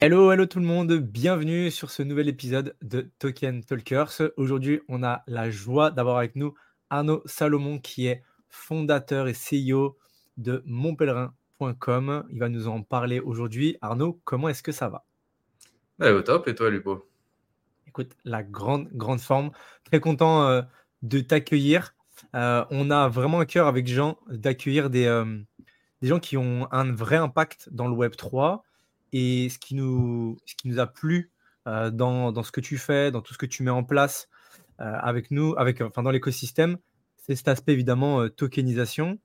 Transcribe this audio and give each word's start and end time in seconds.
Hello, 0.00 0.30
hello 0.30 0.46
tout 0.46 0.60
le 0.60 0.64
monde, 0.64 0.92
bienvenue 0.92 1.72
sur 1.72 1.90
ce 1.90 2.04
nouvel 2.04 2.28
épisode 2.28 2.76
de 2.82 3.10
Token 3.18 3.64
Talkers. 3.64 4.30
Aujourd'hui, 4.36 4.80
on 4.86 5.02
a 5.02 5.24
la 5.26 5.50
joie 5.50 5.90
d'avoir 5.90 6.18
avec 6.18 6.36
nous 6.36 6.54
Arnaud 6.88 7.20
Salomon 7.24 7.80
qui 7.80 8.06
est 8.06 8.22
fondateur 8.48 9.26
et 9.26 9.32
CEO 9.32 9.98
de 10.36 10.62
monpèlerin.com. 10.66 12.26
Il 12.30 12.38
va 12.38 12.48
nous 12.48 12.68
en 12.68 12.82
parler 12.82 13.18
aujourd'hui. 13.18 13.76
Arnaud, 13.80 14.20
comment 14.22 14.48
est-ce 14.48 14.62
que 14.62 14.70
ça 14.70 14.88
va? 14.88 15.04
Au 16.00 16.22
top, 16.22 16.46
et 16.46 16.54
toi 16.54 16.70
Lupo? 16.70 17.04
Écoute, 17.88 18.16
la 18.24 18.44
grande, 18.44 18.88
grande 18.92 19.20
forme. 19.20 19.50
Très 19.82 19.98
content 19.98 20.46
euh, 20.46 20.62
de 21.02 21.18
t'accueillir. 21.18 21.96
Euh, 22.36 22.64
on 22.70 22.92
a 22.92 23.08
vraiment 23.08 23.40
un 23.40 23.46
cœur 23.46 23.66
avec 23.66 23.88
Jean 23.88 24.16
d'accueillir 24.28 24.90
des, 24.90 25.06
euh, 25.06 25.40
des 26.02 26.06
gens 26.06 26.20
qui 26.20 26.36
ont 26.36 26.68
un 26.70 26.92
vrai 26.92 27.16
impact 27.16 27.68
dans 27.72 27.88
le 27.88 27.94
Web 27.94 28.14
3 28.14 28.62
et 29.12 29.48
ce 29.48 29.58
qui 29.58 29.74
nous, 29.74 30.38
ce 30.44 30.54
qui 30.54 30.68
nous 30.68 30.78
a 30.78 30.86
plu 30.86 31.30
euh, 31.66 31.90
dans, 31.90 32.32
dans, 32.32 32.42
ce 32.42 32.52
que 32.52 32.60
tu 32.60 32.78
fais, 32.78 33.10
dans 33.10 33.20
tout 33.20 33.34
ce 33.34 33.38
que 33.38 33.46
tu 33.46 33.62
mets 33.62 33.70
en 33.70 33.84
place 33.84 34.28
euh, 34.80 34.92
avec 35.00 35.30
nous, 35.30 35.54
avec, 35.56 35.80
enfin, 35.80 36.02
dans 36.02 36.10
l'écosystème, 36.10 36.78
c'est 37.16 37.36
cet 37.36 37.48
aspect 37.48 37.72
évidemment 37.72 38.22
euh, 38.22 38.28
tokenisation. 38.28 39.18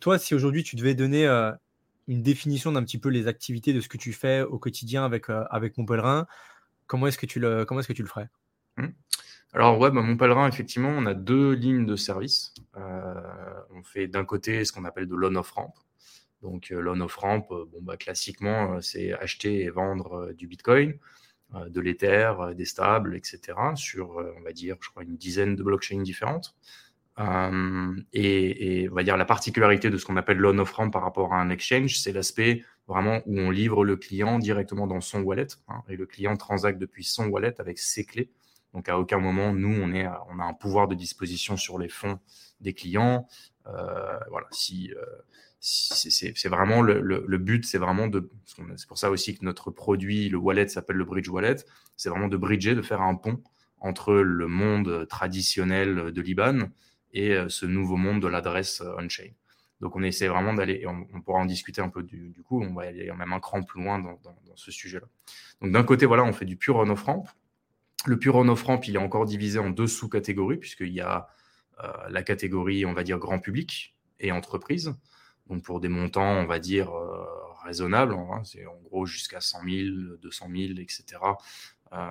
toi, 0.00 0.18
si 0.18 0.34
aujourd'hui 0.34 0.62
tu 0.62 0.76
devais 0.76 0.94
donner 0.94 1.26
une 2.08 2.22
définition 2.22 2.72
d'un 2.72 2.82
petit 2.82 2.98
peu 2.98 3.10
les 3.10 3.26
activités 3.26 3.74
de 3.74 3.80
ce 3.80 3.88
que 3.88 3.98
tu 3.98 4.12
fais 4.14 4.40
au 4.42 4.58
quotidien 4.58 5.04
avec, 5.04 5.26
avec 5.50 5.76
mon 5.76 5.84
pèlerin, 5.84 6.26
comment 6.86 7.08
est-ce 7.08 7.18
que 7.18 7.26
tu 7.26 7.40
le, 7.40 7.66
comment 7.66 7.80
est-ce 7.80 7.88
que 7.88 7.92
tu 7.92 8.02
le 8.02 8.08
ferais? 8.08 8.28
Mmh. 8.78 8.86
Alors 9.52 9.78
ouais, 9.78 9.90
bah, 9.90 10.00
mon 10.00 10.16
pèlerin, 10.16 10.48
effectivement, 10.48 10.88
on 10.88 11.04
a 11.04 11.12
deux 11.12 11.52
lignes 11.52 11.84
de 11.84 11.96
service. 11.96 12.54
on 12.74 13.82
fait 13.82 14.06
d'un 14.06 14.24
côté 14.24 14.64
ce 14.64 14.72
qu'on 14.72 14.86
appelle 14.86 15.08
de 15.08 15.14
loan 15.14 15.36
off 15.36 15.50
ramp. 15.50 15.74
Donc, 16.46 16.70
euh, 16.70 16.80
loan 16.80 17.00
off 17.00 17.16
ramp, 17.16 17.48
euh, 17.50 17.64
bah, 17.80 17.96
classiquement, 17.96 18.74
euh, 18.74 18.80
c'est 18.80 19.12
acheter 19.12 19.62
et 19.62 19.70
vendre 19.70 20.32
du 20.32 20.46
Bitcoin, 20.46 20.94
de 21.54 21.80
l'Ether, 21.80 22.32
des 22.56 22.64
stables, 22.64 23.14
etc. 23.14 23.40
sur, 23.76 24.16
on 24.36 24.42
va 24.42 24.52
dire, 24.52 24.76
je 24.80 24.90
crois, 24.90 25.04
une 25.04 25.16
dizaine 25.16 25.54
de 25.54 25.62
blockchains 25.62 26.02
différentes. 26.02 26.56
et, 28.12 28.88
on 28.90 28.94
va 28.94 29.02
dire 29.04 29.16
la 29.16 29.24
particularité 29.24 29.88
de 29.88 29.96
ce 29.96 30.04
qu'on 30.04 30.16
appelle 30.16 30.38
loan 30.38 30.58
off 30.58 30.72
ramp 30.72 30.90
par 30.90 31.02
rapport 31.02 31.32
à 31.32 31.40
un 31.40 31.50
exchange, 31.50 32.00
c'est 32.00 32.12
l'aspect 32.12 32.64
vraiment 32.88 33.22
où 33.26 33.38
on 33.38 33.50
livre 33.50 33.84
le 33.84 33.96
client 33.96 34.40
directement 34.40 34.88
dans 34.88 35.00
son 35.00 35.22
wallet 35.22 35.46
hein, 35.68 35.82
et 35.88 35.96
le 35.96 36.06
client 36.06 36.36
transacte 36.36 36.80
depuis 36.80 37.04
son 37.04 37.28
wallet 37.28 37.54
avec 37.60 37.78
ses 37.78 38.04
clés. 38.04 38.32
Donc 38.74 38.88
à 38.88 38.98
aucun 38.98 39.18
moment 39.18 39.54
nous 39.54 39.74
on 39.80 39.92
est 39.94 40.06
on 40.28 40.40
a 40.40 40.44
un 40.44 40.52
pouvoir 40.52 40.88
de 40.88 40.96
disposition 40.96 41.56
sur 41.56 41.78
les 41.78 41.88
fonds 41.88 42.18
des 42.60 42.74
clients. 42.74 43.28
voilà 43.64 44.48
si 44.50 44.92
c'est 45.60 46.48
vraiment 46.48 46.82
le, 46.82 47.38
but, 47.38 47.64
c'est 47.64 47.78
vraiment 47.78 48.06
de. 48.06 48.30
C'est 48.76 48.86
pour 48.86 48.98
ça 48.98 49.10
aussi 49.10 49.36
que 49.36 49.44
notre 49.44 49.70
produit, 49.70 50.28
le 50.28 50.38
wallet, 50.38 50.68
s'appelle 50.68 50.96
le 50.96 51.04
Bridge 51.04 51.28
Wallet. 51.28 51.56
C'est 51.96 52.08
vraiment 52.08 52.28
de 52.28 52.36
bridger, 52.36 52.74
de 52.74 52.82
faire 52.82 53.00
un 53.00 53.14
pont 53.14 53.42
entre 53.80 54.14
le 54.14 54.48
monde 54.48 55.06
traditionnel 55.08 56.12
de 56.12 56.20
l'IBAN 56.20 56.68
et 57.12 57.32
euh, 57.32 57.48
ce 57.48 57.66
nouveau 57.66 57.96
monde 57.96 58.20
de 58.20 58.28
l'adresse 58.28 58.80
euh, 58.80 58.94
on-chain. 58.98 59.30
Donc 59.80 59.96
on 59.96 60.02
essaie 60.02 60.28
vraiment 60.28 60.54
d'aller, 60.54 60.86
on, 60.86 61.20
pourra 61.20 61.40
en 61.40 61.44
discuter 61.44 61.82
un 61.82 61.90
peu 61.90 62.02
du, 62.02 62.32
coup, 62.42 62.62
on 62.62 62.72
va 62.72 62.84
aller 62.84 63.12
même 63.12 63.32
un 63.32 63.40
cran 63.40 63.62
plus 63.62 63.82
loin 63.82 63.98
dans, 63.98 64.18
ce 64.54 64.70
sujet-là. 64.70 65.06
Donc 65.60 65.72
d'un 65.72 65.82
côté, 65.82 66.06
voilà, 66.06 66.24
on 66.24 66.32
fait 66.32 66.46
du 66.46 66.56
pure 66.56 66.76
on-off 66.76 67.02
ramp. 67.02 67.24
Le 68.06 68.18
pure 68.18 68.36
on-off 68.36 68.62
ramp, 68.62 68.80
il 68.86 68.94
est 68.94 68.98
encore 68.98 69.26
divisé 69.26 69.58
en 69.58 69.68
deux 69.68 69.86
sous-catégories, 69.86 70.56
puisqu'il 70.56 70.92
y 70.92 71.02
a 71.02 71.28
euh, 71.84 71.92
la 72.08 72.22
catégorie, 72.22 72.86
on 72.86 72.94
va 72.94 73.02
dire, 73.02 73.18
grand 73.18 73.38
public 73.38 73.94
et 74.18 74.32
entreprise. 74.32 74.94
Donc 75.48 75.62
pour 75.62 75.80
des 75.80 75.88
montants, 75.88 76.38
on 76.38 76.46
va 76.46 76.58
dire, 76.58 76.90
euh, 76.90 77.24
raisonnables, 77.64 78.14
hein, 78.14 78.42
c'est 78.44 78.66
en 78.66 78.76
gros 78.84 79.06
jusqu'à 79.06 79.40
100 79.40 79.58
000, 79.64 80.16
200 80.22 80.46
000, 80.54 80.78
etc. 80.78 81.04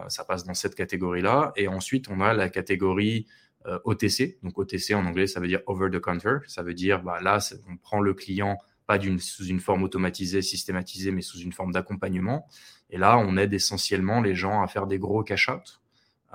ça 0.08 0.24
passe 0.24 0.46
dans 0.46 0.54
cette 0.54 0.76
catégorie-là. 0.76 1.52
Et 1.56 1.68
ensuite, 1.68 2.10
on 2.10 2.22
a 2.22 2.34
la 2.34 2.50
catégorie 2.50 3.28
euh, 3.68 3.80
OTC. 3.84 4.38
Donc 4.44 4.60
OTC 4.60 4.94
en 4.94 5.06
anglais, 5.06 5.26
ça 5.26 5.40
veut 5.40 5.48
dire 5.48 5.62
over 5.66 5.90
the 5.90 6.00
counter. 6.00 6.38
Ça 6.48 6.62
veut 6.62 6.76
dire, 6.76 7.02
bah, 7.02 7.20
là, 7.22 7.40
on 7.68 7.78
prend 7.78 8.00
le 8.00 8.14
client 8.14 8.58
pas 8.86 9.00
sous 9.18 9.46
une 9.46 9.60
forme 9.60 9.82
automatisée, 9.82 10.44
systématisée, 10.44 11.10
mais 11.12 11.24
sous 11.24 11.40
une 11.40 11.52
forme 11.52 11.72
d'accompagnement. 11.72 12.48
Et 12.92 13.00
là, 13.00 13.18
on 13.18 13.36
aide 13.38 13.52
essentiellement 13.54 14.22
les 14.22 14.36
gens 14.36 14.62
à 14.62 14.68
faire 14.68 14.86
des 14.86 15.00
gros 15.00 15.24
cash-out. 15.24 15.82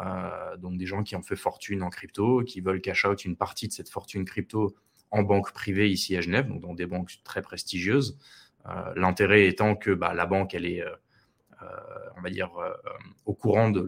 Euh, 0.01 0.57
donc 0.57 0.77
des 0.77 0.87
gens 0.87 1.05
qui 1.05 1.15
ont 1.15 1.23
fait 1.23 1.37
fortune 1.37 1.85
en 1.85 1.91
crypto, 1.91 2.43
qui 2.43 2.61
veulent 2.61 2.81
cash 2.81 3.05
out 3.05 3.25
une 3.25 3.37
partie 3.37 3.69
de 3.69 3.73
cette 3.73 3.91
fortune 3.91 4.25
crypto 4.25 4.75
en 5.11 5.23
banque 5.23 5.53
privée 5.53 5.91
ici 5.91 6.17
à 6.17 6.21
Genève, 6.21 6.49
donc 6.49 6.61
dans 6.61 6.75
des 6.75 6.87
banques 6.87 7.19
très 7.25 7.43
prestigieuses. 7.43 8.19
Euh, 8.67 8.93
l'intérêt 8.95 9.47
étant 9.47 9.75
que 9.75 9.91
bah, 9.91 10.15
la 10.15 10.27
banque, 10.27 10.55
elle 10.55 10.67
est, 10.67 10.83
euh, 10.83 10.91
euh, 11.63 11.67
on 12.17 12.21
va 12.21 12.31
dire, 12.31 12.51
au 13.25 13.35
courant 13.35 13.71
de, 13.71 13.87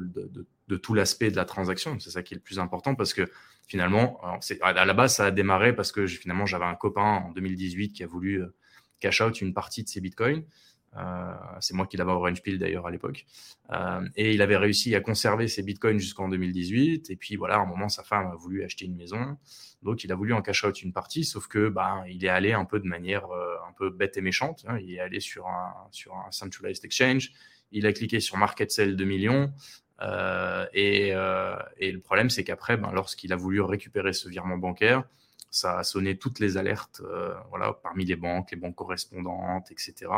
tout 0.82 0.94
l'aspect 0.94 1.30
de 1.30 1.36
la 1.36 1.44
transaction. 1.44 1.98
C'est 2.00 2.10
ça 2.10 2.22
qui 2.22 2.34
est 2.34 2.36
le 2.36 2.42
plus 2.42 2.58
important 2.58 2.94
parce 2.94 3.12
que 3.12 3.30
finalement, 3.66 4.20
à 4.62 4.84
la 4.84 4.94
base, 4.94 5.16
ça 5.16 5.26
a 5.26 5.30
démarré 5.30 5.74
parce 5.74 5.92
que 5.92 6.06
finalement, 6.06 6.46
j'avais 6.46 6.64
un 6.64 6.74
copain 6.74 7.24
en 7.26 7.30
2018 7.32 7.92
qui 7.92 8.02
a 8.02 8.06
voulu 8.06 8.42
cash 9.00 9.20
out 9.20 9.40
une 9.40 9.52
partie 9.52 9.84
de 9.84 9.88
ses 9.88 10.00
bitcoins. 10.00 10.44
Euh, 10.96 11.32
c'est 11.60 11.74
moi 11.74 11.86
qui 11.86 11.96
l'avais 11.96 12.10
Orange 12.10 12.42
Pill 12.42 12.58
d'ailleurs 12.58 12.86
à 12.86 12.90
l'époque. 12.90 13.24
Euh, 13.72 14.06
et 14.16 14.34
il 14.34 14.42
avait 14.42 14.56
réussi 14.56 14.94
à 14.94 15.00
conserver 15.00 15.48
ses 15.48 15.62
bitcoins 15.62 15.98
jusqu'en 15.98 16.28
2018. 16.28 17.10
Et 17.10 17.16
puis 17.16 17.36
voilà, 17.36 17.56
à 17.56 17.58
un 17.60 17.66
moment, 17.66 17.88
sa 17.88 18.02
femme 18.02 18.26
a 18.26 18.34
voulu 18.34 18.62
acheter 18.62 18.84
une 18.84 18.96
maison. 18.96 19.36
Donc 19.82 20.04
il 20.04 20.12
a 20.12 20.14
voulu 20.14 20.32
en 20.32 20.42
cash 20.42 20.64
out 20.64 20.82
une 20.82 20.92
partie, 20.92 21.24
sauf 21.24 21.48
que 21.48 21.68
bah, 21.68 22.04
il 22.08 22.24
est 22.24 22.28
allé 22.28 22.52
un 22.52 22.64
peu 22.64 22.78
de 22.78 22.86
manière 22.86 23.26
euh, 23.30 23.56
un 23.68 23.72
peu 23.72 23.90
bête 23.90 24.16
et 24.16 24.20
méchante. 24.20 24.64
Hein. 24.68 24.78
Il 24.80 24.94
est 24.94 25.00
allé 25.00 25.20
sur 25.20 25.46
un, 25.46 25.72
sur 25.90 26.14
un 26.14 26.30
centralized 26.30 26.84
exchange. 26.84 27.32
Il 27.72 27.86
a 27.86 27.92
cliqué 27.92 28.20
sur 28.20 28.36
Market 28.36 28.70
Sell 28.70 28.96
2 28.96 29.04
millions. 29.04 29.52
et, 30.74 31.08
et, 31.08 31.92
le 31.92 32.00
problème, 32.00 32.28
c'est 32.28 32.44
qu'après, 32.44 32.76
ben, 32.76 32.92
lorsqu'il 32.92 33.32
a 33.32 33.36
voulu 33.36 33.62
récupérer 33.62 34.12
ce 34.12 34.28
virement 34.28 34.58
bancaire, 34.58 35.04
ça 35.52 35.78
a 35.78 35.84
sonné 35.84 36.16
toutes 36.16 36.40
les 36.40 36.56
alertes 36.56 37.02
euh, 37.04 37.34
voilà, 37.50 37.74
parmi 37.74 38.06
les 38.06 38.16
banques, 38.16 38.50
les 38.50 38.56
banques 38.56 38.74
correspondantes, 38.74 39.70
etc. 39.70 40.10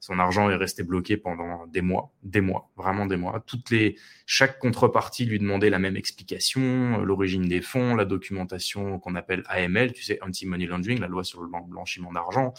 Son 0.00 0.18
argent 0.18 0.50
est 0.50 0.56
resté 0.56 0.82
bloqué 0.82 1.16
pendant 1.16 1.68
des 1.68 1.80
mois, 1.80 2.12
des 2.24 2.40
mois, 2.40 2.68
vraiment 2.76 3.06
des 3.06 3.16
mois. 3.16 3.40
Toutes 3.46 3.70
les, 3.70 3.96
chaque 4.26 4.58
contrepartie 4.58 5.24
lui 5.26 5.38
demandait 5.38 5.70
la 5.70 5.78
même 5.78 5.96
explication, 5.96 7.00
euh, 7.00 7.04
l'origine 7.04 7.46
des 7.48 7.62
fonds, 7.62 7.94
la 7.94 8.04
documentation 8.04 8.98
qu'on 8.98 9.14
appelle 9.14 9.44
AML, 9.46 9.92
tu 9.92 10.02
sais, 10.02 10.18
Anti-Money 10.22 10.66
Laundering, 10.66 10.98
la 10.98 11.06
loi 11.06 11.22
sur 11.22 11.40
le 11.40 11.48
blanchiment 11.68 12.12
d'argent, 12.12 12.52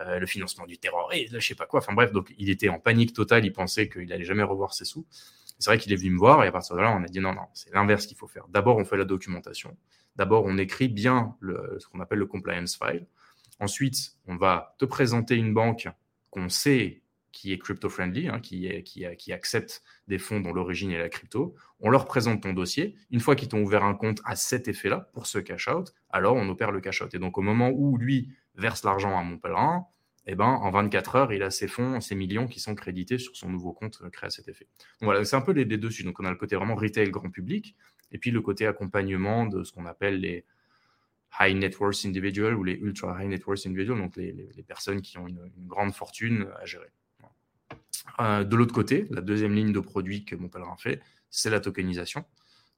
euh, 0.00 0.18
le 0.18 0.26
financement 0.26 0.66
du 0.66 0.78
terrorisme, 0.78 1.38
je 1.38 1.46
sais 1.46 1.54
pas 1.54 1.66
quoi. 1.66 1.78
Enfin 1.78 1.92
bref, 1.92 2.10
donc 2.10 2.34
il 2.36 2.50
était 2.50 2.68
en 2.68 2.80
panique 2.80 3.12
totale, 3.12 3.44
il 3.46 3.52
pensait 3.52 3.88
qu'il 3.88 4.12
allait 4.12 4.24
jamais 4.24 4.42
revoir 4.42 4.74
ses 4.74 4.84
sous. 4.84 5.06
C'est 5.58 5.70
vrai 5.70 5.78
qu'il 5.78 5.92
est 5.92 5.96
venu 5.96 6.10
me 6.10 6.18
voir 6.18 6.44
et 6.44 6.48
à 6.48 6.52
partir 6.52 6.76
de 6.76 6.80
là, 6.82 6.94
on 6.96 7.02
a 7.02 7.06
dit 7.06 7.20
non, 7.20 7.34
non, 7.34 7.46
c'est 7.54 7.72
l'inverse 7.72 8.06
qu'il 8.06 8.16
faut 8.16 8.26
faire. 8.26 8.46
D'abord, 8.48 8.76
on 8.76 8.84
fait 8.84 8.96
la 8.96 9.04
documentation. 9.04 9.76
D'abord, 10.16 10.44
on 10.46 10.58
écrit 10.58 10.88
bien 10.88 11.36
ce 11.42 11.86
qu'on 11.88 12.00
appelle 12.00 12.18
le 12.18 12.26
compliance 12.26 12.76
file. 12.76 13.06
Ensuite, 13.60 14.16
on 14.26 14.36
va 14.36 14.74
te 14.78 14.84
présenter 14.84 15.36
une 15.36 15.54
banque 15.54 15.88
qu'on 16.30 16.48
sait 16.48 17.02
qui 17.32 17.52
est 17.52 17.58
crypto-friendly, 17.58 18.28
hein, 18.28 18.40
qui, 18.40 18.82
qui, 18.82 19.32
accepte 19.32 19.82
des 20.08 20.18
fonds 20.18 20.40
dont 20.40 20.54
l'origine 20.54 20.90
est 20.90 20.98
la 20.98 21.10
crypto. 21.10 21.54
On 21.80 21.90
leur 21.90 22.06
présente 22.06 22.42
ton 22.42 22.54
dossier. 22.54 22.96
Une 23.10 23.20
fois 23.20 23.36
qu'ils 23.36 23.48
t'ont 23.48 23.60
ouvert 23.60 23.84
un 23.84 23.94
compte 23.94 24.22
à 24.24 24.36
cet 24.36 24.68
effet-là, 24.68 25.10
pour 25.12 25.26
ce 25.26 25.38
cash-out, 25.38 25.92
alors 26.08 26.34
on 26.34 26.48
opère 26.48 26.72
le 26.72 26.80
cash-out. 26.80 27.14
Et 27.14 27.18
donc, 27.18 27.36
au 27.36 27.42
moment 27.42 27.68
où 27.68 27.98
lui 27.98 28.30
verse 28.54 28.84
l'argent 28.84 29.18
à 29.18 29.22
mon 29.22 29.36
pèlerin, 29.36 29.86
eh 30.28 30.34
ben, 30.34 30.46
en 30.46 30.70
24 30.70 31.16
heures, 31.16 31.32
il 31.32 31.42
a 31.42 31.50
ses 31.50 31.68
fonds, 31.68 32.00
ses 32.00 32.16
millions 32.16 32.48
qui 32.48 32.58
sont 32.58 32.74
crédités 32.74 33.16
sur 33.18 33.36
son 33.36 33.48
nouveau 33.48 33.72
compte 33.72 34.02
créé 34.10 34.26
à 34.26 34.30
cet 34.30 34.48
effet. 34.48 34.66
Voilà, 35.00 35.24
c'est 35.24 35.36
un 35.36 35.40
peu 35.40 35.52
les, 35.52 35.64
deux 35.64 35.78
dessus. 35.78 36.02
Donc 36.02 36.18
on 36.18 36.24
a 36.24 36.30
le 36.30 36.36
côté 36.36 36.56
vraiment 36.56 36.74
retail 36.74 37.10
grand 37.10 37.30
public, 37.30 37.76
et 38.10 38.18
puis 38.18 38.32
le 38.32 38.40
côté 38.40 38.66
accompagnement 38.66 39.46
de 39.46 39.62
ce 39.62 39.72
qu'on 39.72 39.86
appelle 39.86 40.20
les 40.20 40.44
high 41.38 41.56
net 41.56 41.78
worth 41.78 42.04
individuals 42.04 42.54
ou 42.54 42.64
les 42.64 42.74
ultra 42.74 43.22
high 43.22 43.28
net 43.28 43.46
worth 43.46 43.66
individuals, 43.66 43.98
donc 43.98 44.16
les, 44.16 44.64
personnes 44.66 45.00
qui 45.00 45.16
ont 45.16 45.28
une, 45.28 45.50
grande 45.58 45.94
fortune 45.94 46.48
à 46.60 46.64
gérer. 46.64 46.90
Euh, 48.20 48.42
de 48.42 48.56
l'autre 48.56 48.74
côté, 48.74 49.06
la 49.10 49.20
deuxième 49.20 49.54
ligne 49.54 49.72
de 49.72 49.80
produit 49.80 50.24
que 50.24 50.34
mon 50.34 50.48
pèlerin 50.48 50.76
fait, 50.76 51.00
c'est 51.30 51.50
la 51.50 51.60
tokenisation. 51.60 52.24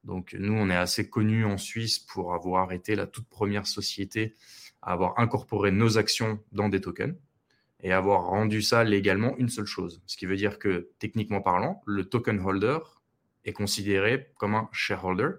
Donc 0.04 0.34
nous, 0.38 0.52
on 0.52 0.68
est 0.68 0.76
assez 0.76 1.08
connus 1.08 1.46
en 1.46 1.56
Suisse 1.56 1.98
pour 1.98 2.34
avoir 2.34 2.72
été 2.72 2.94
la 2.94 3.06
toute 3.06 3.28
première 3.28 3.66
société 3.66 4.34
à 4.82 4.92
avoir 4.92 5.18
incorporé 5.18 5.70
nos 5.70 5.96
actions 5.96 6.40
dans 6.52 6.68
des 6.68 6.80
tokens 6.80 7.14
et 7.82 7.92
avoir 7.92 8.26
rendu 8.26 8.62
ça 8.62 8.84
légalement 8.84 9.36
une 9.36 9.48
seule 9.48 9.66
chose. 9.66 10.02
Ce 10.06 10.16
qui 10.16 10.26
veut 10.26 10.36
dire 10.36 10.58
que, 10.58 10.90
techniquement 10.98 11.40
parlant, 11.40 11.82
le 11.86 12.04
token 12.04 12.40
holder 12.40 12.78
est 13.44 13.52
considéré 13.52 14.32
comme 14.36 14.54
un 14.54 14.68
shareholder 14.72 15.30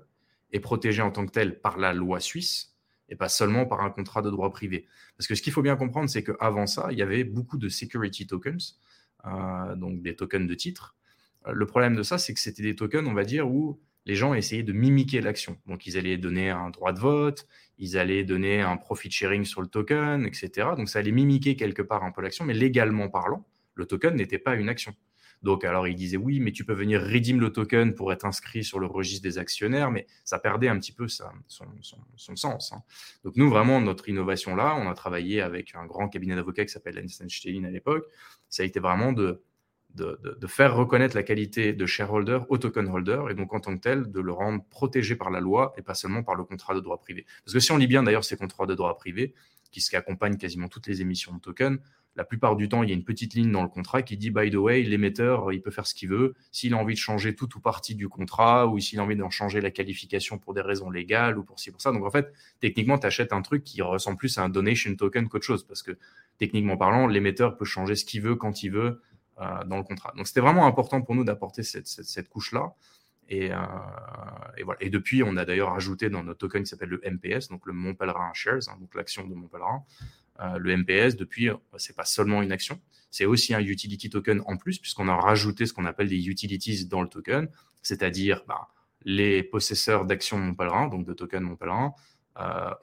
et 0.52 0.60
protégé 0.60 1.02
en 1.02 1.12
tant 1.12 1.26
que 1.26 1.32
tel 1.32 1.60
par 1.60 1.78
la 1.78 1.94
loi 1.94 2.20
suisse 2.20 2.76
et 3.10 3.16
pas 3.16 3.30
seulement 3.30 3.66
par 3.66 3.82
un 3.82 3.90
contrat 3.90 4.22
de 4.22 4.30
droit 4.30 4.52
privé. 4.52 4.88
Parce 5.18 5.28
que 5.28 5.36
ce 5.36 5.42
qu'il 5.42 5.52
faut 5.52 5.62
bien 5.62 5.76
comprendre, 5.76 6.10
c'est 6.10 6.24
qu'avant 6.24 6.68
ça, 6.68 6.88
il 6.92 6.98
y 6.98 7.02
avait 7.02 7.24
beaucoup 7.24 7.58
de 7.58 7.68
security 7.68 8.28
tokens, 8.28 8.80
euh, 9.26 9.76
donc 9.76 10.02
des 10.02 10.16
tokens 10.16 10.48
de 10.48 10.54
titre. 10.54 10.96
Euh, 11.48 11.52
le 11.54 11.66
problème 11.66 11.96
de 11.96 12.04
ça, 12.04 12.18
c'est 12.18 12.34
que 12.34 12.40
c'était 12.40 12.64
des 12.64 12.76
tokens, 12.76 13.08
on 13.08 13.14
va 13.14 13.24
dire, 13.24 13.50
où 13.50 13.80
les 14.10 14.16
gens 14.16 14.34
essayaient 14.34 14.64
de 14.64 14.74
mimiquer 14.74 15.22
l'action. 15.22 15.58
Donc, 15.68 15.86
ils 15.86 15.96
allaient 15.96 16.18
donner 16.18 16.50
un 16.50 16.72
droit 16.72 16.94
de 16.94 17.00
vote, 17.00 17.48
ils 17.78 17.96
allaient 17.96 18.24
donner 18.24 18.60
un 18.60 18.76
profit 18.76 19.12
sharing 19.12 19.46
sur 19.46 19.62
le 19.62 19.68
token, 19.68 20.26
etc. 20.26 20.70
Donc, 20.76 20.90
ça 20.90 21.00
allait 21.00 21.12
mimiquer 21.12 21.56
quelque 21.56 21.84
part 21.84 22.04
un 22.04 22.12
peu 22.12 22.22
l'action, 22.22 22.44
mais 22.44 22.56
légalement 22.56 23.08
parlant, 23.08 23.46
le 23.76 23.86
token 23.86 24.16
n'était 24.16 24.40
pas 24.40 24.56
une 24.56 24.68
action. 24.68 24.96
Donc, 25.44 25.64
alors, 25.64 25.88
il 25.88 25.96
disait 25.96 26.18
oui, 26.18 26.40
mais 26.40 26.52
tu 26.52 26.66
peux 26.66 26.74
venir 26.74 27.02
redeem 27.02 27.40
le 27.40 27.52
token 27.52 27.94
pour 27.94 28.12
être 28.12 28.26
inscrit 28.26 28.64
sur 28.64 28.80
le 28.80 28.88
registre 28.88 29.22
des 29.24 29.38
actionnaires, 29.38 29.92
mais 29.92 30.08
ça 30.26 30.40
perdait 30.40 30.68
un 30.68 30.80
petit 30.80 30.92
peu 30.92 31.08
son, 31.08 31.30
sens. 32.18 32.74
Hein. 32.74 32.82
Donc, 33.24 33.38
nous, 33.38 33.48
vraiment, 33.48 33.80
notre 33.80 34.10
innovation 34.10 34.56
là, 34.56 34.76
on 34.76 34.90
a 34.90 34.94
travaillé 34.96 35.40
avec 35.40 35.76
un 35.76 35.86
grand 35.86 36.10
cabinet 36.10 36.36
d'avocats 36.36 36.66
qui 36.66 36.72
s'appelle 36.72 37.08
Stein 37.08 37.64
à 37.64 37.70
l'époque. 37.70 38.06
Ça 38.50 38.64
a 38.64 38.66
été 38.66 38.80
vraiment 38.80 39.14
de, 39.14 39.44
de, 40.00 40.48
faire 40.48 40.76
reconnaître 40.76 41.16
la 41.16 41.24
qualité 41.24 41.74
de 41.74 41.86
shareholder 41.86 42.40
au 42.50 42.58
token 42.58 42.88
holder 42.88 43.24
et 43.30 43.34
donc 43.34 43.54
en 43.54 43.60
tant 43.60 43.76
que 43.76 43.82
tel 43.82 44.12
de 44.12 44.20
le 44.20 44.32
rendre 44.32 44.64
protégé 44.70 45.16
par 45.16 45.30
la 45.30 45.40
loi 45.40 45.74
et 45.78 45.82
pas 45.82 45.94
seulement 45.94 46.24
par 46.24 46.36
le 46.36 46.44
contrat 46.44 46.74
de 46.74 46.80
droit 46.80 47.00
privé. 47.00 47.26
Parce 47.46 47.54
que 47.54 47.60
si 47.60 47.72
on 47.72 47.78
lit 47.78 47.88
bien 47.88 48.04
d'ailleurs 48.04 48.24
ces 48.24 48.38
contrats 48.38 48.66
de 48.66 48.76
droit 48.76 48.96
privé 48.98 49.34
qui, 49.72 49.82
qui 49.82 49.96
accompagnent 49.96 50.38
quasiment 50.38 50.68
toutes 50.68 50.88
les 50.88 51.02
émissions 51.02 51.34
de 51.34 51.40
tokens, 51.40 51.80
la 52.20 52.26
plupart 52.26 52.58
du 52.58 52.68
temps, 52.68 52.84
il 52.84 52.90
y 52.90 52.92
a 52.92 52.96
une 52.96 53.06
petite 53.06 53.34
ligne 53.34 53.50
dans 53.50 53.64
le 53.64 53.70
contrat 53.70 54.02
qui 54.02 54.18
dit, 54.18 54.30
by 54.30 54.50
the 54.50 54.56
way, 54.56 54.84
l'émetteur, 54.84 55.54
il 55.54 55.62
peut 55.62 55.72
faire 55.72 55.88
ce 55.88 55.94
qu'il 55.94 56.10
veut. 56.10 56.34
S'il 56.52 56.74
a 56.74 56.78
envie 56.78 56.96
de 56.96 57.00
changer 57.00 57.34
tout 57.34 57.48
ou 57.56 57.62
partie 57.62 57.96
du 57.96 58.10
contrat, 58.10 58.68
ou 58.68 58.78
s'il 58.78 59.00
a 59.00 59.04
envie 59.04 59.16
d'en 59.16 59.30
changer 59.30 59.62
la 59.62 59.72
qualification 59.72 60.38
pour 60.38 60.54
des 60.54 60.60
raisons 60.60 60.90
légales, 60.90 61.38
ou 61.38 61.44
pour 61.44 61.62
ci, 61.62 61.72
pour 61.72 61.82
ça. 61.82 61.94
Donc, 61.94 62.04
en 62.04 62.12
fait, 62.12 62.34
techniquement, 62.60 62.98
tu 62.98 63.08
achètes 63.08 63.32
un 63.32 63.42
truc 63.42 63.64
qui 63.64 63.82
ressemble 63.82 64.18
plus 64.18 64.38
à 64.38 64.44
un 64.44 64.50
donation 64.50 64.94
token 64.96 65.30
qu'autre 65.30 65.46
chose, 65.46 65.66
parce 65.66 65.82
que, 65.82 65.98
techniquement 66.40 66.76
parlant, 66.76 67.08
l'émetteur 67.08 67.56
peut 67.56 67.64
changer 67.64 67.96
ce 67.96 68.04
qu'il 68.04 68.22
veut, 68.22 68.36
quand 68.36 68.64
il 68.64 68.72
veut, 68.72 69.02
dans 69.66 69.78
le 69.78 69.84
contrat. 69.84 70.14
Donc, 70.18 70.28
c'était 70.28 70.42
vraiment 70.42 70.66
important 70.66 71.02
pour 71.02 71.16
nous 71.16 71.24
d'apporter 71.24 71.64
cette, 71.64 72.30
couche-là. 72.30 72.74
Et, 73.30 73.52
euh, 73.52 73.58
et, 74.58 74.64
voilà. 74.64 74.82
et 74.82 74.90
depuis, 74.90 75.22
on 75.24 75.38
a 75.38 75.46
d'ailleurs 75.46 75.74
ajouté 75.74 76.10
dans 76.10 76.24
notre 76.24 76.40
token 76.40 76.64
qui 76.64 76.70
s'appelle 76.70 76.90
le 76.90 77.02
MPS, 77.10 77.48
donc 77.50 77.66
le 77.66 77.74
Mont 77.74 77.94
Pèlerin 77.94 78.32
Shares, 78.34 78.68
hein, 78.70 78.78
donc 78.80 78.96
l'action 78.96 79.28
de 79.28 79.36
Mont 79.36 79.48
Pèlerin, 79.48 79.84
euh, 80.42 80.58
le 80.58 80.76
MPS, 80.76 81.16
depuis, 81.16 81.50
euh, 81.50 81.56
c'est 81.78 81.96
pas 81.96 82.06
seulement 82.06 82.42
une 82.42 82.52
action, 82.52 82.80
c'est 83.12 83.26
aussi 83.26 83.54
un 83.54 83.60
utility 83.60 84.10
token 84.10 84.42
en 84.46 84.58
plus, 84.58 84.80
puisqu'on 84.80 85.08
a 85.08 85.16
rajouté 85.16 85.66
ce 85.66 85.74
qu'on 85.74 85.86
appelle 85.86 86.08
des 86.08 86.28
utilities 86.28 86.86
dans 86.86 87.02
le 87.02 87.10
token, 87.10 87.50
c'est-à-dire 87.82 88.44
bah, 88.48 88.70
les 89.04 89.44
possesseurs 89.44 90.06
d'actions 90.06 90.38
Mon 90.38 90.88
donc 90.88 91.06
de 91.06 91.14
tokens 91.14 91.44
Mon 91.44 91.58
euh, 91.62 91.90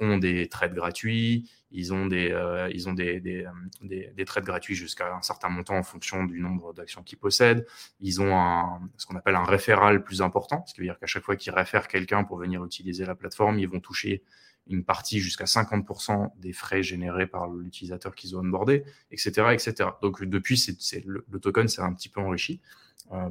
ont 0.01 0.19
des 0.19 0.49
trades 0.49 0.75
gratuits, 0.75 1.51
ils 1.71 1.93
ont 1.93 2.07
des, 2.07 2.29
ils 2.73 2.89
ont 2.89 2.93
des, 2.93 3.21
des, 3.21 3.47
des, 3.83 4.25
trades 4.25 4.45
gratuits 4.45 4.75
jusqu'à 4.75 5.15
un 5.15 5.23
certain 5.23 5.49
montant 5.49 5.77
en 5.77 5.83
fonction 5.83 6.25
du 6.25 6.41
nombre 6.41 6.73
d'actions 6.73 7.03
qu'ils 7.03 7.19
possèdent. 7.19 7.67
Ils 8.01 8.21
ont 8.21 8.81
ce 8.97 9.07
qu'on 9.07 9.17
appelle 9.17 9.37
un 9.37 9.45
référal 9.45 10.03
plus 10.05 10.23
important, 10.23 10.65
ce 10.67 10.75
qui 10.75 10.81
veut 10.81 10.87
dire 10.87 10.99
qu'à 10.99 11.07
chaque 11.07 11.25
fois 11.25 11.37
qu'ils 11.37 11.53
réfèrent 11.53 11.89
quelqu'un 11.89 12.25
pour 12.25 12.39
venir 12.39 12.65
utiliser 12.65 13.05
la 13.05 13.15
plateforme, 13.15 13.59
ils 13.59 13.69
vont 13.69 13.81
toucher 13.81 14.23
une 14.69 14.85
partie 14.85 15.21
jusqu'à 15.21 15.45
50% 15.45 16.33
des 16.39 16.53
frais 16.53 16.83
générés 16.83 17.27
par 17.27 17.49
l'utilisateur 17.49 18.15
qu'ils 18.15 18.37
ont 18.37 18.41
onboardé, 18.41 18.85
etc., 19.11 19.49
etc. 19.53 19.91
Donc 20.03 20.23
depuis, 20.25 20.59
c'est, 20.59 21.05
le, 21.05 21.25
token 21.41 21.69
s'est 21.69 21.83
un 21.83 21.93
petit 21.93 22.09
peu 22.09 22.21
enrichi 22.21 22.61
euh, 22.63 22.86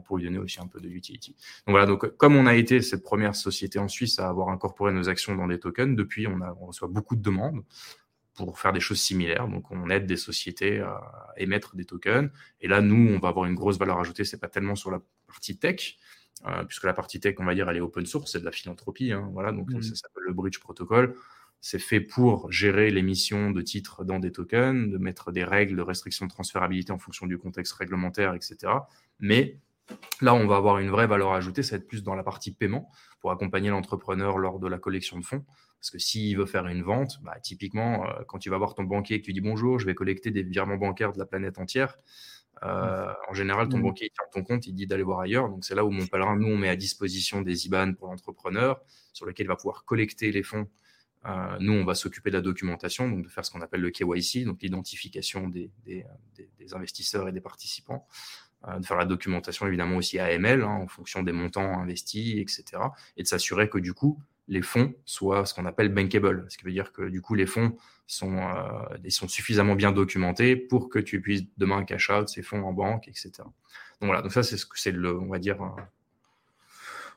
pour 0.06 0.18
lui 0.18 0.26
donner 0.26 0.38
aussi 0.38 0.60
un 0.60 0.68
peu 0.68 0.80
de 0.80 0.90
utility. 0.90 1.36
Donc 1.68 1.74
voilà, 1.74 1.86
donc 1.86 2.16
comme 2.18 2.36
on 2.36 2.46
a 2.46 2.56
été 2.56 2.82
cette 2.82 3.04
première 3.04 3.36
société 3.36 3.80
en 3.80 3.88
Suisse 3.88 4.20
à 4.20 4.30
avoir 4.30 4.50
incorporé 4.50 4.92
nos 4.94 5.10
actions 5.10 5.36
dans 5.36 5.48
des 5.48 5.60
tokens, 5.60 5.96
depuis 5.96 6.28
on, 6.28 6.42
a, 6.42 6.56
on 6.62 6.68
reçoit 6.68 6.88
beaucoup 6.88 7.16
de 7.16 7.22
demandes 7.22 7.64
pour 8.36 8.60
faire 8.60 8.74
des 8.74 8.80
choses 8.80 9.00
similaires. 9.00 9.48
Donc, 9.48 9.72
on 9.72 9.90
aide 9.90 10.06
des 10.06 10.18
sociétés 10.18 10.82
à 10.82 11.02
émettre 11.38 11.76
des 11.76 11.86
tokens. 11.86 12.30
Et 12.62 12.68
là, 12.68 12.82
nous, 12.82 13.14
on 13.16 13.20
va 13.20 13.30
avoir 13.30 13.46
une 13.46 13.56
grosse 13.56 13.78
valeur 13.80 14.00
ajoutée. 14.00 14.26
C'est 14.26 14.40
pas 14.40 14.50
tellement 14.50 14.76
sur 14.76 14.92
la 14.92 15.02
partie 15.26 15.58
tech, 15.58 15.98
euh, 16.46 16.64
puisque 16.66 16.84
la 16.84 16.94
partie 16.94 17.20
tech, 17.20 17.36
on 17.40 17.46
va 17.46 17.56
dire, 17.56 17.70
elle 17.70 17.78
est 17.78 17.82
open 17.82 18.06
source, 18.06 18.34
c'est 18.34 18.42
de 18.42 18.46
la 18.46 18.52
philanthropie. 18.52 19.12
Hein, 19.14 19.30
voilà, 19.32 19.52
donc 19.52 19.72
mmh. 19.72 19.82
ça 19.82 19.96
s'appelle 19.96 20.24
le 20.28 20.34
Bridge 20.34 20.60
Protocol. 20.60 21.16
C'est 21.62 21.80
fait 21.80 22.00
pour 22.00 22.52
gérer 22.52 22.92
l'émission 22.92 23.52
de 23.52 23.62
titres 23.62 24.04
dans 24.04 24.20
des 24.20 24.32
tokens, 24.32 24.92
de 24.92 24.98
mettre 24.98 25.32
des 25.32 25.44
règles 25.44 25.76
de 25.78 25.82
restriction 25.82 26.26
de 26.28 26.32
transférabilité 26.32 26.92
en 26.92 27.00
fonction 27.00 27.26
du 27.26 27.38
contexte 27.38 27.74
réglementaire, 27.74 28.34
etc. 28.34 28.72
Mais 29.20 29.58
là, 30.22 30.36
on 30.36 30.46
va 30.48 30.58
avoir 30.58 30.80
une 30.80 30.90
vraie 30.90 31.08
valeur 31.08 31.34
ajoutée, 31.34 31.64
ça 31.64 31.76
va 31.76 31.82
être 31.82 31.88
plus 31.88 32.04
dans 32.04 32.16
la 32.16 32.24
partie 32.24 32.52
paiement 32.52 32.92
pour 33.20 33.32
accompagner 33.32 33.70
l'entrepreneur 33.70 34.38
lors 34.38 34.60
de 34.60 34.68
la 34.68 34.78
collection 34.78 35.18
de 35.18 35.26
fonds. 35.26 35.44
Parce 35.80 35.92
que 35.92 36.00
s'il 36.00 36.38
veut 36.38 36.46
faire 36.46 36.68
une 36.68 36.82
vente, 36.82 37.20
bah, 37.24 37.40
typiquement, 37.42 38.08
euh, 38.08 38.24
quand 38.28 38.40
tu 38.40 38.50
vas 38.50 38.58
voir 38.58 38.74
ton 38.74 38.84
banquier 38.84 39.18
et 39.18 39.22
que 39.22 39.26
tu 39.26 39.34
dis 39.34 39.42
bonjour, 39.42 39.80
je 39.80 39.86
vais 39.86 39.96
collecter 39.96 40.32
des 40.32 40.44
virements 40.44 40.78
bancaires 40.78 41.14
de 41.14 41.20
la 41.20 41.26
planète 41.26 41.60
entière, 41.60 41.98
euh, 42.64 43.14
en 43.30 43.34
général, 43.34 43.68
ton 43.70 43.78
mmh. 43.78 43.82
banquier 43.84 44.10
il 44.12 44.16
ferme 44.16 44.30
ton 44.32 44.44
compte, 44.44 44.68
il 44.68 44.74
dit 44.74 44.88
d'aller 44.88 45.04
voir 45.04 45.20
ailleurs. 45.20 45.50
Donc, 45.50 45.66
c'est 45.66 45.76
là 45.76 45.86
où 45.86 45.92
mon 45.92 46.08
pèlerin, 46.08 46.38
nous, 46.38 46.48
on 46.48 46.58
met 46.58 46.70
à 46.70 46.76
disposition 46.76 47.42
des 47.42 47.66
IBAN 47.66 47.94
pour 47.94 48.08
l'entrepreneur, 48.08 48.82
sur 49.14 49.26
lesquels 49.26 49.46
il 49.46 49.50
va 49.50 49.56
pouvoir 49.56 49.86
collecter 49.86 50.32
les 50.32 50.44
fonds. 50.44 50.68
Euh, 51.26 51.58
nous, 51.60 51.74
on 51.74 51.86
va 51.86 51.96
s'occuper 51.96 52.30
de 52.30 52.36
la 52.36 52.42
documentation, 52.42 53.10
donc 53.10 53.24
de 53.24 53.30
faire 53.30 53.46
ce 53.46 53.52
qu'on 53.52 53.62
appelle 53.62 53.82
le 53.82 53.90
KYC, 53.90 54.46
donc 54.46 54.62
l'identification 54.62 55.48
des, 55.48 55.72
investisseurs 56.74 57.28
et 57.28 57.32
des 57.32 57.42
participants. 57.42 58.08
Euh, 58.68 58.80
de 58.80 58.86
faire 58.86 58.98
la 58.98 59.06
documentation, 59.06 59.68
évidemment, 59.68 59.98
aussi 59.98 60.20
AML, 60.20 60.64
hein, 60.64 60.68
en 60.68 60.88
fonction 60.88 61.24
des 61.24 61.32
montants 61.32 61.80
investis, 61.80 62.38
etc. 62.38 62.82
Et 63.18 63.24
de 63.24 63.28
s'assurer 63.28 63.70
que, 63.70 63.78
du 63.78 63.94
coup, 63.94 64.20
les 64.48 64.62
fonds 64.62 64.94
soient 65.06 65.46
ce 65.46 65.54
qu'on 65.54 65.66
appelle 65.66 65.90
bankable, 65.90 66.46
ce 66.50 66.58
qui 66.58 66.66
veut 66.66 66.72
dire 66.72 66.92
que 66.92 67.02
du 67.02 67.20
coup 67.20 67.34
les 67.34 67.48
fonds 67.48 67.76
sont, 68.06 68.38
euh, 68.38 69.10
suffisamment 69.28 69.74
bien 69.74 69.92
documentés 69.92 70.56
pour 70.56 70.90
que 70.90 71.00
tu 71.00 71.20
puisses 71.20 71.46
demain 71.58 71.84
cash 71.84 72.12
out 72.12 72.30
ces 72.30 72.44
fonds 72.44 72.62
en 72.62 72.72
banque, 72.72 73.08
etc. 73.08 73.32
Donc 73.40 73.54
voilà, 74.02 74.22
donc 74.22 74.32
ça 74.32 74.44
c'est 74.44 74.58
ce 74.58 74.68
que 74.68 74.80
c'est 74.80 74.92
le, 74.92 75.20
on 75.20 75.30
va 75.30 75.40
dire, 75.40 75.58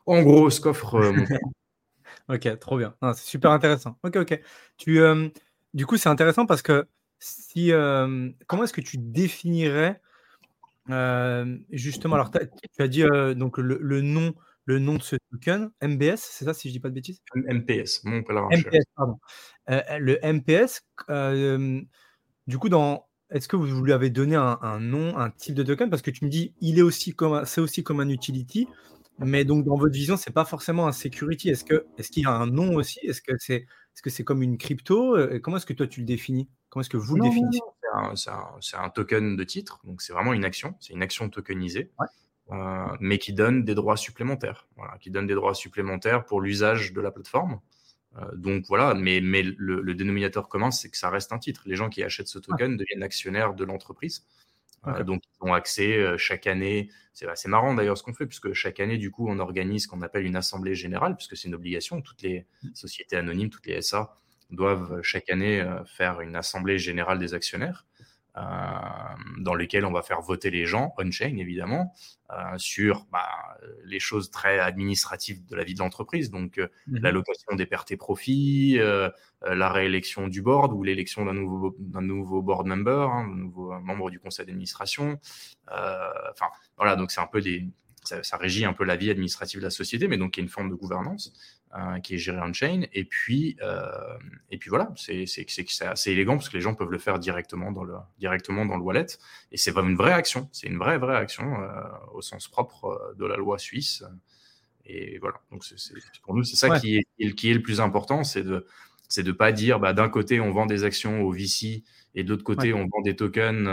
en 0.07 0.23
gros 0.23 0.49
ce 0.49 0.59
qu'offre 0.63 0.99
mon 1.11 1.27
Ok, 2.29 2.59
trop 2.59 2.79
bien, 2.79 2.95
c'est 3.15 3.25
super 3.25 3.51
intéressant. 3.51 3.99
Ok, 4.03 4.17
ok. 4.17 4.41
Tu, 4.77 5.01
du 5.75 5.87
coup 5.87 5.97
c'est 5.97 6.09
intéressant 6.09 6.47
parce 6.47 6.63
que 6.63 6.87
si, 7.19 7.71
comment 8.47 8.65
est-ce 8.65 8.73
que 8.73 8.81
tu 8.81 8.99
définirais 8.99 10.01
justement, 11.71 12.15
alors 12.15 12.31
tu 12.31 12.83
as 12.83 12.89
dit 12.89 13.05
donc 13.37 13.59
le, 13.59 13.79
le 13.81 14.01
nom 14.01 14.35
le 14.69 14.79
nom 14.79 14.97
de 14.97 15.03
ce 15.03 15.17
token, 15.31 15.71
MBS, 15.83 16.19
c'est 16.19 16.45
ça 16.45 16.53
si 16.53 16.69
je 16.69 16.75
dis 16.75 16.79
pas 16.79 16.91
de 16.91 16.95
bêtises? 16.95 17.23
MPS, 17.35 18.05
mon 18.05 18.19
MPS, 18.19 18.85
pardon. 18.95 19.19
Euh, 19.71 19.81
le 19.99 20.19
MPS, 20.23 20.83
euh, 21.09 21.81
du 22.47 22.59
coup, 22.59 22.69
dans, 22.69 23.09
est-ce 23.31 23.49
que 23.49 23.57
vous 23.57 23.83
lui 23.83 23.95
avez 23.95 24.11
donné 24.11 24.37
un, 24.37 24.79
nom, 24.79 25.17
un 25.17 25.31
type 25.31 25.55
de 25.55 25.63
token? 25.63 25.89
Parce 25.89 26.03
que 26.03 26.11
tu 26.11 26.27
me 26.27 26.31
dis, 26.31 26.53
il 26.61 26.79
est 26.79 26.83
aussi 26.83 27.15
comme, 27.15 27.47
c'est 27.47 27.63
aussi 27.63 27.83
comme 27.83 28.01
un 28.01 28.11
utility, 28.11 28.69
mais 29.19 29.45
donc 29.45 29.65
dans 29.65 29.77
votre 29.77 29.93
vision, 29.93 30.17
c'est 30.17 30.33
pas 30.33 30.45
forcément 30.45 30.87
un 30.87 30.93
security. 30.93 31.51
Est-ce 31.51 31.65
que, 31.65 31.87
est-ce 31.97 32.11
qu'il 32.11 32.25
y 32.25 32.27
a 32.27 32.33
un 32.33 32.47
nom 32.47 32.75
aussi? 32.75 33.01
Est-ce 33.03 33.23
que 33.23 33.33
c'est, 33.39 33.57
est-ce 33.57 34.03
que 34.03 34.11
c'est 34.11 34.25
comme 34.25 34.43
une 34.43 34.59
crypto? 34.59 35.17
Comment 35.43 35.57
est-ce 35.57 35.67
que 35.67 35.73
toi 35.73 35.87
tu 35.87 36.01
le 36.01 36.07
définis? 36.07 36.49
Comment 36.69 36.83
est-ce 36.83 36.91
que 36.91 36.97
vous 36.97 37.17
le 37.17 37.23
définissez? 37.23 37.61
c'est 38.15 38.77
un, 38.77 38.91
token 38.91 39.37
de 39.37 39.45
titre, 39.45 39.81
donc 39.85 40.03
c'est 40.03 40.13
vraiment 40.13 40.33
une 40.33 40.45
action, 40.45 40.75
c'est 40.81 40.93
une 40.93 41.03
action 41.03 41.29
tokenisée. 41.29 41.91
Euh, 42.51 42.97
mais 43.01 43.19
qui 43.19 43.35
donne 43.35 43.63
des 43.63 43.75
droits 43.75 43.99
supplémentaires, 43.99 44.69
voilà, 44.77 44.97
qui 44.99 45.11
donne 45.11 45.27
des 45.27 45.35
droits 45.35 45.55
supplémentaires 45.55 46.25
pour 46.25 46.41
l'usage 46.41 46.95
de 46.95 47.01
la 47.03 47.11
plateforme. 47.11 47.61
Euh, 48.17 48.25
donc 48.37 48.65
voilà, 48.69 48.95
mais, 48.95 49.21
mais 49.21 49.43
le, 49.43 49.95
dénominateur 49.95 50.49
commun, 50.49 50.71
c'est 50.71 50.89
que 50.89 50.97
ça 50.97 51.11
reste 51.11 51.31
un 51.33 51.39
titre. 51.39 51.65
Les 51.67 51.77
gens 51.77 51.91
qui 51.91 52.03
achètent 52.03 52.29
ce 52.29 52.39
token 52.39 52.79
deviennent 52.79 53.03
actionnaires 53.03 53.53
de 53.53 53.65
l'entreprise. 53.65 54.25
Euh, 54.87 55.03
donc, 55.05 55.23
ils 55.25 55.49
ont 55.49 55.53
accès 55.53 56.17
chaque 56.17 56.47
année. 56.47 56.91
C'est 57.13 57.29
assez 57.29 57.49
marrant 57.49 57.75
d'ailleurs 57.75 57.99
ce 57.99 58.03
qu'on 58.03 58.15
fait, 58.15 58.27
puisque 58.27 58.53
chaque 58.53 58.81
année, 58.81 58.97
du 58.97 59.11
coup, 59.11 59.29
on 59.29 59.39
organise 59.39 59.85
ce 59.85 59.89
qu'on 59.89 60.03
appelle 60.03 60.25
une 60.25 60.37
assemblée 60.37 60.75
générale, 60.75 61.17
puisque 61.17 61.37
c'est 61.37 61.49
une 61.49 61.55
obligation. 61.55 62.01
Toutes 62.01 62.23
les 62.23 62.47
mmh. 62.63 62.69
sociétés 62.75 63.17
anonymes, 63.17 63.51
toutes 63.51 63.67
les 63.67 63.83
SA 63.83 64.15
doivent 64.51 65.03
chaque 65.03 65.29
année 65.31 65.63
faire 65.87 66.21
une 66.21 66.37
assemblée 66.37 66.79
générale 66.79 67.19
des 67.19 67.35
actionnaires. 67.35 67.87
Euh, 68.39 68.43
dans 69.39 69.55
lesquels 69.55 69.85
on 69.85 69.93
va 69.93 70.03
faire 70.03 70.21
voter 70.21 70.51
les 70.51 70.67
gens, 70.67 70.95
on-chain 70.99 71.37
évidemment, 71.39 71.95
euh, 72.31 72.37
sur 72.57 73.07
bah, 73.11 73.29
les 73.85 74.01
choses 74.01 74.31
très 74.31 74.61
administratives 74.61 75.45
de 75.47 75.57
la 75.57 75.65
vie 75.65 75.75
de 75.75 75.79
l'entreprise, 75.79 76.31
donc 76.31 76.59
euh, 76.59 76.69
mhm. 76.87 77.01
l'allocation 77.03 77.57
des 77.57 77.67
pertes 77.67 77.91
et 77.91 77.97
profits, 77.97 78.79
la 79.43 79.73
réélection 79.73 80.29
du 80.29 80.43
board 80.43 80.73
ou 80.73 80.83
l'élection 80.83 81.25
d'un 81.25 81.35
nouveau, 81.35 81.75
nouveau 81.79 82.43
board 82.43 82.67
member, 82.67 83.09
hein, 83.11 83.29
un 83.31 83.37
nouveau 83.37 83.73
membre 83.81 84.11
du 84.11 84.21
conseil 84.21 84.47
d'administration. 84.47 85.19
Enfin, 85.69 86.47
voilà, 86.77 86.97
donc 86.97 87.11
c'est 87.11 87.21
un 87.21 87.27
peu 87.27 87.41
des, 87.41 87.69
ça, 88.05 88.37
régit 88.37 88.65
un 88.65 88.73
peu 88.73 88.85
la 88.85 88.97
vie 88.97 89.11
administrative 89.11 89.61
de 89.61 89.65
la 89.65 89.71
société, 89.71 90.09
mais 90.09 90.17
donc 90.17 90.37
il 90.37 90.41
y 90.41 90.43
a 90.43 90.45
une 90.45 90.51
forme 90.51 90.71
de 90.71 90.75
gouvernance 90.75 91.33
euh, 91.77 92.01
qui 92.01 92.15
est 92.15 92.19
gérée 92.19 92.41
en 92.41 92.53
chain. 92.53 92.83
Et 92.93 93.05
puis, 93.05 93.57
euh, 93.63 93.91
et 94.51 94.59
puis 94.59 94.71
voilà, 94.71 94.93
c'est 94.97 95.25
assez 95.83 96.11
élégant 96.13 96.37
parce 96.37 96.49
que 96.49 96.57
les 96.57 96.63
gens 96.63 96.75
peuvent 96.75 96.91
le 96.91 96.99
faire 96.99 97.19
directement 97.19 97.73
dans 97.73 97.85
le, 97.85 97.95
directement 98.19 98.65
dans 98.65 98.77
le 98.77 98.83
wallet. 98.83 99.07
Et 99.53 99.57
c'est 99.57 99.71
vraiment 99.71 99.91
une 99.91 99.97
vraie 99.97 100.13
action. 100.13 100.49
C'est 100.53 100.67
une 100.67 100.79
vraie, 100.79 100.99
vraie 100.99 101.17
action 101.17 101.61
euh, 101.61 101.83
au 102.15 102.23
sens 102.23 102.49
propre 102.49 103.15
de 103.19 103.27
la 103.27 103.37
loi 103.37 103.59
suisse. 103.59 104.05
Et 104.87 105.19
voilà. 105.19 105.41
Donc, 105.51 105.63
pour 106.23 106.35
nous, 106.35 106.45
c'est 106.45 106.57
ça 106.57 106.79
qui, 106.81 106.97
est, 106.97 107.35
qui 107.35 107.51
est 107.51 107.55
le 107.55 107.63
plus 107.63 107.81
important, 107.81 108.25
c'est 108.25 108.43
de 108.43 108.67
c'est 109.11 109.23
de 109.23 109.33
pas 109.33 109.53
dire 109.53 109.81
bah, 109.81 109.95
d'un 109.95 110.11
côté 110.11 110.39
on 110.39 110.51
vend 110.51 110.67
des 110.67 110.85
actions 110.85 111.23
au 111.23 111.33
VC 111.33 111.83
et 112.15 112.25
de 112.25 112.29
l'autre 112.29 112.45
côté 112.45 112.75
on 112.75 112.87
vend 112.87 113.01
des 113.03 113.17
tokens 113.17 113.67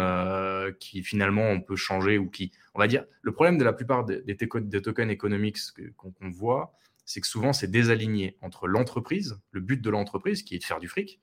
qui 0.79 1.03
finalement 1.03 1.49
on 1.49 1.59
peut 1.59 1.75
changer 1.75 2.17
ou 2.17 2.29
qui 2.29 2.53
on 2.75 2.79
va 2.79 2.87
dire, 2.87 3.05
le 3.21 3.31
problème 3.31 3.57
de 3.57 3.63
la 3.63 3.73
plupart 3.73 4.03
des, 4.03 4.21
des, 4.21 4.35
tokens 4.37 5.09
économiques 5.09 5.57
qu'on 5.95 6.29
voit, 6.29 6.77
c'est 7.05 7.21
que 7.21 7.27
souvent 7.27 7.53
c'est 7.53 7.69
désaligné 7.69 8.37
entre 8.41 8.67
l'entreprise, 8.67 9.39
le 9.51 9.61
but 9.61 9.81
de 9.81 9.89
l'entreprise 9.89 10.43
qui 10.43 10.55
est 10.55 10.59
de 10.59 10.63
faire 10.63 10.79
du 10.79 10.87
fric, 10.87 11.21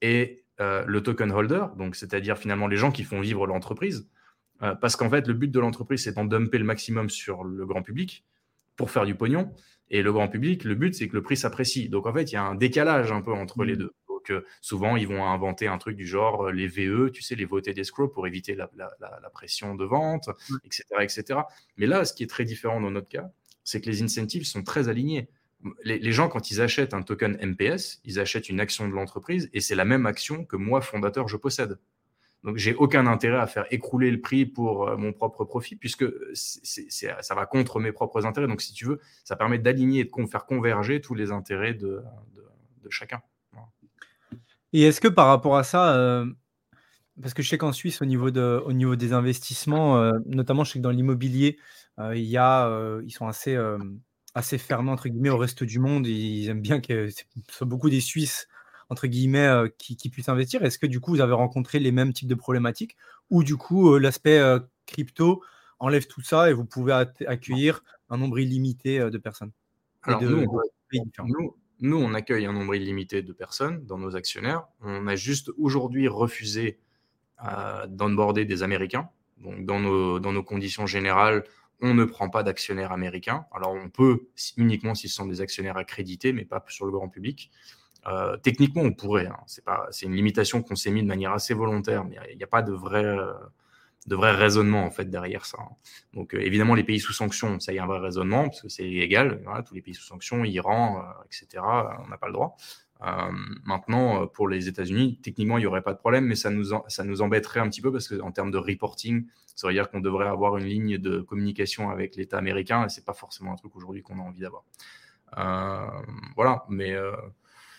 et 0.00 0.44
euh, 0.60 0.84
le 0.86 1.02
token 1.02 1.30
holder, 1.32 1.64
donc 1.76 1.96
c'est-à-dire 1.96 2.38
finalement 2.38 2.68
les 2.68 2.76
gens 2.76 2.92
qui 2.92 3.04
font 3.04 3.20
vivre 3.20 3.46
l'entreprise. 3.46 4.08
parce 4.80 4.94
qu'en 4.94 5.10
fait, 5.10 5.26
le 5.26 5.34
but 5.34 5.50
de 5.50 5.58
l'entreprise, 5.58 6.04
c'est 6.04 6.12
d'en 6.12 6.24
dumper 6.24 6.58
le 6.58 6.64
maximum 6.64 7.10
sur 7.10 7.42
le 7.42 7.66
grand 7.66 7.82
public 7.82 8.24
pour 8.76 8.90
faire 8.90 9.04
du 9.06 9.14
pognon. 9.14 9.52
Et 9.90 10.02
le 10.02 10.12
grand 10.12 10.28
public, 10.28 10.64
le 10.64 10.74
but, 10.74 10.94
c'est 10.94 11.08
que 11.08 11.14
le 11.14 11.22
prix 11.22 11.36
s'apprécie. 11.36 11.88
Donc, 11.88 12.06
en 12.06 12.14
fait, 12.14 12.30
il 12.30 12.34
y 12.34 12.36
a 12.36 12.42
un 12.42 12.54
décalage 12.54 13.12
un 13.12 13.20
peu 13.20 13.32
entre 13.32 13.64
les 13.64 13.74
mmh. 13.74 13.78
deux. 13.78 13.94
Donc, 14.08 14.30
euh, 14.30 14.46
souvent, 14.60 14.96
ils 14.96 15.06
vont 15.06 15.24
inventer 15.24 15.66
un 15.66 15.78
truc 15.78 15.96
du 15.96 16.06
genre 16.06 16.46
euh, 16.46 16.52
les 16.52 16.66
VE, 16.66 17.10
tu 17.10 17.22
sais, 17.22 17.34
les 17.34 17.44
votés 17.44 17.74
d'escroc 17.74 18.14
pour 18.14 18.26
éviter 18.26 18.54
la, 18.54 18.68
pression 19.32 19.74
de 19.74 19.84
vente, 19.84 20.30
etc., 20.64 20.84
etc. 21.00 21.40
Mais 21.76 21.86
là, 21.86 22.04
ce 22.04 22.14
qui 22.14 22.22
est 22.22 22.28
très 22.28 22.44
différent 22.44 22.80
dans 22.80 22.90
notre 22.90 23.08
cas, 23.08 23.30
c'est 23.64 23.80
que 23.80 23.88
les 23.88 24.02
incentives 24.02 24.44
sont 24.44 24.62
très 24.62 24.88
alignés. 24.88 25.28
Les, 25.84 26.12
gens, 26.12 26.28
quand 26.28 26.50
ils 26.50 26.60
achètent 26.60 26.92
un 26.92 27.02
token 27.02 27.38
MPS, 27.40 28.00
ils 28.04 28.18
achètent 28.18 28.48
une 28.48 28.58
action 28.58 28.88
de 28.88 28.92
l'entreprise 28.92 29.48
et 29.52 29.60
c'est 29.60 29.76
la 29.76 29.84
même 29.84 30.06
action 30.06 30.44
que 30.44 30.56
moi, 30.56 30.80
fondateur, 30.80 31.28
je 31.28 31.36
possède. 31.36 31.78
Donc, 32.42 32.56
j'ai 32.56 32.74
aucun 32.74 33.06
intérêt 33.06 33.38
à 33.38 33.46
faire 33.46 33.66
écrouler 33.70 34.10
le 34.10 34.20
prix 34.20 34.46
pour 34.46 34.88
euh, 34.88 34.96
mon 34.96 35.12
propre 35.12 35.44
profit, 35.44 35.76
puisque 35.76 36.04
ça 36.34 37.34
va 37.36 37.46
contre 37.46 37.78
mes 37.78 37.92
propres 37.92 38.26
intérêts. 38.26 38.48
Donc, 38.48 38.60
si 38.60 38.72
tu 38.72 38.84
veux, 38.84 39.00
ça 39.22 39.36
permet 39.36 39.58
d'aligner 39.58 40.00
et 40.00 40.04
de 40.04 40.26
faire 40.26 40.44
converger 40.44 41.00
tous 41.00 41.14
les 41.14 41.30
intérêts 41.30 41.74
de, 41.74 42.02
chacun. 42.88 43.20
Et 44.72 44.82
est-ce 44.82 45.00
que 45.00 45.08
par 45.08 45.28
rapport 45.28 45.56
à 45.56 45.62
ça, 45.62 45.94
euh, 45.94 46.26
parce 47.20 47.32
que 47.32 47.42
je 47.42 47.48
sais 47.48 47.58
qu'en 47.58 47.72
Suisse, 47.72 48.02
au 48.02 48.06
niveau, 48.06 48.30
de, 48.30 48.60
au 48.66 48.72
niveau 48.72 48.96
des 48.96 49.12
investissements, 49.12 49.98
euh, 49.98 50.12
notamment 50.26 50.64
je 50.64 50.72
sais 50.72 50.78
que 50.78 50.82
dans 50.82 50.90
l'immobilier, 50.90 51.58
il 51.98 52.24
y 52.24 52.36
a, 52.36 53.00
ils 53.04 53.10
sont 53.10 53.26
assez, 53.26 53.58
assez 54.34 54.58
fermés 54.58 54.90
entre 54.90 55.08
guillemets 55.08 55.30
au 55.30 55.38
reste 55.38 55.64
du 55.64 55.78
monde. 55.78 56.06
Ils 56.06 56.48
aiment 56.48 56.62
bien 56.62 56.80
que 56.80 57.08
ce 57.08 57.22
soit 57.48 57.66
beaucoup 57.66 57.90
des 57.90 58.00
Suisses 58.00 58.48
entre 58.92 59.06
guillemets, 59.06 59.46
euh, 59.46 59.68
qui, 59.78 60.10
puissent 60.10 60.28
investir. 60.28 60.62
Est-ce 60.62 60.78
que 60.78 60.86
du 60.86 61.00
coup, 61.00 61.12
vous 61.12 61.22
avez 61.22 61.32
rencontré 61.32 61.78
les 61.78 61.92
mêmes 61.92 62.12
types 62.12 62.28
de 62.28 62.34
problématiques 62.34 62.96
ou 63.30 63.42
du 63.42 63.56
coup, 63.56 63.94
euh, 63.94 63.98
l'aspect 63.98 64.38
euh, 64.38 64.60
crypto 64.84 65.42
enlève 65.78 66.06
tout 66.06 66.20
ça 66.20 66.50
et 66.50 66.52
vous 66.52 66.66
pouvez 66.66 66.92
accueillir 67.26 67.82
un 68.10 68.18
nombre 68.18 68.38
illimité 68.38 68.98
de 69.10 69.18
personnes 69.18 69.50
Alors, 70.02 70.22
nous, 71.80 71.96
on 71.96 72.14
accueille 72.14 72.44
un 72.44 72.52
nombre 72.52 72.74
illimité 72.74 73.22
de 73.22 73.32
personnes 73.32 73.84
dans 73.86 73.98
nos 73.98 74.14
actionnaires. 74.14 74.64
On 74.82 75.08
a 75.08 75.16
juste 75.16 75.50
aujourd'hui 75.58 76.06
refusé 76.06 76.78
d'onboarder 77.88 78.44
des 78.44 78.62
Américains. 78.62 79.08
Donc, 79.38 79.66
dans 79.66 79.80
nos, 79.80 80.20
dans 80.20 80.32
nos 80.32 80.44
conditions 80.44 80.86
générales, 80.86 81.42
on 81.82 81.94
ne 81.94 82.04
prend 82.04 82.30
pas 82.30 82.42
d'actionnaires 82.42 82.92
américains. 82.92 83.44
Alors, 83.52 83.72
on 83.72 83.90
peut 83.90 84.28
uniquement 84.56 84.94
s'ils 84.94 85.10
sont 85.10 85.26
des 85.26 85.40
actionnaires 85.40 85.76
accrédités, 85.76 86.32
mais 86.32 86.44
pas 86.44 86.64
sur 86.68 86.86
le 86.86 86.92
grand 86.92 87.08
public. 87.08 87.50
Euh, 88.06 88.36
techniquement, 88.36 88.82
on 88.82 88.92
pourrait. 88.92 89.26
Hein. 89.26 89.38
C'est 89.46 89.64
pas, 89.64 89.86
c'est 89.90 90.06
une 90.06 90.14
limitation 90.14 90.62
qu'on 90.62 90.76
s'est 90.76 90.90
mis 90.90 91.02
de 91.02 91.08
manière 91.08 91.32
assez 91.32 91.54
volontaire, 91.54 92.04
mais 92.04 92.16
il 92.30 92.36
n'y 92.36 92.44
a 92.44 92.48
pas 92.48 92.62
de 92.62 92.72
vrai, 92.72 93.04
euh, 93.04 93.32
de 94.06 94.16
vrai 94.16 94.32
raisonnement 94.32 94.84
en 94.84 94.90
fait 94.90 95.04
derrière 95.06 95.44
ça. 95.44 95.58
Hein. 95.60 95.74
Donc, 96.14 96.34
euh, 96.34 96.40
évidemment, 96.40 96.74
les 96.74 96.84
pays 96.84 97.00
sous 97.00 97.12
sanction, 97.12 97.60
ça 97.60 97.72
y 97.72 97.78
a 97.78 97.84
un 97.84 97.86
vrai 97.86 97.98
raisonnement 97.98 98.44
parce 98.44 98.62
que 98.62 98.68
c'est 98.68 98.84
illégal. 98.84 99.42
Tous 99.66 99.74
les 99.74 99.82
pays 99.82 99.94
sous 99.94 100.04
sanction, 100.04 100.44
Iran, 100.44 101.04
etc. 101.26 101.62
On 102.04 102.08
n'a 102.08 102.18
pas 102.18 102.28
le 102.28 102.32
droit. 102.32 102.56
Maintenant, 103.64 104.26
pour 104.26 104.48
les 104.48 104.68
États-Unis, 104.68 105.18
techniquement, 105.22 105.58
il 105.58 105.62
n'y 105.62 105.66
aurait 105.66 105.82
pas 105.82 105.92
de 105.92 105.98
problème, 105.98 106.26
mais 106.26 106.36
ça 106.36 106.50
nous, 106.50 106.66
ça 106.88 107.04
nous 107.04 107.22
embêterait 107.22 107.60
un 107.60 107.68
petit 107.68 107.80
peu 107.80 107.90
parce 107.90 108.08
qu'en 108.08 108.30
termes 108.30 108.50
de 108.50 108.58
reporting, 108.58 109.26
ça 109.56 109.66
veut 109.66 109.74
dire 109.74 109.90
qu'on 109.90 110.00
devrait 110.00 110.28
avoir 110.28 110.56
une 110.56 110.66
ligne 110.66 110.98
de 110.98 111.20
communication 111.20 111.90
avec 111.90 112.16
l'État 112.16 112.38
américain 112.38 112.86
et 112.86 112.88
c'est 112.88 113.04
pas 113.04 113.12
forcément 113.12 113.52
un 113.52 113.56
truc 113.56 113.74
aujourd'hui 113.76 114.02
qu'on 114.02 114.18
a 114.18 114.22
envie 114.22 114.40
d'avoir. 114.40 114.64
voilà, 116.36 116.64
mais 116.68 116.96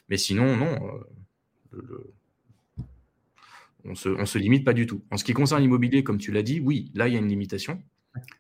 mais 0.10 0.18
sinon, 0.18 0.56
non. 0.56 1.02
Euh, 1.74 2.14
on 3.86 3.96
se, 3.96 4.26
se 4.26 4.38
limite 4.38 4.64
pas 4.64 4.74
du 4.74 4.86
tout. 4.86 5.04
En 5.12 5.18
ce 5.18 5.24
qui 5.24 5.34
concerne 5.34 5.62
l'immobilier, 5.62 6.04
comme 6.04 6.18
tu 6.18 6.32
l'as 6.32 6.44
dit, 6.44 6.60
oui, 6.60 6.92
là, 6.94 7.08
il 7.08 7.14
y 7.14 7.18
a 7.18 7.20
une 7.20 7.28
limitation 7.28 7.82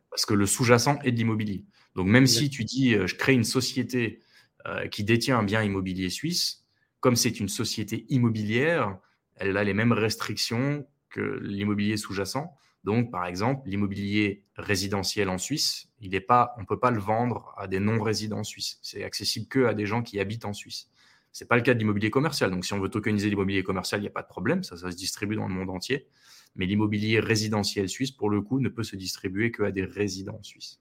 parce 0.10 0.26
que 0.26 0.34
le 0.34 0.46
sous-jacent 0.46 1.00
est 1.04 1.12
de 1.12 1.18
l'immobilier. 1.18 1.66
Donc, 1.96 2.08
même 2.08 2.28
si 2.28 2.50
tu 2.50 2.64
dis, 2.64 2.94
euh, 2.94 3.08
je 3.08 3.16
crée 3.16 3.34
une 3.34 3.44
société 3.44 4.20
euh, 4.68 4.88
qui 4.88 5.04
détient 5.04 5.40
un 5.40 5.44
bien 5.44 5.64
immobilier 5.64 6.10
suisse, 6.10 6.63
comme 7.04 7.18
c'est 7.18 7.42
une 7.42 7.50
société 7.50 8.06
immobilière, 8.08 8.98
elle 9.36 9.58
a 9.58 9.66
les 9.66 9.74
mêmes 9.74 9.92
restrictions 9.92 10.88
que 11.10 11.38
l'immobilier 11.42 11.98
sous-jacent. 11.98 12.56
Donc, 12.86 13.12
par 13.12 13.26
exemple, 13.26 13.68
l'immobilier 13.68 14.46
résidentiel 14.56 15.28
en 15.28 15.38
Suisse, 15.38 15.90
il 16.00 16.16
est 16.16 16.22
pas, 16.22 16.54
on 16.58 16.62
ne 16.62 16.66
peut 16.66 16.80
pas 16.80 16.92
le 16.92 17.02
vendre 17.02 17.54
à 17.58 17.68
des 17.68 17.82
non-résidents 17.82 18.46
suisses. 18.46 18.80
C'est 18.82 19.04
accessible 19.04 19.48
que 19.48 19.66
à 19.66 19.74
des 19.74 19.86
gens 19.86 20.02
qui 20.02 20.18
habitent 20.18 20.46
en 20.46 20.54
Suisse. 20.54 20.88
Ce 21.34 21.44
n'est 21.44 21.48
pas 21.50 21.58
le 21.58 21.62
cas 21.62 21.74
de 21.74 21.80
l'immobilier 21.80 22.10
commercial. 22.10 22.50
Donc, 22.50 22.64
si 22.64 22.72
on 22.72 22.80
veut 22.80 22.88
tokeniser 22.88 23.28
l'immobilier 23.30 23.64
commercial, 23.64 24.00
il 24.00 24.04
n'y 24.04 24.08
a 24.08 24.12
pas 24.12 24.24
de 24.24 24.30
problème. 24.30 24.64
Ça, 24.64 24.78
ça 24.78 24.90
se 24.90 24.96
distribue 24.96 25.36
dans 25.36 25.50
le 25.50 25.54
monde 25.54 25.72
entier. 25.72 26.08
Mais 26.56 26.66
l'immobilier 26.66 27.20
résidentiel 27.20 27.90
suisse, 27.90 28.12
pour 28.12 28.30
le 28.30 28.40
coup, 28.40 28.62
ne 28.62 28.70
peut 28.70 28.84
se 28.84 28.96
distribuer 28.96 29.52
qu'à 29.52 29.72
des 29.72 29.84
résidents 29.84 30.42
suisses. 30.42 30.80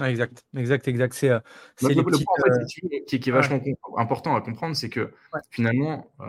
Exact, 0.00 0.44
exact, 0.56 0.88
exact. 0.88 1.14
C'est, 1.14 1.30
euh, 1.30 1.40
le, 1.82 2.02
point 2.02 2.34
euh, 2.48 2.64
qui, 3.06 3.16
est 3.16 3.30
vachement 3.30 3.60
important 3.96 4.34
à 4.34 4.40
comprendre, 4.40 4.74
c'est 4.74 4.88
que 4.88 5.12
finalement, 5.50 6.10
euh, 6.20 6.24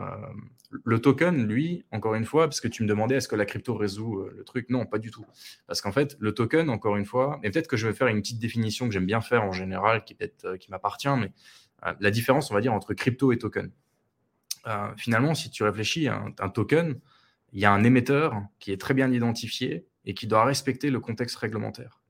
le 0.84 1.00
token, 1.00 1.48
lui, 1.48 1.86
encore 1.92 2.16
une 2.16 2.26
fois, 2.26 2.48
parce 2.48 2.62
que 2.62 2.68
tu 2.68 2.84
me 2.84 2.88
demandais 2.88 3.16
est-ce 3.16 3.28
que 3.28 3.36
la 3.36 3.46
crypto 3.46 3.76
résout 3.76 4.28
le 4.36 4.44
truc? 4.44 4.70
Non, 4.70 4.86
pas 4.86 4.98
du 4.98 5.12
tout. 5.12 5.26
Parce 5.68 5.82
qu'en 5.82 5.92
fait, 5.92 6.18
le 6.20 6.34
token, 6.34 6.70
encore 6.70 6.98
une 6.98 7.06
fois, 7.06 7.40
et 7.44 7.52
peut-être 7.52 7.68
que 7.68 7.78
je 7.78 7.88
vais 7.88 7.94
faire 7.94 8.08
une 8.08 8.22
petite 8.22 8.40
définition 8.40 8.88
que 8.88 8.94
j'aime 8.94 9.06
bien 9.06 9.22
faire 9.22 9.44
en 9.44 9.52
général, 9.52 10.04
qui 10.04 10.16
peut-être 10.16 10.58
qui 10.58 10.72
m'appartient, 10.72 11.16
mais 11.18 11.32
euh, 11.86 11.94
la 12.00 12.12
différence, 12.12 12.52
on 12.52 12.54
va 12.54 12.62
dire, 12.62 12.74
entre 12.74 12.94
crypto 12.94 13.32
et 13.32 13.38
token. 13.38 13.72
Finalement, 14.96 15.36
si 15.36 15.52
tu 15.52 15.64
réfléchis 15.64 16.08
à 16.08 16.24
un, 16.40 16.50
token, 16.50 16.98
il 17.52 17.60
y 17.60 17.66
a 17.66 17.72
un 17.74 17.84
émetteur 17.84 18.42
qui 18.60 18.72
est 18.72 18.80
très 18.80 18.94
bien 18.94 19.12
identifié 19.12 19.86
et 20.06 20.14
qui 20.14 20.26
doit 20.26 20.46
respecter 20.46 20.90
le 20.90 21.02
contexte 21.02 21.36
réglementaire. 21.36 22.03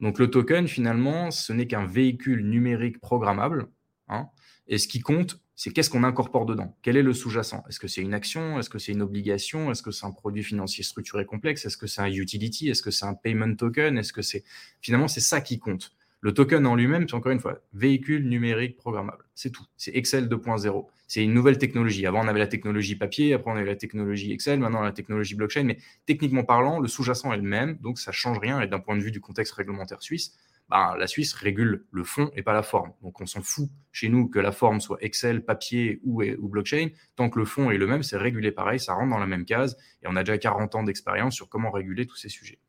Donc 0.00 0.18
le 0.18 0.30
token, 0.30 0.68
finalement, 0.68 1.30
ce 1.30 1.52
n'est 1.52 1.66
qu'un 1.66 1.86
véhicule 1.86 2.48
numérique 2.48 3.00
programmable. 3.00 3.68
Hein, 4.08 4.28
et 4.66 4.78
ce 4.78 4.88
qui 4.88 5.00
compte, 5.00 5.40
c'est 5.54 5.70
qu'est-ce 5.70 5.90
qu'on 5.90 6.04
incorpore 6.04 6.46
dedans? 6.46 6.76
Quel 6.82 6.96
est 6.96 7.02
le 7.02 7.12
sous-jacent? 7.12 7.64
Est-ce 7.68 7.80
que 7.80 7.88
c'est 7.88 8.00
une 8.00 8.14
action? 8.14 8.60
Est-ce 8.60 8.70
que 8.70 8.78
c'est 8.78 8.92
une 8.92 9.02
obligation? 9.02 9.70
Est-ce 9.70 9.82
que 9.82 9.90
c'est 9.90 10.06
un 10.06 10.12
produit 10.12 10.44
financier 10.44 10.84
structuré 10.84 11.26
complexe? 11.26 11.64
Est-ce 11.66 11.76
que 11.76 11.88
c'est 11.88 12.00
un 12.00 12.06
utility? 12.06 12.68
Est-ce 12.68 12.82
que 12.82 12.92
c'est 12.92 13.06
un 13.06 13.14
payment 13.14 13.56
token? 13.56 13.98
Est-ce 13.98 14.12
que 14.12 14.22
c'est 14.22 14.44
finalement 14.80 15.08
c'est 15.08 15.20
ça 15.20 15.40
qui 15.40 15.58
compte 15.58 15.92
le 16.20 16.34
token 16.34 16.66
en 16.66 16.74
lui-même, 16.74 17.08
c'est 17.08 17.14
encore 17.14 17.32
une 17.32 17.40
fois, 17.40 17.60
véhicule 17.72 18.28
numérique 18.28 18.76
programmable. 18.76 19.24
C'est 19.34 19.50
tout. 19.50 19.64
C'est 19.76 19.94
Excel 19.94 20.28
2.0. 20.28 20.86
C'est 21.08 21.24
une 21.24 21.32
nouvelle 21.32 21.56
technologie. 21.56 22.06
Avant, 22.06 22.22
on 22.22 22.28
avait 22.28 22.38
la 22.38 22.46
technologie 22.46 22.94
papier, 22.94 23.32
après, 23.32 23.50
on 23.50 23.56
avait 23.56 23.64
la 23.64 23.76
technologie 23.76 24.30
Excel, 24.30 24.60
maintenant, 24.60 24.82
la 24.82 24.92
technologie 24.92 25.34
blockchain. 25.34 25.64
Mais 25.64 25.78
techniquement 26.04 26.44
parlant, 26.44 26.80
le 26.80 26.86
sous-jacent 26.86 27.32
est 27.32 27.38
le 27.38 27.42
même, 27.42 27.78
donc 27.78 27.98
ça 27.98 28.10
ne 28.10 28.14
change 28.14 28.38
rien. 28.38 28.60
Et 28.60 28.66
d'un 28.66 28.78
point 28.78 28.94
de 28.94 29.00
vue 29.00 29.10
du 29.10 29.20
contexte 29.20 29.54
réglementaire 29.54 30.02
suisse, 30.02 30.36
ben, 30.68 30.96
la 30.98 31.06
Suisse 31.06 31.32
régule 31.32 31.86
le 31.90 32.04
fond 32.04 32.30
et 32.36 32.42
pas 32.42 32.52
la 32.52 32.62
forme. 32.62 32.92
Donc, 33.02 33.22
on 33.22 33.26
s'en 33.26 33.40
fout 33.40 33.70
chez 33.90 34.10
nous 34.10 34.28
que 34.28 34.38
la 34.38 34.52
forme 34.52 34.82
soit 34.82 34.98
Excel, 35.00 35.42
papier 35.42 35.98
ou, 36.04 36.22
blockchain. 36.46 36.88
Tant 37.16 37.30
que 37.30 37.38
le 37.38 37.46
fond 37.46 37.70
est 37.70 37.78
le 37.78 37.86
même, 37.86 38.02
c'est 38.02 38.18
régulé 38.18 38.52
pareil, 38.52 38.78
ça 38.78 38.92
rentre 38.92 39.08
dans 39.08 39.18
la 39.18 39.26
même 39.26 39.46
case. 39.46 39.78
Et 40.02 40.06
on 40.08 40.14
a 40.14 40.22
déjà 40.22 40.36
40 40.36 40.74
ans 40.74 40.82
d'expérience 40.82 41.34
sur 41.34 41.48
comment 41.48 41.70
réguler 41.70 42.06
tous 42.06 42.16
ces 42.16 42.28
sujets. 42.28 42.60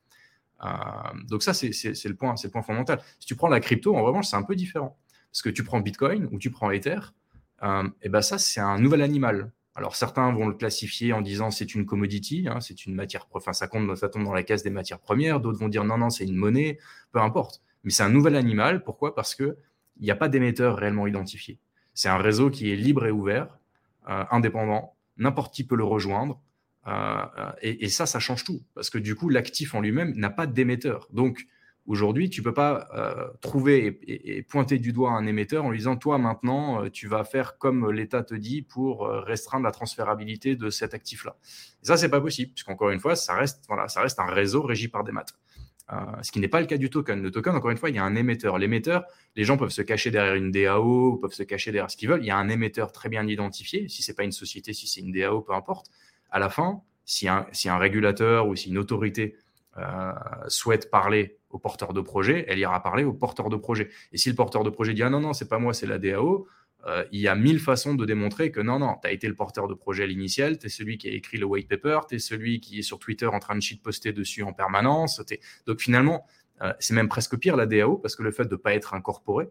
Euh, 0.64 0.68
donc 1.28 1.44
ça, 1.44 1.54
c'est 1.54 1.70
le, 1.70 2.16
point, 2.16 2.36
le 2.42 2.50
point 2.50 2.62
fondamental. 2.62 3.02
Si 3.20 3.28
tu 3.28 3.36
prends 3.36 3.50
la 3.50 3.60
crypto, 3.60 3.94
en 3.98 4.04
revanche, 4.04 4.28
c'est 4.28 4.38
un 4.38 4.44
peu 4.44 4.56
différent. 4.56 4.98
Parce 5.30 5.42
que 5.42 5.50
tu 5.50 5.66
prends 5.66 5.82
Bitcoin 5.82 6.30
ou 6.32 6.40
tu 6.40 6.52
prends 6.52 6.72
Ether, 6.72 7.00
et 8.02 8.10
ben 8.10 8.22
ça, 8.22 8.38
c'est 8.38 8.60
un 8.60 8.80
nouvel 8.80 9.02
animal. 9.02 9.52
Alors 9.76 9.96
certains 9.96 10.32
vont 10.34 10.48
le 10.48 10.56
classifier 10.56 11.14
en 11.14 11.22
disant 11.22 11.52
c'est 11.52 11.74
une 11.74 11.86
commodity, 11.86 12.48
hein, 12.50 12.60
c'est 12.60 12.86
une 12.86 12.96
matière, 12.96 13.28
enfin 13.32 13.54
ça 13.54 13.68
compte, 13.68 13.96
ça 13.96 14.10
tombe 14.10 14.26
dans 14.26 14.34
la 14.34 14.44
case 14.44 14.62
des 14.62 14.70
matières 14.70 15.00
premières. 15.00 15.40
D'autres 15.40 15.60
vont 15.60 15.70
dire 15.70 15.86
non 15.86 15.98
non 15.98 16.10
c'est 16.10 16.26
une 16.26 16.36
monnaie, 16.36 16.80
peu 17.12 17.20
importe. 17.20 17.62
Mais 17.84 17.92
c'est 17.92 18.04
un 18.04 18.10
nouvel 18.10 18.36
animal. 18.36 18.84
Pourquoi? 18.84 19.16
Parce 19.16 19.36
que 19.36 19.58
il 20.00 20.04
n'y 20.04 20.12
a 20.12 20.16
pas 20.16 20.30
d'émetteur 20.30 20.78
réellement 20.78 21.08
identifié. 21.08 21.60
C'est 21.94 22.10
un 22.10 22.18
réseau 22.18 22.50
qui 22.50 22.72
est 22.72 22.76
libre 22.76 23.06
et 23.06 23.12
ouvert, 23.12 23.58
euh, 24.10 24.24
indépendant. 24.32 24.96
N'importe 25.18 25.54
qui 25.54 25.66
peut 25.66 25.76
le 25.76 25.84
rejoindre. 25.84 26.42
Euh, 26.88 27.26
euh, 27.38 27.52
et, 27.62 27.90
ça, 27.90 28.06
ça 28.06 28.20
change 28.20 28.46
tout, 28.46 28.64
parce 28.74 28.90
que 28.90 28.98
du 28.98 29.16
coup, 29.16 29.30
l'actif 29.30 29.76
en 29.76 29.82
lui-même 29.82 30.14
n'a 30.16 30.30
pas 30.30 30.48
d'émetteur. 30.48 31.08
Donc, 31.12 31.46
aujourd'hui, 31.90 32.30
tu 32.30 32.40
ne 32.40 32.46
peux 32.46 32.54
pas 32.54 32.88
euh, 32.96 33.28
trouver 33.42 34.00
et, 34.08 34.42
pointer 34.44 34.80
du 34.80 34.94
doigt 34.94 35.12
un 35.12 35.26
émetteur 35.26 35.66
en 35.66 35.72
lui 35.72 35.80
disant, 35.80 35.98
toi, 35.98 36.18
maintenant, 36.18 36.90
tu 36.90 37.08
vas 37.08 37.26
faire 37.26 37.58
comme 37.58 37.92
l'État 37.92 38.24
te 38.24 38.36
dit 38.36 38.62
pour 38.62 39.10
restreindre 39.10 39.66
la 39.66 39.72
transférabilité 39.72 40.56
de 40.56 40.70
cet 40.70 40.94
actif-là. 40.94 41.36
Et 41.84 41.86
ça, 41.86 41.98
c'est 41.98 42.10
pas 42.10 42.22
possible, 42.22 42.54
puisqu'encore 42.54 42.92
une 42.92 43.00
fois, 43.00 43.16
ça 43.16 43.34
reste, 43.34 43.66
voilà, 43.68 43.88
ça 43.90 44.02
reste 44.02 44.20
un 44.20 44.28
réseau 44.28 44.62
régi 44.62 44.88
par 44.88 45.04
des 45.04 45.12
maths. 45.12 45.34
ce 46.22 46.32
qui 46.32 46.40
n'est 46.40 46.48
pas 46.48 46.62
le 46.62 46.68
cas 46.68 46.78
du 46.78 46.90
token. 46.90 47.22
Le 47.22 47.32
token, 47.32 47.56
encore 47.56 47.72
une 47.72 47.78
fois, 47.78 47.90
il 47.90 47.96
y 47.96 48.00
a 48.00 48.04
un 48.04 48.16
émetteur. 48.16 48.58
L'émetteur, 48.58 49.04
les 49.36 49.44
gens 49.44 49.58
peuvent 49.58 49.70
se 49.70 49.82
cacher 49.82 50.12
derrière 50.12 50.36
une 50.36 50.52
DAO, 50.52 51.18
peuvent 51.18 51.34
se 51.34 51.44
cacher 51.44 51.72
derrière 51.72 51.92
ce 51.92 51.98
qu'ils 51.98 52.10
veulent. 52.10 52.24
Il 52.24 52.28
y 52.28 52.32
a 52.32 52.38
un 52.38 52.50
émetteur 52.50 52.92
très 52.92 53.10
bien 53.10 53.28
identifié. 53.28 53.90
Si 53.90 54.04
c'est 54.04 54.16
pas 54.16 54.24
une 54.24 54.32
société, 54.32 54.74
si 54.74 54.88
c'est 54.88 55.02
une 55.02 55.12
DAO, 55.12 55.42
peu 55.42 55.54
importe 55.54 55.88
à 56.32 56.40
la 56.40 56.50
fin, 56.50 56.82
si 57.10 57.28
un, 57.28 57.48
si 57.52 57.70
un 57.70 57.78
régulateur 57.78 58.48
ou 58.48 58.56
si 58.56 58.70
une 58.70 58.78
autorité 58.78 59.36
euh, 59.78 60.12
souhaite 60.48 60.92
parler 60.92 61.39
au 61.50 61.60
porteur 61.60 61.94
de 61.94 62.02
projet, 62.02 62.46
elle 62.48 62.60
ira 62.60 62.82
parler 62.82 63.04
au 63.04 63.14
porteur 63.14 63.50
de 63.50 63.56
projet. 63.56 63.90
Et 64.12 64.18
si 64.18 64.30
le 64.30 64.36
porteur 64.36 64.64
de 64.64 64.70
projet 64.70 64.94
dit 64.94 65.04
ah 65.04 65.10
non 65.10 65.20
non 65.20 65.34
c'est 65.34 65.50
pas 65.50 65.60
moi 65.60 65.74
c'est 65.74 65.88
la 65.88 65.98
DAO, 65.98 66.48
euh, 66.88 67.04
il 67.12 67.20
y 67.20 67.28
a 67.28 67.36
mille 67.36 67.60
façons 67.60 67.94
de 67.94 68.06
démontrer 68.06 68.52
que 68.52 68.62
non, 68.62 68.80
non, 68.80 68.96
tu 69.02 69.08
as 69.08 69.12
été 69.12 69.28
le 69.28 69.36
porteur 69.36 69.68
de 69.68 69.74
projet 69.74 70.04
à 70.04 70.08
l'initial, 70.08 70.58
tu 70.58 70.68
es 70.68 70.70
celui 70.70 70.98
qui 70.98 71.10
a 71.10 71.12
écrit 71.12 71.38
le 71.38 71.46
white 71.46 71.68
paper, 71.68 72.00
tu 72.08 72.16
es 72.16 72.20
celui 72.20 72.62
qui 72.62 72.80
est 72.80 72.84
sur 72.84 73.00
Twitter 73.00 73.26
en 73.26 73.40
train 73.40 73.58
de 73.58 73.82
poster 73.82 74.14
dessus 74.14 74.44
en 74.44 74.54
permanence. 74.54 75.22
Donc 75.66 75.82
finalement, 75.82 76.26
euh, 76.62 76.74
c'est 76.80 76.94
même 76.94 77.10
presque 77.10 77.38
pire 77.38 77.58
la 77.58 77.66
DAO 77.66 77.98
parce 77.98 78.16
que 78.16 78.24
le 78.24 78.32
fait 78.32 78.46
de 78.46 78.52
ne 78.52 78.56
pas 78.56 78.74
être 78.74 78.94
incorporé, 78.94 79.50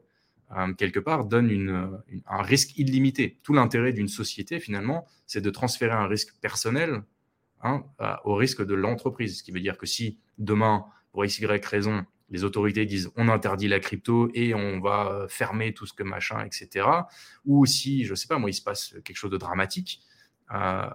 euh, 0.57 0.73
quelque 0.73 1.01
part, 1.01 1.27
donne 1.27 2.01
un 2.27 2.43
risque 2.43 2.79
illimité. 2.79 3.39
Tout 3.43 3.53
l'intérêt 3.53 3.93
d'une 3.93 4.09
société, 4.09 4.59
finalement, 4.59 5.07
c'est 5.27 5.43
de 5.43 5.51
transférer 5.51 5.93
un 5.93 6.07
risque 6.07 6.35
personnel 6.41 7.03
hein, 7.63 7.85
au 8.25 8.37
risque 8.37 8.65
de 8.65 8.75
l'entreprise. 8.75 9.39
Ce 9.39 9.43
qui 9.43 9.53
veut 9.53 9.61
dire 9.61 9.77
que 9.77 9.85
si 9.85 10.19
demain, 10.39 10.87
pour 11.19 11.25
x, 11.25 11.41
raison, 11.65 12.07
les 12.31 12.45
autorités 12.45 12.87
disent 12.87 13.11
on 13.17 13.29
interdit 13.29 13.67
la 13.67 13.81
crypto 13.81 14.31
et 14.35 14.55
on 14.55 14.79
va 14.79 15.27
fermer 15.29 15.75
tout 15.75 15.85
ce 15.85 15.93
que 15.93 16.05
machin, 16.05 16.45
etc. 16.45 16.87
Ou 17.45 17.67
si, 17.67 18.05
je 18.05 18.11
ne 18.11 18.15
sais 18.15 18.29
pas, 18.29 18.39
moi, 18.39 18.51
il 18.51 18.55
se 18.55 18.63
passe 18.63 18.95
quelque 19.05 19.17
chose 19.17 19.33
de 19.33 19.37
dramatique, 19.37 20.01
euh, 20.55 20.87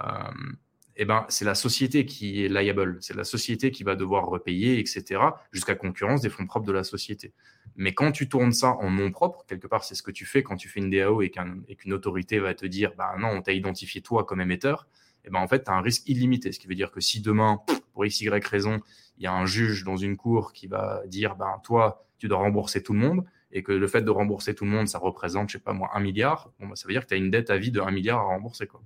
eh 0.95 1.03
ben, 1.03 1.25
c'est 1.27 1.43
la 1.43 1.55
société 1.55 2.05
qui 2.05 2.45
est 2.45 2.47
liable, 2.47 2.99
c'est 3.01 3.17
la 3.17 3.25
société 3.25 3.69
qui 3.69 3.83
va 3.83 3.97
devoir 3.97 4.27
repayer, 4.27 4.79
etc., 4.79 5.19
jusqu'à 5.51 5.75
concurrence 5.75 6.21
des 6.21 6.29
fonds 6.29 6.45
propres 6.45 6.67
de 6.67 6.71
la 6.71 6.85
société. 6.85 7.33
Mais 7.75 7.93
quand 7.93 8.13
tu 8.13 8.29
tournes 8.29 8.53
ça 8.53 8.77
en 8.77 8.91
nom 8.91 9.11
propre, 9.11 9.43
quelque 9.45 9.67
part, 9.67 9.83
c'est 9.83 9.95
ce 9.95 10.03
que 10.03 10.11
tu 10.11 10.25
fais 10.25 10.41
quand 10.41 10.55
tu 10.55 10.69
fais 10.69 10.79
une 10.79 10.89
DAO 10.89 11.21
et 11.21 11.31
qu'une 11.31 11.91
autorité 11.91 12.39
va 12.39 12.53
te 12.53 12.65
dire, 12.65 12.93
bah 12.97 13.13
non, 13.19 13.27
on 13.27 13.41
t'a 13.41 13.51
identifié 13.51 13.99
toi 13.99 14.23
comme 14.23 14.39
émetteur, 14.39 14.87
eh 15.25 15.29
ben, 15.29 15.39
en 15.39 15.49
fait, 15.49 15.65
tu 15.65 15.71
as 15.71 15.73
un 15.73 15.81
risque 15.81 16.07
illimité. 16.07 16.53
Ce 16.53 16.59
qui 16.59 16.67
veut 16.67 16.75
dire 16.75 16.91
que 16.91 17.01
si 17.01 17.19
demain, 17.19 17.59
pour 17.91 18.05
x, 18.05 18.21
y 18.21 18.29
raison, 18.47 18.79
il 19.17 19.23
y 19.23 19.27
a 19.27 19.33
un 19.33 19.45
juge 19.45 19.83
dans 19.83 19.97
une 19.97 20.17
cour 20.17 20.53
qui 20.53 20.67
va 20.67 21.01
dire, 21.07 21.35
ben, 21.35 21.59
toi, 21.63 22.05
tu 22.17 22.27
dois 22.27 22.39
rembourser 22.39 22.81
tout 22.83 22.93
le 22.93 22.99
monde, 22.99 23.25
et 23.51 23.63
que 23.63 23.71
le 23.71 23.87
fait 23.87 24.01
de 24.01 24.09
rembourser 24.09 24.55
tout 24.55 24.65
le 24.65 24.71
monde, 24.71 24.87
ça 24.87 24.97
représente, 24.97 25.49
je 25.49 25.57
sais 25.57 25.63
pas 25.63 25.73
moi, 25.73 25.89
un 25.93 25.99
milliard, 25.99 26.51
bon, 26.59 26.67
ben, 26.67 26.75
ça 26.75 26.87
veut 26.87 26.93
dire 26.93 27.03
que 27.03 27.09
tu 27.09 27.13
as 27.13 27.17
une 27.17 27.29
dette 27.29 27.49
à 27.49 27.57
vie 27.57 27.71
de 27.71 27.79
un 27.79 27.91
milliard 27.91 28.19
à 28.19 28.23
rembourser. 28.23 28.67
Quoi. 28.67 28.81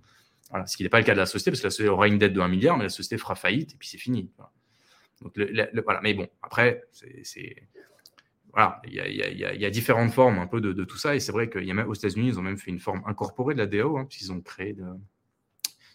Voilà. 0.50 0.65
Ce 0.65 0.77
qui 0.77 0.84
n'est 0.84 0.89
pas 0.89 1.00
le 1.00 1.05
cas 1.05 1.13
de 1.13 1.19
la 1.19 1.25
société, 1.25 1.51
parce 1.51 1.62
que 1.62 1.67
la 1.67 1.72
société 1.72 1.89
aura 1.89 2.07
une 2.07 2.17
dette 2.17 2.34
de 2.34 2.41
1 2.41 2.48
milliard, 2.48 2.77
mais 2.77 2.84
la 2.84 2.89
société 2.89 3.17
fera 3.17 3.36
faillite, 3.36 3.74
et 3.74 3.77
puis 3.77 3.88
c'est 3.88 3.98
fini. 3.98 4.29
Voilà. 4.38 6.01
Mais 6.03 6.13
bon, 6.13 6.27
après, 6.41 6.84
c'est 6.91 7.67
voilà, 8.53 8.81
il 8.86 8.93
y, 8.93 9.65
a, 9.65 9.69
différentes 9.69 10.12
formes 10.12 10.39
un 10.39 10.48
peu 10.48 10.62
de, 10.62 10.84
tout 10.84 10.98
ça. 10.98 11.15
Et 11.15 11.19
c'est 11.19 11.31
vrai 11.31 11.48
qu'aux 11.48 11.93
États-Unis, 11.93 12.29
ils 12.29 12.39
ont 12.39 12.41
même 12.41 12.57
fait 12.57 12.72
une 12.72 12.79
forme 12.79 13.03
incorporée 13.05 13.53
de 13.53 13.60
la 13.60 13.67
DAO, 13.67 13.98
hein, 13.98 14.05
puisqu'ils 14.05 14.31
ont 14.31 14.41
créé 14.41 14.75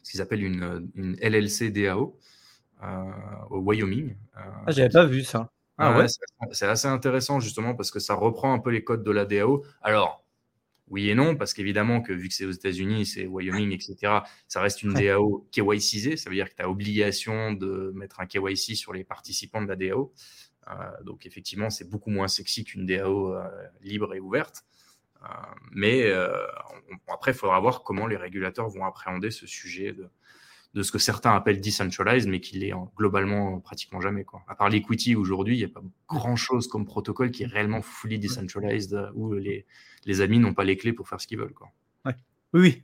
ce 0.05 0.11
qu'ils 0.13 0.21
appellent 0.21 0.45
une, 0.45 1.17
LLC 1.21 1.71
DAO 1.71 2.19
au 3.51 3.59
Wyoming. 3.59 4.17
Euh, 4.37 4.41
ah, 4.67 4.71
j'avais 4.71 4.89
pas 4.89 5.05
vu 5.07 5.23
ça. 5.23 5.51
Ah, 5.79 5.99
ouais, 5.99 6.07
c'est 6.53 6.67
assez 6.67 6.87
intéressant 6.87 7.41
justement 7.41 7.75
parce 7.75 7.91
que 7.91 7.99
ça 7.99 8.15
reprend 8.15 8.53
un 8.53 8.59
peu 8.59 8.71
les 8.71 8.85
codes 8.85 9.03
de 9.03 9.11
la 9.11 9.25
DAO. 9.25 9.65
Alors, 9.81 10.25
oui 10.89 11.09
et 11.09 11.15
non, 11.15 11.35
parce 11.35 11.55
qu'évidemment 11.55 12.03
que 12.03 12.13
vu 12.13 12.29
que 12.29 12.35
c'est 12.35 12.45
aux 12.45 12.53
États-Unis, 12.53 13.07
c'est 13.07 13.27
Wyoming, 13.27 13.73
etc., 13.73 14.21
ça 14.47 14.61
reste 14.61 14.83
une 14.83 14.93
DAO 14.93 15.49
KYCisée. 15.51 16.17
Ça 16.17 16.29
veut 16.29 16.37
dire 16.37 16.49
que 16.49 16.55
tu 16.55 16.63
as 16.63 16.69
obligation 16.69 17.53
de 17.53 17.93
mettre 17.95 18.21
un 18.21 18.27
KYC 18.27 18.77
sur 18.77 18.93
les 18.93 19.03
participants 19.03 19.63
de 19.63 19.69
la 19.69 19.77
DAO. 19.77 20.13
Euh, 20.69 20.73
donc 21.05 21.27
effectivement, 21.27 21.71
c'est 21.71 21.89
beaucoup 21.89 22.11
moins 22.11 22.29
sexy 22.29 22.65
qu'une 22.65 22.87
DAO 22.87 23.35
libre 23.81 24.15
et 24.15 24.21
ouverte. 24.21 24.65
Euh, 25.25 25.29
mais 25.73 26.05
euh, 26.05 26.47
après, 27.09 27.33
il 27.33 27.35
faudra 27.37 27.61
voir 27.61 27.83
comment 27.83 28.07
les 28.07 28.17
régulateurs 28.17 28.69
vont 28.69 28.85
appréhender 28.85 29.31
ce 29.31 29.47
sujet 29.47 29.93
de, 29.93 30.09
de 30.75 30.83
ce 30.83 30.91
que 30.91 30.99
certains 30.99 31.35
appellent 31.35 31.61
decentralized, 31.61 32.29
mais 32.29 32.41
qui 32.41 32.59
l'est 32.59 32.73
globalement 32.97 33.61
pratiquement 33.61 34.01
jamais. 34.01 34.25
Quoi. 34.25 34.43
À 34.49 34.55
part 34.55 34.71
l'equity 34.71 35.15
aujourd'hui, 35.15 35.57
il 35.57 35.59
n'y 35.59 35.65
a 35.65 35.69
pas 35.69 35.83
grand-chose 36.09 36.67
comme 36.67 36.87
protocole 36.87 37.31
qui 37.31 37.43
est 37.43 37.47
réellement 37.47 37.83
fully 37.83 38.19
decentralized, 38.19 38.95
euh, 38.95 39.11
où 39.15 39.35
les, 39.35 39.67
les 40.07 40.21
amis 40.23 40.39
n'ont 40.39 40.55
pas 40.55 40.65
les 40.65 40.77
clés 40.77 40.93
pour 40.93 41.09
faire 41.09 41.21
ce 41.21 41.27
qu'ils 41.27 41.39
veulent. 41.39 41.53
Quoi. 41.53 41.71
Ouais. 42.07 42.17
Oui, 42.55 42.83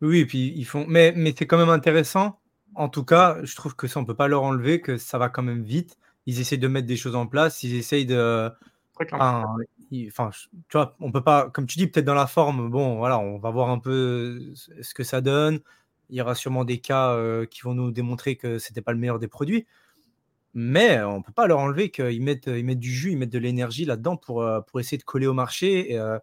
oui, 0.00 0.20
et 0.20 0.26
puis 0.26 0.52
ils 0.56 0.64
font. 0.64 0.86
Mais, 0.88 1.12
mais 1.14 1.34
c'est 1.36 1.46
quand 1.46 1.58
même 1.58 1.68
intéressant. 1.68 2.40
En 2.74 2.88
tout 2.88 3.04
cas, 3.04 3.38
je 3.42 3.54
trouve 3.54 3.76
que 3.76 3.86
ça, 3.86 3.98
on 3.98 4.02
ne 4.02 4.06
peut 4.06 4.14
pas 4.14 4.28
leur 4.28 4.42
enlever, 4.42 4.80
que 4.80 4.96
ça 4.96 5.18
va 5.18 5.28
quand 5.28 5.42
même 5.42 5.62
vite. 5.62 5.98
Ils 6.26 6.40
essayent 6.40 6.58
de 6.58 6.68
mettre 6.68 6.86
des 6.86 6.96
choses 6.96 7.16
en 7.16 7.26
place, 7.26 7.62
ils 7.62 7.74
essayent 7.74 8.06
de. 8.06 8.50
Enfin, 9.12 9.44
enfin, 10.08 10.30
tu 10.68 10.76
vois, 10.76 10.96
on 11.00 11.12
peut 11.12 11.22
pas, 11.22 11.50
comme 11.50 11.66
tu 11.66 11.78
dis, 11.78 11.86
peut-être 11.86 12.06
dans 12.06 12.14
la 12.14 12.26
forme, 12.26 12.70
bon, 12.70 12.96
voilà, 12.96 13.18
on 13.18 13.38
va 13.38 13.50
voir 13.50 13.68
un 13.68 13.78
peu 13.78 14.40
ce 14.54 14.94
que 14.94 15.04
ça 15.04 15.20
donne. 15.20 15.60
Il 16.10 16.16
y 16.16 16.20
aura 16.20 16.34
sûrement 16.34 16.64
des 16.64 16.78
cas 16.78 17.12
euh, 17.12 17.46
qui 17.46 17.62
vont 17.62 17.74
nous 17.74 17.90
démontrer 17.90 18.36
que 18.36 18.58
c'était 18.58 18.82
pas 18.82 18.92
le 18.92 18.98
meilleur 18.98 19.18
des 19.18 19.28
produits. 19.28 19.66
Mais 20.54 21.02
on 21.02 21.20
peut 21.20 21.32
pas 21.32 21.46
leur 21.46 21.58
enlever 21.58 21.90
qu'ils 21.90 22.22
mettent, 22.22 22.46
ils 22.46 22.64
mettent 22.64 22.78
du 22.78 22.90
jus, 22.90 23.12
ils 23.12 23.18
mettent 23.18 23.32
de 23.32 23.38
l'énergie 23.38 23.84
là-dedans 23.84 24.16
pour, 24.16 24.42
euh, 24.42 24.62
pour 24.62 24.80
essayer 24.80 24.96
de 24.96 25.02
coller 25.02 25.26
au 25.26 25.34
marché. 25.34 25.98
Euh, 25.98 26.18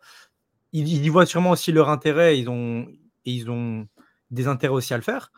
ils, 0.71 0.87
y 0.87 1.09
voient 1.09 1.27
sûrement 1.27 1.51
aussi 1.51 1.71
leur 1.71 1.89
intérêt. 1.89 2.39
Ils 2.39 2.49
ont, 2.49 2.87
et 3.25 3.31
ils 3.31 3.51
ont 3.51 3.87
des 4.31 4.47
intérêts 4.47 4.73
aussi 4.73 4.93
à 4.93 4.97
le 4.97 5.03
faire. 5.03 5.31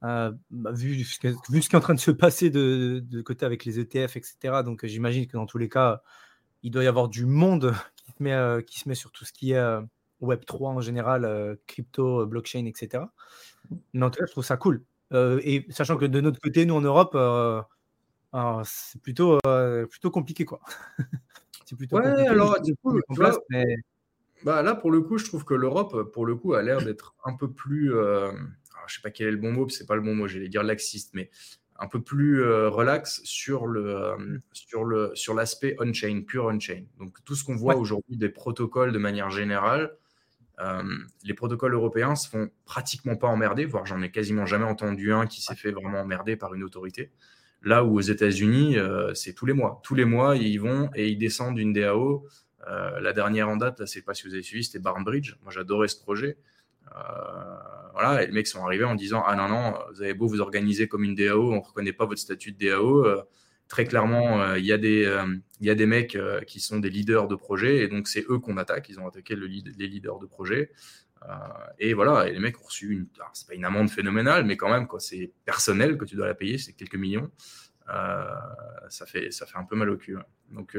Bah, 0.00 0.32
vu, 0.72 0.92
vu, 0.92 1.04
ce 1.04 1.18
qui 1.18 1.26
est 1.26 1.74
en 1.74 1.80
train 1.80 1.94
de 1.94 2.00
se 2.00 2.12
passer 2.12 2.50
de, 2.50 3.04
côté 3.22 3.44
avec 3.44 3.64
les 3.64 3.80
ETF, 3.80 4.16
etc. 4.16 4.62
Donc 4.64 4.86
j'imagine 4.86 5.26
que 5.26 5.36
dans 5.36 5.46
tous 5.46 5.58
les 5.58 5.68
cas, 5.68 6.02
il 6.62 6.70
doit 6.70 6.84
y 6.84 6.86
avoir 6.86 7.08
du 7.08 7.26
monde 7.26 7.74
qui 7.96 8.12
se 8.12 8.22
met, 8.22 8.64
qui 8.64 8.78
se 8.78 8.88
met 8.88 8.94
sur 8.94 9.10
tout 9.10 9.24
ce 9.24 9.32
qui 9.32 9.52
est 9.52 9.56
euh, 9.56 9.82
Web3 10.22 10.66
en 10.68 10.80
général, 10.80 11.58
crypto, 11.66 12.24
blockchain, 12.26 12.64
etc. 12.66 13.06
Mais 13.92 14.04
en 14.04 14.10
tout 14.10 14.18
cas, 14.18 14.26
je 14.26 14.32
trouve 14.32 14.44
ça 14.44 14.56
cool. 14.56 14.82
et 15.12 15.66
sachant 15.70 15.96
que 15.96 16.04
de 16.04 16.20
notre 16.20 16.40
côté, 16.40 16.66
nous 16.66 16.74
en 16.74 16.80
Europe, 16.80 17.16
c'est 18.64 19.00
plutôt, 19.00 19.38
plutôt 19.90 20.10
compliqué. 20.10 20.44
quoi. 20.44 20.60
c'est 21.64 21.76
plutôt 21.76 21.96
ouais, 21.96 22.26
alors, 22.26 22.60
du 22.60 22.74
coup, 22.76 23.00
bah, 24.44 24.62
là, 24.62 24.74
pour 24.74 24.90
le 24.90 25.00
coup, 25.00 25.18
je 25.18 25.24
trouve 25.24 25.44
que 25.44 25.54
l'Europe, 25.54 26.12
pour 26.12 26.26
le 26.26 26.36
coup, 26.36 26.54
a 26.54 26.62
l'air 26.62 26.82
d'être 26.82 27.14
un 27.24 27.34
peu 27.34 27.50
plus. 27.50 27.90
je 27.90 28.32
ne 28.32 28.88
sais 28.88 29.02
pas 29.02 29.10
quel 29.10 29.28
est 29.28 29.32
le 29.32 29.38
bon 29.38 29.52
mot, 29.52 29.68
c'est 29.68 29.86
pas 29.86 29.96
le 29.96 30.02
bon 30.02 30.14
mot, 30.14 30.28
j'allais 30.28 30.48
dire 30.48 30.62
laxiste, 30.62 31.10
mais 31.14 31.30
un 31.78 31.88
peu 31.88 32.02
plus 32.02 32.42
euh, 32.42 32.68
relax 32.68 33.20
sur 33.24 33.66
le 33.66 33.96
euh, 33.96 34.38
sur 34.52 34.84
le 34.84 35.12
sur 35.14 35.34
l'aspect 35.34 35.76
on-chain, 35.80 36.22
pure 36.26 36.46
on-chain. 36.46 36.84
Donc 36.98 37.22
tout 37.24 37.34
ce 37.34 37.44
qu'on 37.44 37.56
voit 37.56 37.76
aujourd'hui 37.76 38.16
des 38.16 38.28
protocoles 38.28 38.92
de 38.92 38.98
manière 38.98 39.30
générale, 39.30 39.96
euh, 40.60 40.82
les 41.24 41.34
protocoles 41.34 41.74
européens 41.74 42.14
se 42.14 42.28
font 42.28 42.50
pratiquement 42.64 43.16
pas 43.16 43.28
emmerder, 43.28 43.66
voire 43.66 43.86
j'en 43.86 44.00
ai 44.02 44.10
quasiment 44.10 44.46
jamais 44.46 44.64
entendu 44.64 45.12
un 45.12 45.26
qui 45.26 45.42
s'est 45.42 45.54
fait 45.54 45.70
vraiment 45.70 46.00
emmerder 46.00 46.36
par 46.36 46.54
une 46.54 46.62
autorité. 46.62 47.10
Là 47.62 47.84
où 47.84 47.96
aux 47.96 48.02
États-Unis, 48.02 48.76
c'est 49.14 49.32
tous 49.32 49.46
les 49.46 49.52
mois. 49.52 49.80
Tous 49.82 49.94
les 49.94 50.04
mois, 50.04 50.36
ils 50.36 50.58
vont 50.58 50.88
et 50.94 51.08
ils 51.08 51.16
descendent 51.16 51.58
une 51.58 51.72
DAO. 51.72 52.26
la 52.66 53.12
dernière 53.12 53.48
en 53.48 53.56
date, 53.56 53.80
là, 53.80 53.86
c'est 53.86 54.02
pas 54.02 54.14
si 54.14 54.26
vous 54.26 54.34
avez 54.34 54.42
suivi, 54.42 54.62
c'était 54.62 54.78
Barnbridge. 54.78 55.36
Moi, 55.42 55.50
j'adorais 55.50 55.88
ce 55.88 56.00
projet. 56.00 56.36
Euh, 56.94 56.98
voilà, 57.92 58.24
les 58.24 58.32
mecs 58.32 58.46
sont 58.46 58.64
arrivés 58.64 58.84
en 58.84 58.94
disant 58.94 59.24
Ah 59.26 59.34
non, 59.36 59.48
non, 59.48 59.74
vous 59.92 60.02
avez 60.02 60.14
beau 60.14 60.26
vous 60.26 60.40
organiser 60.40 60.88
comme 60.88 61.04
une 61.04 61.14
DAO, 61.14 61.52
on 61.52 61.60
reconnaît 61.60 61.92
pas 61.92 62.06
votre 62.06 62.20
statut 62.20 62.52
de 62.52 62.68
DAO. 62.68 63.04
Euh, 63.66 63.68
très 63.68 63.84
clairement, 63.84 64.42
euh, 64.42 64.58
il 64.58 64.64
y, 64.64 64.72
a 64.72 64.78
des, 64.78 65.12
il 65.60 65.70
y 65.70 65.74
des 65.74 65.86
mecs 65.86 66.16
qui 66.46 66.60
sont 66.60 66.78
des 66.78 66.90
leaders 66.90 67.28
de 67.28 67.36
projet, 67.36 67.84
et 67.84 67.88
donc 67.88 68.08
c'est 68.08 68.24
eux 68.30 68.38
qu'on 68.38 68.56
attaque. 68.56 68.88
Ils 68.88 69.00
ont 69.00 69.06
attaqué 69.06 69.34
le 69.34 69.46
les 69.46 69.88
leaders 69.88 70.18
de 70.18 70.26
projet. 70.26 70.70
et 71.78 71.94
voilà, 71.94 72.28
et 72.28 72.32
les 72.32 72.38
mecs 72.38 72.60
ont 72.60 72.64
reçu 72.64 72.92
une. 72.92 73.06
C'est 73.32 73.48
pas 73.48 73.54
une 73.54 73.64
amende 73.64 73.90
phénoménale, 73.90 74.44
mais 74.44 74.56
quand 74.56 74.70
même, 74.70 74.86
quoi, 74.86 75.00
c'est 75.00 75.32
personnel 75.44 75.96
que 75.98 76.04
tu 76.04 76.16
dois 76.16 76.26
la 76.26 76.34
payer, 76.34 76.58
c'est 76.58 76.72
quelques 76.72 76.96
millions. 76.96 77.30
ça, 77.86 79.06
fait, 79.06 79.30
ça 79.30 79.46
fait 79.46 79.58
un 79.58 79.64
peu 79.64 79.76
mal 79.76 79.90
au 79.90 79.96
cul. 79.96 80.16
Donc, 80.52 80.76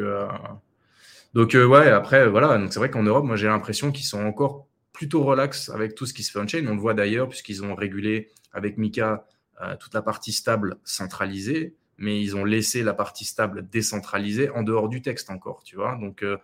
donc 1.33 1.53
ouais, 1.53 1.89
après, 1.89 2.27
voilà, 2.27 2.57
donc 2.57 2.73
c'est 2.73 2.79
vrai 2.79 2.89
qu'en 2.89 3.03
Europe, 3.03 3.25
moi 3.25 3.35
j'ai 3.35 3.47
l'impression 3.47 3.91
qu'ils 3.91 4.05
sont 4.05 4.23
encore 4.23 4.67
plutôt 4.97 5.23
relax 5.23 5.69
avec 5.69 5.93
tout 5.93 6.07
ce 6.07 6.13
qui 6.13 6.23
se 6.23 6.31
fait 6.31 6.39
on-chain. 6.39 6.65
On 6.67 6.73
le 6.73 6.81
voit 6.81 6.95
d'ailleurs, 6.95 7.29
puisqu'ils 7.29 7.63
ont 7.63 7.75
régulé 7.75 8.31
avec 8.51 8.77
Mika 8.77 9.27
euh, 9.61 9.75
toute 9.79 9.93
la 9.93 10.01
partie 10.01 10.33
stable 10.33 10.77
centralisée, 10.83 11.75
mais 11.97 12.21
ils 12.21 12.35
ont 12.35 12.45
laissé 12.45 12.83
la 12.83 12.93
partie 12.93 13.25
stable 13.25 13.67
décentralisée 13.69 14.49
en 14.49 14.63
dehors 14.63 14.89
du 14.89 15.01
texte 15.01 15.29
encore, 15.29 15.63
tu 15.63 15.75
vois. 15.75 15.95
Donc, 15.95 16.23
euh, 16.23 16.37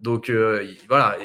donc 0.00 0.28
euh, 0.28 0.66
voilà, 0.88 1.16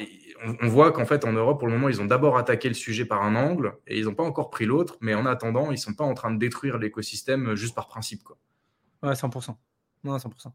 on, 0.62 0.68
voit 0.68 0.92
qu'en 0.92 1.06
fait, 1.06 1.26
en 1.26 1.34
Europe, 1.34 1.60
pour 1.60 1.68
le 1.68 1.74
moment, 1.74 1.90
ils 1.90 2.02
ont 2.02 2.06
d'abord 2.06 2.38
attaqué 2.38 2.68
le 2.68 2.74
sujet 2.74 3.06
par 3.06 3.24
un 3.24 3.36
angle 3.36 3.74
et 3.88 4.00
ils 4.00 4.06
n'ont 4.06 4.16
pas 4.16 4.24
encore 4.24 4.50
pris 4.50 4.66
l'autre, 4.66 4.98
mais 5.02 5.14
en 5.14 5.26
attendant, 5.26 5.68
ils 5.68 5.76
ne 5.76 5.78
sont 5.78 5.94
pas 5.94 6.06
en 6.06 6.14
train 6.14 6.32
de 6.32 6.40
détruire 6.40 6.78
l'écosystème 6.78 7.56
juste 7.56 7.76
par 7.76 7.88
principe. 7.88 8.24
Quoi. 8.24 8.38
Ouais, 9.04 9.14
100%. 9.14 9.56
Non, 10.04 10.18
100%. 10.18 10.52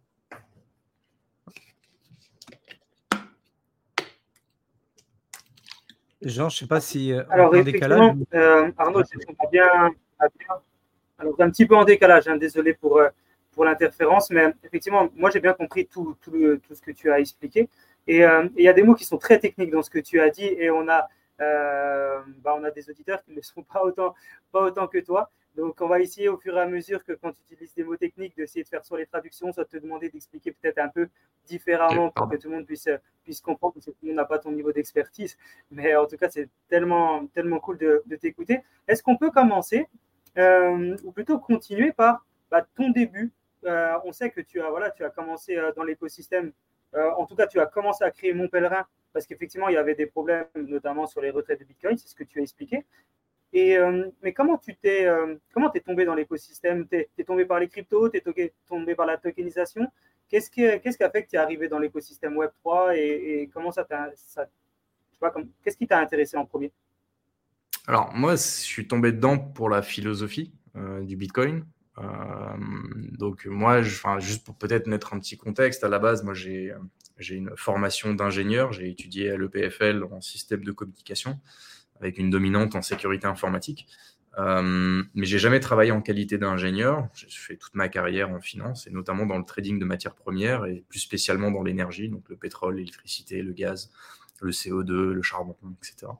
Jean, 6.22 6.48
je 6.48 6.56
ne 6.56 6.58
sais 6.60 6.66
pas 6.66 6.80
si. 6.80 7.12
Euh, 7.12 7.22
Alors, 7.30 7.54
en 7.54 7.62
décalage. 7.62 8.16
Euh, 8.34 8.72
Arnaud, 8.78 9.02
c'est 9.04 9.18
bien, 9.52 9.92
Alors, 11.18 11.34
un 11.38 11.50
petit 11.50 11.66
peu 11.66 11.76
en 11.76 11.84
décalage, 11.84 12.28
hein, 12.28 12.36
désolé 12.36 12.74
pour, 12.74 12.98
euh, 12.98 13.08
pour 13.52 13.64
l'interférence, 13.64 14.30
mais 14.30 14.54
effectivement, 14.64 15.08
moi, 15.14 15.30
j'ai 15.30 15.40
bien 15.40 15.54
compris 15.54 15.86
tout, 15.86 16.16
tout, 16.20 16.58
tout, 16.58 16.74
ce 16.74 16.82
que 16.82 16.90
tu 16.90 17.10
as 17.10 17.20
expliqué. 17.20 17.68
Et 18.06 18.18
il 18.20 18.62
y 18.62 18.68
a 18.68 18.72
des 18.72 18.84
mots 18.84 18.94
qui 18.94 19.04
sont 19.04 19.18
très 19.18 19.40
techniques 19.40 19.70
dans 19.70 19.82
ce 19.82 19.90
que 19.90 19.98
tu 19.98 20.20
as 20.20 20.30
dit, 20.30 20.44
et 20.44 20.70
on 20.70 20.88
a, 20.88 21.08
bah, 21.38 22.54
on 22.56 22.62
a 22.62 22.70
des 22.70 22.88
auditeurs 22.88 23.20
qui 23.24 23.32
ne 23.32 23.40
sont 23.40 23.64
pas 23.64 23.82
autant, 23.82 24.14
pas 24.52 24.62
autant 24.62 24.86
que 24.86 24.98
toi. 24.98 25.30
Donc, 25.56 25.80
on 25.80 25.88
va 25.88 26.00
essayer 26.00 26.28
au 26.28 26.36
fur 26.36 26.56
et 26.56 26.60
à 26.60 26.66
mesure 26.66 27.02
que 27.02 27.12
quand 27.12 27.32
tu 27.32 27.40
utilises 27.50 27.74
des 27.74 27.82
mots 27.82 27.96
techniques, 27.96 28.36
d'essayer 28.36 28.62
de 28.62 28.68
faire 28.68 28.84
soit 28.84 28.98
les 28.98 29.06
traductions, 29.06 29.52
soit 29.54 29.64
de 29.64 29.70
te 29.70 29.78
demander 29.78 30.10
d'expliquer 30.10 30.52
peut-être 30.52 30.78
un 30.78 30.88
peu 30.88 31.08
différemment 31.46 32.10
pour 32.10 32.28
que 32.28 32.36
tout 32.36 32.50
le 32.50 32.56
monde 32.56 32.66
puisse, 32.66 32.88
puisse 33.24 33.40
comprendre, 33.40 33.72
parce 33.72 33.86
que 33.86 33.90
tout 33.92 33.96
le 34.02 34.08
monde 34.08 34.16
n'a 34.16 34.26
pas 34.26 34.38
ton 34.38 34.52
niveau 34.52 34.70
d'expertise. 34.70 35.38
Mais 35.70 35.96
en 35.96 36.06
tout 36.06 36.18
cas, 36.18 36.28
c'est 36.28 36.50
tellement, 36.68 37.26
tellement 37.28 37.58
cool 37.58 37.78
de, 37.78 38.02
t'écouter. 38.20 38.60
Est-ce 38.86 39.02
qu'on 39.02 39.16
peut 39.16 39.30
commencer, 39.30 39.78
euh, 39.78 39.86
ou 40.36 41.12
plutôt 41.12 41.38
continuer 41.38 41.92
par 41.92 42.24
bah, 42.50 42.66
ton 42.76 42.90
début. 42.90 43.32
Euh, 43.64 43.98
On 44.04 44.12
sait 44.12 44.30
que 44.30 44.40
tu 44.40 44.60
as, 44.60 44.70
voilà, 44.70 44.90
tu 44.90 45.04
as 45.04 45.10
commencé 45.10 45.58
dans 45.76 45.84
l'écosystème, 45.84 46.52
en 46.94 47.26
tout 47.26 47.36
cas, 47.36 47.46
tu 47.46 47.60
as 47.60 47.66
commencé 47.66 48.04
à 48.04 48.10
créer 48.10 48.32
Mon 48.32 48.48
Pèlerin 48.48 48.86
parce 49.12 49.26
qu'effectivement, 49.26 49.68
il 49.68 49.74
y 49.74 49.78
avait 49.78 49.94
des 49.94 50.06
problèmes, 50.06 50.46
notamment 50.54 51.06
sur 51.06 51.20
les 51.20 51.30
retraites 51.30 51.60
de 51.60 51.64
Bitcoin, 51.64 51.96
c'est 51.96 52.08
ce 52.08 52.14
que 52.14 52.24
tu 52.24 52.38
as 52.38 52.42
expliqué. 52.42 52.84
Et, 53.52 53.76
mais 54.22 54.32
comment 54.32 54.58
tu 54.58 54.76
t'es 54.76 55.08
comment 55.52 55.72
es 55.72 55.80
tombé 55.80 56.04
dans 56.04 56.14
l'écosystème? 56.14 56.86
Tu 56.88 57.06
es, 57.18 57.24
tombé 57.24 57.44
par 57.44 57.58
les 57.58 57.68
cryptos, 57.68 58.10
tu 58.10 58.18
es 58.18 58.52
tombé 58.66 58.94
par 58.94 59.06
la 59.06 59.16
tokenisation? 59.16 59.86
Qu'est-ce 60.28 60.50
qui, 60.50 60.62
qu'est-ce 60.80 60.96
qui 60.96 61.04
a 61.04 61.10
fait 61.10 61.24
que 61.24 61.30
tu 61.30 61.36
es 61.36 61.38
arrivé 61.38 61.68
dans 61.68 61.78
l'écosystème 61.78 62.36
Web3 62.36 62.96
et, 62.96 63.48
comment 63.52 63.70
ça 63.70 63.84
t'a. 63.84 64.10
qu'est-ce 65.62 65.76
qui 65.76 65.86
t'a 65.86 65.98
intéressé 65.98 66.36
en 66.36 66.44
premier? 66.44 66.72
Alors, 67.86 68.12
moi, 68.14 68.32
je 68.32 68.42
suis 68.42 68.88
tombé 68.88 69.12
dedans 69.12 69.38
pour 69.38 69.70
la 69.70 69.82
philosophie 69.82 70.52
euh, 70.76 71.02
du 71.04 71.16
Bitcoin. 71.16 71.64
Euh, 71.98 72.04
donc, 73.12 73.46
moi, 73.46 73.82
je, 73.82 73.96
juste 74.18 74.44
pour 74.44 74.56
peut-être 74.56 74.86
mettre 74.86 75.14
un 75.14 75.20
petit 75.20 75.36
contexte, 75.36 75.84
à 75.84 75.88
la 75.88 75.98
base, 75.98 76.24
moi, 76.24 76.34
j'ai, 76.34 76.72
j'ai 77.18 77.36
une 77.36 77.50
formation 77.56 78.12
d'ingénieur. 78.14 78.72
J'ai 78.72 78.90
étudié 78.90 79.30
à 79.30 79.36
l'EPFL 79.36 80.04
en 80.10 80.20
système 80.20 80.64
de 80.64 80.72
communication 80.72 81.38
avec 82.00 82.18
une 82.18 82.28
dominante 82.30 82.74
en 82.74 82.82
sécurité 82.82 83.26
informatique. 83.26 83.86
Euh, 84.38 85.02
mais 85.14 85.24
j'ai 85.24 85.38
jamais 85.38 85.60
travaillé 85.60 85.92
en 85.92 86.02
qualité 86.02 86.36
d'ingénieur. 86.36 87.08
J'ai 87.14 87.28
fait 87.30 87.56
toute 87.56 87.74
ma 87.74 87.88
carrière 87.88 88.30
en 88.30 88.40
finance 88.40 88.86
et 88.86 88.90
notamment 88.90 89.24
dans 89.24 89.38
le 89.38 89.44
trading 89.44 89.78
de 89.78 89.84
matières 89.84 90.14
premières 90.14 90.66
et 90.66 90.84
plus 90.88 91.00
spécialement 91.00 91.50
dans 91.50 91.62
l'énergie, 91.62 92.08
donc 92.10 92.28
le 92.28 92.36
pétrole, 92.36 92.76
l'électricité, 92.76 93.40
le 93.40 93.52
gaz, 93.52 93.90
le 94.42 94.50
CO2, 94.50 95.12
le 95.12 95.22
charbon, 95.22 95.56
etc. 95.78 96.12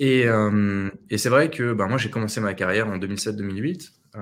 Et, 0.00 0.26
euh, 0.26 0.88
et 1.10 1.18
c'est 1.18 1.28
vrai 1.28 1.50
que 1.50 1.74
ben, 1.74 1.86
moi 1.86 1.98
j'ai 1.98 2.08
commencé 2.08 2.40
ma 2.40 2.54
carrière 2.54 2.88
en 2.88 2.96
2007-2008. 2.96 3.92
Euh, 4.16 4.20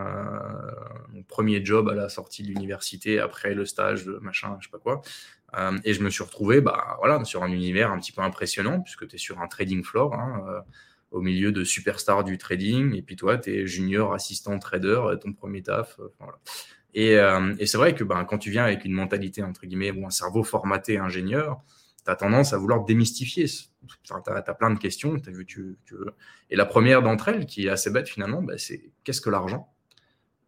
mon 1.12 1.22
premier 1.22 1.64
job 1.64 1.88
à 1.88 1.94
la 1.94 2.08
sortie 2.08 2.42
de 2.42 2.48
l'université 2.48 3.20
après 3.20 3.54
le 3.54 3.64
stage, 3.64 4.04
machin, 4.20 4.56
je 4.58 4.66
sais 4.66 4.72
pas 4.72 4.80
quoi. 4.80 5.02
Euh, 5.56 5.78
et 5.84 5.94
je 5.94 6.02
me 6.02 6.10
suis 6.10 6.24
retrouvé 6.24 6.60
bah, 6.60 6.96
voilà, 6.98 7.24
sur 7.24 7.44
un 7.44 7.52
univers 7.52 7.92
un 7.92 7.98
petit 8.00 8.10
peu 8.10 8.22
impressionnant 8.22 8.80
puisque 8.80 9.06
tu 9.06 9.14
es 9.14 9.18
sur 9.18 9.40
un 9.40 9.46
trading 9.46 9.84
floor. 9.84 10.14
Hein, 10.14 10.64
au 11.10 11.22
milieu 11.22 11.52
de 11.52 11.64
superstars 11.64 12.22
du 12.22 12.36
trading, 12.36 12.94
et 12.94 13.00
puis 13.00 13.16
toi, 13.16 13.38
tu 13.38 13.50
es 13.50 13.66
junior 13.66 14.12
assistant 14.12 14.58
trader, 14.58 15.00
ton 15.22 15.32
premier 15.32 15.62
taf. 15.62 15.98
Et, 16.92 17.16
c'est 17.64 17.78
vrai 17.78 17.94
que 17.94 18.04
ben, 18.04 18.26
quand 18.26 18.36
tu 18.36 18.50
viens 18.50 18.64
avec 18.64 18.84
une 18.84 18.92
mentalité, 18.92 19.42
entre 19.42 19.64
guillemets, 19.64 19.90
ou 19.90 20.04
un 20.04 20.10
cerveau 20.10 20.44
formaté 20.44 20.98
ingénieur, 20.98 21.62
tu 22.04 22.10
as 22.10 22.14
tendance 22.14 22.52
à 22.52 22.58
vouloir 22.58 22.84
démystifier. 22.84 23.46
Tu 24.02 24.12
as, 24.12 24.54
plein 24.54 24.70
de 24.70 24.78
questions. 24.78 25.14
As 25.14 25.30
vu, 25.30 25.46
tu, 25.46 25.78
tu... 25.84 25.94
Et 26.50 26.56
la 26.56 26.66
première 26.66 27.02
d'entre 27.02 27.28
elles, 27.28 27.46
qui 27.46 27.66
est 27.66 27.70
assez 27.70 27.90
bête 27.90 28.08
finalement, 28.08 28.42
ben, 28.42 28.58
c'est 28.58 28.90
qu'est-ce 29.04 29.20
que 29.20 29.30
l'argent? 29.30 29.72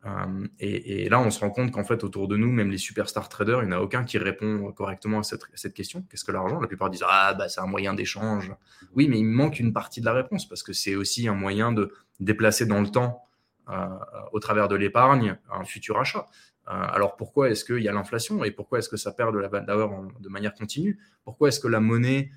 Euh, 0.06 0.46
et, 0.58 1.08
là, 1.08 1.20
on 1.20 1.30
se 1.30 1.40
rend 1.40 1.50
compte 1.50 1.72
qu'en 1.72 1.84
fait, 1.84 2.04
autour 2.04 2.26
de 2.26 2.36
nous, 2.36 2.50
même 2.50 2.70
les 2.70 2.78
superstar 2.78 3.28
traders, 3.28 3.62
il 3.62 3.68
n'y 3.68 3.74
en 3.74 3.78
a 3.78 3.80
aucun 3.80 4.04
qui 4.04 4.18
répond 4.18 4.72
correctement 4.72 5.18
à 5.18 5.22
cette, 5.22 5.74
question. 5.74 6.04
Qu'est-ce 6.10 6.24
que 6.24 6.32
l'argent? 6.32 6.60
La 6.60 6.68
plupart 6.68 6.90
disent 6.90 7.04
Ah, 7.06 7.34
bah, 7.34 7.48
c'est 7.48 7.60
un 7.60 7.66
moyen 7.66 7.92
d'échange. 7.92 8.52
Oui, 8.94 9.08
mais 9.08 9.18
il 9.18 9.24
manque 9.24 9.60
une 9.60 9.72
partie 9.72 10.00
de 10.00 10.06
la 10.06 10.14
réponse 10.14 10.48
parce 10.48 10.62
que 10.62 10.72
c'est 10.72 10.94
aussi 10.94 11.28
un 11.28 11.34
moyen 11.34 11.72
de 11.72 11.92
déplacer 12.18 12.66
dans 12.66 12.80
le 12.80 12.88
temps, 12.88 13.24
euh, 13.68 13.86
au 14.32 14.40
travers 14.40 14.68
de 14.68 14.76
l'épargne, 14.76 15.36
un 15.52 15.64
futur 15.64 15.98
achat. 15.98 16.26
Euh, 16.68 16.72
alors 16.72 17.16
pourquoi 17.16 17.50
est-ce 17.50 17.64
qu'il 17.64 17.82
y 17.82 17.88
a 17.88 17.92
l'inflation? 17.92 18.42
Et 18.44 18.50
pourquoi 18.50 18.78
est-ce 18.78 18.88
que 18.88 18.96
ça 18.96 19.12
perd 19.12 19.34
de 19.34 19.38
la 19.38 19.48
valeur 19.48 19.90
de 20.18 20.28
manière 20.28 20.54
continue? 20.54 20.98
Pourquoi 21.24 21.48
est-ce 21.48 21.60
que 21.60 21.68
la 21.68 21.80
monnaie 21.80 22.30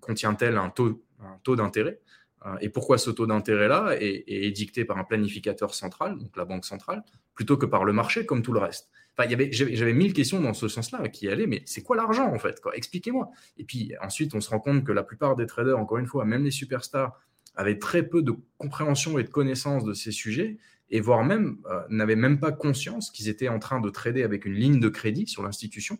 contient-elle 0.00 0.56
un 0.56 0.70
taux, 0.70 1.04
un 1.20 1.38
taux 1.42 1.56
d'intérêt 1.56 2.00
euh, 2.46 2.56
et 2.60 2.68
pourquoi 2.68 2.98
ce 2.98 3.10
taux 3.10 3.26
d'intérêt-là 3.26 3.96
est, 4.00 4.50
dicté 4.52 4.84
par 4.84 4.98
un 4.98 5.04
planificateur 5.04 5.74
central, 5.74 6.18
donc 6.18 6.36
la 6.36 6.44
banque 6.44 6.64
centrale, 6.64 7.02
plutôt 7.34 7.56
que 7.56 7.66
par 7.66 7.84
le 7.84 7.92
marché 7.92 8.26
comme 8.26 8.42
tout 8.42 8.52
le 8.52 8.60
reste? 8.60 8.90
Enfin, 9.16 9.28
J'avais 9.50 9.92
mille 9.92 10.12
questions 10.12 10.40
dans 10.40 10.54
ce 10.54 10.68
sens-là 10.68 11.08
qui 11.08 11.28
allaient, 11.28 11.48
mais 11.48 11.62
c'est 11.66 11.82
quoi 11.82 11.96
l'argent 11.96 12.32
en 12.32 12.38
fait 12.38 12.60
Expliquez-moi. 12.72 13.30
Et 13.56 13.64
puis 13.64 13.92
ensuite, 14.00 14.34
on 14.34 14.40
se 14.40 14.50
rend 14.50 14.60
compte 14.60 14.84
que 14.84 14.92
la 14.92 15.02
plupart 15.02 15.34
des 15.34 15.46
traders, 15.46 15.78
encore 15.78 15.98
une 15.98 16.06
fois, 16.06 16.24
même 16.24 16.44
les 16.44 16.52
superstars, 16.52 17.20
avaient 17.56 17.78
très 17.78 18.04
peu 18.04 18.22
de 18.22 18.32
compréhension 18.58 19.18
et 19.18 19.24
de 19.24 19.28
connaissance 19.28 19.84
de 19.84 19.92
ces 19.92 20.12
sujets 20.12 20.58
et 20.90 21.00
voire 21.00 21.24
même 21.24 21.58
euh, 21.70 21.80
n'avaient 21.90 22.16
même 22.16 22.38
pas 22.38 22.52
conscience 22.52 23.10
qu'ils 23.10 23.28
étaient 23.28 23.48
en 23.48 23.58
train 23.58 23.80
de 23.80 23.90
trader 23.90 24.22
avec 24.22 24.44
une 24.44 24.54
ligne 24.54 24.80
de 24.80 24.88
crédit 24.88 25.26
sur 25.26 25.42
l'institution. 25.42 25.98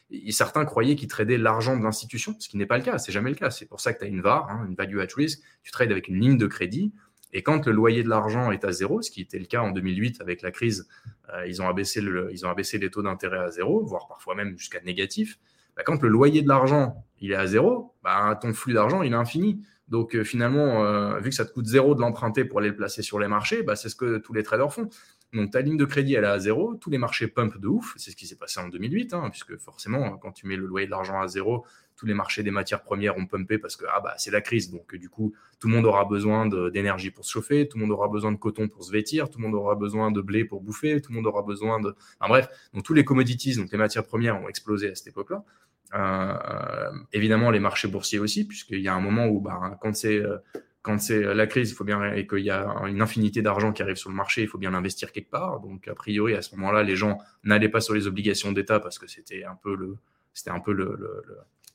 certains 0.29 0.65
croyaient 0.65 0.95
qu'ils 0.95 1.07
tradaient 1.07 1.37
l'argent 1.37 1.77
de 1.77 1.83
l'institution, 1.83 2.35
ce 2.39 2.49
qui 2.49 2.57
n'est 2.57 2.65
pas 2.65 2.77
le 2.77 2.83
cas, 2.83 2.97
c'est 2.97 3.11
jamais 3.11 3.29
le 3.29 3.35
cas. 3.35 3.49
C'est 3.49 3.65
pour 3.65 3.79
ça 3.79 3.93
que 3.93 3.99
tu 3.99 4.05
as 4.05 4.07
une 4.07 4.21
VAR, 4.21 4.49
hein, 4.49 4.65
une 4.67 4.75
value 4.75 4.99
at 4.99 5.07
risk, 5.15 5.41
tu 5.63 5.71
trades 5.71 5.91
avec 5.91 6.07
une 6.07 6.19
ligne 6.19 6.37
de 6.37 6.47
crédit. 6.47 6.93
Et 7.33 7.43
quand 7.43 7.65
le 7.65 7.71
loyer 7.71 8.03
de 8.03 8.09
l'argent 8.09 8.51
est 8.51 8.65
à 8.65 8.71
zéro, 8.71 9.01
ce 9.01 9.09
qui 9.09 9.21
était 9.21 9.39
le 9.39 9.45
cas 9.45 9.61
en 9.61 9.71
2008 9.71 10.21
avec 10.21 10.41
la 10.41 10.51
crise, 10.51 10.87
euh, 11.33 11.47
ils, 11.47 11.61
ont 11.61 11.67
abaissé 11.67 12.01
les 12.01 12.89
taux 12.89 13.01
d'intérêt 13.01 13.39
à 13.39 13.49
zéro, 13.49 13.85
voire 13.85 14.07
parfois 14.07 14.35
même 14.35 14.57
jusqu'à 14.57 14.81
négatif. 14.81 15.39
Bah, 15.77 15.83
quand 15.85 16.01
le 16.01 16.09
loyer 16.09 16.41
de 16.41 16.49
l'argent 16.49 17.05
il 17.19 17.31
est 17.31 17.35
à 17.35 17.47
zéro, 17.47 17.93
bah, 18.03 18.37
ton 18.41 18.53
flux 18.53 18.73
d'argent 18.73 19.01
il 19.01 19.13
est 19.13 19.15
infini. 19.15 19.61
Donc 19.87 20.15
euh, 20.15 20.23
finalement, 20.23 20.83
euh, 20.85 21.19
vu 21.19 21.29
que 21.29 21.35
ça 21.35 21.45
te 21.45 21.53
coûte 21.53 21.65
zéro 21.65 21.95
de 21.95 22.01
l'emprunter 22.01 22.43
pour 22.43 22.59
aller 22.59 22.69
le 22.69 22.75
placer 22.75 23.01
sur 23.01 23.19
les 23.19 23.27
marchés, 23.27 23.63
bah, 23.63 23.75
c'est 23.75 23.89
ce 23.89 23.95
que 23.95 24.17
tous 24.17 24.33
les 24.33 24.43
traders 24.43 24.73
font. 24.73 24.89
Donc 25.33 25.51
ta 25.51 25.61
ligne 25.61 25.77
de 25.77 25.85
crédit, 25.85 26.15
elle 26.15 26.25
est 26.25 26.27
à 26.27 26.39
zéro, 26.39 26.75
tous 26.75 26.89
les 26.89 26.97
marchés 26.97 27.27
pump 27.27 27.57
de 27.57 27.67
ouf, 27.67 27.93
c'est 27.95 28.11
ce 28.11 28.15
qui 28.17 28.27
s'est 28.27 28.35
passé 28.35 28.59
en 28.59 28.67
2008, 28.67 29.13
hein, 29.13 29.29
puisque 29.29 29.55
forcément, 29.57 30.17
quand 30.17 30.33
tu 30.33 30.45
mets 30.45 30.57
le 30.57 30.65
loyer 30.65 30.87
de 30.87 30.91
l'argent 30.91 31.21
à 31.21 31.27
zéro, 31.27 31.65
tous 31.95 32.05
les 32.05 32.13
marchés 32.13 32.43
des 32.43 32.51
matières 32.51 32.81
premières 32.81 33.15
ont 33.17 33.25
pumpé 33.25 33.57
parce 33.57 33.77
que 33.77 33.85
ah, 33.93 34.01
bah, 34.01 34.13
c'est 34.17 34.31
la 34.31 34.41
crise, 34.41 34.71
donc 34.71 34.93
du 34.95 35.09
coup, 35.09 35.33
tout 35.59 35.69
le 35.69 35.75
monde 35.75 35.85
aura 35.85 36.03
besoin 36.03 36.47
d'énergie 36.47 37.11
pour 37.11 37.23
se 37.25 37.31
chauffer, 37.31 37.67
tout 37.67 37.77
le 37.77 37.83
monde 37.83 37.91
aura 37.91 38.09
besoin 38.09 38.31
de 38.33 38.37
coton 38.37 38.67
pour 38.67 38.83
se 38.83 38.91
vêtir, 38.91 39.29
tout 39.29 39.39
le 39.39 39.45
monde 39.45 39.55
aura 39.55 39.75
besoin 39.75 40.11
de 40.11 40.19
blé 40.19 40.43
pour 40.43 40.61
bouffer, 40.61 40.99
tout 40.99 41.11
le 41.11 41.17
monde 41.17 41.27
aura 41.27 41.43
besoin 41.43 41.79
de... 41.79 41.95
Enfin, 42.19 42.27
bref, 42.27 42.49
donc 42.73 42.83
tous 42.83 42.93
les 42.93 43.05
commodities, 43.05 43.55
donc 43.55 43.71
les 43.71 43.77
matières 43.77 44.05
premières 44.05 44.41
ont 44.41 44.49
explosé 44.49 44.89
à 44.89 44.95
cette 44.95 45.07
époque-là. 45.07 45.45
Euh, 45.93 46.91
évidemment, 47.13 47.51
les 47.51 47.59
marchés 47.59 47.87
boursiers 47.87 48.19
aussi, 48.19 48.45
puisqu'il 48.45 48.81
y 48.81 48.87
a 48.87 48.93
un 48.93 49.01
moment 49.01 49.27
où, 49.27 49.39
bah, 49.39 49.77
quand 49.81 49.95
c'est 49.95 50.17
euh, 50.17 50.37
quand 50.81 50.99
c'est 50.99 51.21
la 51.33 51.47
crise, 51.47 51.71
il 51.71 51.75
faut 51.75 51.83
bien 51.83 52.13
et 52.13 52.25
qu'il 52.25 52.39
y 52.39 52.49
a 52.49 52.65
une 52.87 53.01
infinité 53.01 53.41
d'argent 53.41 53.71
qui 53.71 53.83
arrive 53.83 53.97
sur 53.97 54.09
le 54.09 54.15
marché, 54.15 54.41
il 54.41 54.47
faut 54.47 54.57
bien 54.57 54.71
l'investir 54.71 55.11
quelque 55.11 55.29
part. 55.29 55.59
Donc, 55.59 55.87
a 55.87 55.93
priori, 55.93 56.33
à 56.33 56.41
ce 56.41 56.55
moment-là, 56.55 56.83
les 56.83 56.95
gens 56.95 57.19
n'allaient 57.43 57.69
pas 57.69 57.81
sur 57.81 57.93
les 57.93 58.07
obligations 58.07 58.51
d'État 58.51 58.79
parce 58.79 58.97
que 58.97 59.07
c'était 59.07 59.43
un 59.43 59.55
peu 59.55 59.75
le, 59.75 59.97
c'était 60.33 60.49
un 60.49 60.59
peu 60.59 60.73
le, 60.73 61.23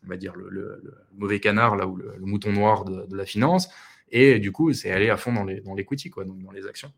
on 0.04 0.08
va 0.08 0.16
dire 0.16 0.34
le, 0.34 0.82
mauvais 1.14 1.40
canard 1.40 1.76
là 1.76 1.86
ou 1.86 1.96
le, 1.96 2.14
mouton 2.20 2.52
noir 2.52 2.84
de, 2.84 3.16
la 3.16 3.26
finance. 3.26 3.68
Et 4.10 4.38
du 4.38 4.52
coup, 4.52 4.72
c'est 4.72 4.90
aller 4.90 5.10
à 5.10 5.16
fond 5.16 5.32
dans 5.32 5.44
les 5.44 5.60
dans 5.60 5.74
l'equity 5.74 6.10
quoi, 6.10 6.24
dans 6.24 6.52
les 6.52 6.66
actions 6.66 6.92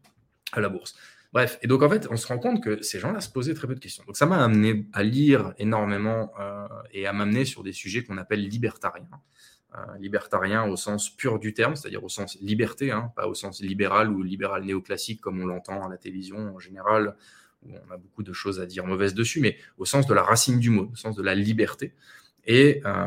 à 0.52 0.60
la 0.60 0.68
bourse. 0.68 0.94
Bref, 1.32 1.58
et 1.62 1.66
donc 1.66 1.82
en 1.82 1.90
fait, 1.90 2.08
on 2.10 2.16
se 2.16 2.26
rend 2.26 2.38
compte 2.38 2.62
que 2.62 2.80
ces 2.82 2.98
gens-là 2.98 3.20
se 3.20 3.28
posaient 3.30 3.54
très 3.54 3.66
peu 3.66 3.74
de 3.74 3.80
questions. 3.80 4.02
Donc 4.06 4.16
ça 4.16 4.24
m'a 4.24 4.42
amené 4.42 4.86
à 4.94 5.02
lire 5.02 5.52
énormément 5.58 6.32
euh, 6.40 6.66
et 6.92 7.06
à 7.06 7.12
m'amener 7.12 7.44
sur 7.44 7.62
des 7.62 7.72
sujets 7.72 8.02
qu'on 8.02 8.16
appelle 8.16 8.46
libertariens. 8.46 9.08
Libertariens 9.98 10.64
au 10.64 10.76
sens 10.76 11.10
pur 11.10 11.38
du 11.38 11.52
terme, 11.52 11.76
c'est-à-dire 11.76 12.02
au 12.02 12.08
sens 12.08 12.38
liberté, 12.40 12.90
hein, 12.90 13.12
pas 13.14 13.28
au 13.28 13.34
sens 13.34 13.60
libéral 13.60 14.10
ou 14.10 14.22
libéral 14.22 14.64
néoclassique 14.64 15.20
comme 15.20 15.40
on 15.40 15.46
l'entend 15.46 15.84
à 15.84 15.90
la 15.90 15.98
télévision 15.98 16.54
en 16.54 16.58
général, 16.58 17.16
où 17.64 17.74
on 17.74 17.92
a 17.92 17.96
beaucoup 17.96 18.22
de 18.22 18.32
choses 18.32 18.60
à 18.60 18.66
dire 18.66 18.86
mauvaises 18.86 19.14
dessus, 19.14 19.40
mais 19.40 19.56
au 19.76 19.84
sens 19.84 20.06
de 20.06 20.14
la 20.14 20.22
racine 20.22 20.58
du 20.58 20.70
mot, 20.70 20.90
au 20.92 20.96
sens 20.96 21.16
de 21.16 21.22
la 21.22 21.34
liberté. 21.34 21.92
Et 22.46 22.80
euh, 22.86 23.06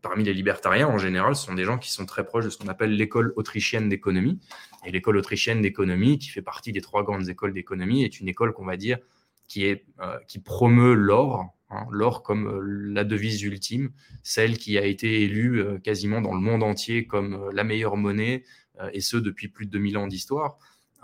parmi 0.00 0.24
les 0.24 0.32
libertariens, 0.32 0.88
en 0.88 0.96
général, 0.96 1.36
ce 1.36 1.44
sont 1.44 1.54
des 1.54 1.64
gens 1.64 1.76
qui 1.76 1.90
sont 1.90 2.06
très 2.06 2.24
proches 2.24 2.46
de 2.46 2.50
ce 2.50 2.56
qu'on 2.56 2.68
appelle 2.68 2.96
l'école 2.96 3.34
autrichienne 3.36 3.90
d'économie. 3.90 4.40
Et 4.86 4.90
l'école 4.90 5.18
autrichienne 5.18 5.60
d'économie, 5.60 6.18
qui 6.18 6.28
fait 6.28 6.42
partie 6.42 6.72
des 6.72 6.80
trois 6.80 7.02
grandes 7.02 7.28
écoles 7.28 7.52
d'économie, 7.52 8.02
est 8.02 8.18
une 8.18 8.28
école 8.28 8.54
qu'on 8.54 8.64
va 8.64 8.78
dire 8.78 8.98
qui, 9.46 9.66
est, 9.66 9.84
euh, 10.00 10.16
qui 10.26 10.38
promeut 10.38 10.94
l'or, 10.94 11.54
hein, 11.72 11.86
l'or 11.90 12.22
comme 12.22 12.46
euh, 12.46 12.60
la 12.92 13.04
devise 13.04 13.42
ultime, 13.42 13.90
celle 14.22 14.58
qui 14.58 14.78
a 14.78 14.84
été 14.84 15.22
élue 15.22 15.80
quasiment 15.82 16.20
dans 16.20 16.34
le 16.34 16.40
monde 16.40 16.62
entier 16.62 17.06
comme 17.06 17.50
la 17.52 17.64
meilleure 17.64 17.96
monnaie, 17.96 18.44
et 18.92 19.00
ce 19.00 19.16
depuis 19.16 19.48
plus 19.48 19.66
de 19.66 19.70
2000 19.70 19.98
ans 19.98 20.06
d'histoire. 20.06 20.58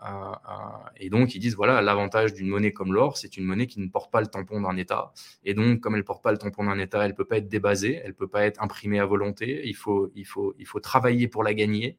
Euh, 0.04 0.06
euh, 0.06 0.88
et 0.96 1.10
donc, 1.10 1.34
ils 1.34 1.40
disent, 1.40 1.56
voilà, 1.56 1.80
l'avantage 1.82 2.34
d'une 2.34 2.48
monnaie 2.48 2.72
comme 2.72 2.92
l'or, 2.92 3.16
c'est 3.16 3.36
une 3.36 3.44
monnaie 3.44 3.66
qui 3.66 3.80
ne 3.80 3.88
porte 3.88 4.10
pas 4.12 4.20
le 4.20 4.26
tampon 4.26 4.60
d'un 4.60 4.76
État. 4.76 5.12
Et 5.44 5.54
donc, 5.54 5.80
comme 5.80 5.94
elle 5.94 6.00
ne 6.00 6.06
porte 6.06 6.22
pas 6.22 6.32
le 6.32 6.38
tampon 6.38 6.64
d'un 6.64 6.78
État, 6.78 7.04
elle 7.04 7.12
ne 7.12 7.16
peut 7.16 7.24
pas 7.24 7.38
être 7.38 7.48
débasée, 7.48 8.00
elle 8.02 8.10
ne 8.10 8.14
peut 8.14 8.28
pas 8.28 8.44
être 8.44 8.62
imprimée 8.62 9.00
à 9.00 9.06
volonté. 9.06 9.62
Il 9.64 9.74
faut, 9.76 10.10
il 10.14 10.24
faut, 10.26 10.54
il 10.58 10.66
faut 10.66 10.80
travailler 10.80 11.28
pour 11.28 11.42
la 11.42 11.54
gagner. 11.54 11.96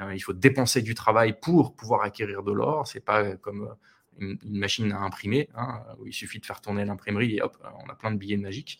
Euh, 0.00 0.14
il 0.14 0.20
faut 0.20 0.32
dépenser 0.32 0.82
du 0.82 0.94
travail 0.94 1.38
pour 1.38 1.76
pouvoir 1.76 2.02
acquérir 2.02 2.42
de 2.42 2.52
l'or. 2.52 2.86
C'est 2.86 3.04
pas 3.04 3.36
comme 3.36 3.74
une, 4.18 4.38
machine 4.44 4.92
à 4.92 4.98
imprimer, 5.00 5.48
hein, 5.54 5.82
où 5.98 6.06
il 6.06 6.12
suffit 6.12 6.38
de 6.38 6.46
faire 6.46 6.60
tourner 6.60 6.84
l'imprimerie 6.84 7.36
et 7.36 7.42
hop, 7.42 7.56
on 7.84 7.90
a 7.90 7.94
plein 7.94 8.10
de 8.10 8.16
billets 8.16 8.36
magiques. 8.36 8.78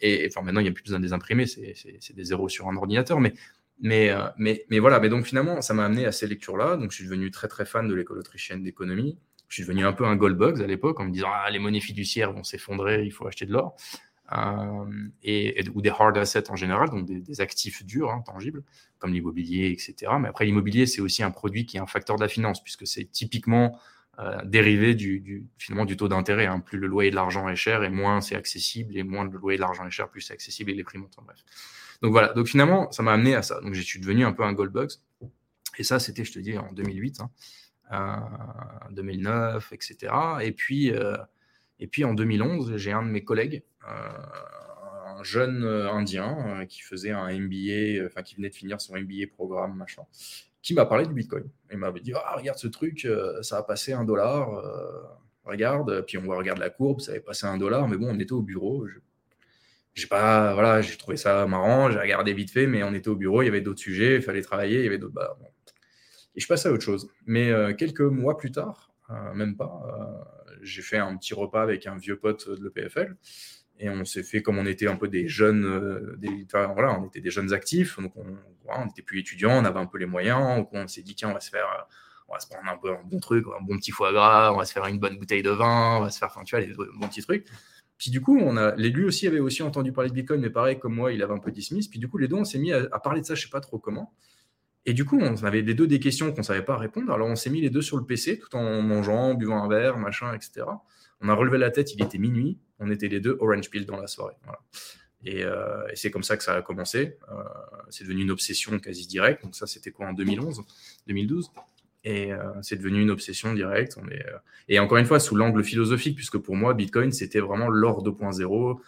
et 0.00 0.26
enfin, 0.28 0.42
maintenant, 0.42 0.60
il 0.60 0.64
n'y 0.64 0.70
a 0.70 0.72
plus 0.72 0.84
besoin 0.84 0.98
de 0.98 1.04
les 1.04 1.12
imprimer, 1.12 1.46
c'est 1.46 2.14
des 2.14 2.24
zéros 2.24 2.48
sur 2.48 2.68
un 2.68 2.76
ordinateur. 2.76 3.20
Mais 3.20 3.34
mais, 3.82 4.10
euh, 4.10 4.28
mais, 4.38 4.64
mais 4.70 4.78
voilà, 4.78 5.00
mais 5.00 5.08
donc 5.08 5.26
finalement, 5.26 5.60
ça 5.60 5.74
m'a 5.74 5.84
amené 5.84 6.06
à 6.06 6.12
ces 6.12 6.26
lectures-là. 6.26 6.76
Donc 6.76 6.92
je 6.92 6.96
suis 6.96 7.04
devenu 7.04 7.30
très 7.30 7.48
très 7.48 7.66
fan 7.66 7.88
de 7.88 7.94
l'école 7.94 8.18
autrichienne 8.18 8.62
d'économie. 8.62 9.18
Je 9.48 9.56
suis 9.56 9.64
devenu 9.64 9.84
un 9.84 9.92
peu 9.92 10.06
un 10.06 10.16
gold 10.16 10.38
bugs 10.38 10.62
à 10.62 10.66
l'époque 10.66 11.00
en 11.00 11.04
me 11.04 11.10
disant 11.10 11.28
ah, 11.30 11.50
les 11.50 11.58
monnaies 11.58 11.80
fiduciaires 11.80 12.32
vont 12.32 12.44
s'effondrer, 12.44 13.04
il 13.04 13.10
faut 13.10 13.26
acheter 13.26 13.44
de 13.44 13.52
l'or. 13.52 13.76
Euh, 14.32 15.08
et, 15.22 15.62
ou 15.74 15.82
des 15.82 15.90
hard 15.90 16.16
assets 16.16 16.50
en 16.50 16.56
général, 16.56 16.88
donc 16.88 17.04
des, 17.04 17.40
actifs 17.42 17.84
durs, 17.84 18.10
hein, 18.10 18.22
tangibles, 18.24 18.62
comme 18.98 19.12
l'immobilier, 19.12 19.70
etc. 19.70 20.12
Mais 20.18 20.28
après, 20.28 20.46
l'immobilier, 20.46 20.86
c'est 20.86 21.02
aussi 21.02 21.22
un 21.22 21.30
produit 21.30 21.66
qui 21.66 21.76
est 21.76 21.80
un 21.80 21.86
facteur 21.86 22.16
de 22.16 22.22
la 22.22 22.28
finance, 22.28 22.62
puisque 22.62 22.86
c'est 22.86 23.04
typiquement 23.04 23.72
euh, 23.74 23.78
dérivé 24.44 24.94
du, 24.94 25.46
finalement, 25.58 25.84
du 25.84 25.96
taux 25.96 26.08
d'intérêt. 26.08 26.46
Hein. 26.46 26.60
Plus 26.60 26.78
le 26.78 26.86
loyer 26.86 27.10
de 27.10 27.16
l'argent 27.16 27.48
est 27.48 27.56
cher, 27.56 27.82
et 27.82 27.88
moins 27.88 28.20
c'est 28.20 28.36
accessible, 28.36 28.96
et 28.96 29.02
moins 29.02 29.24
le 29.24 29.36
loyer 29.38 29.56
de 29.56 29.62
l'argent 29.62 29.86
est 29.86 29.90
cher, 29.90 30.08
plus 30.08 30.20
c'est 30.20 30.34
accessible, 30.34 30.70
et 30.70 30.74
les 30.74 30.84
prix 30.84 30.98
montent. 30.98 31.16
Bref. 31.24 31.38
Donc 32.02 32.12
voilà, 32.12 32.32
donc 32.34 32.46
finalement, 32.46 32.90
ça 32.92 33.02
m'a 33.02 33.12
amené 33.12 33.34
à 33.34 33.42
ça. 33.42 33.60
Donc 33.60 33.74
je 33.74 33.80
suis 33.80 34.00
devenu 34.00 34.24
un 34.24 34.32
peu 34.32 34.44
un 34.44 34.52
gold 34.52 34.72
bugs. 34.72 34.88
Et 35.78 35.84
ça, 35.84 35.98
c'était, 35.98 36.24
je 36.24 36.32
te 36.32 36.38
dis, 36.38 36.56
en 36.58 36.70
2008, 36.72 37.20
hein, 37.90 38.28
2009, 38.90 39.72
etc. 39.72 40.12
Et 40.42 40.52
puis, 40.52 40.92
euh, 40.92 41.16
et 41.82 41.88
puis 41.88 42.04
en 42.04 42.14
2011, 42.14 42.76
j'ai 42.76 42.92
un 42.92 43.02
de 43.02 43.08
mes 43.08 43.24
collègues, 43.24 43.64
euh, 43.88 44.08
un 45.18 45.22
jeune 45.24 45.64
euh, 45.64 45.90
Indien 45.90 46.60
euh, 46.60 46.64
qui 46.64 46.80
faisait 46.80 47.10
un 47.10 47.26
MBA, 47.26 48.06
enfin 48.06 48.22
qui 48.22 48.36
venait 48.36 48.50
de 48.50 48.54
finir 48.54 48.80
son 48.80 48.96
MBA 48.96 49.26
programme, 49.34 49.76
machin, 49.76 50.02
qui 50.62 50.74
m'a 50.74 50.86
parlé 50.86 51.06
du 51.06 51.14
Bitcoin. 51.14 51.44
Il 51.70 51.78
m'avait 51.78 52.00
dit 52.00 52.12
ah, 52.14 52.36
regarde 52.36 52.58
ce 52.58 52.68
truc, 52.68 53.06
ça 53.42 53.58
a 53.58 53.62
passé 53.62 53.92
un 53.92 54.04
dollar, 54.04 54.48
regarde. 55.44 56.04
Puis 56.06 56.18
on 56.18 56.28
regarde 56.28 56.58
la 56.58 56.70
courbe, 56.70 57.00
ça 57.00 57.12
avait 57.12 57.20
passé 57.20 57.46
un 57.46 57.58
dollar, 57.58 57.88
mais 57.88 57.96
bon, 57.96 58.08
on 58.10 58.18
était 58.18 58.32
au 58.32 58.42
bureau. 58.42 58.86
j'ai 59.94 60.06
pas 60.06 60.54
voilà 60.54 60.80
j'ai 60.80 60.96
trouvé 60.96 61.18
ça 61.18 61.46
marrant 61.46 61.90
j'ai 61.90 61.98
regardé 61.98 62.32
vite 62.32 62.50
fait 62.50 62.66
mais 62.66 62.82
on 62.82 62.94
était 62.94 63.08
au 63.10 63.16
bureau 63.16 63.42
il 63.42 63.44
y 63.44 63.48
avait 63.48 63.60
d'autres 63.60 63.80
sujets 63.80 64.16
il 64.16 64.22
fallait 64.22 64.40
travailler 64.40 64.78
il 64.78 64.84
y 64.84 64.86
avait 64.86 64.96
d'autres 64.96 65.36
et 66.34 66.40
je 66.40 66.46
passais 66.46 66.70
à 66.70 66.72
autre 66.72 66.82
chose 66.82 67.10
mais 67.26 67.52
quelques 67.76 68.00
mois 68.00 68.38
plus 68.38 68.52
tard 68.52 68.90
même 69.34 69.54
pas 69.54 69.82
j'ai 70.62 70.82
fait 70.82 70.98
un 70.98 71.16
petit 71.16 71.34
repas 71.34 71.62
avec 71.62 71.86
un 71.86 71.96
vieux 71.96 72.18
pote 72.18 72.48
de 72.48 72.64
l'EPFL. 72.64 73.16
Et 73.78 73.88
on 73.88 74.04
s'est 74.04 74.22
fait 74.22 74.42
comme 74.42 74.58
on 74.58 74.66
était 74.66 74.86
un 74.86 74.96
peu 74.96 75.08
des 75.08 75.28
jeunes, 75.28 75.64
euh, 75.64 76.16
voilà, 76.72 76.98
on 77.00 77.06
était 77.06 77.20
des 77.20 77.30
jeunes 77.30 77.52
actifs, 77.52 77.98
donc 77.98 78.12
on 78.16 78.84
n'était 78.84 79.02
plus 79.02 79.20
étudiants, 79.20 79.58
on 79.60 79.64
avait 79.64 79.80
un 79.80 79.86
peu 79.86 79.98
les 79.98 80.06
moyens, 80.06 80.66
on 80.72 80.86
s'est 80.86 81.02
dit 81.02 81.14
tiens, 81.14 81.30
on 81.30 81.34
va 81.34 81.40
se 81.40 81.50
faire, 81.50 81.64
euh, 81.64 81.82
on 82.28 82.34
va 82.34 82.38
se 82.38 82.46
prendre 82.46 82.68
un 82.68 82.76
peu 82.76 82.92
un 82.92 83.02
bon 83.04 83.18
truc, 83.18 83.44
un 83.48 83.62
bon 83.64 83.76
petit 83.78 83.90
foie 83.90 84.12
gras, 84.12 84.52
on 84.52 84.58
va 84.58 84.64
se 84.64 84.72
faire 84.72 84.86
une 84.86 84.98
bonne 84.98 85.18
bouteille 85.18 85.42
de 85.42 85.50
vin, 85.50 85.96
on 85.98 86.00
va 86.02 86.10
se 86.10 86.18
faire, 86.18 86.28
enfin 86.28 86.44
tu 86.44 86.54
vois, 86.54 86.64
des 86.64 86.72
bons 86.74 87.08
petits 87.08 87.22
trucs. 87.22 87.46
Puis 88.02 88.10
du 88.10 88.20
coup, 88.20 88.36
on 88.36 88.56
a, 88.56 88.74
lui 88.74 89.04
aussi 89.04 89.28
avait 89.28 89.38
aussi 89.38 89.62
entendu 89.62 89.92
parler 89.92 90.10
de 90.10 90.14
Bitcoin, 90.14 90.40
mais 90.40 90.50
pareil 90.50 90.76
comme 90.76 90.92
moi, 90.92 91.12
il 91.12 91.22
avait 91.22 91.34
un 91.34 91.38
peu 91.38 91.52
dismiss. 91.52 91.86
Puis 91.86 92.00
du 92.00 92.08
coup, 92.08 92.18
les 92.18 92.26
deux, 92.26 92.34
on 92.34 92.44
s'est 92.44 92.58
mis 92.58 92.72
à, 92.72 92.98
parler 92.98 93.20
de 93.20 93.26
ça, 93.26 93.36
je 93.36 93.42
sais 93.42 93.48
pas 93.48 93.60
trop 93.60 93.78
comment. 93.78 94.12
Et 94.84 94.92
du 94.92 95.04
coup, 95.04 95.20
on 95.20 95.36
avait 95.44 95.62
les 95.62 95.74
deux 95.74 95.86
des 95.86 96.00
questions 96.00 96.32
qu'on 96.32 96.40
ne 96.40 96.44
savait 96.44 96.64
pas 96.64 96.76
répondre. 96.76 97.12
Alors, 97.12 97.28
on 97.28 97.36
s'est 97.36 97.50
mis 97.50 97.60
les 97.60 97.70
deux 97.70 97.80
sur 97.80 97.96
le 97.96 98.04
PC 98.04 98.40
tout 98.40 98.56
en 98.56 98.82
mangeant, 98.82 99.34
buvant 99.34 99.62
un 99.62 99.68
verre, 99.68 99.98
machin, 99.98 100.34
etc. 100.34 100.66
On 101.20 101.28
a 101.28 101.34
relevé 101.34 101.58
la 101.58 101.70
tête, 101.70 101.94
il 101.94 102.02
était 102.02 102.18
minuit. 102.18 102.58
On 102.82 102.90
était 102.90 103.08
les 103.08 103.20
deux 103.20 103.36
orange 103.40 103.70
peel 103.70 103.86
dans 103.86 103.96
la 103.96 104.06
soirée. 104.06 104.34
Euh, 105.28 105.86
et, 105.90 105.96
c'est 105.96 106.10
comme 106.10 106.22
ça 106.22 106.36
que 106.36 106.42
ça 106.42 106.54
a 106.54 106.62
commencé. 106.62 107.16
Euh, 107.30 107.42
c'est 107.90 108.04
devenu 108.04 108.22
une 108.22 108.30
obsession 108.30 108.78
quasi 108.78 109.06
directe. 109.06 109.42
Donc, 109.42 109.54
ça, 109.54 109.66
c'était 109.66 109.90
quoi 109.90 110.06
en 110.06 110.12
2011, 110.12 110.62
2012 111.06 111.50
et 112.04 112.32
euh, 112.32 112.50
c'est 112.62 112.74
devenu 112.74 113.00
une 113.00 113.12
obsession 113.12 113.54
directe. 113.54 113.96
Et 114.68 114.80
encore 114.80 114.98
une 114.98 115.06
fois, 115.06 115.20
sous 115.20 115.36
l'angle 115.36 115.62
philosophique, 115.62 116.16
puisque 116.16 116.36
pour 116.36 116.56
moi, 116.56 116.74
Bitcoin, 116.74 117.12
c'était 117.12 117.38
vraiment 117.38 117.68
l'or 117.68 118.02
2.0. 118.02 118.80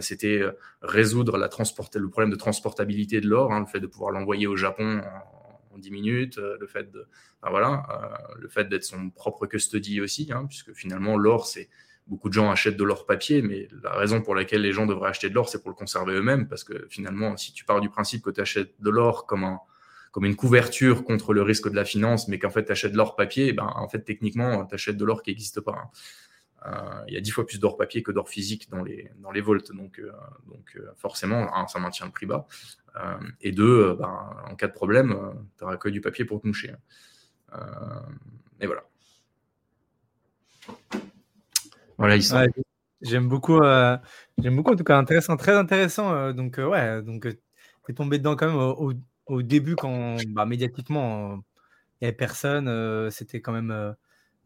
c'était 0.00 0.40
résoudre 0.80 1.36
le 1.36 2.08
problème 2.08 2.30
de 2.30 2.36
transportabilité 2.36 3.20
de 3.20 3.28
l'or, 3.28 3.52
hein, 3.52 3.60
le 3.60 3.66
fait 3.66 3.80
de 3.80 3.86
pouvoir 3.86 4.10
l'envoyer 4.10 4.46
au 4.46 4.56
Japon 4.56 5.02
en 5.70 5.76
10 5.76 5.90
minutes, 5.90 6.38
le 6.38 6.66
fait 6.66 6.90
de, 6.90 7.06
voilà, 7.42 7.86
le 8.38 8.48
fait 8.48 8.70
d'être 8.70 8.84
son 8.84 9.10
propre 9.10 9.46
custody 9.46 10.00
aussi, 10.00 10.30
hein, 10.32 10.46
puisque 10.48 10.72
finalement 10.72 11.18
l'or 11.18 11.46
c'est 11.46 11.68
beaucoup 12.06 12.28
de 12.28 12.34
gens 12.34 12.50
achètent 12.50 12.76
de 12.76 12.84
l'or 12.84 13.06
papier, 13.06 13.42
mais 13.42 13.68
la 13.82 13.92
raison 13.92 14.22
pour 14.22 14.34
laquelle 14.34 14.62
les 14.62 14.72
gens 14.72 14.86
devraient 14.86 15.10
acheter 15.10 15.30
de 15.30 15.34
l'or, 15.34 15.48
c'est 15.48 15.60
pour 15.60 15.70
le 15.70 15.76
conserver 15.76 16.14
eux-mêmes, 16.14 16.48
parce 16.48 16.64
que 16.64 16.86
finalement, 16.90 17.36
si 17.36 17.52
tu 17.52 17.64
pars 17.64 17.80
du 17.80 17.88
principe 17.88 18.22
que 18.22 18.30
tu 18.30 18.40
achètes 18.40 18.74
de 18.80 18.90
l'or 18.90 19.26
comme 19.26 19.44
un 19.44 19.60
une 20.20 20.36
couverture 20.36 21.04
contre 21.04 21.32
le 21.32 21.42
risque 21.42 21.70
de 21.70 21.74
la 21.74 21.84
finance, 21.84 22.28
mais 22.28 22.38
qu'en 22.38 22.50
fait 22.50 22.66
tu 22.66 22.72
achètes 22.72 22.92
de 22.92 22.98
l'or 22.98 23.16
papier, 23.16 23.52
ben 23.52 23.72
en 23.76 23.88
fait 23.88 24.00
techniquement 24.00 24.66
tu 24.66 24.74
achètes 24.74 24.96
de 24.98 25.04
l'or 25.04 25.22
qui 25.22 25.30
n'existe 25.30 25.60
pas. 25.60 25.72
Hein. 25.72 25.90
Euh, 26.66 27.04
il 27.08 27.14
y 27.14 27.16
a 27.16 27.20
dix 27.20 27.30
fois 27.30 27.44
plus 27.46 27.58
d'or 27.58 27.76
papier 27.76 28.02
que 28.02 28.12
d'or 28.12 28.28
physique 28.28 28.70
dans 28.70 28.82
les, 28.82 29.10
dans 29.18 29.32
les 29.32 29.40
volts. 29.40 29.72
Donc, 29.72 29.98
euh, 29.98 30.12
euh, 30.76 30.92
forcément, 30.96 31.66
ça 31.66 31.78
maintient 31.80 32.06
le 32.06 32.12
prix 32.12 32.26
bas. 32.26 32.46
et 33.40 33.52
deux, 33.52 33.94
ben, 33.94 34.36
en 34.48 34.54
cas 34.54 34.68
de 34.68 34.72
problème, 34.72 35.16
tu 35.56 35.64
n'auras 35.64 35.76
que 35.76 35.88
du 35.88 36.00
papier 36.00 36.24
pour 36.24 36.40
te 36.40 36.46
moucher. 36.46 36.74
et 38.60 38.66
voilà. 38.66 38.84
J'aime 43.00 43.28
beaucoup, 43.28 43.60
j'aime 43.62 44.56
beaucoup 44.56 44.72
en 44.72 44.76
tout 44.76 44.84
cas 44.84 44.96
intéressant, 44.96 45.36
très 45.36 45.54
intéressant. 45.56 46.32
donc 46.32 46.58
ouais, 46.58 47.02
donc 47.02 47.26
es 47.26 47.92
tombé 47.94 48.18
dedans 48.18 48.36
quand 48.36 48.46
même 48.46 48.94
au, 49.26 49.42
début 49.42 49.76
quand 49.76 50.16
bah, 50.28 50.46
médiatiquement 50.46 51.34
il 52.00 52.04
n'y 52.04 52.08
avait 52.08 52.16
personne. 52.16 53.10
C'était 53.10 53.40
quand 53.40 53.52
même 53.52 53.94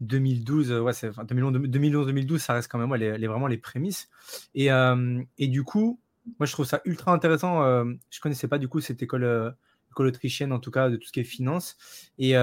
2012, 0.01 0.71
ouais, 0.73 0.91
2011-2012, 0.91 2.37
ça 2.37 2.53
reste 2.53 2.71
quand 2.71 2.77
même 2.77 2.93
les, 2.95 3.27
vraiment 3.27 3.47
les 3.47 3.57
prémices. 3.57 4.09
Et, 4.53 4.71
euh, 4.71 5.21
et, 5.37 5.47
du 5.47 5.63
coup, 5.63 5.99
moi, 6.39 6.45
je 6.45 6.51
trouve 6.51 6.65
ça 6.65 6.81
ultra 6.85 7.11
intéressant. 7.11 7.63
Euh, 7.63 7.85
je 8.09 8.19
connaissais 8.19 8.47
pas 8.47 8.59
du 8.59 8.67
coup 8.67 8.79
cette 8.79 9.01
école, 9.01 9.23
euh, 9.23 9.51
école 9.91 10.07
autrichienne, 10.07 10.51
en 10.51 10.59
tout 10.59 10.71
cas, 10.71 10.89
de 10.89 10.97
tout 10.97 11.07
ce 11.07 11.11
qui 11.11 11.21
est 11.21 11.23
finance. 11.23 11.77
Et 12.19 12.33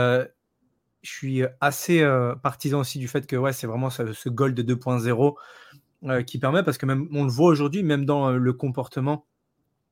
je 1.04 1.10
suis 1.10 1.42
assez 1.60 2.04
partisan 2.42 2.80
aussi 2.80 2.98
du 2.98 3.06
fait 3.06 3.26
que 3.26 3.36
ouais, 3.36 3.52
c'est 3.52 3.66
vraiment 3.66 3.90
ce, 3.90 4.12
ce 4.12 4.28
Gold 4.28 4.58
2.0 4.58 6.24
qui 6.24 6.38
permet, 6.38 6.62
parce 6.62 6.78
que 6.78 6.86
même 6.86 7.08
on 7.12 7.24
le 7.24 7.30
voit 7.30 7.48
aujourd'hui, 7.48 7.82
même 7.82 8.04
dans 8.04 8.32
le 8.32 8.52
comportement 8.52 9.26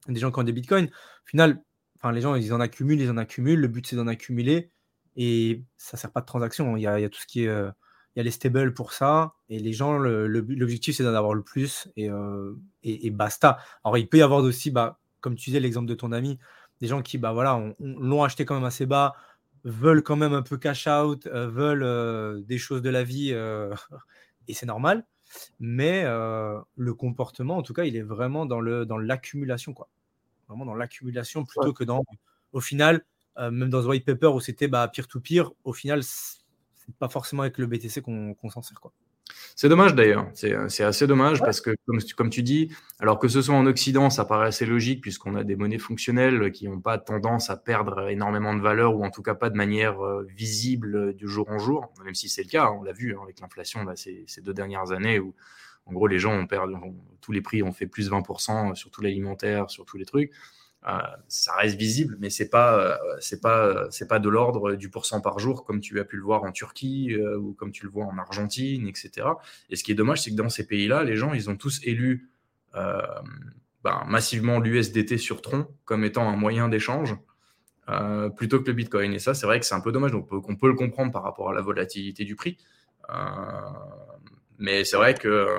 des 0.09 0.19
gens 0.19 0.33
qui 0.33 0.41
ont 0.41 0.45
des 0.45 0.53
bitcoins, 0.53 0.87
au 0.87 1.29
final, 1.29 1.63
les 2.11 2.21
gens, 2.21 2.35
ils 2.35 2.53
en 2.53 2.61
accumulent, 2.61 3.01
ils 3.01 3.11
en 3.11 3.17
accumulent. 3.17 3.61
Le 3.61 3.69
but, 3.69 3.87
c'est 3.87 3.97
d'en 3.97 4.09
accumuler 4.09 4.71
et 5.17 5.63
ça 5.77 5.97
sert 5.97 6.11
pas 6.11 6.21
de 6.21 6.27
transaction. 6.27 6.77
Il 6.77 6.83
y 6.83 6.87
a, 6.87 7.09
tout 7.09 7.21
ce 7.21 7.27
qui 7.27 7.45
est. 7.45 7.71
Il 8.15 8.19
y 8.19 8.21
a 8.21 8.25
les 8.25 8.31
stables 8.31 8.75
pour 8.75 8.93
ça. 8.93 9.35
Et 9.49 9.59
les 9.59 9.73
gens, 9.73 9.97
l'objectif, 9.99 10.97
c'est 10.97 11.05
d'en 11.05 11.15
avoir 11.15 11.35
le 11.35 11.43
plus. 11.43 11.89
Et, 11.97 12.11
euh, 12.11 12.55
et, 12.83 13.11
basta. 13.11 13.59
Alors, 13.85 13.99
il 13.99 14.09
peut 14.09 14.19
y 14.19 14.23
avoir 14.23 14.43
aussi, 14.43 14.71
bah, 14.71 14.99
comme 15.21 15.37
tu 15.37 15.51
disais, 15.51 15.61
l'exemple 15.61 15.87
de 15.87 15.95
ton 15.95 16.13
ami, 16.13 16.39
des 16.81 16.89
gens 16.89 17.03
qui 17.03 17.19
bah, 17.19 17.33
voilà, 17.33 17.63
l'ont 17.79 18.25
acheté 18.25 18.45
quand 18.45 18.55
même 18.55 18.65
assez 18.65 18.87
bas, 18.87 19.15
veulent 19.65 20.03
quand 20.03 20.17
même 20.17 20.35
un 20.35 20.43
peu 20.43 20.57
cash 20.57 20.87
out, 20.87 21.27
euh, 21.27 21.49
veulent 21.49 22.45
des 22.45 22.59
choses 22.59 22.83
de 22.83 22.91
la 22.91 23.05
vie. 23.05 23.31
et 24.49 24.55
c'est 24.55 24.67
normal. 24.67 25.07
Mais 25.61 26.05
le 26.05 26.95
comportement, 26.95 27.57
en 27.57 27.63
tout 27.63 27.73
cas, 27.73 27.85
il 27.85 27.97
est 27.97 28.03
vraiment 28.03 28.47
dans 28.47 28.61
l'accumulation. 28.61 29.73
Dans 29.73 29.77
quoi. 29.77 29.89
Vraiment 30.49 30.67
dans 30.67 30.75
l'accumulation 30.75 31.45
plutôt 31.45 31.73
que 31.73 31.85
dans, 31.85 32.05
au 32.53 32.61
final, 32.61 33.05
euh, 33.39 33.51
même 33.51 33.71
dans 33.71 33.83
The 33.83 33.87
White 33.87 34.05
Paper 34.05 34.29
où 34.29 34.41
c'était 34.41 34.69
bah, 34.69 34.87
peer-to-peer, 34.89 35.51
au 35.65 35.73
final, 35.73 36.03
c'est 36.03 36.95
pas 36.99 37.09
forcément 37.09 37.43
avec 37.43 37.59
le 37.59 37.67
BTC 37.67 38.03
qu'on 38.03 38.51
s'en 38.51 38.63
sert. 38.63 38.81
Quoi. 38.81 38.93
C'est 39.55 39.69
dommage 39.69 39.95
d'ailleurs, 39.95 40.29
c'est 40.35 40.83
assez 40.83 41.07
dommage 41.07 41.41
parce 41.41 41.61
que 41.61 41.71
comme, 41.87 41.99
comme, 42.17 42.31
tu 42.31 42.43
dis, 42.43 42.75
alors 42.99 43.19
que 43.19 43.29
ce 43.29 43.43
soit 43.43 43.55
en 43.55 43.67
Occident, 43.67 44.11
ça 44.11 44.25
paraît 44.25 44.49
assez 44.49 44.67
logique 44.67 45.01
puisqu'on 45.01 45.35
a 45.37 45.45
des 45.45 45.57
monnaies 45.57 45.79
fonctionnelles 45.79 46.51
qui 46.53 46.69
n'ont 46.69 46.81
pas 46.81 46.99
tendance 46.99 47.51
à 47.51 47.57
perdre 47.57 48.09
énormément 48.09 48.55
de 48.55 48.61
valeur 48.61 48.97
ou 48.97 49.05
en 49.05 49.11
tout 49.11 49.23
cas 49.23 49.35
pas 49.35 49.51
de 49.51 49.57
manière 49.57 50.05
euh, 50.05 50.27
visible 50.35 51.15
du 51.15 51.29
jour 51.29 51.49
en 51.51 51.59
jour, 51.59 51.93
même 52.05 52.15
si 52.15 52.29
c'est 52.29 52.43
le 52.43 52.49
cas, 52.49 52.65
hein, 52.65 52.77
on 52.79 52.83
l'a 52.83 52.93
vu 52.93 53.15
hein, 53.15 53.21
avec 53.23 53.41
l'inflation 53.41 53.87
ces, 53.95 54.25
ces, 54.27 54.41
deux 54.41 54.55
dernières 54.55 54.91
années 54.91 55.19
où 55.19 55.35
en 55.87 55.93
gros 55.93 56.07
les 56.07 56.19
gens 56.19 56.33
ont 56.33 56.47
perdu, 56.47 56.75
tous 57.21 57.33
les 57.33 57.41
prix 57.41 57.63
ont 57.63 57.73
fait 57.73 57.87
plus 57.87 58.11
20% 58.11 58.75
sur 58.75 58.91
tout 58.91 59.03
l'alimentaire, 59.03 59.71
sur 59.71 59.85
tous 59.85 59.99
les 59.99 60.05
trucs. 60.05 60.33
Euh, 60.89 60.99
ça 61.29 61.55
reste 61.55 61.79
visible, 61.79 62.17
mais 62.19 62.29
c'est 62.29 62.49
pas 62.49 62.77
euh, 62.77 62.97
c'est 63.21 63.41
pas 63.41 63.87
c'est 63.91 64.09
pas 64.09 64.19
de 64.19 64.29
l'ordre 64.29 64.73
du 64.73 64.91
pourcent 64.91 65.21
par 65.21 65.39
jour 65.39 65.65
comme 65.65 65.81
tu 65.81 66.01
as 66.01 66.05
pu 66.05 66.17
le 66.17 66.23
voir 66.23 66.43
en 66.43 66.51
Turquie 66.51 67.15
euh, 67.15 67.39
ou 67.39 67.53
comme 67.53 67.71
tu 67.71 67.85
le 67.85 67.91
vois 67.91 68.05
en 68.05 68.19
Argentine, 68.19 68.89
etc. 68.89 69.29
Et 69.71 69.77
ce 69.77 69.85
qui 69.85 69.93
est 69.93 69.95
dommage, 69.95 70.23
c'est 70.23 70.33
que 70.33 70.37
dans 70.37 70.49
ces 70.49 70.67
pays-là, 70.67 71.05
les 71.05 71.15
gens 71.15 71.35
ils 71.35 71.49
ont 71.49 71.57
tous 71.57 71.81
élu 71.85 72.31
ben, 72.75 74.05
massivement 74.09 74.59
l'USDT 74.59 75.19
sur 75.19 75.41
Tron 75.41 75.69
comme 75.85 76.05
étant 76.05 76.29
un 76.29 76.37
moyen 76.37 76.69
d'échange 76.69 77.17
plutôt 78.37 78.61
que 78.61 78.67
le 78.67 78.73
Bitcoin. 78.73 79.13
Et 79.13 79.19
ça, 79.19 79.35
c'est 79.35 79.47
vrai 79.47 79.61
que 79.61 79.67
c'est 79.67 79.75
un 79.75 79.81
peu 79.81 79.93
dommage. 79.93 80.13
Donc, 80.13 80.29
on 80.33 80.57
peut 80.57 80.69
le 80.69 80.75
comprendre 80.75 81.13
par 81.13 81.23
rapport 81.23 81.51
à 81.51 81.53
la 81.53 81.61
volatilité 81.61 82.25
du 82.25 82.35
prix. 82.35 82.57
mais 84.59 84.85
c'est 84.85 84.97
vrai 84.97 85.15
que 85.15 85.59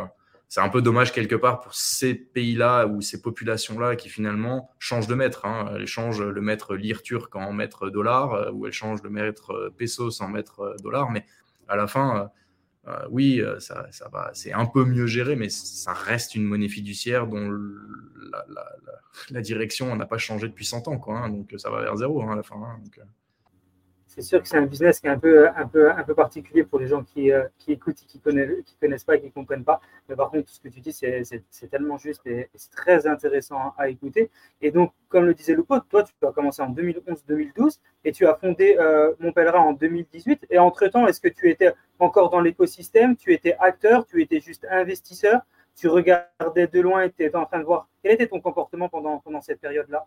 c'est 0.53 0.61
un 0.61 0.69
peu 0.69 0.83
dommage 0.83 1.11
quelque 1.11 1.33
part 1.33 1.61
pour 1.61 1.73
ces 1.73 2.13
pays-là 2.13 2.85
ou 2.85 3.01
ces 3.01 3.23
populations-là 3.23 3.95
qui 3.95 4.07
finalement 4.07 4.69
changent 4.77 5.07
de 5.07 5.15
maître. 5.15 5.47
Hein. 5.47 5.73
Elles 5.73 5.87
changent 5.87 6.21
le 6.21 6.41
maître 6.41 6.75
lire 6.75 7.01
turc 7.01 7.35
en 7.35 7.51
maître 7.53 7.89
dollar 7.89 8.33
euh, 8.33 8.51
ou 8.51 8.67
elles 8.67 8.71
changent 8.71 9.01
le 9.01 9.09
maître 9.09 9.73
pesos 9.79 10.21
en 10.21 10.27
maître 10.27 10.59
euh, 10.59 10.75
dollar. 10.83 11.09
Mais 11.09 11.25
à 11.67 11.75
la 11.75 11.87
fin, 11.87 12.29
euh, 12.87 12.99
oui, 13.09 13.41
ça, 13.57 13.87
va, 14.11 14.29
c'est 14.35 14.53
un 14.53 14.67
peu 14.67 14.85
mieux 14.85 15.07
géré, 15.07 15.35
mais 15.35 15.49
ça 15.49 15.91
reste 15.91 16.35
une 16.35 16.43
monnaie 16.43 16.69
fiduciaire 16.69 17.25
dont 17.25 17.49
la, 19.31 19.41
direction 19.41 19.95
n'a 19.95 20.05
pas 20.05 20.19
changé 20.19 20.47
depuis 20.47 20.65
100 20.65 20.87
ans. 20.87 20.99
Quoi, 20.99 21.17
hein. 21.17 21.29
donc 21.29 21.51
ça 21.57 21.71
va 21.71 21.81
vers 21.81 21.97
zéro 21.97 22.21
hein, 22.21 22.33
à 22.33 22.35
la 22.35 22.43
fin. 22.43 22.79
C'est 24.15 24.21
sûr 24.21 24.43
que 24.43 24.47
c'est 24.47 24.57
un 24.57 24.67
business 24.67 24.99
qui 24.99 25.07
est 25.07 25.09
un 25.09 25.17
peu, 25.17 26.13
particulier 26.15 26.63
pour 26.63 26.77
les 26.77 26.85
gens 26.85 27.03
qui, 27.03 27.31
euh, 27.31 27.47
écoutent 27.67 27.99
et 28.03 28.05
qui 28.05 28.19
connaissent, 28.19 28.63
qui 28.63 28.75
connaissent 28.79 29.03
pas, 29.03 29.17
qui 29.17 29.31
comprennent 29.31 29.63
pas. 29.63 29.81
Mais 30.07 30.15
par 30.15 30.29
contre, 30.29 30.45
tout 30.45 30.53
ce 30.53 30.59
que 30.59 30.67
tu 30.67 30.81
dis, 30.81 30.93
c'est, 30.93 31.67
tellement 31.71 31.97
juste 31.97 32.21
et, 32.27 32.47
c'est 32.53 32.71
très 32.71 33.07
intéressant 33.07 33.73
à, 33.75 33.89
écouter. 33.89 34.29
Et 34.61 34.69
donc, 34.69 34.93
comme 35.09 35.25
le 35.25 35.33
disait 35.33 35.55
Lupo, 35.55 35.79
toi, 35.79 36.03
tu 36.03 36.13
as 36.27 36.31
commencé 36.31 36.61
en 36.61 36.71
2011-2012 36.71 37.79
et 38.05 38.11
tu 38.11 38.27
as 38.27 38.35
fondé 38.35 38.77
euh, 38.79 39.15
en 39.55 39.73
2018. 39.73 40.45
Et 40.51 40.59
entre-temps, 40.59 41.07
est-ce 41.07 41.19
que 41.19 41.29
tu 41.29 41.49
étais 41.49 41.73
encore 41.97 42.29
dans 42.29 42.39
l'écosystème? 42.39 43.15
Tu 43.15 43.33
étais 43.33 43.55
acteur? 43.59 44.05
Tu 44.05 44.21
étais 44.21 44.39
juste 44.39 44.67
investisseur? 44.69 45.41
Tu 45.75 45.87
regardais 45.87 46.67
de 46.67 46.79
loin 46.81 47.01
et 47.01 47.11
tu 47.11 47.23
étais 47.23 47.35
en 47.35 47.45
train 47.45 47.59
de 47.59 47.63
voir 47.63 47.87
quel 48.03 48.11
était 48.11 48.27
ton 48.27 48.39
comportement 48.41 48.89
pendant, 48.89 49.17
pendant 49.19 49.41
cette 49.41 49.59
période-là? 49.59 50.05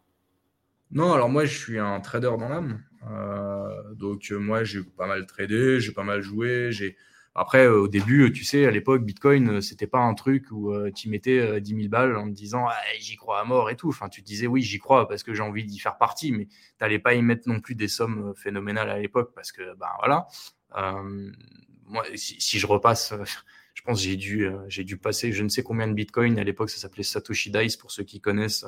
Non, 0.90 1.12
alors 1.12 1.29
moi, 1.29 1.44
je 1.44 1.59
suis 1.59 1.79
un 1.79 2.01
trader 2.01 2.33
dans 2.38 2.49
l'âme. 2.49 2.83
Euh, 3.11 3.94
donc, 3.94 4.29
euh, 4.31 4.38
moi, 4.38 4.64
j'ai 4.64 4.83
pas 4.83 5.07
mal 5.07 5.27
tradé, 5.27 5.81
j'ai 5.81 5.92
pas 5.92 6.05
mal 6.05 6.22
joué. 6.22 6.70
J'ai... 6.70 6.96
Après, 7.35 7.66
euh, 7.66 7.81
au 7.81 7.88
début, 7.88 8.33
tu 8.33 8.44
sais, 8.44 8.66
à 8.66 8.70
l'époque, 8.70 9.05
Bitcoin, 9.05 9.61
c'était 9.61 9.87
pas 9.87 9.99
un 9.99 10.14
truc 10.14 10.51
où 10.51 10.72
tu 10.94 11.09
mettais 11.09 11.61
10 11.61 11.77
000 11.77 11.88
balles 11.88 12.16
en 12.16 12.29
te 12.29 12.33
disant 12.33 12.66
ah, 12.68 12.75
j'y 12.99 13.16
crois 13.16 13.40
à 13.40 13.44
mort 13.44 13.68
et 13.70 13.77
tout. 13.77 13.88
Enfin, 13.88 14.09
tu 14.09 14.22
te 14.22 14.27
disais 14.27 14.46
oui, 14.46 14.62
j'y 14.62 14.79
crois 14.79 15.09
parce 15.09 15.22
que 15.22 15.35
j'ai 15.35 15.42
envie 15.42 15.64
d'y 15.64 15.79
faire 15.79 15.99
partie, 15.99 16.33
mais 16.33 16.46
tu 16.46 16.55
n'allais 16.81 16.99
pas 16.99 17.14
y 17.14 17.22
mettre 17.22 17.49
non 17.49 17.61
plus 17.61 17.75
des 17.75 17.88
sommes 17.88 18.33
phénoménales 18.37 18.90
à 18.90 18.99
l'époque 18.99 19.33
parce 19.35 19.53
que, 19.53 19.62
ben 19.77 19.88
voilà. 19.99 20.27
moi, 21.87 22.05
si, 22.14 22.59
je 22.59 22.66
repasse, 22.66 23.12
je 23.75 23.83
pense 23.83 24.01
j'ai 24.01 24.16
dû, 24.16 24.49
j'ai 24.68 24.85
dû 24.85 24.96
passer 24.96 25.33
je 25.33 25.42
ne 25.42 25.49
sais 25.51 25.62
combien 25.62 25.88
de 25.88 25.94
Bitcoin. 25.94 26.38
À 26.38 26.44
l'époque, 26.44 26.70
ça 26.70 26.79
s'appelait 26.79 27.03
Satoshi 27.03 27.51
Dice 27.51 27.77
pour 27.77 27.90
ceux 27.90 28.05
qui 28.05 28.20
connaissent. 28.20 28.64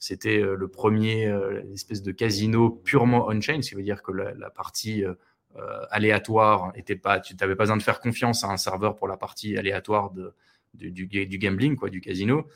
C'était 0.00 0.40
euh, 0.40 0.56
le 0.56 0.66
premier 0.66 1.26
euh, 1.26 1.62
espèce 1.74 2.02
de 2.02 2.10
casino 2.10 2.70
purement 2.70 3.28
on-chain, 3.28 3.60
ce 3.60 3.68
qui 3.68 3.74
veut 3.74 3.82
dire 3.82 4.02
que 4.02 4.12
la, 4.12 4.50
partie 4.50 5.04
euh, 5.04 5.14
aléatoire 5.90 6.72
était 6.74 6.96
pas, 6.96 7.20
tu 7.20 7.36
n'avais 7.38 7.54
pas 7.54 7.64
besoin 7.64 7.76
de 7.76 7.82
faire 7.82 8.00
confiance 8.00 8.42
à 8.42 8.48
un 8.48 8.56
serveur 8.56 8.96
pour 8.96 9.08
la 9.08 9.18
partie 9.18 9.58
aléatoire 9.58 10.10
du, 10.72 10.90
du, 10.90 11.38
gambling, 11.38 11.76
quoi, 11.76 11.90
du 11.90 12.00
casino, 12.00 12.46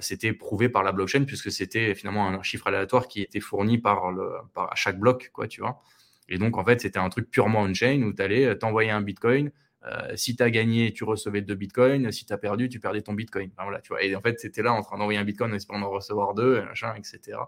c'était 0.00 0.32
prouvé 0.32 0.68
par 0.68 0.84
la 0.84 0.92
blockchain 0.92 1.24
puisque 1.24 1.50
c'était 1.50 1.94
finalement 1.96 2.28
un 2.28 2.42
chiffre 2.42 2.68
aléatoire 2.68 3.08
qui 3.08 3.22
était 3.22 3.40
fourni 3.40 3.78
par, 3.78 4.12
le, 4.12 4.30
par 4.54 4.70
à 4.70 4.76
chaque 4.76 5.00
bloc, 5.00 5.30
quoi, 5.32 5.48
tu 5.48 5.60
vois. 5.60 5.80
Et 6.28 6.38
donc, 6.38 6.56
en 6.56 6.64
fait, 6.64 6.80
c'était 6.82 7.00
un 7.00 7.08
truc 7.08 7.30
purement 7.30 7.62
on-chain 7.62 8.02
où 8.02 8.12
tu 8.12 8.22
allais 8.22 8.56
t'envoyer 8.58 8.90
un 8.90 9.00
bitcoin, 9.00 9.50
euh, 9.84 10.16
si 10.16 10.36
tu 10.36 10.42
as 10.42 10.50
gagné, 10.50 10.92
tu 10.92 11.04
recevais 11.04 11.42
deux 11.42 11.54
bitcoins. 11.54 12.12
Si 12.12 12.24
tu 12.24 12.32
as 12.32 12.38
perdu, 12.38 12.68
tu 12.68 12.78
perdais 12.78 13.02
ton 13.02 13.14
bitcoin. 13.14 13.50
voilà, 13.58 13.80
tu 13.80 13.88
vois. 13.88 14.02
Et 14.02 14.14
en 14.14 14.20
fait, 14.20 14.38
c'était 14.38 14.62
là 14.62 14.72
en 14.72 14.82
train 14.82 14.96
d'envoyer 14.96 15.18
un 15.18 15.24
bitcoin 15.24 15.52
en 15.52 15.56
espérant 15.56 15.82
en 15.82 15.90
recevoir 15.90 16.34
deux, 16.34 16.64
etc. 16.96 17.38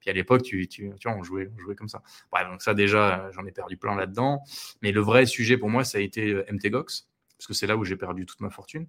Puis 0.00 0.10
à 0.10 0.12
l'époque, 0.12 0.42
tu, 0.42 0.68
tu, 0.68 0.92
tu 0.98 1.08
on 1.08 1.22
jouait, 1.22 1.50
on 1.54 1.58
jouait 1.58 1.74
comme 1.74 1.88
ça. 1.88 2.02
Bref, 2.30 2.48
donc 2.48 2.62
ça, 2.62 2.74
déjà, 2.74 3.30
j'en 3.32 3.44
ai 3.44 3.52
perdu 3.52 3.76
plein 3.76 3.96
là-dedans. 3.96 4.42
Mais 4.82 4.92
le 4.92 5.00
vrai 5.00 5.26
sujet 5.26 5.58
pour 5.58 5.68
moi, 5.68 5.84
ça 5.84 5.98
a 5.98 6.00
été 6.00 6.32
euh, 6.32 6.44
MTGOX, 6.50 7.08
parce 7.36 7.46
que 7.46 7.54
c'est 7.54 7.66
là 7.66 7.76
où 7.76 7.84
j'ai 7.84 7.96
perdu 7.96 8.24
toute 8.24 8.40
ma 8.40 8.50
fortune 8.50 8.86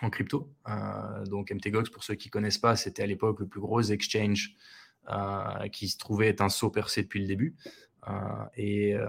en 0.00 0.08
crypto. 0.08 0.50
Euh, 0.68 1.24
donc 1.26 1.50
MTGOX, 1.50 1.90
pour 1.90 2.04
ceux 2.04 2.14
qui 2.14 2.30
connaissent 2.30 2.58
pas, 2.58 2.74
c'était 2.76 3.02
à 3.02 3.06
l'époque 3.06 3.40
le 3.40 3.46
plus 3.46 3.60
gros 3.60 3.82
exchange 3.82 4.54
qui 5.70 5.88
se 5.88 5.98
trouvait 5.98 6.28
être 6.28 6.40
un 6.40 6.48
saut 6.48 6.70
percé 6.70 7.02
depuis 7.02 7.20
le 7.20 7.26
début. 7.26 7.54
Euh, 8.08 8.12
euh, 8.58 9.06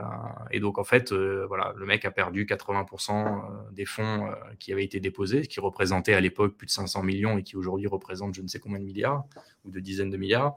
et, 0.52 0.60
donc, 0.60 0.78
en 0.78 0.84
fait, 0.84 1.12
euh, 1.12 1.46
voilà, 1.48 1.74
le 1.76 1.86
mec 1.86 2.06
a 2.06 2.12
perdu 2.12 2.46
80% 2.46 3.72
des 3.72 3.86
fonds 3.86 4.30
qui 4.60 4.72
avaient 4.72 4.84
été 4.84 5.00
déposés, 5.00 5.44
qui 5.44 5.60
représentaient 5.60 6.14
à 6.14 6.22
l'époque 6.22 6.56
plus 6.56 6.68
de 6.68 6.72
500 6.72 7.04
millions 7.04 7.38
et 7.38 7.44
qui 7.44 7.56
aujourd'hui 7.56 7.88
représentent 7.88 8.36
je 8.36 8.42
ne 8.42 8.48
sais 8.48 8.60
combien 8.60 8.80
de 8.80 8.86
milliards 8.86 9.26
ou 9.66 9.72
de 9.72 9.80
dizaines 9.80 10.10
de 10.10 10.18
milliards. 10.18 10.56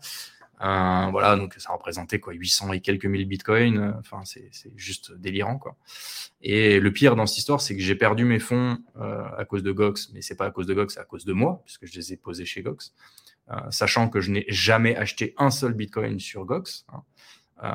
voilà, 0.61 1.37
donc 1.37 1.55
ça 1.59 1.73
représentait 1.73 2.21
quoi, 2.21 2.33
800 2.33 2.73
et 2.73 2.81
quelques 2.81 3.07
mille 3.07 3.27
bitcoins. 3.27 3.95
Enfin, 3.99 4.23
c'est 4.25 4.51
juste 4.77 5.13
délirant, 5.13 5.59
quoi. 5.59 5.77
Et 6.41 6.79
le 6.79 6.93
pire 6.93 7.17
dans 7.17 7.27
cette 7.27 7.39
histoire, 7.39 7.61
c'est 7.61 7.75
que 7.75 7.83
j'ai 7.83 7.97
perdu 7.97 8.25
mes 8.25 8.39
fonds 8.39 8.79
à 8.97 9.45
cause 9.45 9.63
de 9.63 9.73
Gox, 9.73 10.11
mais 10.13 10.23
c'est 10.23 10.37
pas 10.37 10.47
à 10.47 10.51
cause 10.51 10.67
de 10.67 10.75
Gox, 10.75 10.95
c'est 10.95 11.01
à 11.01 11.05
cause 11.05 11.25
de 11.25 11.33
moi, 11.33 11.63
puisque 11.65 11.87
je 11.87 11.95
les 11.97 12.13
ai 12.13 12.17
posés 12.17 12.45
chez 12.45 12.63
Gox, 12.63 12.95
sachant 13.71 14.09
que 14.09 14.21
je 14.21 14.31
n'ai 14.31 14.45
jamais 14.49 14.97
acheté 14.97 15.35
un 15.39 15.51
seul 15.51 15.73
bitcoin 15.75 16.21
sur 16.21 16.45
Gox. 16.45 16.85
Hein. 16.93 17.03
Euh, 17.65 17.69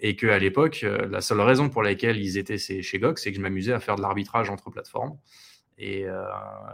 et 0.00 0.16
qu'à 0.16 0.38
l'époque, 0.38 0.80
euh, 0.82 1.06
la 1.08 1.20
seule 1.20 1.40
raison 1.40 1.68
pour 1.68 1.82
laquelle 1.82 2.18
ils 2.18 2.38
étaient 2.38 2.58
chez 2.58 2.98
Gox, 2.98 3.22
c'est 3.22 3.30
que 3.30 3.36
je 3.36 3.42
m'amusais 3.42 3.72
à 3.72 3.80
faire 3.80 3.96
de 3.96 4.02
l'arbitrage 4.02 4.50
entre 4.50 4.70
plateformes. 4.70 5.18
Et, 5.78 6.06
euh, 6.06 6.24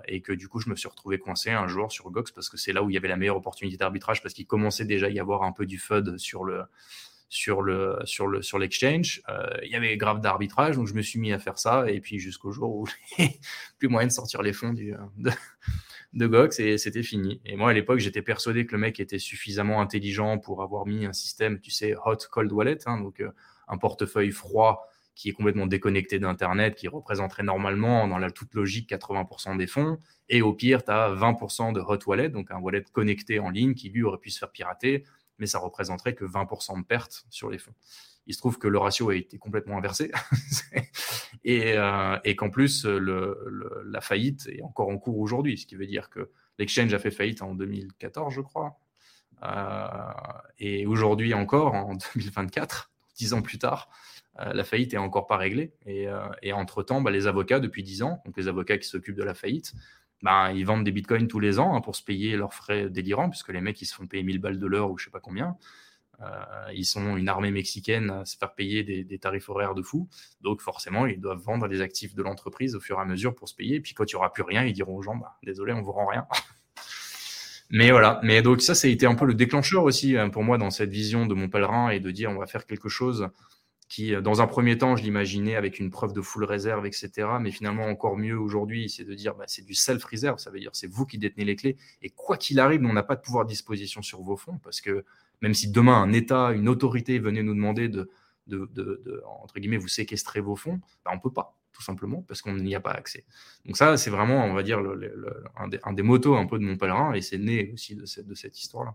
et, 0.06 0.20
que 0.22 0.32
du 0.32 0.46
coup, 0.46 0.60
je 0.60 0.70
me 0.70 0.76
suis 0.76 0.88
retrouvé 0.88 1.18
coincé 1.18 1.50
un 1.50 1.66
jour 1.66 1.90
sur 1.90 2.08
Gox 2.10 2.30
parce 2.30 2.48
que 2.48 2.56
c'est 2.56 2.72
là 2.72 2.84
où 2.84 2.90
il 2.90 2.94
y 2.94 2.96
avait 2.96 3.08
la 3.08 3.16
meilleure 3.16 3.36
opportunité 3.36 3.76
d'arbitrage 3.76 4.22
parce 4.22 4.32
qu'il 4.32 4.46
commençait 4.46 4.84
déjà 4.84 5.06
à 5.06 5.10
y 5.10 5.18
avoir 5.18 5.42
un 5.42 5.50
peu 5.50 5.66
du 5.66 5.76
FUD 5.76 6.18
sur 6.18 6.44
le 6.44 6.62
sur 7.28 7.62
le 7.62 7.98
sur 8.04 8.28
le 8.28 8.42
sur 8.42 8.60
l'exchange. 8.60 9.20
il 9.64 9.70
y 9.70 9.74
avait 9.74 9.96
grave 9.96 10.20
d'arbitrage, 10.20 10.76
donc 10.76 10.86
je 10.86 10.94
me 10.94 11.02
suis 11.02 11.18
mis 11.18 11.32
à 11.32 11.40
faire 11.40 11.58
ça 11.58 11.90
et 11.90 12.00
puis 12.00 12.20
jusqu'au 12.20 12.52
jour 12.52 12.76
où 12.76 12.86
plus 13.78 13.88
moyen 13.88 14.06
de 14.06 14.12
sortir 14.12 14.40
les 14.40 14.52
fonds 14.52 14.72
du, 14.72 14.94
Gox 16.14 16.60
et 16.60 16.78
c'était 16.78 17.02
fini. 17.02 17.40
Et 17.44 17.56
moi, 17.56 17.70
à 17.70 17.72
l'époque, 17.72 17.98
j'étais 17.98 18.22
persuadé 18.22 18.66
que 18.66 18.72
le 18.72 18.78
mec 18.78 19.00
était 19.00 19.18
suffisamment 19.18 19.80
intelligent 19.80 20.38
pour 20.38 20.62
avoir 20.62 20.86
mis 20.86 21.06
un 21.06 21.12
système, 21.12 21.60
tu 21.60 21.70
sais, 21.70 21.94
hot 22.04 22.16
cold 22.30 22.52
wallet, 22.52 22.78
hein, 22.86 23.00
donc 23.00 23.20
euh, 23.20 23.30
un 23.68 23.78
portefeuille 23.78 24.30
froid 24.30 24.86
qui 25.14 25.28
est 25.28 25.32
complètement 25.32 25.66
déconnecté 25.66 26.18
d'Internet, 26.18 26.74
qui 26.74 26.88
représenterait 26.88 27.42
normalement, 27.42 28.08
dans 28.08 28.18
la 28.18 28.30
toute 28.30 28.54
logique, 28.54 28.90
80% 28.90 29.56
des 29.58 29.66
fonds. 29.66 29.98
Et 30.28 30.40
au 30.40 30.54
pire, 30.54 30.84
tu 30.84 30.90
as 30.90 31.10
20% 31.10 31.72
de 31.72 31.80
hot 31.80 31.98
wallet, 32.06 32.30
donc 32.30 32.50
un 32.50 32.58
wallet 32.58 32.84
connecté 32.92 33.38
en 33.38 33.50
ligne 33.50 33.74
qui, 33.74 33.90
lui, 33.90 34.02
aurait 34.02 34.18
pu 34.18 34.30
se 34.30 34.38
faire 34.38 34.50
pirater, 34.50 35.04
mais 35.38 35.46
ça 35.46 35.58
représenterait 35.58 36.14
que 36.14 36.24
20% 36.24 36.80
de 36.80 36.86
pertes 36.86 37.26
sur 37.28 37.50
les 37.50 37.58
fonds. 37.58 37.74
Il 38.26 38.34
se 38.34 38.38
trouve 38.38 38.58
que 38.58 38.68
le 38.68 38.78
ratio 38.78 39.10
a 39.10 39.16
été 39.16 39.38
complètement 39.38 39.78
inversé 39.78 40.12
et, 41.44 41.74
euh, 41.76 42.16
et 42.24 42.36
qu'en 42.36 42.50
plus, 42.50 42.84
la 42.84 44.00
faillite 44.00 44.48
est 44.48 44.62
encore 44.62 44.88
en 44.88 44.98
cours 44.98 45.18
aujourd'hui, 45.18 45.58
ce 45.58 45.66
qui 45.66 45.76
veut 45.76 45.86
dire 45.86 46.08
que 46.08 46.30
l'exchange 46.58 46.92
a 46.94 46.98
fait 46.98 47.10
faillite 47.10 47.42
en 47.42 47.54
2014, 47.54 48.32
je 48.32 48.40
crois. 48.40 48.78
Euh, 49.42 49.86
et 50.58 50.86
aujourd'hui 50.86 51.34
encore, 51.34 51.74
en 51.74 51.94
2024, 52.14 52.92
dix 53.16 53.32
ans 53.34 53.42
plus 53.42 53.58
tard, 53.58 53.88
euh, 54.38 54.52
la 54.52 54.62
faillite 54.62 54.94
est 54.94 54.98
encore 54.98 55.26
pas 55.26 55.36
réglée. 55.36 55.72
Et, 55.86 56.06
et 56.42 56.52
entre-temps, 56.52 57.00
bah, 57.00 57.10
les 57.10 57.26
avocats, 57.26 57.58
depuis 57.58 57.82
dix 57.82 58.02
ans, 58.02 58.22
donc 58.24 58.36
les 58.36 58.46
avocats 58.46 58.78
qui 58.78 58.88
s'occupent 58.88 59.16
de 59.16 59.24
la 59.24 59.34
faillite, 59.34 59.74
bah, 60.22 60.52
ils 60.52 60.64
vendent 60.64 60.84
des 60.84 60.92
bitcoins 60.92 61.26
tous 61.26 61.40
les 61.40 61.58
ans 61.58 61.74
hein, 61.74 61.80
pour 61.80 61.96
se 61.96 62.04
payer 62.04 62.36
leurs 62.36 62.54
frais 62.54 62.88
délirants, 62.88 63.28
puisque 63.28 63.48
les 63.48 63.60
mecs, 63.60 63.82
ils 63.82 63.86
se 63.86 63.94
font 63.94 64.06
payer 64.06 64.22
1000 64.22 64.38
balles 64.38 64.60
de 64.60 64.66
l'heure 64.66 64.90
ou 64.90 64.96
je 64.96 65.06
sais 65.06 65.10
pas 65.10 65.20
combien. 65.20 65.56
Euh, 66.22 66.72
ils 66.74 66.84
sont 66.84 67.16
une 67.16 67.28
armée 67.28 67.50
mexicaine 67.50 68.10
à 68.10 68.24
se 68.24 68.36
faire 68.36 68.54
payer 68.54 68.82
des, 68.82 69.18
tarifs 69.18 69.48
horaires 69.48 69.74
de 69.74 69.82
fou. 69.82 70.08
Donc 70.40 70.60
forcément, 70.60 71.06
ils 71.06 71.20
doivent 71.20 71.42
vendre 71.42 71.66
les 71.66 71.80
actifs 71.80 72.14
de 72.14 72.22
l'entreprise 72.22 72.74
au 72.74 72.80
fur 72.80 72.98
et 72.98 73.02
à 73.02 73.04
mesure 73.04 73.34
pour 73.34 73.48
se 73.48 73.54
payer. 73.54 73.76
Et 73.76 73.80
puis 73.80 73.94
quand 73.94 74.04
il 74.04 74.14
n'y 74.14 74.18
aura 74.18 74.32
plus 74.32 74.42
rien, 74.42 74.64
ils 74.64 74.72
diront 74.72 74.96
aux 74.96 75.02
gens, 75.02 75.16
bah, 75.16 75.38
désolé, 75.42 75.72
on 75.72 75.82
vous 75.82 75.92
rend 75.92 76.06
rien. 76.06 76.26
Mais 77.70 77.90
voilà. 77.90 78.20
Mais 78.22 78.42
donc 78.42 78.60
ça, 78.60 78.74
ça 78.74 78.86
a 78.86 78.90
été 78.90 79.06
un 79.06 79.14
peu 79.14 79.24
le 79.24 79.34
déclencheur 79.34 79.84
aussi 79.84 80.16
hein, 80.16 80.28
pour 80.28 80.42
moi 80.42 80.58
dans 80.58 80.70
cette 80.70 80.90
vision 80.90 81.26
de 81.26 81.34
mon 81.34 81.48
pèlerin 81.48 81.88
et 81.88 82.00
de 82.00 82.10
dire 82.10 82.30
on 82.30 82.38
va 82.38 82.46
faire 82.46 82.66
quelque 82.66 82.88
chose 82.88 83.28
qui, 83.88 84.12
dans 84.22 84.40
un 84.40 84.46
premier 84.46 84.78
temps, 84.78 84.96
je 84.96 85.02
l'imaginais 85.02 85.54
avec 85.54 85.78
une 85.78 85.90
preuve 85.90 86.14
de 86.14 86.22
full 86.22 86.44
réserve, 86.44 86.86
etc. 86.86 87.10
Mais 87.40 87.50
finalement, 87.50 87.84
encore 87.84 88.16
mieux 88.16 88.38
aujourd'hui, 88.38 88.88
c'est 88.88 89.04
de 89.04 89.14
dire 89.14 89.34
bah, 89.34 89.44
c'est 89.46 89.64
du 89.66 89.74
self-réserve. 89.74 90.38
Ça 90.38 90.50
veut 90.50 90.60
dire 90.60 90.70
c'est 90.72 90.86
vous 90.86 91.04
qui 91.04 91.18
détenez 91.18 91.44
les 91.44 91.56
clés. 91.56 91.76
Et 92.00 92.08
quoi 92.08 92.36
qu'il 92.38 92.58
arrive, 92.58 92.82
on 92.84 92.92
n'a 92.92 93.02
pas 93.02 93.16
de 93.16 93.20
pouvoir 93.20 93.44
de 93.44 93.50
disposition 93.50 94.00
sur 94.00 94.22
vos 94.22 94.36
fonds 94.36 94.58
parce 94.62 94.80
que 94.80 95.04
même 95.40 95.54
si 95.54 95.70
demain 95.70 96.02
un 96.02 96.12
État, 96.12 96.52
une 96.52 96.68
autorité 96.68 97.18
venait 97.18 97.42
nous 97.42 97.54
demander 97.54 97.88
de, 97.88 98.10
entre 99.26 99.58
guillemets, 99.58 99.76
vous 99.76 99.88
séquestrer 99.88 100.40
vos 100.40 100.56
fonds, 100.56 100.80
ben, 101.04 101.12
on 101.12 101.16
ne 101.16 101.20
peut 101.20 101.32
pas, 101.32 101.56
tout 101.72 101.82
simplement, 101.82 102.22
parce 102.22 102.42
qu'on 102.42 102.54
n'y 102.54 102.74
a 102.74 102.80
pas 102.80 102.92
accès. 102.92 103.24
Donc 103.64 103.76
ça, 103.76 103.96
c'est 103.96 104.10
vraiment, 104.10 104.44
on 104.44 104.54
va 104.54 104.62
dire, 104.62 104.80
un, 105.56 105.68
des, 105.68 105.80
un, 105.82 106.02
motos 106.02 106.36
un 106.36 106.46
peu 106.46 106.58
de 106.58 106.64
mon 106.64 106.76
pèlerin, 106.76 107.12
et 107.14 107.22
c'est 107.22 107.38
né 107.38 107.72
aussi 107.72 107.94
de 107.94 108.04
cette, 108.06 108.26
de 108.26 108.34
cette 108.34 108.58
histoire-là. 108.60 108.94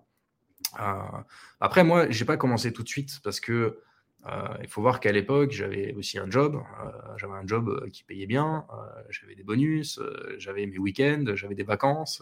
Euh, 0.79 1.21
après, 1.59 1.83
moi, 1.83 2.09
j'ai 2.09 2.25
pas 2.25 2.37
commencé 2.37 2.73
tout 2.73 2.83
de 2.83 2.89
suite, 2.89 3.19
parce 3.23 3.39
que 3.39 3.79
euh, 4.25 4.57
il 4.61 4.67
faut 4.67 4.81
voir 4.81 4.99
qu'à 4.99 5.11
l'époque, 5.11 5.51
j'avais 5.51 5.93
aussi 5.93 6.19
un 6.19 6.29
job. 6.29 6.55
Euh, 6.55 6.91
j'avais 7.17 7.33
un 7.33 7.47
job 7.47 7.89
qui 7.91 8.03
payait 8.03 8.25
bien, 8.25 8.65
j'avais 9.09 9.35
des 9.35 9.43
bonus, 9.43 10.01
j'avais 10.37 10.65
mes 10.65 10.77
week-ends, 10.77 11.25
j'avais 11.35 11.55
des 11.55 11.63
vacances. 11.63 12.21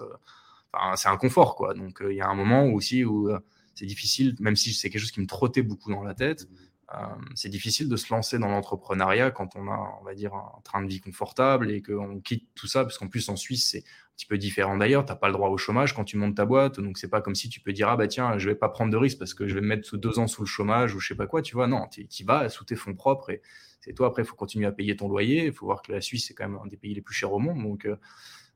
Enfin, 0.71 0.95
c'est 0.95 1.10
un 1.10 1.17
confort, 1.17 1.56
quoi. 1.56 1.73
Donc, 1.73 2.04
il 2.08 2.15
y 2.15 2.21
a 2.21 2.28
un 2.28 2.36
moment 2.36 2.65
aussi 2.65 3.04
où 3.06 3.32
c'est 3.76 3.86
difficile, 3.86 4.36
même 4.40 4.56
si 4.56 4.74
c'est 4.74 4.90
quelque 4.90 5.02
chose 5.02 5.12
qui 5.12 5.22
me 5.22 5.28
trottait 5.28 5.62
beaucoup 5.62 5.92
dans 5.92 6.04
la 6.04 6.14
tête, 6.14 6.48
euh, 6.94 6.98
c'est 7.34 7.50
difficile 7.50 7.90
de 7.90 7.96
se 7.96 8.13
lancer 8.13 8.38
dans 8.38 8.48
l'entrepreneuriat 8.48 9.32
quand 9.32 9.56
on 9.56 9.67
a, 9.67 9.98
on 10.00 10.04
va 10.04 10.13
dire, 10.13 10.36
un 10.36 10.62
train 10.63 10.84
de 10.84 10.88
vie 10.88 11.02
confortable 11.02 11.71
et 11.71 11.82
qu'on 11.82 12.19
quitte 12.21 12.48
tout 12.54 12.67
ça, 12.67 12.84
parce 12.84 12.98
qu'en 12.98 13.08
plus 13.08 13.28
en 13.30 13.36
Suisse, 13.36 13.71
c'est 13.71 13.80
un 13.80 14.15
petit 14.15 14.28
peu 14.28 14.38
différent 14.38 14.78
d'ailleurs. 14.78 15.04
Tu 15.04 15.12
n'as 15.12 15.15
pas 15.15 15.28
le 15.28 15.34
droit 15.34 15.50
au 15.50 15.58
chômage 15.58 15.94
quand 15.94 16.04
tu 16.04 16.15
montes 16.17 16.36
ta 16.36 16.46
boîte, 16.46 16.80
donc 16.80 16.98
c'est 16.98 17.10
pas 17.10 17.21
comme 17.21 17.36
si 17.36 17.50
tu 17.50 17.60
peux 17.60 17.73
dire 17.73 17.90
ah 17.90 17.98
bah 17.98 18.08
tiens, 18.08 18.38
je 18.38 18.50
vais 18.50 18.56
pas 18.56 18.69
prendre 18.69 18.92
de 18.92 18.98
risque 18.98 19.17
parce 19.17 19.34
que 19.34 19.48
je 19.48 19.56
vais 19.56 19.62
me 19.62 19.67
mettre 19.67 19.88
sous 19.88 19.98
deux 19.98 20.19
ans 20.19 20.28
sous 20.28 20.44
le 20.44 20.48
chômage 20.48 20.94
ou 20.94 21.00
je 21.00 21.08
sais 21.08 21.15
pas 21.15 21.28
quoi. 21.28 21.42
Tu 21.42 21.56
vois, 21.56 21.67
non, 21.67 21.88
tu 21.88 22.23
vas 22.23 22.50
sous 22.50 22.65
tes 22.65 22.76
fonds 22.76 22.94
propres 22.94 23.32
et 23.32 23.42
c'est 23.82 23.94
toi 23.94 24.08
après, 24.08 24.21
il 24.21 24.26
faut 24.26 24.36
continuer 24.36 24.67
à 24.67 24.71
payer 24.71 24.96
ton 24.96 25.10
loyer. 25.10 25.46
Il 25.46 25.54
faut 25.54 25.65
voir 25.65 25.82
que 25.82 25.92
la 25.92 26.02
Suisse 26.02 26.28
c'est 26.28 26.36
quand 26.36 26.48
même 26.48 26.60
un 26.63 26.67
des 26.67 26.78
pays 26.78 26.94
les 26.94 27.02
plus 27.02 27.15
chers 27.15 27.34
au 27.34 27.40
monde, 27.40 27.63
donc 27.63 27.86
euh, 27.86 27.96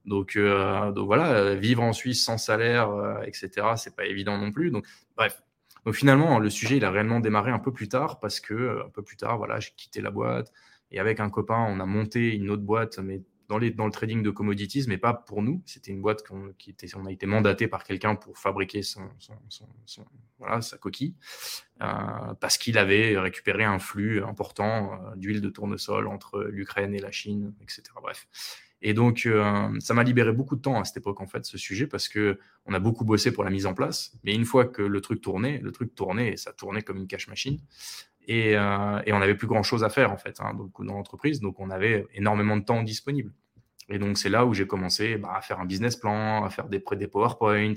donc, 0.05 0.35
euh, 0.35 0.91
donc 0.91 1.05
voilà, 1.07 1.55
vivre 1.55 1.83
en 1.83 1.93
Suisse 1.93 2.23
sans 2.23 2.37
salaire, 2.37 2.89
euh, 2.89 3.21
etc., 3.23 3.67
c'est 3.75 3.95
pas 3.95 4.05
évident 4.05 4.37
non 4.37 4.51
plus. 4.51 4.71
Donc, 4.71 4.85
bref, 5.15 5.41
Donc 5.85 5.95
finalement, 5.95 6.39
le 6.39 6.49
sujet, 6.49 6.77
il 6.77 6.85
a 6.85 6.91
réellement 6.91 7.19
démarré 7.19 7.51
un 7.51 7.59
peu 7.59 7.71
plus 7.71 7.89
tard 7.89 8.19
parce 8.19 8.39
que 8.39 8.83
un 8.85 8.89
peu 8.89 9.03
plus 9.03 9.17
tard, 9.17 9.37
voilà, 9.37 9.59
j'ai 9.59 9.71
quitté 9.75 10.01
la 10.01 10.11
boîte 10.11 10.51
et 10.91 10.99
avec 10.99 11.19
un 11.19 11.29
copain, 11.29 11.65
on 11.69 11.79
a 11.79 11.85
monté 11.85 12.35
une 12.35 12.49
autre 12.49 12.63
boîte, 12.63 12.99
mais 12.99 13.21
dans, 13.49 13.57
le 13.57 13.91
trading 13.91 14.21
de 14.21 14.29
commodities, 14.29 14.85
mais 14.87 14.99
pas 14.99 15.13
pour 15.13 15.41
nous. 15.41 15.61
C'était 15.65 15.91
une 15.91 16.01
boîte 16.01 16.25
qu'on, 16.25 16.53
qui 16.57 16.69
était, 16.69 16.87
on 16.95 17.05
a 17.05 17.11
été 17.11 17.25
mandaté 17.25 17.67
par 17.67 17.83
quelqu'un 17.83 18.15
pour 18.15 18.37
fabriquer 18.37 18.83
sa 18.83 19.01
coquille, 20.79 21.15
euh, 21.81 22.33
parce 22.39 22.57
qu'il 22.59 22.77
avait 22.77 23.17
récupéré 23.17 23.63
un 23.63 23.79
flux 23.79 24.23
important 24.23 24.93
euh, 24.93 25.15
d'huile 25.15 25.41
de 25.41 25.49
tournesol 25.49 26.07
entre 26.07 26.43
l'Ukraine 26.43 26.93
et 26.93 26.99
la 26.99 27.11
Chine, 27.11 27.53
etc. 27.61 27.83
Bref. 28.01 28.27
Et 28.81 28.93
donc, 28.93 29.23
euh, 29.25 29.69
ça 29.79 29.93
m'a 29.93 30.03
libéré 30.03 30.31
beaucoup 30.31 30.55
de 30.55 30.61
temps 30.61 30.79
à 30.79 30.85
cette 30.85 30.97
époque, 30.97 31.19
en 31.19 31.27
fait, 31.27 31.45
ce 31.45 31.57
sujet, 31.57 31.85
parce 31.85 32.07
que 32.07 32.39
on 32.65 32.73
a 32.73 32.79
beaucoup 32.79 33.03
bossé 33.03 33.31
pour 33.31 33.43
la 33.43 33.49
mise 33.49 33.65
en 33.65 33.73
place. 33.73 34.13
Mais 34.23 34.33
une 34.33 34.45
fois 34.45 34.65
que 34.65 34.81
le 34.81 35.01
truc 35.01 35.21
tournait, 35.21 35.59
le 35.59 35.71
truc 35.71 35.95
tournait 35.95 36.33
et 36.33 36.37
ça 36.37 36.53
tournait 36.53 36.81
comme 36.81 36.97
une 36.97 37.07
cash 37.07 37.27
machine. 37.27 37.59
Euh, 38.29 39.01
et, 39.05 39.13
on 39.13 39.19
n'avait 39.19 39.35
plus 39.35 39.47
grand 39.47 39.63
chose 39.63 39.83
à 39.83 39.89
faire 39.89 40.11
en 40.11 40.17
fait 40.17 40.39
hein, 40.39 40.55
dans 40.79 40.93
l'entreprise, 40.93 41.39
donc 41.39 41.59
on 41.59 41.71
avait 41.71 42.05
énormément 42.13 42.57
de 42.57 42.63
temps 42.63 42.83
disponible. 42.83 43.31
Et 43.89 43.97
donc 43.97 44.19
c'est 44.19 44.29
là 44.29 44.45
où 44.45 44.53
j'ai 44.53 44.67
commencé 44.67 45.17
bah, 45.17 45.33
à 45.35 45.41
faire 45.41 45.59
un 45.59 45.65
business 45.65 45.95
plan, 45.95 46.45
à 46.45 46.49
faire 46.51 46.67
des, 46.67 46.83
des 46.91 47.07
PowerPoint, 47.07 47.73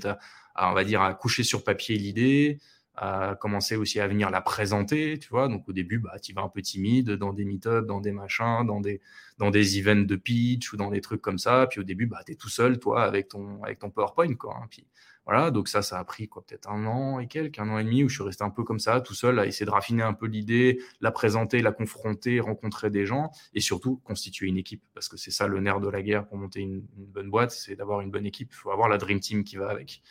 à, 0.53 0.69
on 0.69 0.73
va 0.73 0.83
dire 0.83 1.01
à 1.01 1.13
coucher 1.15 1.43
sur 1.43 1.63
papier 1.63 1.97
l'idée, 1.97 2.59
à 2.95 3.35
commencer 3.39 3.75
aussi 3.75 3.99
à 3.99 4.07
venir 4.07 4.29
la 4.29 4.41
présenter, 4.41 5.17
tu 5.19 5.29
vois. 5.29 5.47
Donc 5.47 5.67
au 5.67 5.73
début, 5.73 5.99
bah, 5.99 6.19
tu 6.19 6.33
vas 6.33 6.41
un 6.41 6.49
peu 6.49 6.61
timide 6.61 7.11
dans 7.11 7.33
des 7.33 7.45
meet 7.45 7.67
dans 7.67 8.01
des 8.01 8.11
machins, 8.11 8.65
dans 8.65 8.81
des, 8.81 9.01
dans 9.37 9.51
des 9.51 9.79
events 9.79 10.05
de 10.05 10.15
pitch 10.15 10.73
ou 10.73 10.77
dans 10.77 10.91
des 10.91 11.01
trucs 11.01 11.21
comme 11.21 11.37
ça. 11.39 11.67
Puis 11.69 11.79
au 11.79 11.83
début, 11.83 12.05
bah, 12.05 12.21
tu 12.25 12.33
es 12.33 12.35
tout 12.35 12.49
seul, 12.49 12.79
toi, 12.79 13.03
avec 13.03 13.29
ton, 13.29 13.63
avec 13.63 13.79
ton 13.79 13.89
PowerPoint, 13.89 14.35
quoi. 14.35 14.57
Hein. 14.57 14.67
Puis 14.69 14.85
voilà, 15.25 15.51
donc 15.51 15.69
ça, 15.69 15.81
ça 15.81 15.99
a 15.99 16.03
pris 16.03 16.27
quoi, 16.27 16.45
peut-être 16.45 16.69
un 16.69 16.85
an 16.85 17.19
et 17.19 17.27
quelques, 17.27 17.57
un 17.57 17.69
an 17.69 17.77
et 17.77 17.83
demi 17.85 18.03
où 18.03 18.09
je 18.09 18.15
suis 18.15 18.23
resté 18.23 18.43
un 18.43 18.49
peu 18.49 18.63
comme 18.63 18.79
ça, 18.79 18.99
tout 18.99 19.13
seul, 19.13 19.39
à 19.39 19.45
essayer 19.45 19.65
de 19.65 19.71
raffiner 19.71 20.03
un 20.03 20.13
peu 20.13 20.25
l'idée, 20.27 20.81
la 20.99 21.11
présenter, 21.11 21.61
la 21.61 21.71
confronter, 21.71 22.41
rencontrer 22.41 22.89
des 22.89 23.05
gens 23.05 23.31
et 23.53 23.61
surtout 23.61 23.97
constituer 24.03 24.47
une 24.47 24.57
équipe. 24.57 24.83
Parce 24.93 25.07
que 25.07 25.15
c'est 25.15 25.31
ça 25.31 25.47
le 25.47 25.61
nerf 25.61 25.79
de 25.79 25.87
la 25.87 26.01
guerre 26.01 26.27
pour 26.27 26.37
monter 26.37 26.59
une, 26.59 26.85
bonne 26.97 27.29
boîte, 27.29 27.51
c'est 27.51 27.75
d'avoir 27.75 28.01
une 28.01 28.11
bonne 28.11 28.25
équipe. 28.25 28.49
Il 28.51 28.55
faut 28.55 28.71
avoir 28.71 28.89
la 28.89 28.97
dream 28.97 29.19
team 29.21 29.45
qui 29.45 29.55
va 29.55 29.69
avec. 29.69 30.01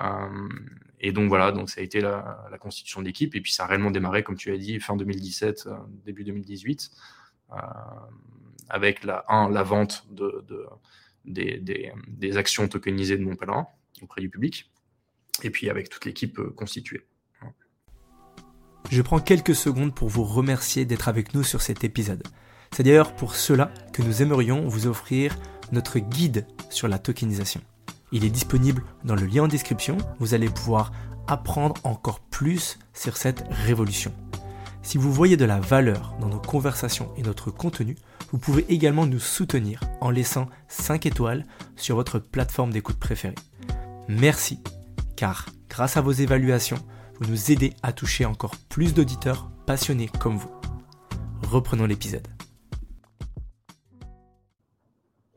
Euh, 0.00 0.48
et 1.00 1.12
donc 1.12 1.28
voilà, 1.28 1.52
donc 1.52 1.70
ça 1.70 1.80
a 1.80 1.84
été 1.84 2.00
la, 2.00 2.48
constitution 2.60 3.02
d'équipe 3.02 3.34
et 3.34 3.40
puis 3.40 3.52
ça 3.52 3.64
a 3.64 3.66
réellement 3.66 3.90
démarré, 3.90 4.22
comme 4.22 4.36
tu 4.36 4.52
as 4.52 4.56
dit, 4.56 4.80
fin 4.80 4.96
2017, 4.96 5.66
euh, 5.66 5.76
début 6.04 6.24
2018, 6.24 6.90
euh, 7.52 7.56
avec 8.68 9.04
la, 9.04 9.24
un, 9.28 9.48
la 9.48 9.62
vente 9.62 10.06
de, 10.10 10.44
des, 11.24 11.60
des, 12.08 12.36
actions 12.36 12.66
tokenisées 12.68 13.16
de 13.16 13.24
mon 13.24 13.36
pèlerin 13.36 13.68
auprès 14.02 14.20
du 14.20 14.28
public, 14.28 14.70
et 15.42 15.50
puis 15.50 15.70
avec 15.70 15.88
toute 15.88 16.04
l'équipe 16.04 16.40
constituée. 16.56 17.06
Je 18.90 19.02
prends 19.02 19.20
quelques 19.20 19.54
secondes 19.54 19.94
pour 19.94 20.08
vous 20.08 20.24
remercier 20.24 20.84
d'être 20.84 21.08
avec 21.08 21.34
nous 21.34 21.42
sur 21.42 21.60
cet 21.60 21.84
épisode. 21.84 22.22
C'est 22.72 22.82
d'ailleurs 22.82 23.14
pour 23.14 23.34
cela 23.34 23.72
que 23.92 24.02
nous 24.02 24.22
aimerions 24.22 24.66
vous 24.66 24.86
offrir 24.86 25.36
notre 25.72 25.98
guide 25.98 26.46
sur 26.70 26.88
la 26.88 26.98
tokenisation. 26.98 27.60
Il 28.12 28.24
est 28.24 28.30
disponible 28.30 28.82
dans 29.04 29.14
le 29.14 29.26
lien 29.26 29.44
en 29.44 29.48
description, 29.48 29.98
vous 30.18 30.34
allez 30.34 30.48
pouvoir 30.48 30.92
apprendre 31.26 31.74
encore 31.84 32.20
plus 32.20 32.78
sur 32.94 33.16
cette 33.16 33.44
révolution. 33.50 34.12
Si 34.82 34.96
vous 34.96 35.12
voyez 35.12 35.36
de 35.36 35.44
la 35.44 35.60
valeur 35.60 36.14
dans 36.20 36.28
nos 36.28 36.40
conversations 36.40 37.12
et 37.16 37.22
notre 37.22 37.50
contenu, 37.50 37.96
vous 38.32 38.38
pouvez 38.38 38.64
également 38.70 39.06
nous 39.06 39.18
soutenir 39.18 39.80
en 40.00 40.10
laissant 40.10 40.48
5 40.68 41.04
étoiles 41.06 41.44
sur 41.76 41.96
votre 41.96 42.18
plateforme 42.18 42.72
d'écoute 42.72 42.98
préférée. 42.98 43.34
Merci, 44.08 44.60
car 45.16 45.46
grâce 45.68 45.98
à 45.98 46.00
vos 46.00 46.12
évaluations, 46.12 46.78
vous 47.20 47.30
nous 47.30 47.52
aidez 47.52 47.74
à 47.82 47.92
toucher 47.92 48.24
encore 48.24 48.56
plus 48.68 48.94
d'auditeurs 48.94 49.50
passionnés 49.66 50.10
comme 50.18 50.38
vous. 50.38 50.50
Reprenons 51.42 51.86
l'épisode. 51.86 52.37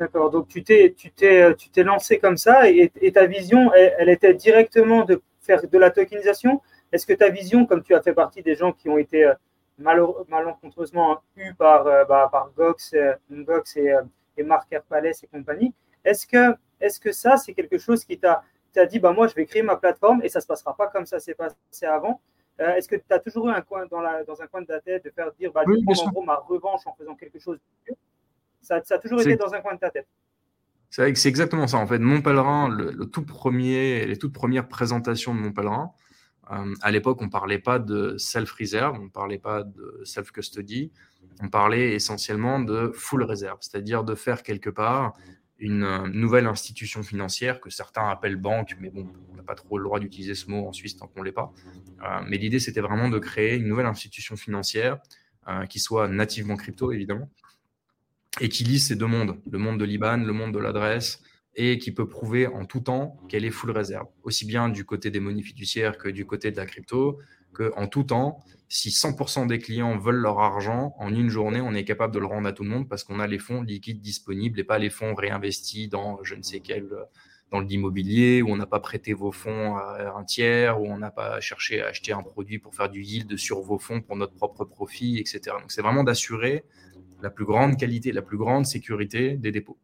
D'accord, 0.02 0.32
donc 0.32 0.48
tu 0.48 0.64
t'es, 0.64 0.96
tu 0.98 1.12
t'es, 1.12 1.54
tu 1.54 1.70
t'es 1.70 1.84
lancé 1.84 2.18
comme 2.18 2.36
ça 2.36 2.68
et, 2.68 2.90
ta 3.14 3.28
vision, 3.28 3.72
elle, 3.72 4.10
était 4.10 4.34
directement 4.34 5.06
de 5.06 5.22
faire 5.42 5.62
de 5.62 5.78
la 5.78 5.92
tokenisation. 5.92 6.60
Est-ce 6.92 7.06
que 7.06 7.14
ta 7.14 7.30
vision, 7.30 7.68
comme 7.68 7.84
tu 7.84 7.94
as 7.94 8.02
fait 8.02 8.16
partie 8.16 8.42
des 8.42 8.56
gens 8.56 8.72
qui 8.72 8.90
ont 8.90 8.98
été 8.98 9.26
euh, 9.26 9.36
malencontreusement 9.78 11.22
eus 11.36 11.54
par, 11.54 11.86
euh, 11.86 12.04
bah, 12.06 12.30
par 12.32 12.50
Gox, 12.58 12.96
euh, 12.96 13.14
et, 13.76 13.94
et 14.38 14.48
Herpales 14.72 15.06
et 15.06 15.28
compagnie, 15.32 15.72
est-ce 16.04 16.26
que, 16.26 16.56
est-ce 16.80 17.00
que 17.00 17.12
ça, 17.12 17.38
c'est 17.38 17.54
quelque 17.54 17.78
chose 17.78 18.04
qui 18.04 18.18
t'a 18.18 18.42
as 18.76 18.86
dit, 18.88 18.98
bah, 18.98 19.12
moi, 19.12 19.28
je 19.28 19.36
vais 19.36 19.46
créer 19.46 19.62
ma 19.62 19.76
plateforme 19.76 20.24
et 20.24 20.30
ça 20.30 20.40
ne 20.40 20.42
se 20.42 20.48
passera 20.48 20.76
pas 20.76 20.88
comme 20.88 21.06
ça 21.06 21.20
s'est 21.20 21.36
passé 21.36 21.86
avant? 21.86 22.22
Euh, 22.60 22.74
est-ce 22.74 22.88
que 22.88 22.96
tu 22.96 23.04
as 23.12 23.20
toujours 23.20 23.50
eu 23.50 23.52
un 23.52 23.62
coin 23.62 23.86
dans, 23.86 24.02
la, 24.02 24.24
dans 24.24 24.42
un 24.42 24.48
coin 24.48 24.62
de 24.62 24.66
ta 24.66 24.82
tête 24.82 25.06
de 25.06 25.12
faire 25.12 25.32
dire, 25.34 25.52
bah, 25.52 25.62
je 25.68 25.74
prends 25.86 26.08
en 26.08 26.12
gros 26.12 26.24
ma 26.24 26.38
revanche 26.38 26.88
en 26.88 26.96
faisant 26.96 27.14
quelque 27.14 27.38
chose 27.38 27.60
de 27.60 27.92
mieux? 27.92 27.98
Ça, 28.62 28.82
ça, 28.84 28.96
a 28.96 28.98
toujours 28.98 29.22
été 29.22 29.36
dans 29.36 29.54
un 29.54 29.62
coin 29.62 29.76
de 29.76 29.80
ta 29.80 29.90
tête 29.90 30.08
C'est 30.90 31.26
exactement 31.28 31.68
ça. 31.68 31.78
En 31.78 31.88
fait, 31.88 32.00
Mon 32.00 32.22
Pèlerin, 32.22 32.70
le, 32.70 33.06
tout 33.06 33.26
premier, 33.26 34.06
les 34.06 34.18
toutes 34.18 34.34
premières 34.34 34.68
présentations 34.68 35.34
de 35.34 35.40
Mon 35.40 35.52
Pèlerin, 35.52 35.92
euh, 36.52 36.74
à 36.82 36.92
l'époque, 36.92 37.22
on 37.22 37.26
ne 37.26 37.30
parlait 37.30 37.60
pas 37.60 37.80
de 37.80 38.18
self-reserve, 38.18 38.98
on 39.00 39.06
ne 39.06 39.10
parlait 39.10 39.40
pas 39.40 39.64
de 39.64 40.02
self-custody, 40.04 40.92
on 41.42 41.50
parlait 41.50 41.94
essentiellement 41.94 42.60
de 42.60 42.92
full 42.94 43.24
reserve, 43.24 43.58
c'est-à-dire 43.62 44.04
de 44.04 44.16
faire 44.16 44.44
quelque 44.44 44.70
part 44.70 45.16
une 45.62 45.84
euh, 45.84 46.08
nouvelle 46.08 46.48
institution 46.48 47.04
financière 47.04 47.62
que 47.62 47.70
certains 47.70 48.10
appellent 48.10 48.36
banque, 48.36 48.76
mais 48.80 48.90
bon, 48.90 49.08
on 49.32 49.36
n'a 49.36 49.44
pas 49.44 49.54
trop 49.54 49.78
le 49.78 49.84
droit 49.84 50.00
d'utiliser 50.00 50.34
ce 50.34 50.50
mot 50.50 50.68
en 50.68 50.74
Suisse 50.74 50.98
tant 50.98 51.08
qu'on 51.08 51.22
ne 51.22 51.26
l'est 51.26 51.32
pas. 51.32 51.54
Euh, 52.04 52.22
mais 52.28 52.38
l'idée, 52.38 52.60
c'était 52.60 52.82
vraiment 52.82 53.10
de 53.10 53.20
créer 53.20 53.56
une 53.56 53.68
nouvelle 53.68 53.86
institution 53.86 54.36
financière 54.36 54.98
euh, 55.48 55.68
qui 55.68 55.80
soit 55.80 56.08
nativement 56.08 56.56
crypto, 56.56 56.92
évidemment, 56.92 57.30
et 58.40 58.50
qui 58.50 58.64
lise 58.64 58.88
ces 58.88 58.96
deux 58.96 59.08
mondes, 59.08 59.38
le 59.50 59.58
monde 59.58 59.80
de 59.80 59.86
l'IBAN, 59.86 60.18
le 60.18 60.34
monde 60.34 60.54
de 60.54 60.60
l'adresse, 60.60 61.22
et 61.56 61.78
qui 61.78 61.92
peut 61.92 62.08
prouver 62.08 62.48
en 62.48 62.66
tout 62.66 62.80
temps 62.80 63.18
qu'elle 63.28 63.44
est 63.44 63.52
full 63.52 63.72
réserve, 63.72 64.08
aussi 64.24 64.46
bien 64.46 64.70
du 64.70 64.86
côté 64.86 65.12
des 65.12 65.20
monnaies 65.20 65.42
fiduciaires 65.42 65.98
que 65.98 66.08
du 66.08 66.26
côté 66.26 66.52
de 66.52 66.58
la 66.58 66.66
crypto, 66.66 67.20
qu'en 67.54 67.88
tout 67.88 68.04
temps, 68.04 68.40
si 68.70 68.90
100% 68.90 69.48
des 69.48 69.60
clients 69.60 69.98
veulent 69.98 70.22
leur 70.22 70.40
argent, 70.40 70.96
en 70.98 71.14
une 71.14 71.28
journée, 71.28 71.60
on 71.60 71.74
est 71.74 71.84
capable 71.84 72.14
de 72.14 72.20
le 72.20 72.26
rendre 72.26 72.48
à 72.48 72.54
tout 72.54 72.64
le 72.64 72.70
monde 72.70 72.88
parce 72.88 73.04
qu'on 73.04 73.20
a 73.20 73.28
les 73.28 73.40
fonds 73.40 73.62
liquides 73.62 74.00
disponibles 74.00 74.58
et 74.62 74.64
pas 74.64 74.80
les 74.80 74.90
fonds 74.90 75.14
réinvestis 75.14 75.90
dans 75.90 76.24
je 76.24 76.36
ne 76.36 76.42
sais 76.42 76.62
quel 76.62 76.88
dans 77.52 77.60
l'immobilier, 77.60 78.42
où 78.42 78.50
on 78.50 78.56
n'a 78.56 78.66
pas 78.66 78.80
prêté 78.80 79.14
vos 79.14 79.34
fonds 79.34 79.76
à 79.76 80.14
un 80.18 80.24
tiers, 80.24 80.80
où 80.82 80.86
on 80.86 80.98
n'a 80.98 81.12
pas 81.12 81.42
cherché 81.42 81.82
à 81.82 81.88
acheter 81.88 82.14
un 82.14 82.24
produit 82.24 82.60
pour 82.60 82.74
faire 82.74 82.90
du 82.90 83.04
yield 83.04 83.38
sur 83.38 83.60
vos 83.60 83.78
fonds 83.78 84.02
pour 84.02 84.16
notre 84.16 84.34
propre 84.34 84.64
profit, 84.64 85.20
etc. 85.20 85.42
Donc 85.60 85.72
c'est 85.72 85.82
vraiment 85.82 86.06
d'assurer 86.06 86.64
la 87.22 87.30
plus 87.30 87.46
grande 87.46 87.78
qualité, 87.78 88.12
la 88.12 88.22
plus 88.22 88.38
grande 88.38 88.66
sécurité 88.66 89.38
des 89.38 89.52
dépôts. 89.52 89.78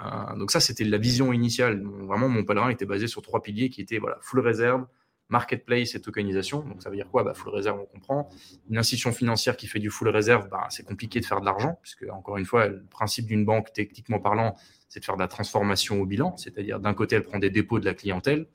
Euh, 0.00 0.36
donc 0.36 0.50
ça, 0.50 0.60
c'était 0.60 0.84
la 0.84 0.98
vision 0.98 1.32
initiale. 1.32 1.82
Vraiment, 1.82 2.28
mon 2.28 2.44
pèlerin 2.44 2.70
était 2.70 2.86
basé 2.86 3.06
sur 3.06 3.22
trois 3.22 3.42
piliers 3.42 3.70
qui 3.70 3.80
étaient 3.80 3.98
voilà, 3.98 4.18
full 4.20 4.40
réserve, 4.40 4.86
marketplace 5.28 5.94
et 5.94 6.00
tokenisation. 6.00 6.60
Donc 6.60 6.82
ça 6.82 6.90
veut 6.90 6.96
dire 6.96 7.08
quoi? 7.08 7.24
Bah, 7.24 7.34
Full 7.34 7.52
réserve, 7.52 7.80
on 7.80 7.86
comprend. 7.86 8.28
Une 8.70 8.78
institution 8.78 9.12
financière 9.12 9.56
qui 9.56 9.66
fait 9.66 9.78
du 9.78 9.90
full 9.90 10.08
réserve, 10.08 10.48
bah, 10.48 10.66
c'est 10.70 10.84
compliqué 10.84 11.20
de 11.20 11.24
faire 11.24 11.40
de 11.40 11.46
l'argent, 11.46 11.78
puisque 11.82 12.04
encore 12.10 12.36
une 12.36 12.44
fois, 12.44 12.68
le 12.68 12.84
principe 12.84 13.26
d'une 13.26 13.44
banque, 13.44 13.72
techniquement 13.72 14.20
parlant, 14.20 14.54
c'est 14.88 15.00
de 15.00 15.04
faire 15.04 15.16
de 15.16 15.22
la 15.22 15.28
transformation 15.28 16.00
au 16.00 16.06
bilan. 16.06 16.36
C'est-à-dire 16.36 16.80
d'un 16.80 16.94
côté, 16.94 17.16
elle 17.16 17.22
prend 17.22 17.38
des 17.38 17.50
dépôts 17.50 17.80
de 17.80 17.84
la 17.84 17.94
clientèle, 17.94 18.46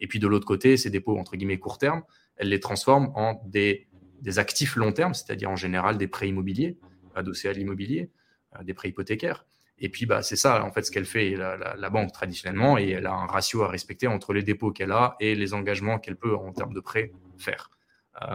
et 0.00 0.06
puis 0.06 0.18
de 0.18 0.28
l'autre 0.28 0.46
côté, 0.46 0.76
ces 0.76 0.90
dépôts, 0.90 1.18
entre 1.18 1.36
guillemets, 1.36 1.58
court 1.58 1.78
terme, 1.78 2.02
elle 2.36 2.50
les 2.50 2.60
transforme 2.60 3.10
en 3.14 3.42
des, 3.46 3.88
des 4.20 4.38
actifs 4.38 4.76
long 4.76 4.92
terme, 4.92 5.14
c'est-à-dire 5.14 5.50
en 5.50 5.56
général 5.56 5.98
des 5.98 6.06
prêts 6.06 6.28
immobiliers, 6.28 6.78
adossés 7.18 7.48
à 7.48 7.52
l'immobilier, 7.52 8.10
euh, 8.56 8.62
des 8.62 8.74
prêts 8.74 8.88
hypothécaires. 8.88 9.44
Et 9.80 9.88
puis, 9.88 10.06
bah, 10.06 10.22
c'est 10.22 10.36
ça, 10.36 10.64
en 10.64 10.72
fait, 10.72 10.82
ce 10.82 10.90
qu'elle 10.90 11.04
fait, 11.04 11.36
la, 11.36 11.90
banque 11.90 12.12
traditionnellement, 12.12 12.78
et 12.78 12.90
elle 12.90 13.06
a 13.06 13.12
un 13.12 13.26
ratio 13.26 13.62
à 13.62 13.68
respecter 13.68 14.08
entre 14.08 14.32
les 14.32 14.42
dépôts 14.42 14.72
qu'elle 14.72 14.90
a 14.90 15.16
et 15.20 15.36
les 15.36 15.54
engagements 15.54 15.98
qu'elle 15.98 16.16
peut, 16.16 16.34
en 16.34 16.52
termes 16.52 16.74
de 16.74 16.80
prêts, 16.80 17.12
faire. 17.36 17.70
Euh, 18.22 18.26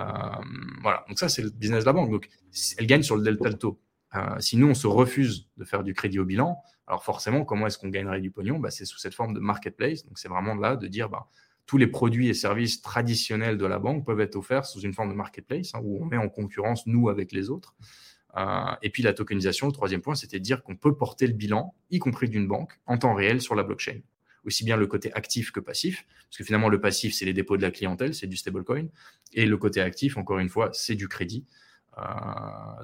voilà, 0.81 1.03
donc 1.09 1.19
ça, 1.19 1.27
c'est 1.27 1.41
le 1.41 1.49
business 1.49 1.81
de 1.81 1.85
la 1.85 1.93
banque. 1.93 2.11
Donc, 2.11 2.29
elle 2.77 2.87
gagne 2.87 3.03
sur 3.03 3.17
le 3.17 3.23
delta 3.23 3.49
de 3.49 3.57
taux. 3.57 3.81
Euh, 4.15 4.39
si 4.39 4.57
nous, 4.57 4.67
on 4.67 4.73
se 4.73 4.87
refuse 4.87 5.49
de 5.57 5.65
faire 5.65 5.83
du 5.83 5.93
crédit 5.93 6.19
au 6.19 6.25
bilan, 6.25 6.61
alors 6.87 7.03
forcément, 7.03 7.43
comment 7.43 7.67
est-ce 7.67 7.77
qu'on 7.77 7.89
gagnerait 7.89 8.21
du 8.21 8.31
pognon? 8.31 8.59
Bah, 8.59 8.71
C'est 8.71 8.85
sous 8.85 8.99
cette 8.99 9.15
forme 9.15 9.33
de 9.33 9.39
marketplace. 9.39 10.05
Donc, 10.05 10.19
c'est 10.19 10.29
vraiment 10.29 10.55
là 10.55 10.77
de 10.77 10.87
dire, 10.87 11.09
bah, 11.09 11.27
tous 11.65 11.77
les 11.77 11.87
produits 11.87 12.29
et 12.29 12.33
services 12.33 12.81
traditionnels 12.81 13.57
de 13.57 13.65
la 13.65 13.79
banque 13.79 14.05
peuvent 14.05 14.19
être 14.19 14.35
offerts 14.35 14.65
sous 14.65 14.81
une 14.81 14.93
forme 14.93 15.09
de 15.09 15.15
marketplace, 15.15 15.73
hein, 15.73 15.79
où 15.83 16.01
on 16.01 16.05
met 16.05 16.17
en 16.17 16.29
concurrence 16.29 16.85
nous 16.87 17.09
avec 17.09 17.31
les 17.31 17.49
autres. 17.49 17.75
Euh, 18.35 18.75
et 18.81 18.89
puis 18.89 19.03
la 19.03 19.13
tokenisation, 19.13 19.67
le 19.67 19.73
troisième 19.73 20.01
point, 20.01 20.15
c'était 20.15 20.39
de 20.39 20.43
dire 20.43 20.63
qu'on 20.63 20.75
peut 20.75 20.95
porter 20.95 21.27
le 21.27 21.33
bilan, 21.33 21.75
y 21.91 21.99
compris 21.99 22.29
d'une 22.29 22.47
banque, 22.47 22.73
en 22.85 22.97
temps 22.97 23.13
réel 23.13 23.41
sur 23.41 23.55
la 23.55 23.63
blockchain. 23.63 23.99
Aussi 24.45 24.65
bien 24.65 24.75
le 24.75 24.87
côté 24.87 25.13
actif 25.13 25.51
que 25.51 25.59
passif, 25.59 26.05
parce 26.29 26.37
que 26.37 26.43
finalement 26.43 26.69
le 26.69 26.81
passif, 26.81 27.13
c'est 27.13 27.25
les 27.25 27.33
dépôts 27.33 27.57
de 27.57 27.61
la 27.61 27.71
clientèle, 27.71 28.13
c'est 28.13 28.27
du 28.27 28.35
stablecoin, 28.35 28.87
et 29.33 29.45
le 29.45 29.57
côté 29.57 29.81
actif, 29.81 30.17
encore 30.17 30.39
une 30.39 30.49
fois, 30.49 30.69
c'est 30.73 30.95
du 30.95 31.07
crédit. 31.07 31.45
Euh, 31.97 32.01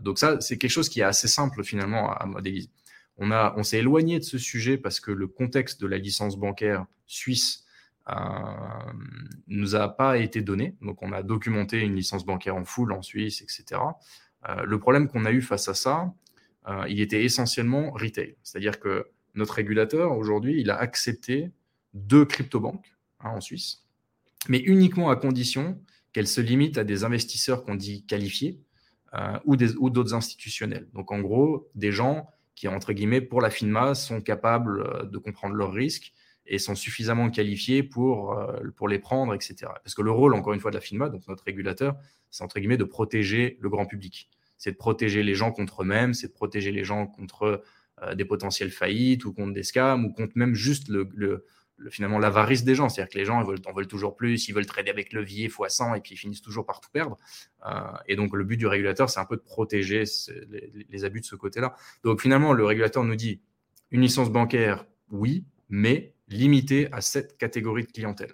donc 0.01 0.19
ça, 0.19 0.39
c'est 0.39 0.57
quelque 0.57 0.71
chose 0.71 0.87
qui 0.87 1.01
est 1.01 1.03
assez 1.03 1.27
simple 1.27 1.63
finalement 1.63 2.13
à 2.13 2.25
modéliser. 2.25 2.69
On, 3.17 3.31
on 3.31 3.63
s'est 3.63 3.79
éloigné 3.79 4.19
de 4.19 4.23
ce 4.23 4.37
sujet 4.37 4.77
parce 4.77 4.99
que 4.99 5.11
le 5.11 5.27
contexte 5.27 5.81
de 5.81 5.87
la 5.87 5.97
licence 5.97 6.37
bancaire 6.37 6.85
suisse 7.05 7.65
nous 9.47 9.75
a 9.75 9.89
pas 9.89 10.17
été 10.17 10.41
donné. 10.41 10.75
Donc, 10.81 11.01
on 11.01 11.11
a 11.11 11.23
documenté 11.23 11.79
une 11.81 11.95
licence 11.95 12.25
bancaire 12.25 12.55
en 12.55 12.65
full 12.65 12.91
en 12.91 13.01
Suisse, 13.01 13.41
etc. 13.41 13.81
le 14.47 14.79
problème 14.79 15.07
qu'on 15.07 15.25
a 15.25 15.31
eu 15.31 15.41
face 15.41 15.67
à 15.67 15.73
ça, 15.73 16.13
il 16.87 17.01
était 17.01 17.23
essentiellement 17.23 17.91
retail. 17.91 18.35
C'est-à-dire 18.43 18.79
que 18.79 19.07
notre 19.35 19.53
régulateur, 19.55 20.17
aujourd'hui, 20.17 20.59
il 20.59 20.69
a 20.69 20.77
accepté 20.77 21.51
deux 21.93 22.25
crypto-banques 22.25 22.95
hein, 23.19 23.31
en 23.31 23.41
Suisse, 23.41 23.85
mais 24.47 24.59
uniquement 24.59 25.09
à 25.09 25.15
condition 25.15 25.81
qu'elles 26.13 26.27
se 26.27 26.41
limitent 26.41 26.77
à 26.77 26.83
des 26.83 27.03
investisseurs 27.03 27.63
qu'on 27.63 27.75
dit 27.75 28.05
qualifiés 28.05 28.59
euh, 29.13 29.39
ou 29.45 29.89
d'autres 29.89 30.13
institutionnels. 30.13 30.87
Donc 30.93 31.11
en 31.11 31.19
gros, 31.19 31.69
des 31.75 31.91
gens 31.91 32.27
qui, 32.55 32.67
entre 32.67 32.93
guillemets, 32.93 33.21
pour 33.21 33.41
la 33.41 33.49
FINMA, 33.49 33.95
sont 33.95 34.21
capables 34.21 34.81
euh, 34.81 35.03
de 35.05 35.17
comprendre 35.17 35.55
leurs 35.55 35.73
risques 35.73 36.13
et 36.45 36.57
sont 36.57 36.75
suffisamment 36.75 37.29
qualifiés 37.29 37.83
pour, 37.83 38.33
euh, 38.33 38.57
pour 38.75 38.87
les 38.87 38.99
prendre, 38.99 39.33
etc. 39.33 39.55
Parce 39.83 39.93
que 39.93 40.01
le 40.01 40.11
rôle, 40.11 40.33
encore 40.33 40.53
une 40.53 40.59
fois, 40.59 40.71
de 40.71 40.75
la 40.75 40.81
FINMA, 40.81 41.09
donc 41.09 41.27
notre 41.27 41.43
régulateur, 41.43 41.95
c'est 42.31 42.43
entre 42.43 42.59
guillemets 42.59 42.77
de 42.77 42.83
protéger 42.83 43.57
le 43.61 43.69
grand 43.69 43.85
public. 43.85 44.29
C'est 44.57 44.71
de 44.71 44.77
protéger 44.77 45.23
les 45.23 45.35
gens 45.35 45.51
contre 45.51 45.83
eux-mêmes, 45.83 46.13
c'est 46.13 46.27
de 46.27 46.33
protéger 46.33 46.71
les 46.71 46.83
gens 46.83 47.07
contre 47.07 47.63
des 48.15 48.25
potentielles 48.25 48.71
faillites 48.71 49.25
ou 49.25 49.33
contre 49.33 49.53
des 49.53 49.63
scams 49.63 50.05
ou 50.05 50.13
contre 50.13 50.33
même 50.35 50.53
juste 50.53 50.87
le, 50.87 51.45
finalement 51.89 52.19
l'avarice 52.19 52.63
des 52.63 52.75
gens. 52.75 52.89
C'est-à-dire 52.89 53.11
que 53.13 53.17
les 53.17 53.25
gens 53.25 53.41
veulent, 53.43 53.61
en 53.65 53.73
veulent 53.73 53.87
toujours 53.87 54.15
plus, 54.15 54.47
ils 54.47 54.53
veulent 54.53 54.65
trader 54.65 54.89
avec 54.89 55.13
levier 55.13 55.45
x 55.45 55.55
100 55.67 55.95
et 55.95 56.01
puis 56.01 56.15
ils 56.15 56.17
finissent 56.17 56.41
toujours 56.41 56.65
par 56.65 56.81
tout 56.81 56.89
perdre. 56.91 57.17
Euh, 57.65 57.71
et 58.07 58.15
donc 58.15 58.35
le 58.35 58.43
but 58.43 58.57
du 58.57 58.67
régulateur, 58.67 59.09
c'est 59.09 59.19
un 59.19 59.25
peu 59.25 59.37
de 59.37 59.41
protéger 59.41 60.03
les, 60.89 61.05
abus 61.05 61.21
de 61.21 61.25
ce 61.25 61.35
côté-là. 61.35 61.75
Donc 62.03 62.21
finalement, 62.21 62.53
le 62.53 62.65
régulateur 62.65 63.03
nous 63.03 63.15
dit 63.15 63.41
une 63.91 64.01
licence 64.01 64.29
bancaire, 64.29 64.85
oui, 65.09 65.45
mais 65.69 66.13
limitée 66.27 66.89
à 66.91 67.01
cette 67.01 67.37
catégorie 67.37 67.83
de 67.83 67.91
clientèle. 67.91 68.33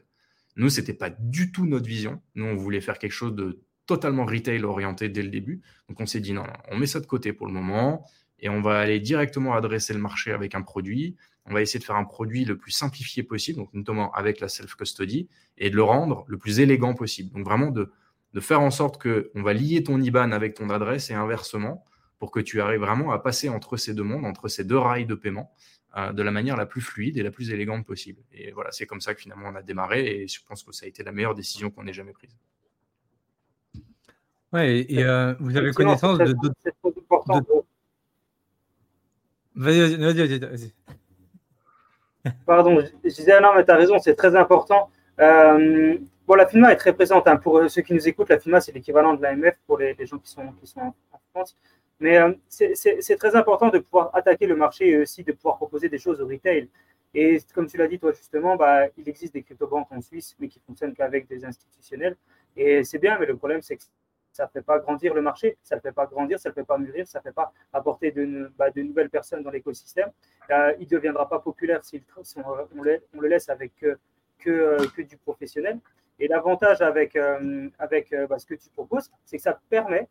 Nous, 0.57 0.69
ce 0.69 0.79
n'était 0.79 0.93
pas 0.93 1.09
du 1.09 1.51
tout 1.51 1.65
notre 1.65 1.87
vision. 1.87 2.21
Nous, 2.35 2.45
on 2.45 2.55
voulait 2.55 2.81
faire 2.81 2.97
quelque 2.97 3.11
chose 3.11 3.35
de 3.35 3.61
totalement 3.85 4.25
retail 4.25 4.63
orienté 4.63 5.09
dès 5.09 5.23
le 5.23 5.29
début. 5.29 5.61
Donc 5.89 5.99
on 5.99 6.05
s'est 6.05 6.19
dit 6.19 6.33
non, 6.33 6.45
on 6.71 6.77
met 6.77 6.87
ça 6.87 6.99
de 6.99 7.05
côté 7.05 7.33
pour 7.33 7.47
le 7.47 7.53
moment 7.53 8.05
et 8.39 8.49
on 8.49 8.61
va 8.61 8.79
aller 8.79 8.99
directement 8.99 9.53
adresser 9.53 9.93
le 9.93 9.99
marché 9.99 10.31
avec 10.31 10.55
un 10.55 10.61
produit 10.61 11.15
on 11.45 11.53
va 11.53 11.61
essayer 11.61 11.79
de 11.79 11.83
faire 11.83 11.95
un 11.95 12.05
produit 12.05 12.43
le 12.43 12.57
plus 12.57 12.71
simplifié 12.71 13.23
possible, 13.23 13.59
donc 13.59 13.73
notamment 13.73 14.11
avec 14.13 14.39
la 14.39 14.49
self-custody, 14.49 15.29
et 15.57 15.69
de 15.69 15.75
le 15.75 15.83
rendre 15.83 16.25
le 16.27 16.37
plus 16.37 16.59
élégant 16.59 16.95
possible. 16.95 17.31
Donc 17.31 17.45
vraiment 17.45 17.69
de, 17.69 17.91
faire 18.39 18.61
en 18.61 18.71
sorte 18.71 19.01
qu'on 19.01 19.43
va 19.43 19.53
lier 19.53 19.83
ton 19.83 20.01
IBAN 20.01 20.31
avec 20.31 20.55
ton 20.55 20.69
adresse 20.69 21.09
et 21.09 21.13
inversement, 21.13 21.85
pour 22.17 22.31
que 22.31 22.39
tu 22.39 22.61
arrives 22.61 22.79
vraiment 22.79 23.11
à 23.11 23.19
passer 23.19 23.49
entre 23.49 23.77
ces 23.77 23.93
deux 23.93 24.03
mondes, 24.03 24.25
entre 24.25 24.47
ces 24.47 24.63
deux 24.63 24.77
rails 24.77 25.05
de 25.05 25.15
paiement, 25.15 25.53
euh, 25.97 26.11
de 26.11 26.23
la 26.23 26.31
manière 26.31 26.57
la 26.57 26.65
plus 26.65 26.81
fluide 26.81 27.17
et 27.17 27.23
la 27.23 27.31
plus 27.31 27.51
élégante 27.51 27.85
possible. 27.85 28.21
Et 28.31 28.51
voilà, 28.51 28.71
c'est 28.71 28.85
comme 28.85 29.01
ça 29.01 29.13
que 29.13 29.21
finalement 29.21 29.49
on 29.49 29.55
a 29.55 29.61
démarré, 29.61 30.07
et 30.07 30.27
je 30.27 30.39
pense 30.45 30.63
que 30.63 30.71
ça 30.71 30.85
a 30.85 30.89
été 30.89 31.03
la 31.03 31.11
meilleure 31.11 31.35
décision 31.35 31.69
qu'on 31.69 31.85
ait 31.85 31.93
jamais 31.93 32.13
prise. 32.13 32.35
Ouais, 34.55 34.85
et, 34.87 35.03
euh, 35.03 35.33
vous 35.41 35.57
avez 35.57 35.73
connaissance 35.73 36.17
de... 36.17 36.33
Vas-y, 39.53 39.97
vas-y, 39.97 40.39
vas-y. 40.39 40.73
Pardon, 42.45 42.79
je, 42.79 43.09
disais, 43.09 43.33
ah 43.33 43.41
non, 43.41 43.49
mais 43.53 43.65
tu 43.65 43.71
as 43.71 43.75
raison, 43.75 43.99
c'est 43.99 44.15
très 44.15 44.33
important. 44.33 44.89
Euh, 45.19 45.97
bon, 46.25 46.35
la 46.35 46.47
FINMA 46.47 46.71
est 46.71 46.77
très 46.77 46.93
présente. 46.93 47.27
Hein. 47.27 47.35
Pour 47.35 47.69
ceux 47.69 47.81
qui 47.81 47.93
nous 47.93 48.07
écoutent, 48.07 48.29
la 48.29 48.39
FINMA, 48.39 48.61
c'est 48.61 48.71
l'équivalent 48.71 49.13
de 49.15 49.21
l'AMF 49.21 49.55
pour 49.67 49.77
les, 49.77 49.93
gens 50.05 50.19
qui 50.19 50.31
sont, 50.31 50.47
qui 50.53 50.67
sont 50.67 50.93
en 51.11 51.19
France. 51.33 51.57
Mais 51.99 52.17
euh, 52.17 52.31
c'est 52.47 53.17
très 53.17 53.35
important 53.35 53.67
de 53.67 53.79
pouvoir 53.79 54.09
attaquer 54.15 54.47
le 54.47 54.55
marché 54.55 54.87
et 54.87 54.97
aussi 54.99 55.25
de 55.25 55.33
pouvoir 55.33 55.57
proposer 55.57 55.89
des 55.89 55.99
choses 55.99 56.21
au 56.21 56.27
retail. 56.27 56.69
Et 57.13 57.39
comme 57.53 57.67
tu 57.67 57.75
l'as 57.75 57.89
dit, 57.89 57.99
toi, 57.99 58.13
justement, 58.13 58.55
bah, 58.55 58.87
il 58.97 59.09
existe 59.09 59.33
des 59.33 59.43
crypto-banques 59.43 59.91
en 59.91 59.99
Suisse, 59.99 60.33
mais 60.39 60.47
qui 60.47 60.61
fonctionnent 60.65 60.93
qu'avec 60.93 61.27
des 61.27 61.43
institutionnels. 61.43 62.15
Et 62.55 62.85
c'est 62.85 62.99
bien, 62.99 63.19
mais 63.19 63.25
le 63.25 63.35
problème, 63.35 63.61
c'est 63.61 63.75
que 63.75 63.83
ça 64.35 64.43
ne 64.43 64.49
fait 64.49 64.61
pas 64.61 64.79
grandir 64.79 65.13
le 65.13 65.21
marché, 65.21 65.57
ça 65.63 65.77
ne 65.77 65.81
fait 65.81 65.93
pas 65.93 66.05
grandir, 66.07 66.37
ça 66.37 66.49
ne 66.49 66.53
fait 66.53 66.65
pas 66.65 66.77
mûrir, 66.77 67.07
ça 67.07 67.19
ne 67.19 67.23
fait 67.23 67.31
pas 67.31 67.53
apporter 67.71 68.11
de, 68.11 68.51
bah, 68.57 68.67
nouvelles 68.75 69.09
personnes 69.09 69.43
dans 69.43 69.49
l'écosystème. 69.49 70.11
Euh, 70.51 70.73
il 70.77 70.83
ne 70.83 70.89
deviendra 70.89 71.29
pas 71.29 71.39
populaire 71.39 71.85
si, 71.85 72.03
on, 72.35 72.81
le, 72.81 73.27
laisse 73.27 73.47
avec 73.47 73.71
que, 73.77 73.97
que, 74.39 75.01
du 75.01 75.15
professionnel. 75.15 75.79
Et 76.19 76.27
l'avantage 76.27 76.81
avec, 76.81 77.15
euh, 77.15 77.69
euh, 77.79 78.27
bah, 78.27 78.37
ce 78.37 78.45
que 78.45 78.55
tu 78.55 78.69
proposes, 78.71 79.09
c'est 79.23 79.37
que 79.37 79.43
ça 79.43 79.57
permet 79.69 80.09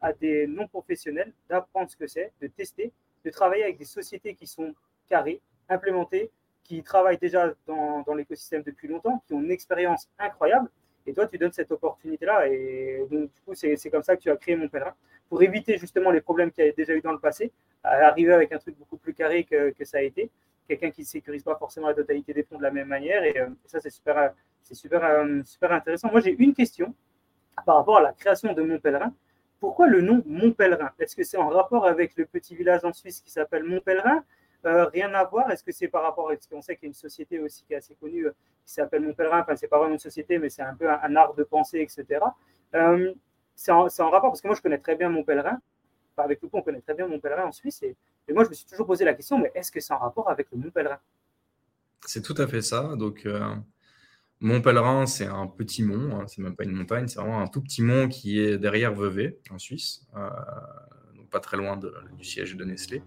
à 0.00 0.12
des 0.12 0.46
non-professionnels 0.46 1.32
d'apprendre 1.48 1.90
ce 1.90 1.96
que 1.96 2.06
c'est, 2.06 2.30
de 2.42 2.46
tester, 2.46 2.92
de 3.24 3.30
travailler 3.30 3.64
avec 3.64 3.78
des 3.78 3.86
sociétés 3.86 4.34
qui 4.34 4.46
sont 4.46 4.74
carrées, 5.08 5.40
implémentées, 5.70 6.30
qui 6.62 6.82
travaillent 6.82 7.16
déjà 7.16 7.54
dans 7.66 8.14
l'écosystème 8.14 8.62
depuis 8.62 8.86
longtemps, 8.88 9.22
qui 9.26 9.32
ont 9.32 9.42
une 9.42 9.50
expérience 9.50 10.10
incroyable 10.18 10.68
et 11.06 11.12
toi, 11.12 11.26
tu 11.26 11.38
donnes 11.38 11.52
cette 11.52 11.70
opportunité-là. 11.70 12.48
Et 12.48 13.06
donc, 13.10 13.32
du 13.32 13.40
coup, 13.44 13.54
c'est 13.54 13.90
comme 13.90 14.02
ça 14.02 14.16
que 14.16 14.22
tu 14.22 14.30
as 14.30 14.36
créé 14.36 14.56
mon 14.56 14.68
pèlerin 14.68 14.94
pour 15.28 15.42
éviter 15.42 15.78
justement 15.78 16.10
les 16.10 16.20
problèmes 16.20 16.50
qu'il 16.50 16.64
y 16.64 16.68
a 16.68 16.72
déjà 16.72 16.94
eu 16.94 17.00
dans 17.00 17.12
le 17.12 17.18
passé, 17.18 17.52
arriver 17.82 18.32
avec 18.32 18.52
un 18.52 18.58
truc 18.58 18.76
beaucoup 18.78 18.96
plus 18.96 19.14
carré 19.14 19.44
que, 19.44 19.72
ça 19.84 19.98
a 19.98 20.02
été. 20.02 20.30
Quelqu'un 20.68 20.90
qui 20.90 21.02
ne 21.02 21.06
sécurise 21.06 21.44
pas 21.44 21.56
forcément 21.56 21.86
la 21.86 21.94
totalité 21.94 22.34
des 22.34 22.42
fonds 22.42 22.58
de 22.58 22.62
la 22.62 22.72
même 22.72 22.88
manière. 22.88 23.22
Et, 23.22 23.38
euh, 23.38 23.46
ça, 23.66 23.78
c'est 23.80 23.92
euh, 24.08 25.42
super 25.44 25.72
intéressant. 25.72 26.10
Moi, 26.10 26.20
j'ai 26.20 26.34
une 26.36 26.54
question 26.54 26.92
par 27.64 27.76
rapport 27.76 27.98
à 27.98 28.02
la 28.02 28.12
création 28.12 28.52
de 28.52 28.62
mon 28.62 28.78
pèlerin. 28.80 29.12
Pourquoi 29.60 29.86
le 29.86 30.02
nom 30.02 30.22
Mon 30.26 30.52
Pèlerin 30.52 30.90
Est-ce 30.98 31.16
que 31.16 31.22
c'est 31.22 31.38
en 31.38 31.48
rapport 31.48 31.86
avec 31.86 32.16
le 32.16 32.26
petit 32.26 32.54
village 32.54 32.84
en 32.84 32.92
Suisse 32.92 33.20
qui 33.20 33.30
s'appelle 33.30 33.64
Mon 33.64 33.80
Pèlerin 33.80 34.22
euh, 34.66 34.86
rien 34.86 35.12
à 35.14 35.24
voir. 35.24 35.50
Est-ce 35.50 35.62
que 35.62 35.72
c'est 35.72 35.88
par 35.88 36.02
rapport 36.02 36.30
à 36.30 36.34
ce 36.36 36.48
qu'on 36.48 36.62
sait 36.62 36.76
qu'il 36.76 36.84
y 36.84 36.86
a 36.86 36.88
une 36.88 36.94
société 36.94 37.38
aussi 37.38 37.64
qui 37.64 37.72
est 37.74 37.76
assez 37.76 37.94
connue 37.94 38.26
euh, 38.26 38.34
qui 38.64 38.72
s'appelle 38.72 39.02
Mon 39.02 39.14
Pèlerin 39.14 39.40
Enfin, 39.40 39.56
c'est 39.56 39.68
pas 39.68 39.78
vraiment 39.78 39.94
une 39.94 40.00
société, 40.00 40.38
mais 40.38 40.48
c'est 40.48 40.62
un 40.62 40.74
peu 40.74 40.90
un, 40.90 41.16
art 41.16 41.34
de 41.34 41.44
pensée, 41.44 41.80
etc. 41.80 42.20
Euh, 42.74 43.12
c'est 43.54 43.70
en, 43.70 43.88
rapport 44.10 44.30
parce 44.30 44.40
que 44.40 44.48
moi, 44.48 44.56
je 44.56 44.62
connais 44.62 44.78
très 44.78 44.96
bien 44.96 45.08
Mon 45.08 45.24
Pèlerin. 45.24 45.58
avec 46.16 46.42
le 46.42 46.48
coup, 46.48 46.58
on 46.58 46.62
connaît 46.62 46.80
très 46.80 46.94
bien 46.94 47.06
Mon 47.06 47.20
Pèlerin 47.20 47.44
en 47.44 47.52
Suisse. 47.52 47.82
Et, 47.82 47.96
moi, 48.32 48.44
je 48.44 48.48
me 48.48 48.54
suis 48.54 48.66
toujours 48.66 48.86
posé 48.86 49.04
la 49.04 49.14
question, 49.14 49.38
mais 49.38 49.52
est-ce 49.54 49.70
que 49.70 49.80
c'est 49.80 49.92
en 49.92 49.98
rapport 49.98 50.28
avec 50.28 50.48
le 50.50 50.58
Mon 50.58 50.70
Pèlerin? 50.70 50.98
C'est 52.04 52.22
tout 52.22 52.34
à 52.38 52.46
fait 52.46 52.62
ça. 52.62 52.96
Donc, 52.96 53.26
Mont 54.40 54.60
Pèlerin, 54.60 55.06
c'est 55.06 55.26
un 55.26 55.46
petit 55.46 55.82
mont, 55.82 56.18
hein, 56.18 56.24
c'est 56.26 56.42
même 56.42 56.56
pas 56.56 56.64
une 56.64 56.72
montagne, 56.72 57.08
c'est 57.08 57.18
vraiment 57.18 57.40
un 57.40 57.46
tout 57.46 57.62
petit 57.62 57.82
mont 57.82 58.06
qui 58.08 58.38
est 58.38 58.58
derrière 58.58 58.92
Vevey, 58.92 59.38
en 59.50 59.58
Suisse, 59.58 60.06
donc 61.16 61.30
pas 61.30 61.40
très 61.40 61.56
loin 61.56 61.78
du 61.78 62.24
siège 62.24 62.54
de 62.54 62.64
Nestlé. 62.64 63.02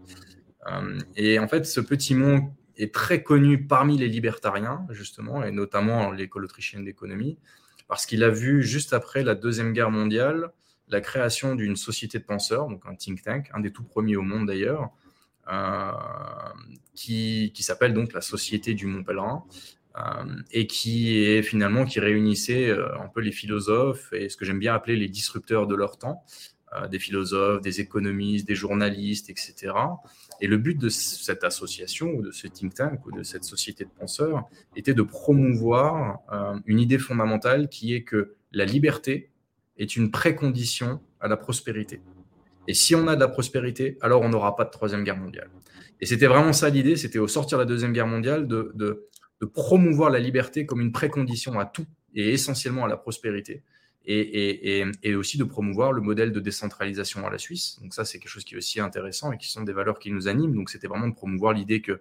Euh, 0.68 1.00
et 1.16 1.40
en 1.40 1.48
fait, 1.48 1.66
ce 1.66 1.80
petit 1.80 2.16
mont 2.16 2.54
est 2.78 2.94
très 2.94 3.24
connu 3.24 3.66
parmi 3.66 3.98
les 3.98 4.08
libertariens, 4.08 4.86
justement, 4.90 5.44
et 5.44 5.52
notamment 5.52 6.12
l'école 6.12 6.46
autrichienne 6.46 6.84
d'économie, 6.84 7.38
parce 7.88 8.06
qu'il 8.06 8.24
a 8.24 8.30
vu 8.30 8.64
juste 8.64 8.94
après 8.94 9.24
la 9.24 9.36
Deuxième 9.36 9.74
Guerre 9.74 9.92
mondiale 9.92 10.52
la 10.92 11.02
création 11.02 11.54
d'une 11.54 11.76
société 11.76 12.18
de 12.18 12.24
penseurs, 12.24 12.68
donc 12.68 12.82
un 12.88 12.96
think 12.96 13.22
tank, 13.22 13.50
un 13.54 13.60
des 13.60 13.72
tout 13.72 13.84
premiers 13.84 14.16
au 14.16 14.24
monde 14.24 14.48
d'ailleurs, 14.48 14.90
euh, 15.52 15.92
qui, 16.96 17.52
qui 17.54 17.62
s'appelle 17.62 17.94
donc 17.94 18.14
la 18.14 18.22
Société 18.22 18.74
du 18.74 18.88
Mont 18.88 19.04
Pèlerin, 19.04 19.44
euh, 19.98 20.02
et 20.52 20.66
qui 20.66 21.24
est 21.24 21.44
finalement 21.44 21.86
qui 21.86 22.00
réunissait 22.00 22.72
un 22.72 23.08
peu 23.08 23.22
les 23.22 23.32
philosophes 23.32 24.12
et 24.14 24.30
ce 24.30 24.38
que 24.38 24.46
j'aime 24.46 24.58
bien 24.58 24.74
appeler 24.74 24.96
les 24.96 25.10
disrupteurs 25.10 25.68
de 25.68 25.76
leur 25.76 26.00
temps, 26.00 26.24
des 26.92 27.00
philosophes, 27.00 27.62
des 27.62 27.82
économistes, 27.82 28.48
des 28.48 28.56
journalistes, 28.56 29.30
etc. 29.30 29.74
Et 30.42 30.48
le 30.48 30.58
but 30.58 30.78
de 30.78 30.90
cette 30.90 31.44
association 31.44 32.12
ou 32.12 32.22
de 32.22 32.32
ce 32.32 32.48
think 32.48 32.74
tank 32.76 33.06
ou 33.06 33.12
de 33.12 33.24
cette 33.24 33.44
société 33.44 33.86
de 33.86 33.90
penseurs 33.90 34.48
était 34.76 34.94
de 34.94 35.02
promouvoir 35.02 36.20
euh, 36.32 36.60
une 36.66 36.80
idée 36.80 37.00
fondamentale 37.00 37.70
qui 37.70 37.94
est 37.94 38.04
que 38.04 38.36
la 38.52 38.66
liberté 38.66 39.32
est 39.78 39.96
une 39.96 40.12
précondition 40.12 41.02
à 41.20 41.28
la 41.28 41.38
prospérité. 41.38 42.02
Et 42.68 42.74
si 42.74 42.94
on 42.96 43.08
a 43.08 43.16
de 43.16 43.20
la 43.20 43.28
prospérité, 43.28 43.98
alors 44.02 44.22
on 44.22 44.30
n'aura 44.30 44.56
pas 44.56 44.66
de 44.66 44.70
troisième 44.70 45.04
guerre 45.04 45.18
mondiale. 45.18 45.50
Et 46.02 46.06
c'était 46.06 46.28
vraiment 46.28 46.54
ça 46.54 46.70
l'idée, 46.70 46.96
c'était 46.96 47.20
au 47.20 47.28
sortir 47.28 47.58
de 47.58 47.64
la 47.64 47.68
deuxième 47.68 47.94
guerre 47.94 48.08
mondiale 48.08 48.48
de 48.48 49.46
promouvoir 49.54 50.10
la 50.10 50.20
liberté 50.20 50.66
comme 50.66 50.82
une 50.82 50.92
précondition 50.92 51.60
à 51.60 51.66
tout 51.66 51.86
et 52.14 52.32
essentiellement 52.32 52.86
à 52.86 52.88
la 52.88 52.98
prospérité 52.98 53.64
et, 54.10 55.16
aussi 55.16 55.38
de 55.38 55.44
promouvoir 55.44 55.92
le 55.92 56.02
modèle 56.02 56.32
de 56.32 56.40
décentralisation 56.40 57.26
à 57.28 57.30
la 57.30 57.38
Suisse. 57.38 57.78
Donc 57.82 57.94
ça, 57.94 58.06
c'est 58.06 58.20
quelque 58.20 58.32
chose 58.32 58.44
qui 58.44 58.56
est 58.56 58.58
aussi 58.58 58.80
intéressant 58.80 59.32
et 59.32 59.38
qui 59.38 59.50
sont 59.50 59.64
des 59.64 59.74
valeurs 59.74 60.00
qui 60.00 60.12
nous 60.12 60.28
animent. 60.28 60.56
Donc 60.56 60.70
c'était 60.70 60.88
vraiment 60.88 61.08
de 61.08 61.14
promouvoir 61.14 61.54
l'idée 61.54 61.82
que 61.82 62.00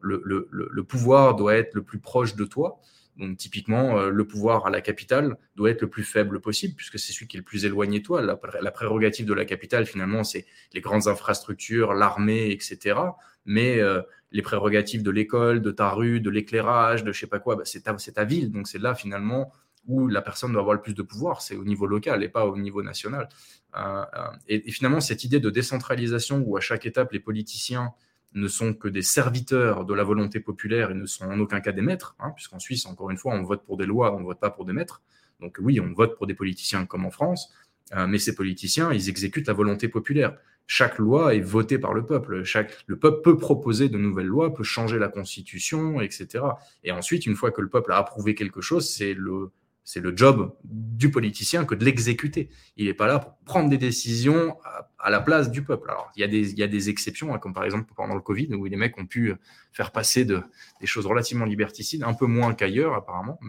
le, 0.00 0.82
pouvoir 0.82 1.36
doit 1.36 1.54
être 1.54 1.74
le 1.74 1.82
plus 1.82 1.98
proche 1.98 2.34
de 2.34 2.44
toi. 2.44 2.80
Donc 3.18 3.36
typiquement, 3.36 3.98
euh, 3.98 4.08
le 4.08 4.24
pouvoir 4.26 4.66
à 4.66 4.70
la 4.70 4.80
capitale 4.80 5.36
doit 5.56 5.70
être 5.70 5.82
le 5.82 5.90
plus 5.90 6.04
faible 6.04 6.40
possible, 6.40 6.74
puisque 6.74 6.98
c'est 6.98 7.12
celui 7.12 7.26
qui 7.26 7.36
est 7.36 7.40
le 7.40 7.44
plus 7.44 7.66
éloigné 7.66 7.98
de 7.98 8.04
toi. 8.04 8.22
La, 8.22 8.70
prérogative 8.70 9.26
de 9.26 9.34
la 9.34 9.44
capitale, 9.44 9.84
finalement, 9.84 10.24
c'est 10.24 10.46
les 10.72 10.80
grandes 10.80 11.08
infrastructures, 11.08 11.92
l'armée, 11.92 12.50
etc. 12.50 12.98
Mais 13.44 13.78
euh, 13.80 14.00
les 14.32 14.40
prérogatives 14.40 15.02
de 15.02 15.10
l'école, 15.10 15.60
de 15.60 15.70
ta 15.70 15.90
rue, 15.90 16.20
de 16.20 16.30
l'éclairage, 16.30 17.04
de 17.04 17.12
je 17.12 17.20
sais 17.20 17.26
pas 17.26 17.40
quoi, 17.40 17.56
bah, 17.56 17.64
c'est 17.66 17.82
ta, 17.82 17.92
ta, 17.94 18.24
ville. 18.24 18.50
Donc 18.50 18.68
c'est 18.68 18.78
là, 18.78 18.94
finalement, 18.94 19.52
où 19.86 20.08
la 20.08 20.22
personne 20.22 20.52
doit 20.52 20.60
avoir 20.60 20.74
le 20.74 20.82
plus 20.82 20.94
de 20.94 21.02
pouvoir, 21.02 21.42
c'est 21.42 21.56
au 21.56 21.64
niveau 21.64 21.86
local 21.86 22.22
et 22.22 22.28
pas 22.28 22.46
au 22.46 22.56
niveau 22.56 22.82
national. 22.82 23.28
Euh, 23.76 24.04
euh, 24.14 24.26
et, 24.48 24.70
finalement, 24.70 25.00
cette 25.00 25.24
idée 25.24 25.40
de 25.40 25.50
décentralisation 25.50 26.42
où 26.46 26.56
à 26.56 26.60
chaque 26.60 26.86
étape, 26.86 27.12
les 27.12 27.20
politiciens 27.20 27.92
ne 28.32 28.46
sont 28.46 28.74
que 28.74 28.88
des 28.88 29.02
serviteurs 29.02 29.84
de 29.84 29.94
la 29.94 30.04
volonté 30.04 30.38
populaire 30.38 30.90
et 30.90 30.94
ne 30.94 31.06
sont 31.06 31.24
en 31.24 31.38
aucun 31.40 31.60
cas 31.60 31.72
des 31.72 31.82
maîtres, 31.82 32.14
hein, 32.20 32.30
puisqu'en 32.36 32.60
Suisse, 32.60 32.86
encore 32.86 33.10
une 33.10 33.16
fois, 33.16 33.34
on 33.34 33.42
vote 33.42 33.64
pour 33.64 33.76
des 33.76 33.86
lois, 33.86 34.14
on 34.14 34.20
ne 34.20 34.24
vote 34.24 34.38
pas 34.38 34.50
pour 34.50 34.64
des 34.64 34.72
maîtres. 34.72 35.02
Donc 35.40 35.56
oui, 35.60 35.80
on 35.80 35.92
vote 35.92 36.16
pour 36.16 36.26
des 36.26 36.34
politiciens 36.34 36.86
comme 36.86 37.06
en 37.06 37.10
France, 37.10 37.52
euh, 37.94 38.06
mais 38.06 38.18
ces 38.18 38.34
politiciens, 38.34 38.92
ils 38.92 39.08
exécutent 39.08 39.48
la 39.48 39.54
volonté 39.54 39.88
populaire. 39.88 40.36
Chaque 40.66 40.98
loi 40.98 41.34
est 41.34 41.40
votée 41.40 41.78
par 41.78 41.94
le 41.94 42.06
peuple. 42.06 42.44
Le 42.86 42.96
peuple 42.96 43.22
peut 43.22 43.36
proposer 43.36 43.88
de 43.88 43.98
nouvelles 43.98 44.26
lois, 44.26 44.54
peut 44.54 44.62
changer 44.62 45.00
la 45.00 45.08
constitution, 45.08 46.00
etc. 46.00 46.44
Et 46.84 46.92
ensuite, 46.92 47.26
une 47.26 47.34
fois 47.34 47.50
que 47.50 47.60
le 47.60 47.68
peuple 47.68 47.90
a 47.90 47.96
approuvé 47.96 48.36
quelque 48.36 48.60
chose, 48.60 48.88
c'est 48.88 49.14
le, 49.14 49.50
c'est 49.92 49.98
le 49.98 50.16
job 50.16 50.54
du 50.62 51.10
politicien 51.10 51.64
que 51.64 51.74
de 51.74 51.84
l'exécuter. 51.84 52.48
Il 52.76 52.86
n'est 52.86 52.94
pas 52.94 53.08
là 53.08 53.18
pour 53.18 53.36
prendre 53.38 53.68
des 53.68 53.76
décisions 53.76 54.56
à, 55.00 55.10
la 55.10 55.18
place 55.18 55.50
du 55.50 55.64
peuple. 55.64 55.90
Alors, 55.90 56.12
il 56.14 56.20
y 56.20 56.62
a 56.62 56.68
des, 56.68 56.90
exceptions, 56.90 57.34
hein, 57.34 57.40
comme 57.40 57.52
par 57.52 57.64
exemple 57.64 57.92
pendant 57.96 58.14
le 58.14 58.20
Covid, 58.20 58.54
où 58.54 58.66
les 58.66 58.76
mecs 58.76 58.96
ont 58.98 59.06
pu 59.06 59.34
faire 59.72 59.90
passer 59.90 60.24
de, 60.24 60.42
des 60.80 60.86
choses 60.86 61.06
relativement 61.06 61.44
liberticides, 61.44 62.04
un 62.04 62.14
peu 62.14 62.26
moins 62.26 62.54
qu'ailleurs 62.54 62.94
apparemment, 62.94 63.40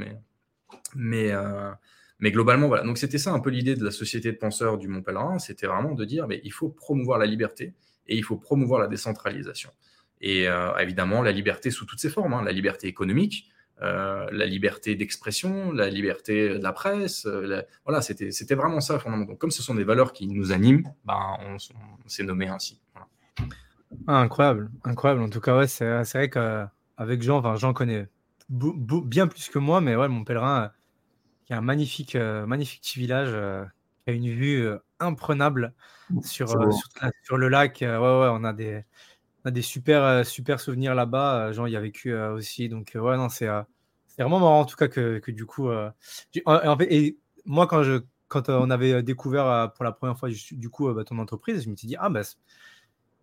euh, 0.97 1.71
mais 2.19 2.31
globalement, 2.31 2.67
voilà. 2.67 2.83
Donc, 2.85 2.97
c'était 2.97 3.19
ça 3.19 3.31
un 3.33 3.39
peu 3.39 3.51
l'idée 3.51 3.75
de 3.75 3.85
la 3.85 3.91
société 3.91 4.31
de 4.31 4.37
penseurs 4.37 4.79
du 4.79 4.87
Mont 4.87 5.03
Pèlerin, 5.03 5.37
c'était 5.37 5.67
vraiment 5.67 5.93
de 5.93 6.05
dire, 6.05 6.27
mais 6.27 6.41
il 6.43 6.51
faut 6.51 6.69
promouvoir 6.69 7.19
la 7.19 7.27
liberté 7.27 7.75
et 8.07 8.17
il 8.17 8.23
faut 8.23 8.37
promouvoir 8.37 8.81
la 8.81 8.87
décentralisation. 8.87 9.69
Et 10.21 10.47
euh, 10.47 10.75
évidemment, 10.77 11.21
la 11.21 11.33
liberté 11.33 11.69
sous 11.69 11.85
toutes 11.85 11.99
ses 11.99 12.09
formes, 12.09 12.33
hein. 12.33 12.43
la 12.43 12.51
liberté 12.51 12.87
économique, 12.87 13.51
euh, 13.81 14.27
la 14.31 14.45
liberté 14.45 14.95
d'expression, 14.95 15.71
la 15.71 15.89
liberté 15.89 16.49
de 16.49 16.63
la 16.63 16.71
presse. 16.71 17.25
Euh, 17.25 17.63
voilà, 17.83 18.01
c'était, 18.01 18.31
c'était 18.31 18.53
vraiment 18.53 18.79
ça, 18.79 18.99
fondamentalement. 18.99 19.31
Donc, 19.31 19.39
comme 19.39 19.49
ce 19.49 19.63
sont 19.63 19.73
des 19.73 19.83
valeurs 19.83 20.13
qui 20.13 20.27
nous 20.27 20.51
animent, 20.51 20.93
ben, 21.05 21.37
on, 21.39 21.57
s'est 22.07 22.23
nommé 22.23 22.47
ainsi. 22.47 22.79
Ah, 24.07 24.19
incroyable, 24.19 24.69
incroyable. 24.83 25.21
En 25.23 25.29
tout 25.29 25.41
cas, 25.41 25.57
ouais, 25.57 25.67
c'est, 25.67 26.03
c'est 26.03 26.17
vrai 26.17 26.29
qu'avec 26.29 27.23
Jean, 27.23 27.39
enfin, 27.39 27.55
Jean 27.55 27.73
connaît 27.73 28.07
bien 28.49 29.27
plus 29.27 29.49
que 29.49 29.57
moi, 29.57 29.81
mais 29.81 29.95
ouais, 29.95 30.07
mon 30.07 30.23
pèlerin, 30.23 30.71
qui 31.45 31.53
a 31.53 31.57
un 31.57 31.61
magnifique, 31.61 32.15
euh, 32.15 32.45
magnifique 32.45 32.81
petit 32.81 32.99
village, 32.99 33.31
qui 34.03 34.11
a 34.11 34.13
une 34.13 34.29
vue 34.29 34.69
imprenable 34.99 35.73
sur, 36.21 36.49
sur, 37.23 37.37
le 37.37 37.47
lac. 37.47 37.79
ouais, 37.81 37.87
ouais, 37.87 38.29
on 38.31 38.43
a 38.43 38.53
des, 38.53 38.83
on 39.43 39.49
a 39.49 39.51
des 39.51 39.61
super, 39.61 40.25
super 40.25 40.59
souvenirs 40.59 40.95
là-bas. 40.95 41.51
Jean 41.51 41.65
y 41.65 41.75
a 41.75 41.81
vécu 41.81 42.13
aussi. 42.15 42.69
Donc, 42.69 42.91
ouais, 42.95 43.17
non, 43.17 43.29
c'est 43.29 43.47
vraiment 44.17 44.39
marrant 44.39 44.61
en 44.61 44.65
tout 44.65 44.75
cas 44.75 44.87
que, 44.87 45.19
que 45.19 45.31
du 45.31 45.45
coup. 45.45 45.69
En, 46.45 46.77
fait, 46.77 47.17
moi, 47.45 47.67
quand, 47.67 47.83
je, 47.83 48.01
quand 48.27 48.49
on 48.49 48.69
avait 48.69 49.01
découvert 49.03 49.71
pour 49.75 49.83
la 49.83 49.91
première 49.91 50.17
fois 50.17 50.29
du 50.51 50.69
coup 50.69 50.93
bah, 50.93 51.03
ton 51.03 51.17
entreprise, 51.17 51.63
je 51.63 51.69
me 51.69 51.75
suis 51.75 51.87
dit, 51.87 51.95
ah, 51.99 52.09
bah, 52.09 52.21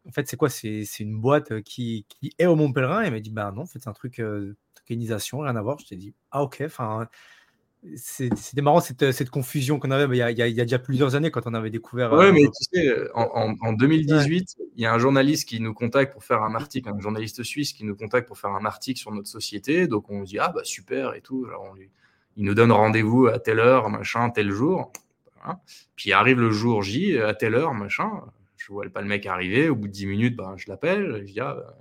en 0.09 0.13
fait, 0.13 0.29
c'est 0.29 0.37
quoi 0.37 0.49
C'est 0.49 0.85
une 1.01 1.21
boîte 1.21 1.63
qui, 1.63 2.07
qui, 2.09 2.33
est 2.39 2.47
au 2.47 2.57
Mont 2.57 2.73
Pèlerin. 2.73 3.03
Elle 3.03 3.13
m'a 3.13 3.21
dit, 3.21 3.31
bah 3.31 3.53
non, 3.55 3.63
en 3.63 3.67
fait, 3.67 3.79
c'est 3.81 3.91
un 3.91 3.93
truc 3.93 4.21
d'organisation, 4.21 5.41
rien 5.41 5.57
à 5.57 5.63
voir. 5.63 5.79
Je 5.79 5.87
t'ai 5.87 5.97
dit, 5.97 6.15
ah, 6.31 6.43
ok. 6.43 6.63
Enfin, 6.65 7.09
c'était 7.95 8.61
marrant 8.61 8.81
cette, 8.81 9.13
cette 9.13 9.31
confusion 9.31 9.79
qu'on 9.79 9.91
avait 9.93 10.17
il 10.17 10.19
y, 10.19 10.23
a, 10.23 10.31
il 10.31 10.39
y, 10.39 10.61
a, 10.61 10.65
déjà 10.65 10.79
plusieurs 10.79 11.15
années 11.15 11.31
quand 11.31 11.47
on 11.47 11.55
avait 11.55 11.71
découvert. 11.71 12.13
Oui, 12.13 12.27
euh, 12.27 12.33
mais 12.33 12.43
tu 12.43 12.65
sais, 12.73 13.09
en, 13.15 13.55
en, 13.61 13.73
2018, 13.73 14.57
il 14.75 14.83
y 14.83 14.87
a 14.87 14.93
un 14.93 14.99
journaliste 14.99 15.49
qui 15.49 15.61
nous 15.61 15.75
contacte 15.75 16.13
pour 16.13 16.25
faire 16.25 16.43
un 16.43 16.55
article, 16.55 16.89
un 16.89 16.99
journaliste 16.99 17.43
suisse 17.45 17.73
qui 17.73 17.85
nous 17.85 17.95
contacte 17.95 18.27
pour 18.27 18.39
faire 18.39 18.51
un 18.51 18.65
article 18.65 18.99
sur 18.99 19.13
notre 19.13 19.29
société. 19.29 19.87
Donc 19.87 20.11
on 20.11 20.23
dit 20.23 20.39
ah 20.39 20.51
bah 20.55 20.63
super 20.65 21.15
et 21.15 21.21
tout. 21.21 21.45
Alors 21.47 21.67
on 21.71 21.75
lui, 21.75 21.91
il 22.37 22.45
nous 22.45 22.55
donne 22.55 22.73
rendez-vous 22.73 23.29
à 23.29 23.39
telle 23.39 23.61
heure, 23.61 23.89
machin, 23.91 24.31
tel 24.31 24.51
jour. 24.51 24.93
Puis 25.95 26.13
arrive 26.13 26.41
le 26.41 26.51
jour 26.51 26.83
J 26.83 27.19
à 27.19 27.33
telle 27.33 27.55
heure, 27.55 27.75
machin. 27.75 28.11
Je 28.57 28.73
vois 28.73 28.85
pas 28.91 29.01
le 29.01 29.09
mec 29.09 29.25
arriver. 29.25 29.69
Au 29.69 29.77
bout 29.77 29.87
de 29.87 29.93
10 29.93 30.07
minutes, 30.07 30.37
bah, 30.37 30.55
je 30.57 30.69
l'appelle. 30.69 31.25
Je 31.27 31.33
dis 31.33 31.41
ah, 31.41 31.55
bah, 31.55 31.77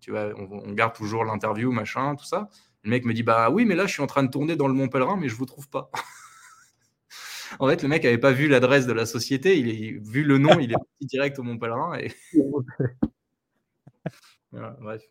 tu 0.00 0.10
vois, 0.10 0.28
on, 0.36 0.68
on 0.68 0.72
garde 0.72 0.94
toujours 0.94 1.24
l'interview, 1.24 1.70
machin, 1.70 2.16
tout 2.16 2.24
ça. 2.24 2.50
Le 2.86 2.90
mec 2.90 3.04
me 3.04 3.12
dit 3.12 3.24
Bah 3.24 3.50
oui, 3.50 3.64
mais 3.64 3.74
là, 3.74 3.86
je 3.86 3.92
suis 3.92 4.02
en 4.02 4.06
train 4.06 4.22
de 4.22 4.30
tourner 4.30 4.54
dans 4.54 4.68
le 4.68 4.74
Mont 4.74 4.88
Pèlerin, 4.88 5.16
mais 5.16 5.28
je 5.28 5.34
ne 5.34 5.38
vous 5.38 5.46
trouve 5.46 5.68
pas. 5.68 5.90
en 7.58 7.68
fait, 7.68 7.82
le 7.82 7.88
mec 7.88 8.04
n'avait 8.04 8.16
pas 8.16 8.30
vu 8.30 8.46
l'adresse 8.46 8.86
de 8.86 8.92
la 8.92 9.06
société, 9.06 9.58
il 9.58 9.68
a 9.68 9.72
vu 10.08 10.22
le 10.22 10.38
nom, 10.38 10.60
il 10.60 10.70
est 10.70 10.74
parti 10.74 10.86
direct 11.06 11.36
au 11.40 11.42
Mont 11.42 11.58
Pèlerin. 11.58 11.98
Et... 11.98 12.12
bref. 14.52 15.02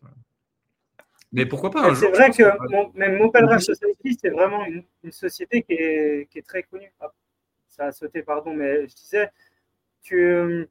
Mais 1.32 1.44
pourquoi 1.44 1.70
pas 1.70 1.94
C'est 1.94 2.08
vrai 2.08 2.30
que 2.30 2.44
même 2.96 3.18
Mont 3.18 3.28
Pèlerin 3.28 3.58
Society, 3.58 4.16
c'est 4.18 4.30
vraiment 4.30 4.64
une, 4.64 5.12
société 5.12 5.62
qui 5.62 5.74
est, 5.74 6.30
qui 6.30 6.38
est, 6.38 6.46
très 6.46 6.62
connue. 6.62 6.90
Ah, 6.98 7.12
ça 7.68 7.84
a 7.84 7.92
sauté, 7.92 8.22
pardon, 8.22 8.54
mais 8.54 8.88
je 8.88 8.94
disais 8.94 9.30
que 10.08 10.66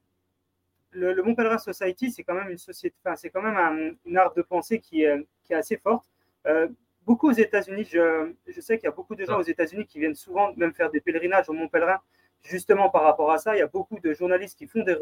le, 0.90 1.14
le 1.14 1.22
Mont 1.22 1.36
Pèlerin 1.36 1.60
Society, 1.60 2.10
c'est 2.10 2.24
quand 2.24 2.34
même 2.34 2.50
une 2.50 2.58
société, 2.58 2.96
enfin, 3.06 3.16
c'est 3.16 3.30
quand 3.30 3.44
même 3.44 3.58
un, 3.58 3.92
une 4.08 4.18
art 4.18 4.34
de 4.34 4.42
pensée 4.42 4.80
qui 4.80 5.04
est, 5.04 5.24
qui 5.44 5.54
est 5.54 5.58
assez 5.58 5.78
forte. 5.78 6.10
Euh, 6.48 6.68
beaucoup 7.06 7.30
aux 7.30 7.34
États-Unis. 7.34 7.88
Je, 7.92 8.34
je, 8.48 8.62
sais 8.62 8.78
qu'il 8.78 8.86
y 8.86 8.88
a 8.88 8.92
beaucoup 8.92 9.16
de 9.16 9.26
gens 9.26 9.40
aux 9.40 9.44
États-Unis 9.44 9.86
qui 9.86 10.00
viennent 10.00 10.16
souvent 10.16 10.54
même 10.56 10.74
faire 10.74 10.90
des 10.92 11.02
pèlerinages 11.02 11.50
au 11.50 11.54
Mont 11.54 11.68
Pèlerin. 11.70 12.00
Justement 12.44 12.90
par 12.90 13.04
rapport 13.04 13.32
à 13.32 13.38
ça, 13.38 13.56
il 13.56 13.60
y 13.60 13.62
a 13.62 13.68
beaucoup 13.68 14.00
de 14.00 14.14
journalistes 14.14 14.58
qui 14.58 14.68
font 14.68 14.84
des, 14.84 14.94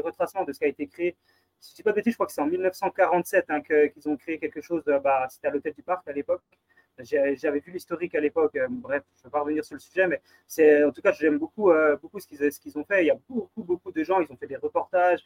retracements 0.00 0.44
de 0.44 0.52
ce 0.52 0.58
qui 0.58 0.64
a 0.64 0.68
été 0.68 0.86
créé. 0.86 1.16
Si 1.58 1.70
je 1.70 1.74
ne 1.74 1.76
dis 1.76 1.82
pas 1.82 1.90
de 1.90 1.96
bêtises, 1.96 2.12
je 2.12 2.16
crois 2.16 2.26
que 2.26 2.32
c'est 2.32 2.40
en 2.40 2.46
1947 2.46 3.46
hein, 3.48 3.60
qu'ils 3.62 4.08
ont 4.08 4.16
créé 4.16 4.38
quelque 4.38 4.60
chose. 4.60 4.82
Bah, 4.84 5.26
C'était 5.30 5.48
à 5.48 5.50
l'hôtel 5.50 5.72
du 5.74 5.82
Parc 5.82 6.06
à 6.08 6.12
l'époque. 6.12 6.42
J'avais 6.98 7.60
vu 7.60 7.72
l'historique 7.72 8.14
à 8.14 8.20
l'époque. 8.20 8.54
Euh, 8.56 8.66
bref, 8.70 9.02
je 9.16 9.20
ne 9.20 9.24
vais 9.24 9.30
pas 9.30 9.40
revenir 9.40 9.64
sur 9.64 9.74
le 9.74 9.80
sujet, 9.80 10.06
mais 10.06 10.20
c'est 10.46 10.84
en 10.84 10.92
tout 10.92 11.00
cas, 11.00 11.12
j'aime 11.12 11.38
beaucoup, 11.38 11.70
euh, 11.70 11.96
beaucoup 11.96 12.20
ce 12.20 12.26
qu'ils 12.26 12.78
ont 12.78 12.84
fait. 12.84 13.04
Il 13.04 13.06
y 13.06 13.10
a 13.10 13.18
beaucoup, 13.28 13.64
beaucoup 13.64 13.90
de 13.92 14.04
gens. 14.04 14.20
Ils 14.20 14.30
ont 14.30 14.36
fait 14.36 14.46
des 14.46 14.56
reportages 14.56 15.24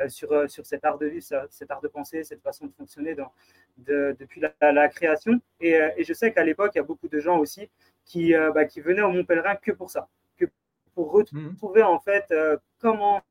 euh, 0.00 0.08
sur, 0.08 0.50
sur 0.50 0.66
cet 0.66 0.84
art 0.84 0.98
de 0.98 1.06
vivre, 1.06 1.46
cet 1.50 1.70
art 1.70 1.80
de 1.80 1.88
penser, 1.88 2.24
cette 2.24 2.42
façon 2.42 2.66
de 2.66 2.72
fonctionner 2.72 3.14
dans, 3.14 3.32
depuis 3.78 4.42
la, 4.60 4.88
création. 4.88 5.40
Et, 5.60 5.78
et, 5.96 6.04
je 6.04 6.12
sais 6.12 6.32
qu'à 6.32 6.44
l'époque, 6.44 6.72
il 6.74 6.78
y 6.78 6.80
a 6.80 6.84
beaucoup 6.84 7.08
de 7.08 7.20
gens 7.20 7.38
aussi 7.38 7.70
qui, 8.04 8.34
bah, 8.54 8.66
qui 8.66 8.80
venaient 8.80 9.02
au 9.02 9.10
Mont 9.10 9.24
Pèlerin 9.24 9.56
que 9.56 9.72
pour 9.72 9.90
ça, 9.90 10.08
que 10.36 10.44
pour 10.94 11.12
mmh. 11.12 11.16
retrouver 11.16 11.82
en 11.82 12.00
fait 12.00 12.32
comment 12.78 13.22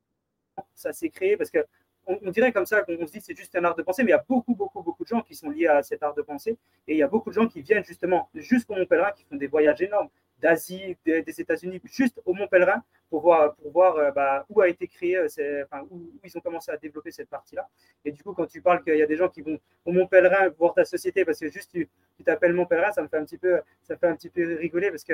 ça 0.73 0.93
s'est 0.93 1.09
créé, 1.09 1.37
parce 1.37 1.51
que 1.51 1.65
on, 2.07 2.31
dirait 2.31 2.51
comme 2.51 2.65
ça 2.65 2.81
qu'on 2.83 3.05
se 3.05 3.11
dit 3.11 3.21
c'est 3.21 3.35
juste 3.35 3.55
un 3.55 3.63
art 3.65 3.75
de 3.75 3.83
pensée, 3.83 4.03
mais 4.03 4.09
il 4.09 4.11
y 4.11 4.15
a 4.15 4.23
beaucoup, 4.27 4.55
beaucoup, 4.55 4.81
beaucoup 4.81 5.03
de 5.03 5.09
gens 5.09 5.21
qui 5.21 5.35
sont 5.35 5.49
liés 5.49 5.67
à 5.67 5.83
cet 5.83 6.03
art 6.03 6.13
de 6.13 6.21
pensée. 6.21 6.57
Et 6.87 6.93
il 6.93 6.97
y 6.97 7.03
a 7.03 7.07
beaucoup 7.07 7.29
de 7.29 7.35
gens 7.35 7.47
qui 7.47 7.61
viennent 7.61 7.83
justement 7.83 8.29
jusqu'au 8.33 8.75
Mont 8.75 8.85
Pèlerin, 8.85 9.11
qui 9.11 9.25
font 9.25 9.35
des 9.35 9.47
voyages 9.47 9.81
énormes 9.81 10.09
d'Asie, 10.39 10.97
des, 11.05 11.41
États-Unis, 11.41 11.81
juste 11.85 12.21
au 12.25 12.33
Mont 12.33 12.47
Pèlerin 12.47 12.83
pour 13.09 13.21
voir, 13.21 13.55
pour 13.55 13.71
voir 13.71 13.97
euh, 13.97 14.11
bah, 14.11 14.45
où 14.49 14.61
a 14.61 14.69
été 14.69 14.87
créé, 14.87 15.17
euh, 15.17 15.65
enfin, 15.65 15.85
où, 15.89 16.11
ils 16.23 16.37
ont 16.37 16.41
commencé 16.41 16.71
à 16.71 16.77
développer 16.77 17.11
cette 17.11 17.29
partie-là. 17.29 17.67
Et 18.05 18.11
du 18.11 18.21
coup, 18.23 18.33
quand 18.33 18.45
tu 18.45 18.61
parles 18.61 18.83
qu'il 18.83 18.97
y 18.97 19.01
a 19.01 19.07
des 19.07 19.17
gens 19.17 19.29
qui 19.29 19.41
vont 19.41 19.59
au 19.85 19.91
Mont 19.91 20.07
Pèlerin 20.07 20.49
voir 20.49 20.73
ta 20.73 20.85
société 20.85 21.25
parce 21.25 21.39
que 21.39 21.49
juste 21.49 21.71
tu 21.71 21.89
t'appelles 22.23 22.53
Mont 22.53 22.65
Pèlerin, 22.65 22.91
ça 22.91 23.01
me 23.01 23.07
fait 23.07 23.17
un 23.17 23.25
petit 23.25 23.37
peu, 23.37 23.59
ça 23.81 23.97
fait 23.97 24.07
un 24.07 24.15
petit 24.15 24.29
peu 24.29 24.55
rigoler 24.55 24.91
parce 24.91 25.03
que 25.03 25.13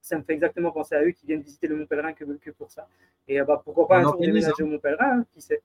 ça 0.00 0.18
me 0.18 0.22
fait 0.22 0.32
exactement 0.32 0.72
penser 0.72 0.94
à 0.94 1.04
eux 1.04 1.10
qui 1.10 1.26
viennent 1.26 1.42
visiter 1.42 1.68
le 1.68 1.76
Mont 1.76 1.86
Pèlerin 1.86 2.12
que, 2.12 2.24
que 2.24 2.50
pour 2.50 2.70
ça. 2.70 2.88
Et 3.28 3.40
bah, 3.42 3.62
pourquoi 3.64 3.86
pas 3.86 3.98
un 3.98 4.02
jour 4.02 4.18
déménager 4.18 4.62
au 4.62 4.66
Mont 4.66 4.78
Pèlerin, 4.78 5.20
hein, 5.20 5.26
qui 5.32 5.40
sait 5.40 5.62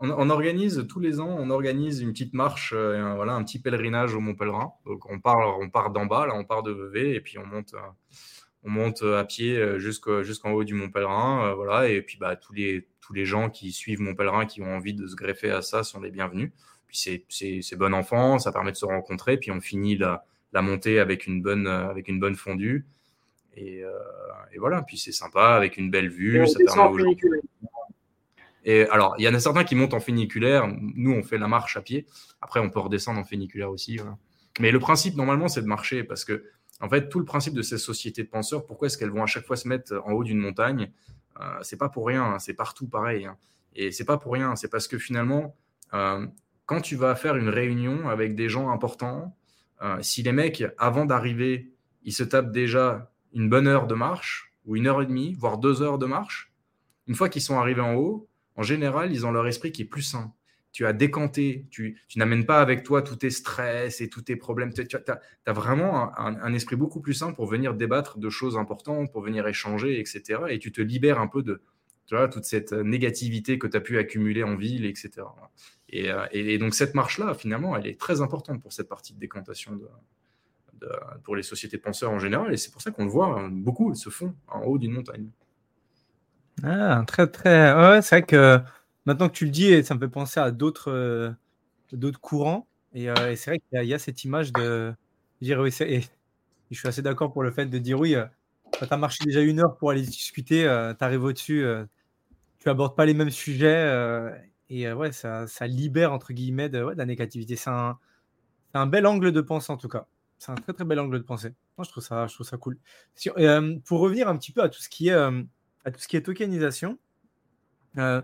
on, 0.00 0.30
organise 0.30 0.86
tous 0.88 1.00
les 1.00 1.20
ans, 1.20 1.36
on 1.38 1.50
organise 1.50 2.00
une 2.00 2.12
petite 2.12 2.34
marche, 2.34 2.72
euh, 2.74 3.00
un, 3.00 3.14
voilà, 3.14 3.34
un 3.34 3.44
petit 3.44 3.58
pèlerinage 3.58 4.14
au 4.14 4.20
Mont 4.20 4.34
Pèlerin. 4.34 4.72
Donc 4.86 5.08
on 5.10 5.20
part, 5.20 5.58
on 5.60 5.70
part 5.70 5.90
d'en 5.90 6.06
bas, 6.06 6.26
là, 6.26 6.34
on 6.34 6.44
part 6.44 6.62
de 6.62 6.72
Vevey, 6.72 7.14
et 7.14 7.20
puis 7.20 7.38
on 7.38 7.46
monte, 7.46 7.74
euh, 7.74 7.78
on 8.64 8.70
monte 8.70 9.02
à 9.02 9.24
pied 9.24 9.56
euh, 9.56 9.78
jusqu'en 9.78 10.50
haut 10.50 10.64
du 10.64 10.74
Mont 10.74 10.90
Pèlerin, 10.90 11.54
voilà. 11.54 11.88
Et 11.88 12.02
puis 12.02 12.18
bah 12.18 12.36
tous 12.36 12.52
les 12.52 12.88
tous 13.00 13.12
les 13.12 13.24
gens 13.24 13.50
qui 13.50 13.72
suivent 13.72 14.00
Mont 14.00 14.14
Pèlerin, 14.14 14.46
qui 14.46 14.62
ont 14.62 14.74
envie 14.74 14.94
de 14.94 15.06
se 15.06 15.14
greffer 15.14 15.50
à 15.50 15.62
ça, 15.62 15.84
sont 15.84 16.00
les 16.00 16.10
bienvenus. 16.10 16.50
Puis 16.88 17.24
c'est 17.62 17.76
bon 17.76 17.94
enfant, 17.94 18.38
ça 18.38 18.52
permet 18.52 18.72
de 18.72 18.76
se 18.76 18.86
rencontrer, 18.86 19.36
puis 19.36 19.50
on 19.50 19.60
finit 19.60 19.96
la, 19.96 20.24
la 20.52 20.62
montée 20.62 21.00
avec 21.00 21.26
une 21.26 21.42
bonne 21.42 21.66
avec 21.66 22.08
une 22.08 22.20
bonne 22.20 22.36
fondue. 22.36 22.86
Et, 23.56 23.82
et 24.52 24.58
voilà, 24.58 24.82
puis 24.82 24.98
c'est 24.98 25.12
sympa 25.12 25.50
avec 25.50 25.76
une 25.76 25.90
belle 25.90 26.08
vue. 26.08 26.44
Ça 26.46 26.58
permet 26.74 27.16
et 28.64 28.88
alors, 28.88 29.14
il 29.18 29.24
y 29.24 29.28
en 29.28 29.34
a 29.34 29.40
certains 29.40 29.64
qui 29.64 29.74
montent 29.74 29.94
en 29.94 30.00
funiculaire. 30.00 30.66
Nous, 30.80 31.12
on 31.12 31.22
fait 31.22 31.38
la 31.38 31.48
marche 31.48 31.76
à 31.76 31.82
pied. 31.82 32.06
Après, 32.40 32.60
on 32.60 32.70
peut 32.70 32.80
redescendre 32.80 33.20
en 33.20 33.24
funiculaire 33.24 33.70
aussi. 33.70 34.00
Mais 34.58 34.70
le 34.70 34.78
principe, 34.78 35.16
normalement, 35.16 35.48
c'est 35.48 35.62
de 35.62 35.66
marcher 35.66 36.02
parce 36.02 36.24
que, 36.24 36.44
en 36.80 36.88
fait, 36.88 37.08
tout 37.08 37.18
le 37.18 37.24
principe 37.24 37.54
de 37.54 37.62
ces 37.62 37.78
sociétés 37.78 38.22
de 38.22 38.28
penseurs, 38.28 38.66
pourquoi 38.66 38.86
est-ce 38.86 38.96
qu'elles 38.96 39.10
vont 39.10 39.22
à 39.22 39.26
chaque 39.26 39.44
fois 39.44 39.56
se 39.56 39.68
mettre 39.68 40.00
en 40.06 40.12
haut 40.12 40.24
d'une 40.24 40.38
montagne 40.38 40.90
euh, 41.40 41.58
C'est 41.62 41.76
pas 41.76 41.88
pour 41.88 42.06
rien. 42.06 42.24
Hein. 42.24 42.38
C'est 42.38 42.54
partout 42.54 42.88
pareil. 42.88 43.26
Hein. 43.26 43.36
Et 43.74 43.92
c'est 43.92 44.04
pas 44.04 44.16
pour 44.16 44.32
rien. 44.32 44.56
C'est 44.56 44.68
parce 44.68 44.88
que 44.88 44.98
finalement, 44.98 45.54
euh, 45.92 46.26
quand 46.64 46.80
tu 46.80 46.96
vas 46.96 47.14
faire 47.14 47.36
une 47.36 47.50
réunion 47.50 48.08
avec 48.08 48.34
des 48.34 48.48
gens 48.48 48.70
importants, 48.70 49.36
euh, 49.82 49.98
si 50.00 50.22
les 50.22 50.32
mecs, 50.32 50.64
avant 50.78 51.04
d'arriver, 51.04 51.70
ils 52.02 52.12
se 52.12 52.24
tapent 52.24 52.52
déjà 52.52 53.12
une 53.34 53.50
bonne 53.50 53.66
heure 53.66 53.86
de 53.86 53.94
marche 53.94 54.54
ou 54.64 54.76
une 54.76 54.86
heure 54.86 55.02
et 55.02 55.06
demie, 55.06 55.34
voire 55.34 55.58
deux 55.58 55.82
heures 55.82 55.98
de 55.98 56.06
marche, 56.06 56.52
une 57.06 57.14
fois 57.14 57.28
qu'ils 57.28 57.42
sont 57.42 57.58
arrivés 57.58 57.82
en 57.82 57.94
haut, 57.94 58.28
en 58.56 58.62
général, 58.62 59.12
ils 59.12 59.26
ont 59.26 59.30
leur 59.30 59.46
esprit 59.46 59.72
qui 59.72 59.82
est 59.82 59.86
plus 59.86 60.02
sain. 60.02 60.32
Tu 60.72 60.86
as 60.86 60.92
décanté, 60.92 61.66
tu, 61.70 62.00
n'amènes 62.16 62.46
pas 62.46 62.60
avec 62.60 62.82
toi 62.82 63.02
tous 63.02 63.16
tes 63.16 63.30
stress 63.30 64.00
et 64.00 64.08
tous 64.08 64.22
tes 64.22 64.34
problèmes. 64.34 64.72
Tu 64.72 64.84
as, 65.46 65.52
vraiment 65.52 66.16
un, 66.18 66.52
esprit 66.52 66.74
beaucoup 66.74 67.00
plus 67.00 67.14
sain 67.14 67.32
pour 67.32 67.46
venir 67.46 67.74
débattre 67.74 68.18
de 68.18 68.28
choses 68.28 68.56
importantes, 68.56 69.12
pour 69.12 69.22
venir 69.22 69.46
échanger, 69.46 70.00
etc. 70.00 70.42
Et 70.48 70.58
tu 70.58 70.72
te 70.72 70.80
libères 70.80 71.20
un 71.20 71.28
peu 71.28 71.42
de 71.42 71.62
toute 72.32 72.44
cette 72.44 72.72
négativité 72.72 73.58
que 73.58 73.66
tu 73.66 73.76
as 73.76 73.80
pu 73.80 73.98
accumuler 73.98 74.42
en 74.42 74.56
ville, 74.56 74.84
etc. 74.84 75.10
Et, 75.88 76.58
donc 76.58 76.74
cette 76.74 76.94
marche-là, 76.94 77.34
finalement, 77.34 77.76
elle 77.76 77.86
est 77.86 77.98
très 77.98 78.20
importante 78.20 78.60
pour 78.60 78.72
cette 78.72 78.88
partie 78.88 79.14
de 79.14 79.20
décantation 79.20 79.80
pour 81.22 81.36
les 81.36 81.42
sociétés 81.42 81.78
penseurs 81.78 82.10
en 82.10 82.18
général. 82.18 82.52
Et 82.52 82.56
c'est 82.56 82.72
pour 82.72 82.82
ça 82.82 82.90
qu'on 82.90 83.04
le 83.04 83.10
voit, 83.10 83.38
hein, 83.38 83.48
beaucoup 83.48 83.94
se 83.94 84.10
font 84.10 84.34
en 84.48 84.62
haut 84.62 84.78
d'une 84.78 84.92
montagne. 84.92 85.28
Ah, 86.62 87.02
très, 87.06 87.26
très. 87.26 87.72
Ouais, 87.74 88.02
c'est 88.02 88.16
vrai 88.20 88.22
que 88.26 88.60
maintenant 89.06 89.28
que 89.28 89.34
tu 89.34 89.44
le 89.44 89.50
dis, 89.50 89.82
ça 89.84 89.94
me 89.94 90.00
fait 90.00 90.08
penser 90.08 90.40
à 90.40 90.50
d'autres 90.50 90.90
euh, 90.90 91.30
d'autres 91.92 92.20
courants. 92.20 92.66
Et, 92.94 93.10
euh, 93.10 93.34
c'est 93.36 93.50
vrai 93.50 93.58
qu'il 93.58 93.84
y, 93.88 93.94
a 93.94 93.98
cette 93.98 94.22
image 94.24 94.52
de 94.52 94.94
dire 95.40 95.58
oui, 95.60 95.74
et, 95.80 96.02
je 96.70 96.78
suis 96.78 96.88
assez 96.88 97.02
d'accord 97.02 97.32
pour 97.32 97.42
le 97.42 97.50
fait 97.50 97.66
de 97.66 97.78
dire 97.78 97.98
oui, 97.98 98.14
euh, 98.14 98.24
tu 98.72 98.86
as 98.88 98.96
marché 98.96 99.24
déjà 99.24 99.40
une 99.40 99.60
heure 99.60 99.76
pour 99.76 99.90
aller 99.90 100.02
discuter, 100.02 100.62
tu 100.98 101.04
arrives 101.04 101.24
au-dessus, 101.24 101.66
tu 102.60 102.68
abordes 102.68 102.96
pas 102.96 103.06
les 103.06 103.14
mêmes 103.14 103.30
sujets. 103.30 104.30
et 104.70 104.92
ouais, 104.92 105.12
ça, 105.12 105.46
ça, 105.46 105.66
libère 105.66 106.12
entre 106.12 106.32
guillemets 106.32 106.68
de, 106.68 106.78
la 106.78 107.04
négativité. 107.04 107.56
C'est 107.56 107.70
un, 107.70 107.98
un 108.74 108.86
bel 108.86 109.06
angle 109.06 109.32
de 109.32 109.40
pensée 109.40 109.72
en 109.72 109.76
tout 109.76 109.88
cas. 109.88 110.06
C'est 110.38 110.52
un 110.52 110.56
très 110.56 110.72
très 110.72 110.84
bel 110.84 111.00
angle 111.00 111.18
de 111.18 111.24
pensée. 111.24 111.54
Moi, 111.76 111.84
je 111.84 111.90
trouve 111.90 112.04
ça, 112.04 112.26
je 112.28 112.34
trouve 112.34 112.46
ça 112.46 112.56
cool. 112.58 112.78
pour 113.84 114.00
revenir 114.00 114.28
un 114.28 114.36
petit 114.36 114.52
peu 114.52 114.62
à 114.62 114.68
tout 114.68 114.80
ce 114.80 114.88
qui 114.88 115.08
est 115.08 115.30
à 115.84 115.90
tout 115.90 116.00
ce 116.00 116.08
qui 116.08 116.16
est 116.16 116.22
tokenisation. 116.22 116.98
Euh, 117.98 118.22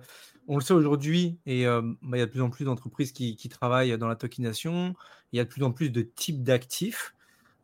on 0.49 0.57
le 0.57 0.63
sait 0.63 0.73
aujourd'hui, 0.73 1.39
et 1.47 1.67
euh, 1.67 1.81
bah, 2.03 2.17
il 2.17 2.21
y 2.21 2.23
a 2.23 2.27
de 2.27 2.31
plus 2.31 2.41
en 2.41 2.51
plus 2.51 2.65
d'entreprises 2.65 3.13
qui, 3.13 3.37
travaillent 3.49 3.97
dans 3.99 4.09
la 4.09 4.17
tokenisation. 4.17 4.95
Il 5.33 5.37
y 5.37 5.41
a 5.41 5.45
de 5.45 5.49
plus 5.49 5.63
en 5.63 5.71
plus 5.71 5.91
de 5.91 6.03
types 6.03 6.43
d'actifs 6.43 7.15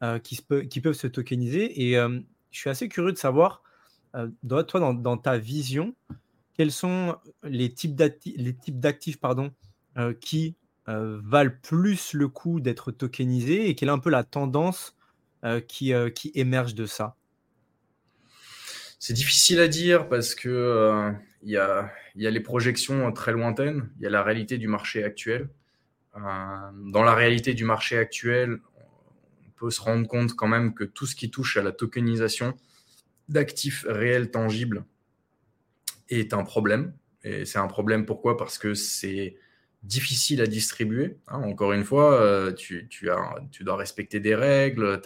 euh, 0.03 0.19
qui, 0.19 0.41
peuvent 0.81 0.93
se 0.93 1.07
tokeniser. 1.07 1.89
Et 1.89 1.95
je 1.95 2.59
suis 2.59 2.71
assez 2.71 2.89
curieux 2.89 3.13
de 3.13 3.19
savoir, 3.19 3.63
toi, 4.13 4.95
dans, 4.95 5.17
ta 5.17 5.39
vision, 5.39 5.95
quels 6.55 6.73
sont 6.73 7.17
les 7.43 7.73
types 7.73 7.97
d'actifs 7.97 9.19
qui 10.21 10.55
valent 10.87 11.55
plus 11.63 12.13
le 12.13 12.29
coup 12.29 12.61
d'être 12.61 12.93
tokenisés 12.93 13.69
et 13.69 13.75
quelle 13.75 13.89
est 13.89 13.93
un 13.93 13.99
peu 13.99 14.11
la 14.11 14.23
tendance 14.23 14.97
qui 15.67 15.93
émerge 16.35 16.75
de 16.75 16.87
ça? 16.87 17.17
C'est 19.07 19.13
difficile 19.13 19.61
à 19.61 19.69
dire 19.69 20.09
parce 20.09 20.35
que 20.35 20.49
euh, 20.49 21.13
il 21.45 21.51
y, 21.51 21.57
a, 21.57 21.93
les 22.17 22.41
projections 22.41 23.13
très 23.13 23.31
lointaines, 23.31 23.89
il 24.01 24.03
y 24.03 24.07
a 24.07 24.11
la 24.11 24.25
réalité 24.25 24.59
du 24.59 24.67
marché 24.67 25.05
actuel. 25.05 25.49
Euh, 26.17 26.21
dans 26.91 27.05
la 27.05 27.15
réalité 27.15 27.55
du 27.55 27.63
marché 27.63 27.97
actuel, 27.99 28.59
on 29.47 29.51
peut 29.57 29.71
se 29.71 29.81
rendre 29.81 30.09
compte 30.09 30.35
quand 30.35 30.49
même 30.49 30.75
que 30.75 30.83
tout 30.83 31.07
ce 31.07 31.15
qui 31.15 31.31
touche 31.31 31.57
à 31.57 31.63
la 31.63 31.71
tokenisation 31.71 32.55
d'actifs 33.29 33.87
réels 33.89 34.33
tangibles 34.33 34.85
est 36.09 36.35
un 36.35 36.43
problème. 36.43 36.93
Et 37.23 37.45
c'est 37.45 37.61
un 37.61 37.69
problème 37.69 38.07
pourquoi? 38.07 38.37
Parce 38.37 38.59
que 38.59 38.75
c'est 38.75 39.37
difficile 39.85 40.41
à 40.41 40.49
distribuer. 40.49 41.17
Hein. 41.29 41.43
encore 41.45 41.73
une 41.73 41.85
fois, 41.85 42.21
euh, 42.21 42.53
tu, 42.53 42.89
dois 43.61 43.77
respecter 43.77 44.19
des 44.19 44.35
règles, 44.35 45.01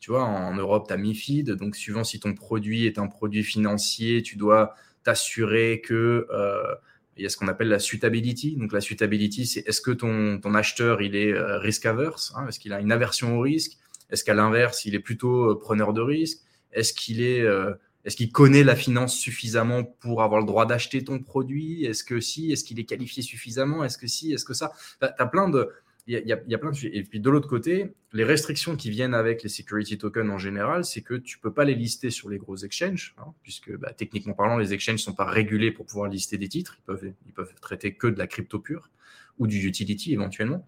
tu 0.00 0.10
vois, 0.10 0.24
en 0.24 0.54
Europe, 0.54 0.86
tu 0.88 0.94
as 0.94 0.96
MIFID. 0.96 1.50
Donc, 1.52 1.76
suivant 1.76 2.04
si 2.04 2.20
ton 2.20 2.34
produit 2.34 2.86
est 2.86 2.98
un 2.98 3.06
produit 3.06 3.42
financier, 3.42 4.22
tu 4.22 4.36
dois 4.36 4.74
t'assurer 5.02 5.80
que 5.84 6.26
euh, 6.30 6.74
il 7.16 7.22
y 7.22 7.26
a 7.26 7.28
ce 7.28 7.36
qu'on 7.36 7.48
appelle 7.48 7.68
la 7.68 7.78
suitability. 7.78 8.56
Donc, 8.56 8.72
la 8.72 8.80
suitability, 8.80 9.46
c'est 9.46 9.66
est-ce 9.66 9.80
que 9.80 9.90
ton, 9.90 10.38
ton 10.40 10.54
acheteur, 10.54 11.02
il 11.02 11.16
est 11.16 11.32
euh, 11.32 11.58
risk 11.58 11.86
averse 11.86 12.32
hein? 12.36 12.46
Est-ce 12.48 12.58
qu'il 12.58 12.72
a 12.72 12.80
une 12.80 12.92
aversion 12.92 13.38
au 13.38 13.40
risque? 13.40 13.78
Est-ce 14.10 14.24
qu'à 14.24 14.34
l'inverse, 14.34 14.84
il 14.84 14.94
est 14.94 15.00
plutôt 15.00 15.50
euh, 15.50 15.58
preneur 15.58 15.92
de 15.92 16.00
risque? 16.00 16.40
Est-ce 16.72 16.92
qu'il 16.92 17.22
est, 17.22 17.46
est-ce 18.04 18.16
qu'il 18.16 18.30
connaît 18.30 18.64
la 18.64 18.76
finance 18.76 19.16
suffisamment 19.16 19.82
pour 19.82 20.22
avoir 20.22 20.40
le 20.40 20.46
droit 20.46 20.66
d'acheter 20.66 21.02
ton 21.02 21.20
produit? 21.20 21.84
Est-ce 21.84 22.04
que 22.04 22.20
si? 22.20 22.52
Est-ce 22.52 22.64
qu'il 22.64 22.78
est 22.78 22.84
qualifié 22.84 23.22
suffisamment? 23.22 23.82
Est-ce 23.82 23.96
que 23.96 24.06
si? 24.06 24.32
Est-ce 24.32 24.44
que 24.44 24.52
ça? 24.52 24.72
Tu 25.00 25.06
as, 25.06 25.26
plein 25.26 25.48
de 25.48 25.70
il 26.06 26.22
y, 26.26 26.32
a, 26.32 26.58
plein 26.58 26.70
de 26.70 26.76
sujets. 26.76 26.94
Et 26.94 27.02
puis 27.02 27.18
de 27.18 27.30
l'autre 27.30 27.48
côté, 27.48 27.94
les 28.12 28.24
restrictions 28.24 28.76
qui 28.76 28.90
viennent 28.90 29.14
avec 29.14 29.42
les 29.42 29.48
security 29.48 29.96
tokens 29.96 30.30
en 30.30 30.36
général, 30.36 30.84
c'est 30.84 31.00
que 31.00 31.14
tu 31.14 31.38
peux 31.38 31.52
pas 31.52 31.64
les 31.64 31.74
lister 31.74 32.10
sur 32.10 32.28
les 32.28 32.36
gros 32.36 32.56
exchanges, 32.56 33.14
hein, 33.18 33.32
puisque 33.42 33.74
bah, 33.78 33.92
techniquement 33.96 34.34
parlant, 34.34 34.58
les 34.58 34.74
exchanges 34.74 34.98
sont 34.98 35.14
pas 35.14 35.24
régulés 35.24 35.70
pour 35.70 35.86
pouvoir 35.86 36.10
lister 36.10 36.36
des 36.36 36.48
titres. 36.48 36.76
Ils 36.78 36.84
peuvent, 36.84 37.12
ils 37.26 37.32
peuvent 37.32 37.54
traiter 37.60 37.94
que 37.94 38.06
de 38.06 38.18
la 38.18 38.26
crypto 38.26 38.58
pure 38.58 38.90
ou 39.38 39.46
du 39.46 39.66
utility 39.66 40.12
éventuellement. 40.12 40.66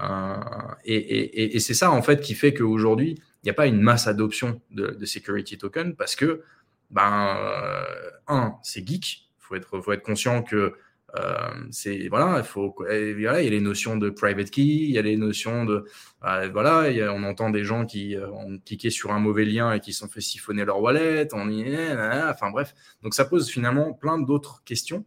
Euh, 0.00 0.36
et, 0.84 1.58
c'est 1.58 1.74
ça 1.74 1.90
en 1.90 2.02
fait 2.02 2.20
qui 2.20 2.34
fait 2.34 2.54
qu'aujourd'hui, 2.54 3.16
il 3.42 3.46
n'y 3.46 3.50
a 3.50 3.54
pas 3.54 3.66
une 3.66 3.80
masse 3.80 4.06
adoption 4.06 4.60
de, 4.70 5.04
security 5.04 5.58
tokens 5.58 5.96
parce 5.96 6.14
que, 6.14 6.42
ben, 6.90 7.36
euh, 7.38 8.10
un, 8.28 8.54
c'est 8.62 8.86
geek. 8.86 9.28
Il 9.38 9.42
faut 9.48 9.54
être, 9.56 9.80
faut 9.80 9.92
être 9.92 10.02
conscient 10.02 10.42
que 10.42 10.74
euh, 11.14 11.66
c'est 11.70 12.08
voilà, 12.08 12.42
il 12.90 13.20
y 13.20 13.26
a 13.26 13.40
les 13.40 13.60
notions 13.60 13.96
de 13.96 14.10
private 14.10 14.50
key, 14.50 14.62
il 14.62 14.90
y 14.90 14.98
a 14.98 15.02
les 15.02 15.16
notions 15.16 15.64
de 15.64 15.84
euh, 16.24 16.48
voilà, 16.52 16.90
on 17.12 17.22
entend 17.22 17.50
des 17.50 17.64
gens 17.64 17.86
qui 17.86 18.16
euh, 18.16 18.28
ont 18.30 18.58
cliqué 18.58 18.90
sur 18.90 19.12
un 19.12 19.20
mauvais 19.20 19.44
lien 19.44 19.72
et 19.72 19.80
qui 19.80 19.92
sont 19.92 20.08
fait 20.08 20.20
siphonner 20.20 20.64
leur 20.64 20.82
wallet, 20.82 21.28
enfin 21.32 22.50
bref, 22.50 22.74
donc 23.02 23.14
ça 23.14 23.24
pose 23.24 23.48
finalement 23.48 23.92
plein 23.92 24.18
d'autres 24.18 24.62
questions. 24.64 25.04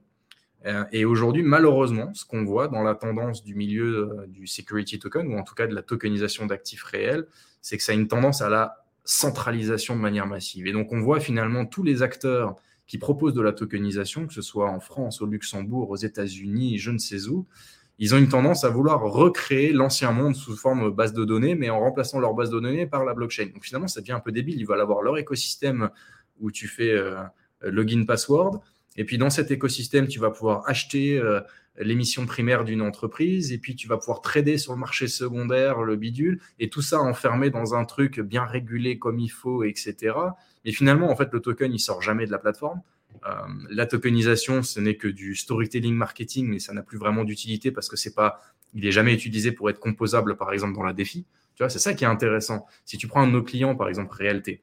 Et 0.92 1.06
aujourd'hui, 1.06 1.42
malheureusement, 1.42 2.14
ce 2.14 2.26
qu'on 2.26 2.44
voit 2.44 2.68
dans 2.68 2.84
la 2.84 2.94
tendance 2.94 3.46
du 3.46 3.56
milieu 3.56 4.26
du 4.28 4.46
security 4.46 5.00
token, 5.00 5.34
ou 5.34 5.38
en 5.38 5.44
tout 5.44 5.56
cas 5.56 5.68
de 5.68 5.74
la 5.74 5.82
tokenisation 5.82 6.48
d'actifs 6.48 6.84
réels, 6.84 7.28
c'est 7.62 7.78
que 7.78 7.84
ça 7.84 7.94
a 7.94 7.96
une 7.96 8.10
tendance 8.10 8.42
à 8.42 8.50
la 8.50 8.76
centralisation 9.06 9.96
de 9.96 10.02
manière 10.02 10.28
massive. 10.28 10.68
Et 10.68 10.74
donc, 10.74 10.92
on 10.92 11.00
voit 11.00 11.22
finalement 11.22 11.66
tous 11.66 11.82
les 11.82 12.02
acteurs 12.04 12.58
qui 12.90 12.98
proposent 12.98 13.36
de 13.36 13.42
la 13.42 13.54
tokenisation, 13.54 14.26
que 14.26 14.34
ce 14.34 14.42
soit 14.42 14.68
en 14.68 14.80
France, 14.80 15.22
au 15.22 15.28
Luxembourg, 15.28 15.92
aux 15.92 15.96
États-Unis, 15.96 16.80
je 16.80 16.90
ne 16.90 16.98
sais 16.98 17.28
où, 17.28 17.46
ils 18.00 18.16
ont 18.16 18.18
une 18.18 18.30
tendance 18.30 18.64
à 18.64 18.70
vouloir 18.70 19.02
recréer 19.02 19.72
l'ancien 19.74 20.12
monde 20.12 20.36
sous 20.36 20.58
forme 20.58 20.90
base 20.90 21.14
de 21.14 21.24
données, 21.24 21.54
mais 21.54 21.70
en 21.70 21.80
remplaçant 21.80 22.20
leur 22.20 22.34
base 22.34 22.50
de 22.50 22.60
données 22.60 22.88
par 22.88 23.06
la 23.06 23.14
blockchain. 23.14 23.46
Donc 23.54 23.64
finalement, 23.64 23.88
ça 23.88 24.02
devient 24.02 24.14
un 24.14 24.20
peu 24.20 24.32
débile. 24.32 24.60
Ils 24.60 24.66
veulent 24.66 24.82
avoir 24.82 25.04
leur 25.04 25.20
écosystème 25.20 25.92
où 26.40 26.50
tu 26.50 26.68
fais 26.68 26.90
euh, 26.90 27.22
login 27.62 28.06
password. 28.06 28.60
Et 28.96 29.04
puis 29.06 29.20
dans 29.20 29.30
cet 29.30 29.52
écosystème, 29.52 30.08
tu 30.08 30.20
vas 30.20 30.32
pouvoir 30.32 30.64
acheter 30.68 31.20
euh, 31.20 31.42
l'émission 31.80 32.26
primaire 32.26 32.66
d'une 32.66 32.82
entreprise, 32.82 33.52
et 33.52 33.58
puis 33.58 33.76
tu 33.76 33.88
vas 33.88 33.98
pouvoir 33.98 34.22
trader 34.22 34.58
sur 34.58 34.74
le 34.74 34.80
marché 34.80 35.08
secondaire 35.08 35.82
le 35.82 35.96
bidule, 35.96 36.42
et 36.60 36.70
tout 36.70 36.82
ça 36.82 37.00
enfermé 37.00 37.50
dans 37.50 37.74
un 37.74 37.86
truc 37.86 38.20
bien 38.20 38.46
régulé 38.46 39.00
comme 39.00 39.20
il 39.20 39.30
faut, 39.30 39.64
etc. 39.64 40.16
Et 40.66 40.72
finalement, 40.72 41.10
en 41.10 41.16
fait, 41.16 41.30
le 41.32 41.40
token, 41.40 41.74
il 41.74 41.80
sort 41.80 42.02
jamais 42.02 42.26
de 42.26 42.32
la 42.32 42.38
plateforme. 42.38 42.82
Euh, 43.26 43.32
la 43.70 43.86
tokenisation, 43.86 44.62
ce 44.62 44.80
n'est 44.80 44.96
que 44.96 45.08
du 45.08 45.36
storytelling 45.36 45.96
marketing, 45.96 46.48
mais 46.48 46.60
ça 46.60 46.74
n'a 46.74 46.84
plus 46.84 46.98
vraiment 46.98 47.24
d'utilité 47.24 47.72
parce 47.72 47.90
que 47.90 47.98
c'est 47.98 48.14
pas, 48.14 48.42
il 48.74 48.86
est 48.86 48.92
jamais 48.92 49.14
utilisé 49.14 49.52
pour 49.52 49.70
être 49.70 49.80
composable, 49.80 50.38
par 50.38 50.54
exemple, 50.54 50.76
dans 50.76 50.84
la 50.84 50.94
défi. 50.94 51.26
Tu 51.56 51.64
vois, 51.64 51.70
c'est 51.70 51.80
ça 51.80 51.94
qui 51.94 52.04
est 52.04 52.08
intéressant. 52.08 52.66
Si 52.86 52.98
tu 52.98 53.08
prends 53.08 53.26
nos 53.26 53.44
clients, 53.44 53.76
par 53.76 53.90
exemple, 53.90 54.14
Réalité, 54.16 54.62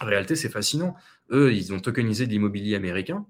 Réalité, 0.00 0.36
c'est 0.36 0.48
fascinant. 0.48 0.94
Eux, 1.30 1.52
ils 1.52 1.72
ont 1.72 1.80
tokenisé 1.80 2.26
de 2.26 2.32
l'immobilier 2.32 2.74
américain. 2.74 3.26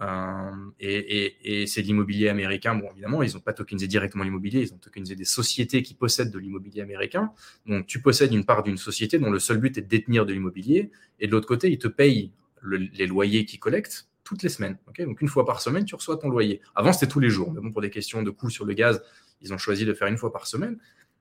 Euh, 0.00 0.50
et, 0.80 1.66
c'est 1.66 1.82
l'immobilier 1.82 2.28
américain. 2.28 2.74
Bon, 2.74 2.90
évidemment, 2.92 3.22
ils 3.22 3.34
n'ont 3.34 3.40
pas 3.40 3.52
tokenisé 3.52 3.86
directement 3.86 4.24
l'immobilier, 4.24 4.62
ils 4.62 4.74
ont 4.74 4.78
tokenisé 4.78 5.14
des 5.14 5.24
sociétés 5.24 5.82
qui 5.82 5.94
possèdent 5.94 6.30
de 6.30 6.38
l'immobilier 6.38 6.82
américain. 6.82 7.32
Donc, 7.66 7.86
tu 7.86 8.00
possèdes 8.00 8.32
une 8.32 8.44
part 8.44 8.62
d'une 8.62 8.76
société 8.76 9.18
dont 9.18 9.30
le 9.30 9.38
seul 9.38 9.58
but 9.58 9.78
est 9.78 9.82
de 9.82 9.88
détenir 9.88 10.26
de 10.26 10.32
l'immobilier. 10.32 10.90
Et 11.20 11.26
de 11.26 11.32
l'autre 11.32 11.46
côté, 11.46 11.70
ils 11.70 11.78
te 11.78 11.88
payent 11.88 12.32
les 12.62 13.06
loyers 13.06 13.44
qu'ils 13.44 13.60
collectent 13.60 14.08
toutes 14.24 14.42
les 14.42 14.48
semaines. 14.48 14.78
donc, 14.98 15.20
une 15.20 15.28
fois 15.28 15.44
par 15.44 15.60
semaine, 15.60 15.84
tu 15.84 15.94
reçois 15.94 16.16
ton 16.16 16.30
loyer. 16.30 16.60
Avant, 16.74 16.92
c'était 16.92 17.08
tous 17.08 17.20
les 17.20 17.28
jours. 17.28 17.52
Mais 17.52 17.60
bon, 17.60 17.70
pour 17.70 17.82
des 17.82 17.90
questions 17.90 18.22
de 18.22 18.30
coûts 18.30 18.50
sur 18.50 18.64
le 18.64 18.72
gaz, 18.72 19.02
ils 19.42 19.52
ont 19.52 19.58
choisi 19.58 19.84
de 19.84 19.92
faire 19.92 20.08
une 20.08 20.16
fois 20.16 20.32
par 20.32 20.46
semaine. 20.46 20.78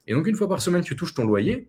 Et 0.07 0.13
donc, 0.13 0.26
une 0.26 0.36
fois 0.36 0.47
par 0.47 0.61
semaine, 0.61 0.84
tu 0.84 0.95
touches 0.95 1.13
ton 1.13 1.26
loyer. 1.26 1.67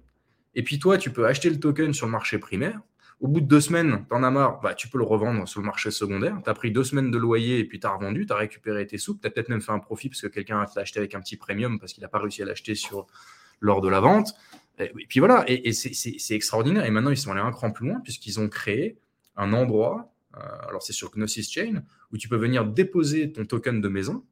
Et 0.54 0.62
puis, 0.62 0.78
toi, 0.78 0.96
tu 0.96 1.10
peux 1.10 1.26
acheter 1.26 1.50
le 1.50 1.58
token 1.58 1.92
sur 1.92 2.06
le 2.06 2.12
marché 2.12 2.38
primaire 2.38 2.80
au 3.20 3.28
bout 3.28 3.40
de 3.40 3.46
deux 3.46 3.60
semaines, 3.60 4.04
tu 4.08 4.14
en 4.14 4.22
as 4.22 4.30
marre, 4.30 4.60
bah, 4.60 4.74
tu 4.74 4.88
peux 4.88 4.98
le 4.98 5.04
revendre 5.04 5.48
sur 5.48 5.60
le 5.60 5.66
marché 5.66 5.90
secondaire. 5.90 6.38
Tu 6.44 6.50
as 6.50 6.54
pris 6.54 6.72
deux 6.72 6.84
semaines 6.84 7.10
de 7.10 7.18
loyer 7.18 7.58
et 7.58 7.64
puis 7.64 7.80
tu 7.80 7.86
as 7.86 7.90
revendu, 7.90 8.26
tu 8.26 8.32
as 8.32 8.36
récupéré 8.36 8.86
tes 8.86 8.98
sous. 8.98 9.14
Tu 9.14 9.26
as 9.26 9.30
peut-être 9.30 9.48
même 9.48 9.60
fait 9.60 9.72
un 9.72 9.78
profit 9.78 10.08
parce 10.08 10.20
que 10.20 10.26
quelqu'un 10.26 10.60
l'a 10.60 10.82
acheté 10.82 10.98
avec 10.98 11.14
un 11.14 11.20
petit 11.20 11.36
premium 11.36 11.78
parce 11.78 11.92
qu'il 11.92 12.02
n'a 12.02 12.08
pas 12.08 12.18
réussi 12.18 12.42
à 12.42 12.46
l'acheter 12.46 12.74
sur, 12.74 13.06
lors 13.60 13.80
de 13.80 13.88
la 13.88 14.00
vente. 14.00 14.34
Et, 14.78 14.90
puis 15.08 15.20
voilà, 15.20 15.44
et, 15.48 15.72
c'est 15.72 16.34
extraordinaire. 16.34 16.84
Et 16.84 16.90
maintenant, 16.90 17.10
ils 17.10 17.16
sont 17.16 17.32
allés 17.32 17.40
un 17.40 17.50
cran 17.50 17.70
plus 17.70 17.88
loin 17.88 18.00
puisqu'ils 18.00 18.40
ont 18.40 18.48
créé 18.48 18.98
un 19.36 19.52
endroit, 19.52 20.12
euh, 20.36 20.40
alors 20.68 20.82
c'est 20.82 20.92
sur 20.92 21.10
Gnosis 21.10 21.50
Chain, 21.50 21.82
où 22.12 22.18
tu 22.18 22.28
peux 22.28 22.36
venir 22.36 22.64
déposer 22.64 23.32
ton 23.32 23.44
token 23.44 23.80
de 23.80 23.88
maison 23.88 24.24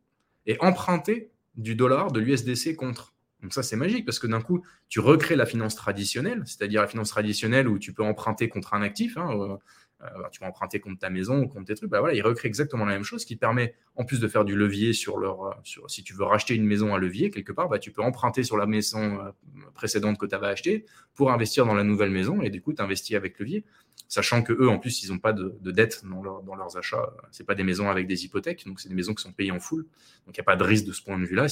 et 0.47 0.57
emprunter 0.61 1.31
du 1.57 1.75
dollar, 1.75 2.13
de 2.13 2.21
l'USDC 2.21 2.77
contre. 2.77 3.15
Donc 3.43 3.53
ça, 3.53 3.63
c'est 3.63 3.77
magique 3.77 4.07
parce 4.07 4.19
que 4.19 4.27
d'un 4.27 4.41
coup, 4.41 4.65
tu 4.89 5.01
recrées 5.01 5.37
la 5.37 5.47
finance 5.47 5.75
traditionnelle, 5.75 6.43
c'est-à-dire 6.47 6.81
la 6.81 6.89
finance 6.89 7.11
traditionnelle 7.11 7.69
où 7.69 7.79
tu 7.79 7.93
peux 7.93 8.05
emprunter 8.05 8.49
contre 8.49 8.75
un 8.75 8.83
actif. 8.83 9.17
Hein, 9.17 9.31
euh, 9.33 9.57
euh, 10.03 10.29
tu 10.33 10.41
peux 10.41 10.47
emprunter 10.47 10.81
contre 10.81 10.99
ta 10.99 11.11
maison 11.11 11.43
ou 11.43 11.49
contre 11.49 11.67
tes 11.67 11.75
trucs. 11.75 11.91
Bah 11.91 12.01
voilà, 12.01 12.15
ils 12.15 12.23
recréent 12.23 12.49
exactement 12.49 12.85
la 12.85 12.95
même 12.95 13.05
chose 13.05 13.25
qui 13.25 13.37
permet, 13.37 13.75
en 13.95 14.05
plus 14.05 14.19
de 14.19 14.27
faire 14.27 14.45
du 14.45 14.57
levier 14.57 14.93
sur 14.93 15.19
leur. 15.19 15.45
Euh, 15.45 15.87
si 15.87 16.03
tu 16.03 16.15
veux 16.15 16.25
racheter 16.25 16.55
une 16.55 16.67
maison 16.67 16.95
à 16.95 16.99
levier 16.99 17.31
quelque 17.31 17.53
part, 17.53 17.69
bah, 17.69 17.79
tu 17.79 17.93
peux 17.93 18.03
emprunter 18.03 18.43
sur 18.43 18.57
la 18.57 18.67
maison 18.67 19.33
précédente 19.75 20.19
que 20.19 20.27
tu 20.27 20.35
avais 20.35 20.49
achetée 20.49 20.87
pour 21.15 21.31
investir 21.31 21.67
dans 21.67 21.75
la 21.75 21.85
nouvelle 21.85 22.11
maison. 22.11 22.43
Et 22.43 22.51
du 22.51 22.61
coup, 22.61 22.73
tu 22.73 22.83
investis 22.83 23.17
avec 23.17 23.39
levier, 23.39 23.65
sachant 24.09 24.43
que 24.43 24.53
eux, 24.53 24.69
en 24.69 24.79
plus, 24.79 25.05
ils 25.05 25.13
n'ont 25.13 25.19
pas 25.19 25.33
de, 25.33 25.57
dette 25.71 26.05
dans, 26.05 26.55
leurs 26.57 26.77
achats. 26.77 27.13
C'est 27.31 27.47
pas 27.47 27.55
des 27.55 27.65
maisons 27.65 27.89
avec 27.89 28.07
des 28.07 28.25
hypothèques, 28.25 28.67
donc 28.67 28.81
c'est 28.81 28.89
des 28.89 28.95
maisons 28.95 29.15
qui 29.15 29.23
sont 29.23 29.33
payées 29.33 29.53
en 29.53 29.61
full. 29.61 29.85
Donc 30.27 30.37
il 30.37 30.41
n'y 30.41 30.45
a 30.45 30.45
pas 30.45 30.57
de 30.57 30.65
risque 30.65 30.85
de 30.85 30.93
ce 30.93 31.03
point 31.03 31.19
de 31.19 31.25
vue-là. 31.25 31.49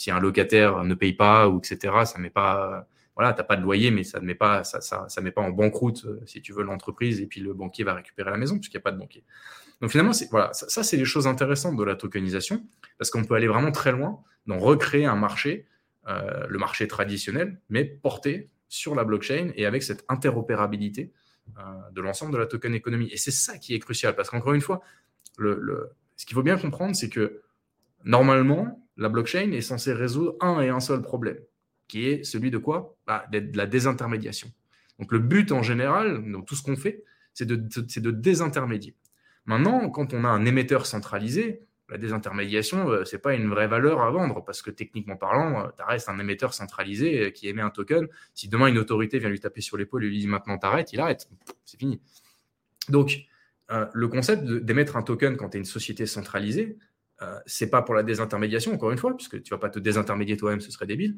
Si 0.00 0.10
un 0.10 0.18
locataire 0.18 0.82
ne 0.82 0.94
paye 0.94 1.12
pas 1.12 1.48
ou 1.48 1.58
etc., 1.58 2.04
ça 2.04 2.18
met 2.18 2.30
pas 2.30 2.88
voilà, 3.16 3.34
tu 3.34 3.40
n'as 3.40 3.44
pas 3.44 3.56
de 3.56 3.62
loyer, 3.62 3.90
mais 3.90 4.02
ça 4.02 4.18
ne 4.18 4.24
met 4.24 4.34
pas, 4.34 4.64
ça, 4.64 4.80
ça, 4.80 5.06
ça 5.08 5.20
met 5.20 5.30
pas 5.30 5.42
en 5.42 5.50
banqueroute, 5.50 6.06
euh, 6.06 6.22
si 6.24 6.40
tu 6.40 6.54
veux, 6.54 6.62
l'entreprise, 6.62 7.20
et 7.20 7.26
puis 7.26 7.42
le 7.42 7.52
banquier 7.52 7.84
va 7.84 7.92
récupérer 7.92 8.30
la 8.30 8.38
maison, 8.38 8.58
puisqu'il 8.58 8.78
n'y 8.78 8.80
a 8.80 8.84
pas 8.84 8.92
de 8.92 8.98
banquier. 8.98 9.24
Donc 9.82 9.90
finalement, 9.90 10.12
voilà, 10.30 10.54
ça, 10.54 10.82
c'est 10.82 10.96
les 10.96 11.04
choses 11.04 11.26
intéressantes 11.26 11.76
de 11.76 11.84
la 11.84 11.96
tokenisation, 11.96 12.64
parce 12.96 13.10
qu'on 13.10 13.24
peut 13.24 13.34
aller 13.34 13.46
vraiment 13.46 13.72
très 13.72 13.92
loin 13.92 14.22
dans 14.46 14.58
recréer 14.58 15.04
un 15.04 15.16
marché, 15.16 15.66
euh, 16.08 16.46
le 16.48 16.58
marché 16.58 16.88
traditionnel, 16.88 17.60
mais 17.68 17.84
porté 17.84 18.48
sur 18.68 18.94
la 18.94 19.04
blockchain 19.04 19.50
et 19.54 19.66
avec 19.66 19.82
cette 19.82 20.04
interopérabilité 20.08 21.12
euh, 21.58 21.62
de 21.92 22.00
l'ensemble 22.00 22.32
de 22.32 22.38
la 22.38 22.46
token 22.46 22.74
économie. 22.74 23.10
Et 23.12 23.18
c'est 23.18 23.32
ça 23.32 23.58
qui 23.58 23.74
est 23.74 23.80
crucial, 23.80 24.16
parce 24.16 24.30
qu'encore 24.30 24.54
une 24.54 24.62
fois, 24.62 24.80
ce 25.36 26.24
qu'il 26.24 26.34
faut 26.34 26.42
bien 26.42 26.56
comprendre, 26.56 26.96
c'est 26.96 27.10
que 27.10 27.42
normalement, 28.04 28.86
la 28.96 29.08
blockchain 29.08 29.52
est 29.52 29.60
censée 29.60 29.92
résoudre 29.92 30.36
un 30.40 30.60
et 30.60 30.68
un 30.68 30.80
seul 30.80 31.02
problème 31.02 31.38
qui 31.90 32.06
est 32.06 32.22
celui 32.22 32.50
de 32.52 32.58
quoi? 32.58 32.96
Bah, 33.06 33.24
De 33.32 33.56
la 33.56 33.66
désintermédiation. 33.66 34.48
Donc 35.00 35.10
le 35.12 35.18
but 35.18 35.50
en 35.50 35.62
général, 35.62 36.30
dans 36.30 36.42
tout 36.42 36.54
ce 36.54 36.62
qu'on 36.62 36.76
fait, 36.76 37.04
c'est 37.34 37.46
de, 37.46 37.56
de, 37.56 38.10
désintermédier. 38.10 38.94
Maintenant, 39.46 39.88
quand 39.90 40.14
on 40.14 40.24
a 40.24 40.28
un 40.28 40.44
émetteur 40.44 40.86
centralisé, 40.86 41.62
la 41.88 41.98
désintermédiation, 41.98 42.88
euh, 42.88 43.04
ce 43.04 43.16
n'est 43.16 43.20
pas 43.20 43.34
une 43.34 43.48
vraie 43.48 43.66
valeur 43.66 44.02
à 44.02 44.10
vendre 44.10 44.44
parce 44.44 44.62
que 44.62 44.70
techniquement 44.70 45.16
parlant, 45.16 45.64
euh, 45.64 45.68
tu 45.76 45.82
restes 45.82 46.08
un 46.08 46.18
émetteur 46.18 46.54
centralisé 46.54 47.26
euh, 47.26 47.30
qui 47.30 47.48
émet 47.48 47.62
un 47.62 47.70
token. 47.70 48.06
Si 48.34 48.48
demain 48.48 48.68
une 48.68 48.78
autorité 48.78 49.18
vient 49.18 49.28
lui 49.28 49.40
taper 49.40 49.60
sur 49.60 49.76
l'épaule 49.76 50.04
et 50.04 50.08
lui 50.08 50.20
dit 50.20 50.28
maintenant 50.28 50.58
t'arrêtes, 50.58 50.92
il 50.92 51.00
arrête. 51.00 51.28
C'est 51.64 51.78
fini. 51.78 52.00
Donc, 52.88 53.18
le 53.92 54.08
concept 54.08 54.42
d'émettre 54.42 54.96
un 54.96 55.02
token 55.02 55.36
quand 55.36 55.50
tu 55.50 55.56
es 55.56 55.60
une 55.60 55.64
société 55.64 56.04
centralisée, 56.04 56.76
c'est 57.46 57.68
pas 57.68 57.82
pour 57.82 57.94
la 57.94 58.02
désintermédiation, 58.02 58.72
encore 58.72 58.90
une 58.90 58.98
fois, 58.98 59.14
puisque 59.14 59.42
tu 59.42 59.50
vas 59.50 59.58
pas 59.58 59.68
te 59.68 59.78
désintermédier 59.78 60.36
toi-même, 60.36 60.60
ce 60.60 60.70
serait 60.70 60.86
débile. 60.86 61.16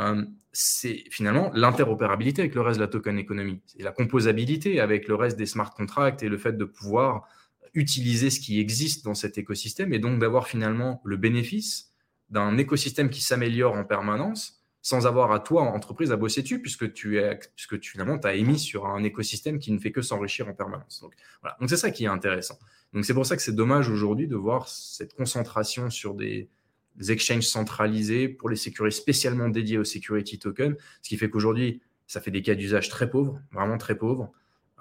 Euh, 0.00 0.24
c'est 0.52 1.04
finalement 1.10 1.50
l'interopérabilité 1.54 2.42
avec 2.42 2.54
le 2.54 2.62
reste 2.62 2.78
de 2.78 2.84
la 2.84 2.88
token 2.88 3.18
économie. 3.18 3.60
C'est 3.66 3.82
la 3.82 3.92
composabilité 3.92 4.80
avec 4.80 5.08
le 5.08 5.14
reste 5.14 5.36
des 5.36 5.46
smart 5.46 5.72
contracts 5.74 6.22
et 6.22 6.28
le 6.28 6.38
fait 6.38 6.56
de 6.56 6.64
pouvoir 6.64 7.28
utiliser 7.74 8.30
ce 8.30 8.40
qui 8.40 8.58
existe 8.58 9.04
dans 9.04 9.14
cet 9.14 9.38
écosystème 9.38 9.92
et 9.92 9.98
donc 9.98 10.18
d'avoir 10.18 10.48
finalement 10.48 11.00
le 11.04 11.16
bénéfice 11.16 11.92
d'un 12.30 12.56
écosystème 12.58 13.10
qui 13.10 13.22
s'améliore 13.22 13.74
en 13.74 13.84
permanence 13.84 14.59
sans 14.82 15.06
avoir 15.06 15.32
à 15.32 15.40
toi, 15.40 15.62
entreprise, 15.62 16.10
à 16.12 16.16
bosser 16.16 16.42
dessus, 16.42 16.60
puisque 16.60 16.92
tu, 16.92 17.18
es, 17.18 17.38
puisque 17.54 17.78
tu 17.80 17.90
finalement 17.90 18.16
as 18.18 18.34
émis 18.34 18.58
sur 18.58 18.86
un 18.86 19.02
écosystème 19.04 19.58
qui 19.58 19.72
ne 19.72 19.78
fait 19.78 19.92
que 19.92 20.02
s'enrichir 20.02 20.48
en 20.48 20.54
permanence. 20.54 21.00
Donc, 21.00 21.12
voilà. 21.42 21.56
donc 21.60 21.68
c'est 21.68 21.76
ça 21.76 21.90
qui 21.90 22.04
est 22.04 22.08
intéressant. 22.08 22.58
Donc 22.92 23.04
c'est 23.04 23.14
pour 23.14 23.26
ça 23.26 23.36
que 23.36 23.42
c'est 23.42 23.54
dommage 23.54 23.88
aujourd'hui 23.88 24.26
de 24.26 24.36
voir 24.36 24.68
cette 24.68 25.14
concentration 25.14 25.90
sur 25.90 26.14
des, 26.14 26.48
des 26.96 27.12
exchanges 27.12 27.46
centralisés 27.46 28.28
pour 28.28 28.48
les 28.48 28.56
sécuriser 28.56 28.96
spécialement 28.96 29.48
dédiés 29.48 29.78
aux 29.78 29.84
security 29.84 30.38
tokens, 30.38 30.76
ce 31.02 31.08
qui 31.08 31.16
fait 31.16 31.30
qu'aujourd'hui, 31.30 31.80
ça 32.06 32.20
fait 32.20 32.30
des 32.30 32.42
cas 32.42 32.54
d'usage 32.54 32.88
très 32.88 33.08
pauvres, 33.08 33.40
vraiment 33.52 33.78
très 33.78 33.96
pauvres. 33.96 34.32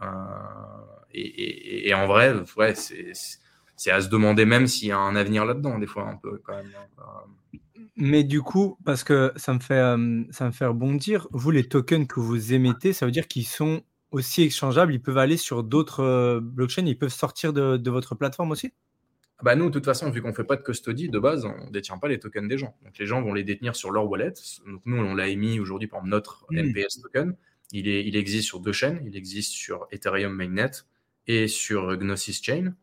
Euh, 0.02 0.06
et, 1.14 1.94
en 1.94 2.08
vrai, 2.08 2.34
ouais, 2.58 2.76
c'est 2.76 3.14
à 3.88 4.02
se 4.02 4.10
demander 4.10 4.46
même 4.46 4.68
s'il 4.68 4.90
y 4.90 4.92
a 4.92 4.98
un 4.98 5.16
avenir 5.16 5.46
là-dedans, 5.46 5.80
des 5.80 5.88
fois, 5.88 6.08
un 6.08 6.16
peu 6.16 6.42
quand 6.44 6.56
même. 6.56 6.72
Hein. 6.98 7.04
Mais 7.96 8.24
du 8.24 8.42
coup, 8.42 8.78
parce 8.86 9.04
que 9.04 9.32
ça 9.36 9.54
me 9.54 9.60
fait, 9.60 9.74
euh, 9.74 10.24
ça 10.32 10.46
me 10.46 10.52
fait 10.52 10.66
rebondir, 10.66 11.28
vous, 11.32 11.52
les 11.52 11.64
tokens 11.64 12.08
que 12.08 12.20
vous 12.20 12.54
émettez, 12.54 12.94
ça 12.94 13.06
veut 13.06 13.12
dire 13.12 13.28
qu'ils 13.28 13.48
sont 13.48 13.82
aussi 14.12 14.42
exchangeables, 14.42 14.94
ils 14.94 15.02
peuvent 15.02 15.18
aller 15.18 15.38
sur 15.38 15.64
d'autres 15.64 16.04
euh, 16.04 16.40
blockchains, 16.42 16.86
ils 16.86 16.98
peuvent 16.98 17.10
sortir 17.10 17.54
de 17.54 17.90
votre 17.90 18.16
plateforme 18.16 18.52
aussi? 18.52 18.72
Ah 19.40 19.44
bah 19.44 19.56
nous, 19.56 19.68
de 19.68 19.72
toute 19.72 19.86
façon, 19.86 20.10
vu 20.10 20.22
qu'on 20.22 20.30
ne 20.30 20.34
fait 20.34 20.44
pas 20.44 20.58
de 20.58 20.62
custody, 20.62 21.08
de 21.08 21.18
base, 21.18 21.46
on 21.46 21.68
ne 21.68 21.72
détient 21.72 21.98
pas 21.98 22.10
les 22.10 22.20
tokens 22.20 22.50
des 22.50 22.58
gens. 22.58 22.76
Donc 22.84 22.98
les 22.98 23.06
gens 23.06 23.22
vont 23.22 23.34
les 23.34 23.46
détenir 23.46 23.74
sur 23.74 23.90
leur 23.90 24.10
wallet. 24.10 24.34
Donc 24.68 24.82
nous, 24.84 24.98
on 24.98 25.16
l'a 25.16 25.30
émis 25.30 25.62
aujourd'hui 25.62 25.88
par 25.88 26.04
notre 26.04 26.46
NPS 26.52 27.02
token. 27.02 27.38
Il, 27.72 27.88
est, 27.88 28.06
il 28.06 28.18
existe 28.18 28.48
sur 28.48 28.60
deux 28.60 28.74
chaînes. 28.74 29.02
Il 29.06 29.16
existe 29.16 29.54
sur 29.54 29.88
Ethereum 29.92 30.34
Mainnet 30.34 30.72
et 31.26 31.48
sur 31.48 31.96
Gnosis 31.96 32.44
Chain. 32.44 32.74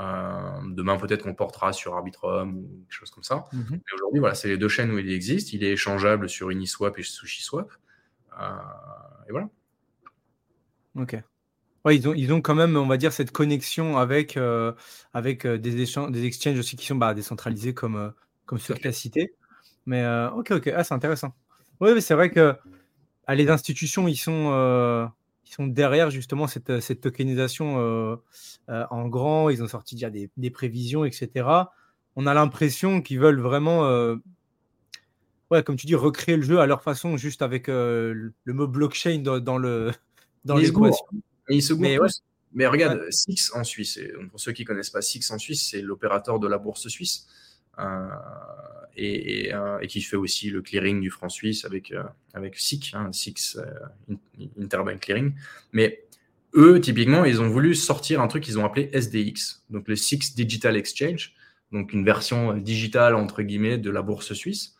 Euh, 0.00 0.60
demain, 0.68 0.96
peut-être 0.96 1.24
qu'on 1.24 1.34
portera 1.34 1.72
sur 1.72 1.94
Arbitrum 1.94 2.56
ou 2.56 2.84
quelque 2.88 2.92
chose 2.92 3.10
comme 3.10 3.24
ça. 3.24 3.44
Mhm. 3.52 3.66
Mais 3.70 3.94
aujourd'hui, 3.94 4.20
voilà, 4.20 4.34
c'est 4.34 4.48
les 4.48 4.56
deux 4.56 4.68
chaînes 4.68 4.92
où 4.92 4.98
il 4.98 5.10
existe. 5.10 5.52
Il 5.52 5.64
est 5.64 5.72
échangeable 5.72 6.28
sur 6.28 6.50
Uniswap 6.50 6.98
et 6.98 7.02
SushiSwap. 7.02 7.72
Euh, 8.40 8.46
et 9.28 9.32
voilà. 9.32 9.48
Ok 10.94 11.20
ils, 11.90 12.06
ont, 12.06 12.12
ils 12.12 12.32
ont 12.34 12.42
quand 12.42 12.54
même, 12.54 12.76
on 12.76 12.86
va 12.86 12.98
dire, 12.98 13.14
cette 13.14 13.30
connexion 13.30 13.96
avec, 13.96 14.36
euh, 14.36 14.72
avec 15.14 15.46
des, 15.46 15.80
échanges, 15.80 16.10
des 16.10 16.26
exchanges 16.26 16.58
aussi 16.58 16.76
qui 16.76 16.84
sont 16.84 16.96
bah, 16.96 17.14
décentralisés 17.14 17.72
comme, 17.72 18.12
comme 18.44 18.58
ceux 18.58 18.74
que 18.74 18.80
tu 18.80 18.88
as 18.88 18.92
cités. 18.92 19.34
Mais 19.86 20.06
ok, 20.06 20.50
ok, 20.50 20.72
ah, 20.76 20.84
c'est 20.84 20.92
intéressant. 20.92 21.34
Oui, 21.80 22.02
c'est 22.02 22.12
vrai 22.12 22.30
que 22.30 22.54
ah, 23.26 23.34
les 23.34 23.48
institutions, 23.48 24.06
ils 24.06 24.16
sont, 24.16 25.10
sont 25.52 25.66
derrière 25.66 26.10
justement 26.10 26.46
cette, 26.46 26.80
cette 26.80 27.00
tokenisation 27.00 28.18
en 28.68 29.08
grand. 29.08 29.50
Ils 29.50 29.62
ont 29.62 29.68
sorti 29.68 29.94
déjà 29.94 30.10
des, 30.10 30.30
des 30.36 30.50
prévisions, 30.50 31.04
etc. 31.04 31.48
On 32.16 32.26
a 32.26 32.34
l'impression 32.34 33.02
qu'ils 33.02 33.20
veulent 33.20 33.40
vraiment 33.40 33.82
ouais, 35.50 35.62
comme 35.62 35.76
tu 35.76 35.86
dis, 35.86 35.94
recréer 35.94 36.36
le 36.36 36.42
jeu 36.42 36.60
à 36.60 36.66
leur 36.66 36.82
façon, 36.82 37.16
juste 37.16 37.42
avec 37.42 37.68
le 37.68 38.32
mot 38.46 38.66
blockchain 38.66 39.18
dans, 39.18 39.40
dans 39.40 39.58
le 39.58 39.92
dans 40.44 40.56
l'équation. 40.56 41.06
Mais, 42.52 42.66
regarde, 42.66 43.06
Six 43.10 43.52
en 43.54 43.62
Suisse, 43.62 44.00
pour 44.30 44.40
ceux 44.40 44.52
qui 44.52 44.62
ne 44.62 44.66
connaissent 44.66 44.90
pas 44.90 45.02
Six 45.02 45.30
en 45.30 45.38
Suisse, 45.38 45.68
c'est 45.70 45.82
l'opérateur 45.82 46.40
de 46.40 46.48
la 46.48 46.58
bourse 46.58 46.88
suisse 46.88 47.26
euh, 47.78 48.08
euh, 48.98 49.78
et, 49.80 49.86
qui 49.86 50.02
fait 50.02 50.16
aussi 50.16 50.50
le 50.50 50.60
clearing 50.60 51.00
du 51.00 51.10
franc 51.10 51.28
suisse 51.28 51.64
avec, 51.64 51.92
euh, 51.92 52.02
avec 52.34 52.58
SIC, 52.58 52.92
hein, 52.94 53.12
Six 53.12 53.58
Interbank 54.60 55.00
Clearing. 55.00 55.34
Mais 55.72 56.04
eux, 56.54 56.80
typiquement, 56.80 57.24
ils 57.24 57.40
ont 57.40 57.48
voulu 57.48 57.74
sortir 57.74 58.20
un 58.20 58.26
truc 58.26 58.42
qu'ils 58.42 58.58
ont 58.58 58.64
appelé 58.64 58.90
SDX, 58.92 59.62
donc 59.70 59.86
le 59.86 59.94
Six 59.94 60.34
Digital 60.34 60.76
Exchange, 60.76 61.34
donc 61.70 61.92
une 61.92 62.04
version 62.04 62.54
digitale, 62.54 63.14
entre 63.14 63.42
guillemets, 63.42 63.78
de 63.78 63.90
la 63.90 64.02
bourse 64.02 64.32
suisse. 64.32 64.74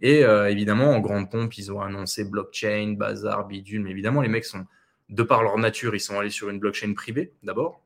Et 0.00 0.22
évidemment, 0.22 0.90
en 0.90 0.98
grande 0.98 1.30
pompe, 1.30 1.56
ils 1.56 1.70
ont 1.70 1.80
annoncé 1.80 2.24
blockchain, 2.24 2.96
bazar, 2.98 3.46
bidule, 3.46 3.82
mais 3.82 3.92
évidemment, 3.92 4.20
les 4.20 4.28
mecs 4.28 4.44
sont 4.44 4.66
de 5.08 5.22
par 5.22 5.44
leur 5.44 5.56
nature, 5.58 5.94
ils 5.94 6.00
sont 6.00 6.18
allés 6.18 6.30
sur 6.30 6.50
une 6.50 6.58
blockchain 6.58 6.92
privée 6.94 7.32
d'abord. 7.44 7.81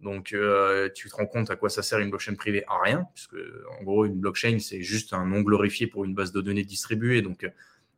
Donc, 0.00 0.32
euh, 0.32 0.90
tu 0.94 1.08
te 1.08 1.16
rends 1.16 1.26
compte 1.26 1.50
à 1.50 1.56
quoi 1.56 1.70
ça 1.70 1.82
sert 1.82 1.98
une 1.98 2.10
blockchain 2.10 2.34
privée 2.34 2.64
À 2.68 2.80
rien, 2.82 3.06
puisque 3.14 3.36
en 3.78 3.82
gros, 3.82 4.04
une 4.04 4.20
blockchain, 4.20 4.58
c'est 4.58 4.82
juste 4.82 5.12
un 5.12 5.24
nom 5.24 5.40
glorifié 5.40 5.86
pour 5.86 6.04
une 6.04 6.14
base 6.14 6.32
de 6.32 6.40
données 6.40 6.64
distribuée. 6.64 7.22
Donc, 7.22 7.44
euh, 7.44 7.50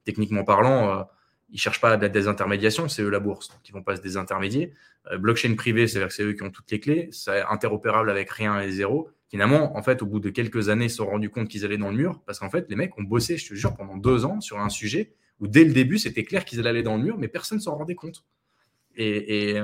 techniquement 0.05 0.44
parlant, 0.44 1.01
euh, 1.01 1.03
ils 1.51 1.55
ne 1.55 1.59
cherchent 1.59 1.80
pas 1.80 1.96
la 1.96 2.09
désintermédiation, 2.09 2.88
c'est 2.88 3.03
eux 3.03 3.11
la 3.11 3.20
bourse. 3.20 3.49
Donc, 3.49 3.61
ils 3.68 3.72
ne 3.72 3.78
vont 3.78 3.82
pas 3.82 3.96
se 3.96 4.03
désintermédier. 4.03 4.74
blockchain 5.18 5.55
privée, 5.55 5.88
c'est-à-dire 5.88 6.09
que 6.09 6.14
c'est 6.14 6.22
eux 6.22 6.34
qui 6.34 6.42
ont 6.42 6.51
toutes 6.51 6.70
les 6.70 6.78
clés. 6.78 7.09
C'est 7.11 7.40
interopérable 7.42 8.11
avec 8.11 8.30
rien 8.30 8.61
et 8.61 8.70
zéro. 8.70 9.11
Finalement, 9.30 9.76
en 9.76 9.82
fait, 9.82 10.03
au 10.03 10.07
bout 10.07 10.20
de 10.20 10.30
quelques 10.30 10.68
années, 10.68 10.86
ils 10.86 10.90
se 10.90 10.96
sont 10.96 11.07
rendus 11.07 11.30
compte 11.30 11.49
qu'ils 11.49 11.64
allaient 11.64 11.78
dans 11.78 11.90
le 11.90 11.96
mur, 11.96 12.22
parce 12.26 12.38
qu'en 12.38 12.51
fait, 12.51 12.66
les 12.68 12.76
mecs 12.76 12.96
ont 12.99 13.03
bossé, 13.03 13.38
je 13.38 13.49
te 13.49 13.55
jure, 13.55 13.74
pendant 13.74 13.96
deux 13.96 14.24
ans 14.24 14.40
sur 14.40 14.59
un 14.59 14.68
sujet 14.68 15.14
où 15.40 15.46
dès 15.46 15.64
le 15.64 15.72
début, 15.72 15.99
c'était 15.99 16.24
clair 16.24 16.44
qu'ils 16.44 16.66
allaient 16.66 16.82
dans 16.82 16.96
le 16.96 17.03
mur, 17.03 17.18
mais 17.18 17.28
personne 17.28 17.59
ne 17.59 17.62
s'en 17.62 17.76
rendait 17.76 17.94
compte. 17.94 18.24
Et, 18.96 19.57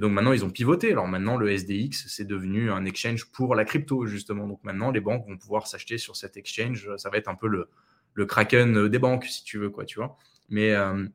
donc 0.00 0.12
maintenant, 0.12 0.32
ils 0.32 0.44
ont 0.44 0.50
pivoté. 0.50 0.90
Alors 0.90 1.06
maintenant, 1.06 1.36
le 1.36 1.50
SDX, 1.50 2.06
c'est 2.08 2.24
devenu 2.24 2.70
un 2.70 2.84
exchange 2.84 3.26
pour 3.26 3.54
la 3.54 3.64
crypto, 3.64 4.06
justement. 4.06 4.48
Donc 4.48 4.62
maintenant, 4.64 4.90
les 4.90 5.00
banques 5.00 5.26
vont 5.28 5.36
pouvoir 5.36 5.66
s'acheter 5.68 5.98
sur 5.98 6.16
cet 6.16 6.36
exchange. 6.36 6.88
Ça 6.96 7.10
va 7.10 7.18
être 7.18 7.28
un 7.28 7.36
peu 7.36 7.46
le, 7.46 7.68
Kraken 8.26 8.88
des 8.88 8.98
banques, 8.98 9.24
si 9.24 9.44
tu 9.44 9.58
veux, 9.58 9.70
quoi, 9.70 9.84
tu 9.84 9.98
vois. 9.98 10.16
Euh, 10.52 11.08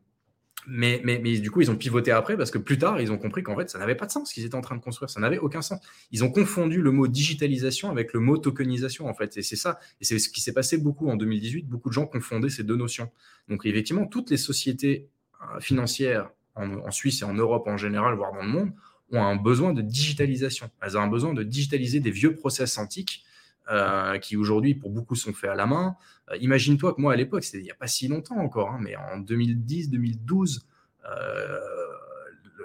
mais, 0.68 1.02
mais, 1.04 1.20
mais, 1.24 1.40
du 1.40 1.52
coup, 1.52 1.62
ils 1.62 1.72
ont 1.72 1.76
pivoté 1.76 2.12
après 2.12 2.38
parce 2.38 2.52
que 2.52 2.58
plus 2.58 2.78
tard, 2.78 3.00
ils 3.02 3.12
ont 3.12 3.18
compris 3.18 3.44
qu'en 3.44 3.56
fait, 3.56 3.70
ça 3.70 3.80
n'avait 3.80 3.96
pas 3.96 4.06
de 4.06 4.12
sens 4.12 4.30
ce 4.30 4.34
qu'ils 4.34 4.46
étaient 4.46 4.56
en 4.56 4.62
train 4.62 4.76
de 4.76 4.82
construire. 4.82 5.10
Ça 5.10 5.20
n'avait 5.20 5.40
aucun 5.40 5.62
sens. 5.62 5.80
Ils 6.12 6.24
ont 6.24 6.32
confondu 6.32 6.82
le 6.82 6.92
mot 6.92 7.08
digitalisation 7.08 7.90
avec 7.90 8.14
le 8.14 8.20
mot 8.20 8.38
tokenisation, 8.38 9.08
en 9.08 9.14
fait. 9.14 9.36
Et 9.38 9.42
c'est 9.42 9.56
ça. 9.56 9.80
Et 10.00 10.06
c'est 10.06 10.20
ce 10.20 10.30
qui 10.30 10.42
s'est 10.42 10.54
passé 10.54 10.78
beaucoup 10.78 11.10
en 11.10 11.16
2018. 11.16 11.68
Beaucoup 11.68 11.90
de 11.90 11.94
gens 11.94 12.06
confondaient 12.06 12.50
ces 12.50 12.64
deux 12.64 12.76
notions. 12.76 13.12
Donc, 13.48 13.66
effectivement, 13.66 14.06
toutes 14.06 14.30
les 14.30 14.38
sociétés 14.38 15.10
euh, 15.42 15.60
financières 15.60 16.30
en, 16.60 16.92
Suisse 16.92 17.22
et 17.22 17.26
en 17.26 17.34
Europe 17.34 17.68
en 17.68 17.78
général, 17.78 18.16
voire 18.16 18.34
dans 18.34 18.42
le 18.44 18.50
monde, 18.50 18.72
ont 19.12 19.24
un 19.24 19.36
besoin 19.36 19.74
de 19.74 19.82
digitalisation. 19.82 20.70
Elles 20.82 20.98
ont 20.98 21.02
un 21.02 21.08
besoin 21.08 21.34
de 21.34 21.44
digitaliser 21.44 22.00
des 22.00 22.12
vieux 22.12 22.36
process 22.36 22.78
antiques 22.78 23.24
euh, 23.72 24.18
qui 24.20 24.36
aujourd'hui, 24.36 24.76
pour 24.76 24.90
beaucoup, 24.90 25.16
sont 25.16 25.34
faits 25.34 25.52
à 25.52 25.56
la 25.56 25.66
main. 25.66 25.96
Euh, 26.32 26.38
imagine-toi 26.38 26.94
que 26.94 27.02
moi, 27.02 27.14
à 27.14 27.16
l'époque, 27.16 27.44
c'était 27.44 27.60
il 27.60 27.64
n'y 27.64 27.72
a 27.72 27.76
pas 27.76 27.88
si 27.88 28.08
longtemps 28.08 28.38
encore, 28.38 28.72
hein, 28.72 28.80
mais 28.82 28.96
en 28.96 29.20
2010, 29.20 29.90
2012, 29.90 30.66
euh, 31.06 31.60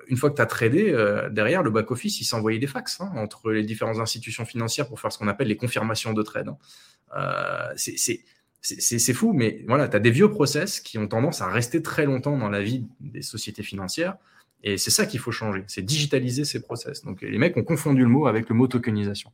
une 0.09 0.17
fois 0.17 0.31
que 0.31 0.37
tu 0.37 0.43
as 0.43 0.47
tradé, 0.47 0.93
derrière, 1.31 1.63
le 1.63 1.71
back-office, 1.71 2.21
il 2.21 2.25
s'envoyait 2.25 2.59
des 2.59 2.67
fax 2.67 3.01
hein, 3.01 3.11
entre 3.17 3.51
les 3.53 3.63
différentes 3.63 3.99
institutions 3.99 4.45
financières 4.45 4.87
pour 4.87 5.01
faire 5.01 5.11
ce 5.11 5.19
qu'on 5.19 5.29
appelle 5.29 5.49
les 5.49 5.57
confirmations 5.57 6.13
de 6.13 6.23
trade. 6.23 6.49
Hein. 6.49 7.73
c'est 7.77 8.21
c'est 8.65 9.13
fou, 9.13 9.35
mais 9.35 9.63
voilà, 9.69 9.89
tu 9.89 9.97
as 9.97 10.01
des 10.01 10.11
vieux 10.11 10.31
process 10.31 10.81
qui 10.81 10.97
ont 10.97 11.07
tendance 11.07 11.43
à 11.43 11.49
rester 11.49 11.83
très 11.83 12.07
longtemps 12.07 12.39
dans 12.39 12.49
la 12.49 12.63
vie 12.63 12.87
des 13.01 13.21
sociétés 13.21 13.63
financières. 13.63 14.17
Et 14.63 14.79
c'est 14.79 14.91
ça 14.91 15.05
qu'il 15.05 15.21
faut 15.21 15.33
changer, 15.33 15.65
c'est 15.67 15.83
digitaliser 15.83 16.47
ces 16.47 16.63
process. 16.63 17.05
Donc 17.05 17.21
les 17.21 17.37
mecs 17.37 17.55
ont 17.59 17.63
confondu 17.63 18.01
le 18.01 18.09
mot 18.09 18.27
avec 18.27 18.49
le 18.49 18.55
mot 18.55 18.67
tokenisation. 18.67 19.31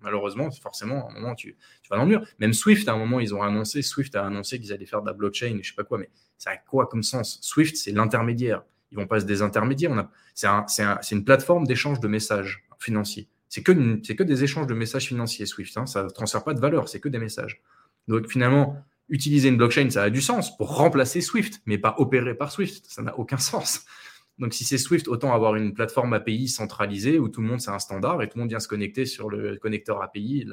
Malheureusement, 0.00 0.48
forcément, 0.52 1.08
à 1.08 1.10
un 1.10 1.14
moment, 1.14 1.34
tu, 1.34 1.56
vas 1.90 1.96
dans 1.96 2.04
le 2.04 2.08
mur. 2.08 2.22
Même 2.38 2.52
Swift, 2.52 2.88
à 2.88 2.92
un 2.92 2.96
moment, 2.96 3.18
ils 3.18 3.34
ont 3.34 3.42
annoncé, 3.42 3.82
Swift 3.82 4.14
a 4.14 4.24
annoncé 4.24 4.60
qu'ils 4.60 4.72
allaient 4.72 4.86
faire 4.86 5.02
de 5.02 5.08
la 5.08 5.12
blockchain, 5.12 5.58
je 5.60 5.68
sais 5.68 5.74
pas 5.74 5.82
quoi, 5.82 5.98
mais 5.98 6.08
ça 6.38 6.50
a 6.50 6.56
quoi 6.56 6.86
comme 6.86 7.02
sens? 7.02 7.40
Swift, 7.42 7.76
c'est 7.76 7.90
l'intermédiaire. 7.90 8.62
Ils 8.92 8.96
vont 8.96 9.08
pas 9.08 9.18
se 9.18 9.24
désintermédier. 9.24 9.90
C'est 10.34 10.46
un, 10.46 10.64
un, 10.78 10.98
une 11.10 11.24
plateforme 11.24 11.66
d'échange 11.66 11.98
de 11.98 12.06
messages 12.06 12.64
financiers. 12.78 13.28
C'est 13.48 13.64
que, 13.64 13.72
que 13.72 14.22
des 14.22 14.44
échanges 14.44 14.68
de 14.68 14.74
messages 14.74 15.06
financiers, 15.06 15.46
Swift. 15.46 15.76
Hein. 15.76 15.86
Ça 15.86 16.04
ne 16.04 16.08
transfère 16.08 16.44
pas 16.44 16.54
de 16.54 16.60
valeur, 16.60 16.88
c'est 16.88 17.00
que 17.00 17.08
des 17.08 17.18
messages. 17.18 17.60
Donc 18.08 18.28
finalement, 18.28 18.76
utiliser 19.08 19.48
une 19.48 19.56
blockchain, 19.56 19.90
ça 19.90 20.02
a 20.02 20.10
du 20.10 20.20
sens 20.20 20.56
pour 20.56 20.76
remplacer 20.76 21.20
Swift, 21.20 21.60
mais 21.66 21.78
pas 21.78 21.94
opérer 21.98 22.34
par 22.34 22.50
Swift. 22.50 22.86
Ça 22.88 23.02
n'a 23.02 23.16
aucun 23.18 23.38
sens. 23.38 23.84
Donc 24.38 24.54
si 24.54 24.64
c'est 24.64 24.78
Swift, 24.78 25.08
autant 25.08 25.34
avoir 25.34 25.56
une 25.56 25.74
plateforme 25.74 26.12
API 26.12 26.48
centralisée 26.48 27.18
où 27.18 27.28
tout 27.28 27.40
le 27.40 27.48
monde 27.48 27.60
c'est 27.60 27.70
un 27.70 27.78
standard 27.78 28.22
et 28.22 28.28
tout 28.28 28.38
le 28.38 28.42
monde 28.42 28.50
vient 28.50 28.60
se 28.60 28.68
connecter 28.68 29.04
sur 29.04 29.28
le 29.28 29.56
connecteur 29.56 30.00
API 30.00 30.46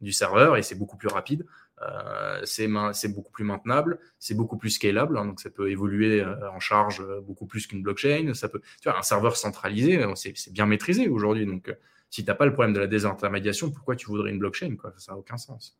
du 0.00 0.12
serveur 0.12 0.56
et 0.56 0.62
c'est 0.62 0.74
beaucoup 0.74 0.96
plus 0.96 1.08
rapide. 1.08 1.46
Euh, 1.82 2.40
c'est 2.44 2.68
beaucoup 3.08 3.32
plus 3.32 3.44
maintenable, 3.44 3.98
c'est 4.18 4.34
beaucoup 4.34 4.58
plus 4.58 4.70
scalable, 4.70 5.16
hein, 5.16 5.24
donc 5.24 5.40
ça 5.40 5.48
peut 5.48 5.70
évoluer 5.70 6.20
euh, 6.20 6.50
en 6.50 6.60
charge 6.60 7.00
euh, 7.00 7.22
beaucoup 7.22 7.46
plus 7.46 7.66
qu'une 7.66 7.82
blockchain. 7.82 8.34
Ça 8.34 8.50
peut, 8.50 8.60
tu 8.82 8.90
vois, 8.90 8.98
un 8.98 9.02
serveur 9.02 9.36
centralisé, 9.36 10.04
c'est 10.14 10.52
bien 10.52 10.66
maîtrisé 10.66 11.08
aujourd'hui. 11.08 11.46
Donc, 11.46 11.74
si 12.10 12.22
tu 12.22 12.30
n'as 12.30 12.34
pas 12.34 12.44
le 12.44 12.52
problème 12.52 12.74
de 12.74 12.80
la 12.80 12.86
désintermédiation, 12.86 13.70
pourquoi 13.70 13.96
tu 13.96 14.06
voudrais 14.06 14.30
une 14.30 14.38
blockchain 14.38 14.76
quoi? 14.76 14.92
Ça 14.98 15.12
n'a 15.12 15.18
aucun 15.18 15.38
sens. 15.38 15.78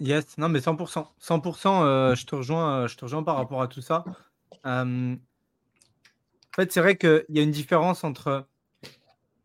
Yes, 0.00 0.38
non, 0.38 0.48
mais 0.48 0.60
100%. 0.60 1.06
100%, 1.20 1.84
euh, 1.84 2.14
je, 2.14 2.24
te 2.24 2.34
rejoins, 2.34 2.80
euh, 2.80 2.88
je 2.88 2.96
te 2.96 3.04
rejoins 3.04 3.22
par 3.22 3.36
rapport 3.36 3.60
à 3.60 3.68
tout 3.68 3.82
ça. 3.82 4.04
en 4.64 5.16
fait, 6.56 6.72
c'est 6.72 6.80
vrai 6.80 6.96
qu'il 6.96 7.24
y 7.28 7.38
a 7.38 7.42
une 7.42 7.50
différence 7.50 8.02
entre 8.02 8.46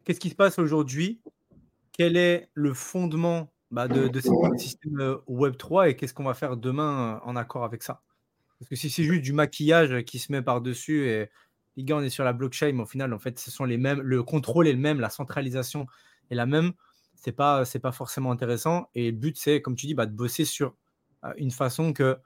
qu'est-ce 0.05 0.19
qui 0.19 0.29
se 0.29 0.35
passe 0.35 0.57
aujourd'hui, 0.57 1.19
quel 1.91 2.15
est 2.15 2.49
le 2.53 2.73
fondement 2.73 3.51
bah, 3.69 3.89
de, 3.89 4.07
de 4.07 4.19
ce 4.21 4.29
système 4.57 5.01
euh, 5.01 5.17
Web3 5.27 5.89
et 5.89 5.95
qu'est-ce 5.97 6.13
qu'on 6.13 6.23
va 6.23 6.33
faire 6.33 6.55
demain 6.55 7.19
en 7.25 7.35
accord 7.35 7.65
avec 7.65 7.83
ça. 7.83 8.01
Parce 8.57 8.69
que 8.69 8.77
si 8.77 8.89
c'est 8.89 9.03
juste 9.03 9.23
du 9.23 9.33
maquillage 9.33 10.03
qui 10.05 10.19
se 10.19 10.31
met 10.31 10.41
par-dessus 10.41 11.09
et 11.09 11.29
les 11.75 11.83
gars, 11.83 11.97
on 11.97 12.01
est 12.01 12.09
sur 12.09 12.23
la 12.23 12.31
blockchain, 12.31 12.71
mais 12.71 12.83
au 12.83 12.85
final, 12.85 13.13
en 13.13 13.19
fait, 13.19 13.37
ce 13.37 13.51
sont 13.51 13.65
les 13.65 13.77
mêmes, 13.77 13.99
le 13.99 14.23
contrôle 14.23 14.69
est 14.69 14.73
le 14.73 14.79
même, 14.79 15.01
la 15.01 15.09
centralisation 15.09 15.87
est 16.31 16.35
la 16.35 16.45
même 16.45 16.71
c'est 17.15 17.31
pas 17.31 17.65
c'est 17.65 17.79
pas 17.79 17.91
forcément 17.91 18.31
intéressant. 18.31 18.89
Et 18.95 19.11
le 19.11 19.17
but 19.17 19.37
c'est 19.37 19.61
comme 19.61 19.75
tu 19.75 19.87
dis 19.87 19.93
bah, 19.93 20.05
de 20.05 20.13
bosser 20.13 20.45
sur 20.45 20.75
euh, 21.23 21.33
une 21.37 21.51
façon 21.51 21.93
que 21.93 22.17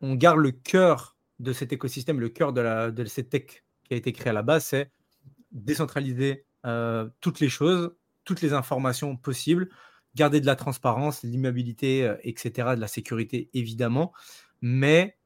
on 0.00 0.14
garde 0.14 0.38
le 0.38 0.52
cœur 0.52 1.16
de 1.40 1.52
cet 1.52 1.72
écosystème, 1.72 2.20
le 2.20 2.28
cœur 2.28 2.52
de, 2.52 2.60
la, 2.60 2.90
de 2.90 3.04
cette 3.04 3.30
tech 3.30 3.64
qui 3.84 3.94
a 3.94 3.96
été 3.96 4.12
créée 4.12 4.30
à 4.30 4.32
la 4.32 4.42
base, 4.42 4.64
c'est 4.64 4.92
décentraliser 5.52 6.44
euh, 6.66 7.08
toutes 7.20 7.40
les 7.40 7.48
choses, 7.48 7.94
toutes 8.24 8.40
les 8.42 8.52
informations 8.52 9.16
possibles, 9.16 9.68
garder 10.14 10.40
de 10.40 10.46
la 10.46 10.56
transparence, 10.56 11.22
l'immobilité, 11.22 12.04
euh, 12.04 12.16
etc., 12.22 12.74
de 12.74 12.80
la 12.80 12.88
sécurité 12.88 13.50
évidemment, 13.54 14.12
mais 14.60 15.16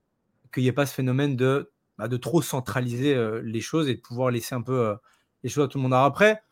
qu'il 0.53 0.63
n'y 0.63 0.69
ait 0.69 0.73
pas 0.73 0.87
ce 0.87 0.95
phénomène 0.95 1.37
de, 1.37 1.73
bah, 1.99 2.09
de 2.09 2.17
trop 2.17 2.43
centraliser 2.43 3.17
les 3.43 3.61
choses 3.61 3.89
et 3.89 3.95
de 3.95 4.01
pouvoir 4.01 4.31
laisser 4.31 4.55
un 4.55 4.63
peu 4.63 4.95
les 5.43 5.49
choses 5.49 5.65
à 5.65 5.69
tout 5.69 5.79
le 5.79 5.83
monde. 5.83 5.95
Alors 5.95 6.07
après, 6.07 6.43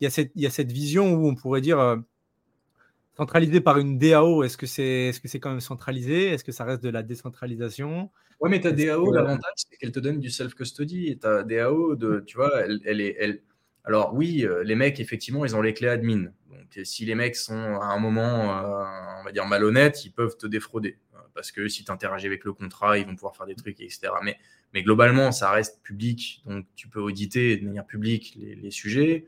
il 0.00 0.04
y, 0.04 0.06
a 0.06 0.10
cette, 0.10 0.32
il 0.34 0.42
y 0.42 0.46
a 0.46 0.50
cette 0.50 0.72
vision 0.72 1.14
où 1.14 1.28
on 1.28 1.34
pourrait 1.34 1.60
dire 1.60 1.78
euh, 1.80 1.96
centralisé 3.16 3.60
par 3.60 3.78
une 3.78 3.98
DAO, 3.98 4.44
est-ce 4.44 4.56
que 4.56 4.66
c'est 4.66 5.08
est 5.08 5.10
-ce 5.10 5.28
c'est 5.28 5.40
quand 5.40 5.50
même 5.50 5.60
centralisé? 5.60 6.28
Est-ce 6.28 6.44
que 6.44 6.52
ça 6.52 6.64
reste 6.64 6.82
de 6.82 6.90
la 6.90 7.02
décentralisation? 7.02 8.10
Oui, 8.40 8.50
mais 8.50 8.60
ta 8.60 8.70
DAO, 8.70 9.12
l'avantage, 9.12 9.52
c'est 9.56 9.76
qu'elle 9.76 9.90
te 9.90 9.98
donne 9.98 10.20
du 10.20 10.30
self-custody. 10.30 11.08
Et 11.08 11.18
ta 11.18 11.42
DAO, 11.42 11.96
de, 11.96 12.22
tu 12.26 12.36
vois, 12.36 12.64
elle, 12.64 12.80
elle 12.84 13.00
est. 13.00 13.16
Elle... 13.18 13.42
Alors, 13.84 14.14
oui, 14.14 14.44
euh, 14.44 14.62
les 14.62 14.76
mecs, 14.76 15.00
effectivement, 15.00 15.44
ils 15.44 15.56
ont 15.56 15.62
les 15.62 15.74
clés 15.74 15.88
admin. 15.88 16.30
Donc, 16.50 16.78
si 16.84 17.04
les 17.04 17.14
mecs 17.14 17.36
sont 17.36 17.80
à 17.80 17.86
un 17.86 17.98
moment, 17.98 18.58
euh, 18.58 19.20
on 19.20 19.24
va 19.24 19.32
dire, 19.32 19.46
malhonnêtes, 19.46 20.04
ils 20.04 20.12
peuvent 20.12 20.36
te 20.36 20.46
défrauder. 20.46 20.98
Parce 21.34 21.50
que 21.52 21.68
si 21.68 21.84
tu 21.84 21.90
interagis 21.90 22.26
avec 22.26 22.44
le 22.44 22.52
contrat, 22.52 22.98
ils 22.98 23.06
vont 23.06 23.14
pouvoir 23.14 23.36
faire 23.36 23.46
des 23.46 23.54
trucs, 23.54 23.80
etc. 23.80 24.10
Mais, 24.22 24.36
mais 24.74 24.82
globalement, 24.82 25.32
ça 25.32 25.50
reste 25.50 25.82
public. 25.82 26.42
Donc, 26.46 26.66
tu 26.76 26.88
peux 26.88 27.00
auditer 27.00 27.56
de 27.56 27.64
manière 27.64 27.86
publique 27.86 28.36
les, 28.36 28.54
les 28.54 28.70
sujets. 28.70 29.24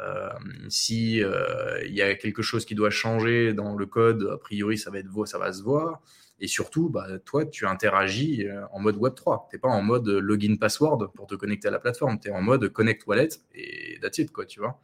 Euh, 0.00 0.30
si 0.68 1.22
euh, 1.22 1.84
il 1.84 1.94
y 1.94 2.02
a 2.02 2.14
quelque 2.14 2.42
chose 2.42 2.64
qui 2.64 2.74
doit 2.74 2.90
changer 2.90 3.52
dans 3.52 3.76
le 3.76 3.86
code, 3.86 4.28
a 4.32 4.38
priori 4.38 4.78
ça 4.78 4.90
va 4.90 4.98
être 4.98 5.26
ça 5.26 5.38
va 5.38 5.52
se 5.52 5.62
voir. 5.62 6.00
Et 6.40 6.48
surtout, 6.48 6.88
bah, 6.88 7.06
toi, 7.24 7.46
tu 7.46 7.66
interagis 7.66 8.48
euh, 8.48 8.64
en 8.72 8.80
mode 8.80 8.96
Web 8.96 9.14
3. 9.14 9.46
Tu 9.48 9.56
n'es 9.56 9.60
pas 9.60 9.68
en 9.68 9.82
mode 9.82 10.08
login 10.08 10.56
password 10.56 11.12
pour 11.14 11.28
te 11.28 11.36
connecter 11.36 11.68
à 11.68 11.70
la 11.70 11.78
plateforme. 11.78 12.18
Tu 12.18 12.28
es 12.28 12.32
en 12.32 12.42
mode 12.42 12.68
connect 12.70 13.06
wallet 13.06 13.28
et 13.54 13.98
that's 14.00 14.18
it, 14.18 14.32
quoi, 14.32 14.44
tu 14.44 14.58
vois. 14.58 14.80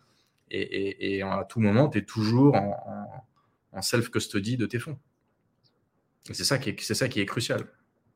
Et, 0.51 1.21
à 1.23 1.45
tout 1.45 1.61
moment, 1.61 1.89
tu 1.89 1.99
es 1.99 2.03
toujours 2.03 2.55
en, 2.55 3.83
self-custody 3.83 4.57
de 4.57 4.67
tes 4.67 4.79
fonds. 4.79 4.99
C'est 6.31 6.45
ça, 6.45 6.59
qui 6.59 6.71
est, 6.71 6.95
ça 6.95 7.09
qui 7.09 7.21
est 7.21 7.27
crucial. 7.27 7.67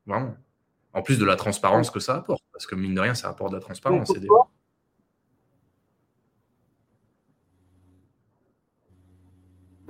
Vraiment. 0.07 0.35
En 0.93 1.01
plus 1.01 1.19
de 1.19 1.25
la 1.25 1.35
transparence 1.35 1.91
que 1.91 1.99
ça 1.99 2.15
apporte. 2.15 2.43
Parce 2.53 2.65
que 2.65 2.75
mine 2.75 2.95
de 2.95 3.01
rien, 3.01 3.13
ça 3.13 3.29
apporte 3.29 3.51
de 3.51 3.57
la 3.57 3.61
transparence. 3.61 4.15
Et 4.15 4.19
des... 4.19 4.27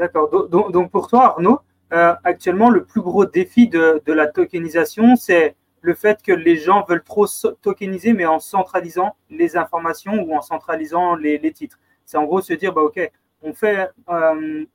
D'accord. 0.03 0.49
Donc, 0.49 0.91
pour 0.91 1.07
toi, 1.07 1.27
Arnaud, 1.27 1.61
euh, 1.93 2.13
actuellement, 2.25 2.69
le 2.69 2.83
plus 2.83 2.99
gros 2.99 3.25
défi 3.25 3.69
de, 3.69 4.01
la 4.05 4.27
tokenisation, 4.27 5.15
c'est 5.15 5.55
le 5.79 5.93
fait 5.93 6.21
que 6.21 6.33
les 6.33 6.57
gens 6.57 6.83
veulent 6.83 7.05
trop 7.05 7.25
tokeniser, 7.61 8.11
mais 8.11 8.25
en 8.25 8.39
centralisant 8.39 9.15
les 9.29 9.55
informations 9.55 10.21
ou 10.23 10.35
en 10.35 10.41
centralisant 10.41 11.15
les, 11.15 11.53
titres. 11.53 11.79
C'est 12.03 12.17
en 12.17 12.25
gros 12.25 12.41
se 12.41 12.51
dire, 12.51 12.73
bah, 12.73 12.81
OK, 12.81 12.99
on, 13.43 13.53
fait, 13.53 13.91
euh, 14.09 14.65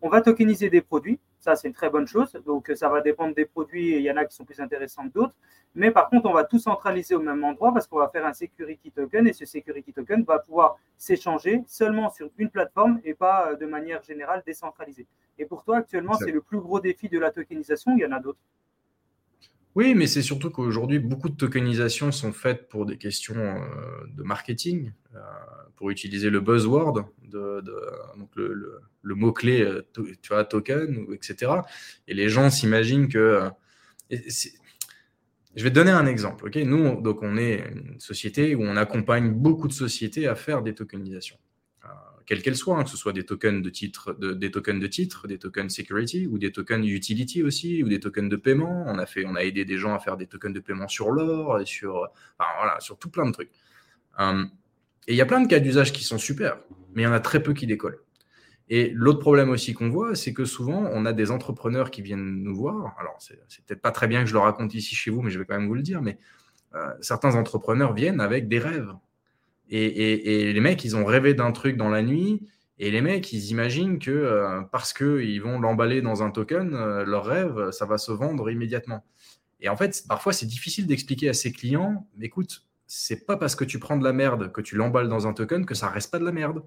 on 0.00 0.08
va 0.08 0.22
tokeniser 0.22 0.68
des 0.70 0.80
produits, 0.80 1.20
ça, 1.38 1.54
c'est 1.54 1.68
une 1.68 1.74
très 1.74 1.88
bonne 1.88 2.08
chose. 2.08 2.32
Donc, 2.44 2.72
ça 2.74 2.88
va 2.88 3.00
dépendre 3.00 3.36
des 3.36 3.44
produits. 3.44 3.94
Il 3.94 4.02
y 4.02 4.10
en 4.10 4.16
a 4.16 4.24
qui 4.24 4.34
sont 4.34 4.44
plus 4.44 4.58
intéressants 4.58 5.08
que 5.08 5.12
d'autres. 5.12 5.34
Mais 5.74 5.90
par 5.90 6.10
contre, 6.10 6.28
on 6.28 6.32
va 6.32 6.44
tout 6.44 6.58
centraliser 6.58 7.14
au 7.14 7.20
même 7.20 7.42
endroit 7.44 7.72
parce 7.72 7.86
qu'on 7.86 7.98
va 7.98 8.08
faire 8.08 8.26
un 8.26 8.34
security 8.34 8.90
token 8.90 9.26
et 9.26 9.32
ce 9.32 9.46
security 9.46 9.92
token 9.92 10.22
va 10.24 10.38
pouvoir 10.38 10.76
s'échanger 10.98 11.62
seulement 11.66 12.10
sur 12.10 12.30
une 12.38 12.50
plateforme 12.50 13.00
et 13.04 13.14
pas 13.14 13.50
euh, 13.50 13.56
de 13.56 13.66
manière 13.66 14.02
générale 14.02 14.42
décentralisée. 14.46 15.06
Et 15.38 15.46
pour 15.46 15.64
toi, 15.64 15.78
actuellement, 15.78 16.14
c'est 16.14 16.30
le 16.30 16.42
plus 16.42 16.60
gros 16.60 16.80
défi 16.80 17.08
de 17.08 17.18
la 17.18 17.30
tokenisation. 17.30 17.92
Il 17.96 18.00
y 18.00 18.06
en 18.06 18.12
a 18.12 18.20
d'autres? 18.20 18.38
Oui, 19.74 19.94
mais 19.94 20.06
c'est 20.06 20.22
surtout 20.22 20.50
qu'aujourd'hui, 20.50 20.98
beaucoup 20.98 21.30
de 21.30 21.34
tokenisations 21.34 22.12
sont 22.12 22.32
faites 22.32 22.68
pour 22.68 22.84
des 22.84 22.98
questions 22.98 23.36
euh, 23.36 24.06
de 24.14 24.22
marketing, 24.22 24.92
euh, 25.14 25.18
pour 25.76 25.90
utiliser 25.90 26.28
le 26.28 26.40
buzzword, 26.40 27.06
de, 27.22 27.64
donc 28.18 28.28
le, 28.36 29.14
mot-clé, 29.14 29.62
euh, 29.62 29.82
tu 29.94 30.28
vois, 30.28 30.44
token, 30.44 31.06
etc. 31.14 31.52
Et 32.06 32.14
les 32.14 32.28
gens 32.28 32.50
s'imaginent 32.50 33.08
que. 33.08 33.48
Je 35.54 35.64
vais 35.64 35.70
te 35.70 35.74
donner 35.74 35.90
un 35.90 36.06
exemple. 36.06 36.50
Nous, 36.64 37.00
donc, 37.00 37.22
on 37.22 37.36
est 37.36 37.64
une 37.70 38.00
société 38.00 38.54
où 38.54 38.62
on 38.62 38.76
accompagne 38.76 39.30
beaucoup 39.30 39.68
de 39.68 39.72
sociétés 39.72 40.26
à 40.26 40.34
faire 40.34 40.62
des 40.62 40.74
tokenisations 40.74 41.38
quelles 42.26 42.42
qu'elles 42.42 42.56
soient, 42.56 42.78
hein, 42.78 42.84
que 42.84 42.90
ce 42.90 42.96
soit 42.96 43.12
des 43.12 43.24
tokens 43.24 43.62
de 43.62 43.70
titre, 43.70 44.14
des 44.14 44.50
tokens 44.50 44.80
de 44.80 45.26
des 45.26 45.38
tokens 45.38 45.74
security 45.74 46.26
ou 46.26 46.38
des 46.38 46.52
tokens 46.52 46.86
utility 46.86 47.42
aussi, 47.42 47.82
ou 47.82 47.88
des 47.88 48.00
tokens 48.00 48.28
de 48.28 48.36
paiement. 48.36 48.84
On 48.86 48.98
a 48.98 49.06
on 49.26 49.36
aidé 49.36 49.64
des 49.64 49.76
gens 49.76 49.94
à 49.94 49.98
faire 49.98 50.16
des 50.16 50.26
tokens 50.26 50.54
de 50.54 50.60
paiement 50.60 50.88
sur 50.88 51.10
l'or 51.10 51.60
sur, 51.66 52.08
tout 52.98 53.10
plein 53.10 53.26
de 53.26 53.32
trucs. 53.32 53.50
Hum, 54.18 54.50
et 55.08 55.12
il 55.12 55.16
y 55.16 55.20
a 55.20 55.26
plein 55.26 55.40
de 55.40 55.48
cas 55.48 55.58
d'usage 55.58 55.92
qui 55.92 56.04
sont 56.04 56.18
super, 56.18 56.58
mais 56.94 57.02
il 57.02 57.04
y 57.04 57.08
en 57.08 57.12
a 57.12 57.20
très 57.20 57.42
peu 57.42 57.52
qui 57.54 57.66
décollent. 57.66 57.98
Et 58.74 58.90
l'autre 58.94 59.18
problème 59.18 59.50
aussi 59.50 59.74
qu'on 59.74 59.90
voit, 59.90 60.14
c'est 60.14 60.32
que 60.32 60.46
souvent, 60.46 60.88
on 60.94 61.04
a 61.04 61.12
des 61.12 61.30
entrepreneurs 61.30 61.90
qui 61.90 62.00
viennent 62.00 62.42
nous 62.42 62.56
voir. 62.56 62.96
Alors, 62.98 63.18
c'est 63.18 63.36
peut-être 63.66 63.82
pas 63.82 63.90
très 63.90 64.08
bien 64.08 64.22
que 64.22 64.28
je 64.28 64.32
le 64.32 64.38
raconte 64.38 64.72
ici 64.72 64.94
chez 64.94 65.10
vous, 65.10 65.20
mais 65.20 65.30
je 65.30 65.38
vais 65.38 65.44
quand 65.44 65.58
même 65.58 65.68
vous 65.68 65.74
le 65.74 65.82
dire. 65.82 66.00
Mais 66.00 66.16
euh, 66.74 66.90
certains 67.02 67.34
entrepreneurs 67.34 67.92
viennent 67.92 68.18
avec 68.18 68.48
des 68.48 68.58
rêves. 68.58 68.94
Et, 69.68 70.54
les 70.54 70.60
mecs, 70.60 70.82
ils 70.86 70.96
ont 70.96 71.04
rêvé 71.04 71.34
d'un 71.34 71.52
truc 71.52 71.76
dans 71.76 71.90
la 71.90 72.00
nuit. 72.00 72.48
Et 72.78 72.90
les 72.90 73.02
mecs, 73.02 73.30
ils 73.34 73.50
imaginent 73.50 73.98
que 73.98 74.10
euh, 74.10 74.62
parce 74.72 74.94
qu'ils 74.94 75.42
vont 75.42 75.60
l'emballer 75.60 76.00
dans 76.00 76.22
un 76.22 76.30
token, 76.30 76.72
euh, 76.72 77.04
leur 77.04 77.26
rêve, 77.26 77.72
ça 77.72 77.84
va 77.84 77.98
se 77.98 78.10
vendre 78.10 78.50
immédiatement. 78.50 79.04
Et 79.60 79.68
en 79.68 79.76
fait, 79.76 80.02
parfois, 80.08 80.32
c'est 80.32 80.46
difficile 80.46 80.86
d'expliquer 80.86 81.28
à 81.28 81.34
ses 81.34 81.52
clients, 81.52 82.08
écoute, 82.22 82.64
c'est 82.86 83.26
pas 83.26 83.36
parce 83.36 83.54
que 83.54 83.64
tu 83.64 83.78
prends 83.78 83.98
de 83.98 84.04
la 84.04 84.14
merde, 84.14 84.50
que 84.50 84.62
tu 84.62 84.76
l'emballes 84.76 85.10
dans 85.10 85.26
un 85.26 85.34
token, 85.34 85.66
que 85.66 85.74
ça 85.74 85.90
reste 85.90 86.10
pas 86.10 86.18
de 86.18 86.24
la 86.24 86.32
merde. 86.32 86.62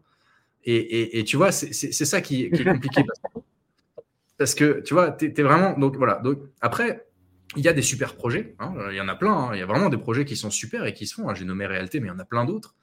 Et, 0.66 1.24
tu 1.26 1.38
vois, 1.38 1.52
c'est 1.52 1.92
ça 1.92 2.22
qui, 2.22 2.46
est 2.46 2.64
compliqué. 2.64 3.04
parce 4.38 4.56
que, 4.56 4.82
tu 4.82 4.94
vois, 4.94 5.12
tu 5.12 5.26
es, 5.26 5.44
vraiment. 5.44 5.78
Donc 5.78 5.96
voilà. 5.96 6.16
Donc, 6.16 6.40
après, 6.60 7.06
il 7.56 7.64
y 7.64 7.68
a 7.68 7.74
des 7.74 7.84
super 7.84 8.16
projets. 8.16 8.56
Hein, 8.60 8.74
il 8.90 8.96
y 8.96 9.02
en 9.02 9.08
a 9.08 9.16
plein. 9.16 9.34
Hein. 9.34 9.50
il 9.54 9.60
y 9.60 9.62
a 9.62 9.68
vraiment 9.68 9.90
des 9.90 9.98
projets 9.98 10.26
qui 10.26 10.36
sont 10.36 10.50
super 10.50 10.86
et 10.86 10.94
qui 10.94 11.06
se 11.06 11.16
font. 11.16 11.30
Hein, 11.30 11.36
j'ai 11.36 11.46
nommé 11.46 11.68
Réalité, 11.68 12.00
mais 12.00 12.08
il 12.08 12.12
y 12.12 12.14
en 12.14 12.20
a 12.20 12.26
plein 12.26 12.46
d'autres. 12.46 12.76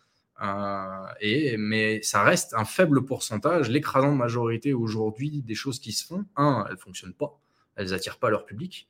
et, 1.20 1.56
mais 1.56 2.00
ça 2.02 2.22
reste 2.22 2.54
un 2.54 2.64
faible 2.64 3.04
pourcentage. 3.04 3.68
L'écrasante 3.68 4.16
majorité 4.16 4.72
aujourd'hui 4.74 5.42
des 5.42 5.56
choses 5.56 5.80
qui 5.80 5.92
se 5.92 6.06
font, 6.06 6.24
un, 6.36 6.64
elles 6.68 6.74
ne 6.74 6.78
fonctionnent 6.78 7.14
pas, 7.14 7.40
elles 7.74 7.90
n'attirent 7.90 8.18
pas 8.18 8.30
leur 8.30 8.44
public. 8.44 8.88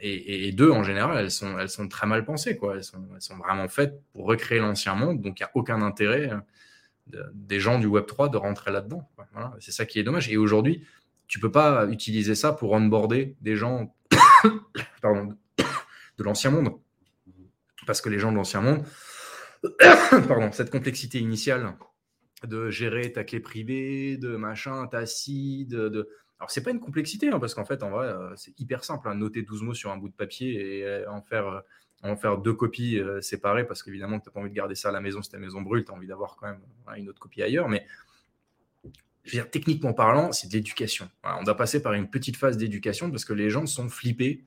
et, 0.00 0.52
deux, 0.52 0.70
en 0.70 0.84
général, 0.84 1.18
elles 1.18 1.32
sont, 1.32 1.58
elles 1.58 1.70
sont 1.70 1.88
très 1.88 2.06
mal 2.06 2.24
pensées. 2.24 2.56
Quoi. 2.56 2.76
Elles, 2.76 2.84
sont, 2.84 3.04
elles 3.16 3.20
sont 3.20 3.36
vraiment 3.36 3.66
faites 3.66 4.00
pour 4.12 4.26
recréer 4.26 4.60
l'ancien 4.60 4.94
monde, 4.94 5.20
donc 5.20 5.40
il 5.40 5.42
n'y 5.42 5.46
a 5.46 5.50
aucun 5.54 5.82
intérêt 5.82 6.30
des 7.06 7.60
gens 7.60 7.78
du 7.78 7.86
Web3 7.86 8.30
de 8.30 8.36
rentrer 8.36 8.72
là-dedans. 8.72 9.08
C'est 9.60 9.72
ça 9.72 9.86
qui 9.86 9.98
est 9.98 10.02
dommage. 10.02 10.28
Et 10.30 10.36
aujourd'hui, 10.36 10.84
tu 11.28 11.40
peux 11.40 11.50
pas 11.50 11.86
utiliser 11.88 12.34
ça 12.34 12.52
pour 12.52 12.72
onboarder 12.72 13.36
des 13.40 13.56
gens 13.56 13.94
de 15.02 16.22
l'ancien 16.24 16.50
monde. 16.50 16.72
Parce 17.86 18.00
que 18.00 18.08
les 18.08 18.18
gens 18.18 18.32
de 18.32 18.36
l'ancien 18.36 18.60
monde, 18.60 18.84
pardon, 20.28 20.50
cette 20.52 20.70
complexité 20.70 21.18
initiale 21.18 21.76
de 22.44 22.70
gérer 22.70 23.12
ta 23.12 23.24
clé 23.24 23.40
privée, 23.40 24.16
de 24.16 24.36
machin, 24.36 24.86
ta 24.88 25.06
seed, 25.06 25.70
de, 25.70 26.08
alors, 26.38 26.50
c'est 26.50 26.62
pas 26.62 26.70
une 26.70 26.80
complexité, 26.80 27.28
hein, 27.28 27.40
parce 27.40 27.54
qu'en 27.54 27.64
fait, 27.64 27.82
en 27.82 27.90
vrai, 27.90 28.08
euh, 28.08 28.34
c'est 28.36 28.58
hyper 28.60 28.84
simple. 28.84 29.08
Hein, 29.08 29.14
noter 29.14 29.42
12 29.42 29.62
mots 29.62 29.74
sur 29.74 29.90
un 29.90 29.96
bout 29.96 30.08
de 30.08 30.14
papier 30.14 30.78
et 30.78 30.84
euh, 30.84 31.10
en 31.10 31.22
faire 31.22 31.48
euh, 31.48 31.60
en 32.06 32.16
faire 32.16 32.38
deux 32.38 32.52
copies 32.52 32.98
euh, 32.98 33.20
séparées 33.20 33.66
parce 33.66 33.82
qu'évidemment, 33.82 34.18
tu 34.18 34.28
n'as 34.28 34.32
pas 34.32 34.40
envie 34.40 34.50
de 34.50 34.54
garder 34.54 34.74
ça 34.74 34.88
à 34.90 34.92
la 34.92 35.00
maison 35.00 35.22
si 35.22 35.30
ta 35.30 35.38
maison 35.38 35.60
brûle, 35.62 35.84
tu 35.84 35.90
as 35.90 35.94
envie 35.94 36.06
d'avoir 36.06 36.36
quand 36.36 36.46
même 36.46 36.60
une 36.96 37.08
autre 37.08 37.18
copie 37.18 37.42
ailleurs. 37.42 37.68
Mais 37.68 37.86
techniquement 39.50 39.92
parlant, 39.92 40.32
c'est 40.32 40.48
de 40.48 40.52
l'éducation. 40.52 41.08
on 41.24 41.42
doit 41.42 41.56
passer 41.56 41.82
par 41.82 41.92
une 41.92 42.08
petite 42.08 42.36
phase 42.36 42.56
d'éducation 42.56 43.10
parce 43.10 43.24
que 43.24 43.32
les 43.32 43.50
gens 43.50 43.66
sont 43.66 43.88
flippés. 43.88 44.44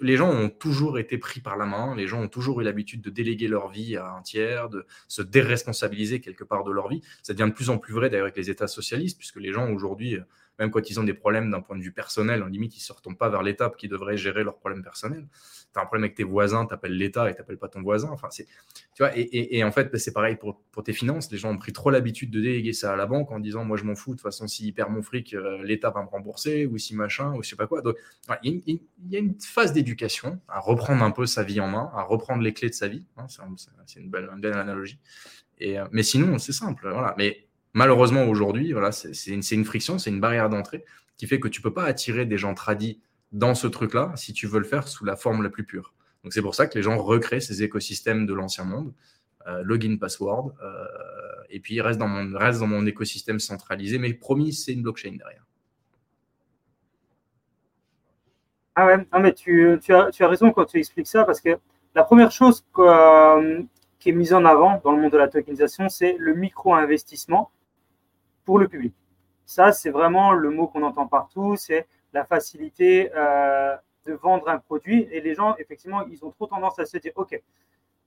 les 0.00 0.16
gens 0.16 0.30
ont 0.30 0.48
toujours 0.48 0.98
été 0.98 1.18
pris 1.18 1.40
par 1.40 1.56
la 1.56 1.66
main, 1.66 1.96
les 1.96 2.06
gens 2.06 2.22
ont 2.22 2.28
toujours 2.28 2.60
eu 2.60 2.64
l'habitude 2.64 3.00
de 3.00 3.10
déléguer 3.10 3.48
leur 3.48 3.68
vie 3.68 3.96
à 3.96 4.12
un 4.12 4.22
tiers, 4.22 4.68
de 4.68 4.86
se 5.08 5.22
déresponsabiliser 5.22 6.20
quelque 6.20 6.44
part 6.44 6.62
de 6.62 6.70
leur 6.70 6.88
vie. 6.88 7.02
Ça 7.22 7.32
devient 7.32 7.50
de 7.50 7.54
plus 7.54 7.70
en 7.70 7.78
plus 7.78 7.92
vrai 7.92 8.10
d'ailleurs 8.10 8.26
avec 8.26 8.36
les 8.36 8.48
États 8.48 8.68
socialistes, 8.68 9.18
puisque 9.18 9.40
les 9.40 9.52
gens 9.52 9.70
aujourd'hui 9.72 10.18
même 10.58 10.70
quand 10.70 10.90
ils 10.90 10.98
ont 10.98 11.04
des 11.04 11.14
problèmes 11.14 11.50
d'un 11.50 11.60
point 11.60 11.76
de 11.76 11.82
vue 11.82 11.92
personnel, 11.92 12.42
en 12.42 12.46
limite, 12.46 12.74
ils 12.74 12.80
ne 12.80 12.82
se 12.82 12.92
retournent 12.92 13.16
pas 13.16 13.28
vers 13.28 13.42
l'État 13.42 13.72
qui 13.76 13.88
devrait 13.88 14.16
gérer 14.16 14.42
leurs 14.42 14.58
problèmes 14.58 14.82
personnels. 14.82 15.26
Tu 15.72 15.78
as 15.78 15.82
un 15.82 15.86
problème 15.86 16.04
avec 16.04 16.16
tes 16.16 16.24
voisins, 16.24 16.66
tu 16.66 16.74
appelles 16.74 16.96
l'État 16.96 17.28
et 17.28 17.34
tu 17.34 17.40
n'appelles 17.40 17.58
pas 17.58 17.68
ton 17.68 17.82
voisin. 17.82 18.08
Enfin, 18.10 18.28
c'est, 18.30 18.44
tu 18.94 19.02
vois, 19.02 19.10
et, 19.14 19.62
en 19.64 19.72
fait, 19.72 19.92
bah, 19.92 19.98
c'est 19.98 20.12
pareil 20.12 20.36
pour, 20.36 20.62
tes 20.84 20.92
finances. 20.92 21.30
Les 21.30 21.38
gens 21.38 21.50
ont 21.50 21.58
pris 21.58 21.72
trop 21.72 21.90
l'habitude 21.90 22.30
de 22.30 22.40
déléguer 22.40 22.72
ça 22.72 22.92
à 22.92 22.96
la 22.96 23.06
banque 23.06 23.30
en 23.30 23.40
disant 23.40 23.64
Moi, 23.64 23.76
je 23.76 23.84
m'en 23.84 23.94
fous, 23.94 24.10
de 24.10 24.16
toute 24.16 24.22
façon, 24.22 24.46
s'il 24.46 24.72
perd 24.74 24.90
mon 24.90 25.02
fric, 25.02 25.34
euh, 25.34 25.62
l'État 25.64 25.90
va 25.90 26.02
me 26.02 26.08
rembourser, 26.08 26.66
ou 26.66 26.78
si 26.78 26.94
machin, 26.94 27.34
ou 27.34 27.42
je 27.42 27.50
sais 27.50 27.56
pas 27.56 27.66
quoi. 27.66 27.82
Donc, 27.82 27.96
il 28.42 28.80
y, 29.08 29.16
a 29.16 29.18
une 29.18 29.34
phase 29.40 29.72
d'éducation 29.72 30.40
à 30.48 30.60
reprendre 30.60 31.02
un 31.02 31.10
peu 31.10 31.26
sa 31.26 31.42
vie 31.42 31.60
en 31.60 31.68
main, 31.68 31.90
à 31.94 32.02
reprendre 32.02 32.42
les 32.42 32.52
clés 32.52 32.68
de 32.68 32.74
sa 32.74 32.88
vie. 32.88 33.04
Hein, 33.16 33.26
c'est, 33.86 34.00
une 34.00 34.10
belle, 34.10 34.28
analogie. 34.54 34.98
Et, 35.58 35.78
euh, 35.78 35.86
mais 35.90 36.02
sinon, 36.02 36.38
c'est 36.38 36.52
simple. 36.52 36.88
Voilà. 36.90 37.14
Mais 37.18 37.48
Malheureusement, 37.74 38.24
aujourd'hui, 38.24 38.72
voilà, 38.72 38.92
c'est 38.92 39.26
une, 39.30 39.64
friction, 39.64 39.98
c'est 39.98 40.10
une 40.10 40.20
barrière 40.20 40.48
d'entrée 40.48 40.84
qui 41.16 41.26
fait 41.26 41.38
que 41.38 41.48
tu 41.48 41.60
peux 41.60 41.72
pas 41.72 41.84
attirer 41.84 42.24
des 42.24 42.38
gens 42.38 42.54
tradis 42.54 43.00
dans 43.32 43.54
ce 43.54 43.66
truc-là 43.66 44.12
si 44.16 44.32
tu 44.32 44.46
veux 44.46 44.58
le 44.58 44.64
faire 44.64 44.88
sous 44.88 45.04
la 45.04 45.16
forme 45.16 45.42
la 45.42 45.50
plus 45.50 45.64
pure. 45.64 45.94
Donc 46.24 46.32
c'est 46.32 46.42
pour 46.42 46.54
ça 46.54 46.66
que 46.66 46.74
les 46.76 46.82
gens 46.82 46.96
recréent 46.98 47.40
ces 47.40 47.62
écosystèmes 47.62 48.26
de 48.26 48.34
l'ancien 48.34 48.64
monde, 48.64 48.92
euh, 49.46 49.62
login, 49.62 49.96
password, 49.98 50.52
euh, 50.62 50.84
et 51.50 51.60
puis 51.60 51.76
ils 51.76 51.80
restent 51.80 51.98
dans, 51.98 52.08
mon, 52.08 52.36
reste 52.36 52.60
dans 52.60 52.66
mon 52.66 52.84
écosystème 52.86 53.38
centralisé, 53.38 53.98
mais 53.98 54.12
promis, 54.14 54.52
c'est 54.52 54.72
une 54.72 54.82
blockchain 54.82 55.16
derrière. 55.16 55.44
Ah 58.74 58.86
ouais, 58.86 59.06
mais 59.20 59.32
tu, 59.32 59.78
as, 59.90 60.26
raison 60.28 60.52
quand 60.52 60.64
tu 60.64 60.78
expliques 60.78 61.08
ça, 61.08 61.24
parce 61.24 61.40
que 61.40 61.58
la 61.94 62.04
première 62.04 62.30
chose 62.30 62.64
euh, 62.78 63.62
qui 63.98 64.10
est 64.10 64.12
mise 64.12 64.32
en 64.32 64.44
avant 64.44 64.80
dans 64.84 64.92
le 64.92 65.02
monde 65.02 65.10
de 65.10 65.16
la 65.16 65.28
tokenisation, 65.28 65.88
c'est 65.88 66.16
le 66.18 66.34
micro-investissement 66.34 67.50
pour 68.44 68.58
le 68.58 68.68
public. 68.68 68.94
Ça, 69.46 69.72
c'est 69.72 69.90
vraiment 69.90 70.32
le 70.32 70.50
mot 70.50 70.68
qu'on 70.68 70.82
entend 70.82 71.06
partout, 71.06 71.56
c'est 71.56 71.88
la 72.12 72.24
facilité 72.24 73.10
euh, 73.14 73.76
de 74.06 74.12
vendre 74.14 74.48
un 74.48 74.58
produit. 74.58 75.08
Et 75.10 75.20
les 75.20 75.34
gens, 75.34 75.56
effectivement, 75.56 76.06
ils 76.06 76.24
ont 76.24 76.30
trop 76.30 76.46
tendance 76.46 76.78
à 76.78 76.86
se 76.86 76.96
dire, 76.98 77.12
OK, 77.16 77.40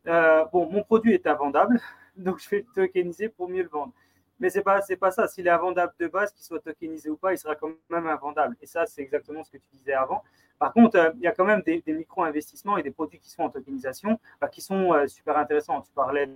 euh, 0.07 0.45
bon, 0.45 0.69
mon 0.71 0.83
produit 0.83 1.13
est 1.13 1.27
invendable, 1.27 1.79
donc 2.17 2.39
je 2.39 2.49
vais 2.49 2.65
le 2.67 2.73
tokeniser 2.73 3.29
pour 3.29 3.49
mieux 3.49 3.63
le 3.63 3.69
vendre. 3.69 3.93
Mais 4.39 4.49
ce 4.49 4.57
n'est 4.57 4.63
pas, 4.63 4.81
pas 4.99 5.11
ça. 5.11 5.27
S'il 5.27 5.45
est 5.45 5.51
invendable 5.51 5.93
de 5.99 6.07
base, 6.07 6.31
qu'il 6.31 6.43
soit 6.43 6.59
tokenisé 6.59 7.09
ou 7.09 7.15
pas, 7.15 7.31
il 7.31 7.37
sera 7.37 7.55
quand 7.55 7.71
même 7.89 8.07
invendable. 8.07 8.55
Et 8.59 8.65
ça, 8.65 8.87
c'est 8.87 9.01
exactement 9.01 9.43
ce 9.43 9.51
que 9.51 9.57
tu 9.57 9.67
disais 9.71 9.93
avant. 9.93 10.23
Par 10.57 10.73
contre, 10.73 10.97
euh, 10.97 11.11
il 11.15 11.21
y 11.21 11.27
a 11.27 11.31
quand 11.31 11.45
même 11.45 11.61
des, 11.61 11.83
micro-investissements 11.87 12.77
et 12.77 12.83
des 12.83 12.91
produits 12.91 13.19
qui 13.19 13.29
sont 13.29 13.43
en 13.43 13.49
tokenisation 13.49 14.19
bah, 14.39 14.47
qui 14.47 14.61
sont 14.61 14.93
super 15.07 15.37
intéressants. 15.37 15.81
Tu 15.81 15.91
parlais 15.91 16.27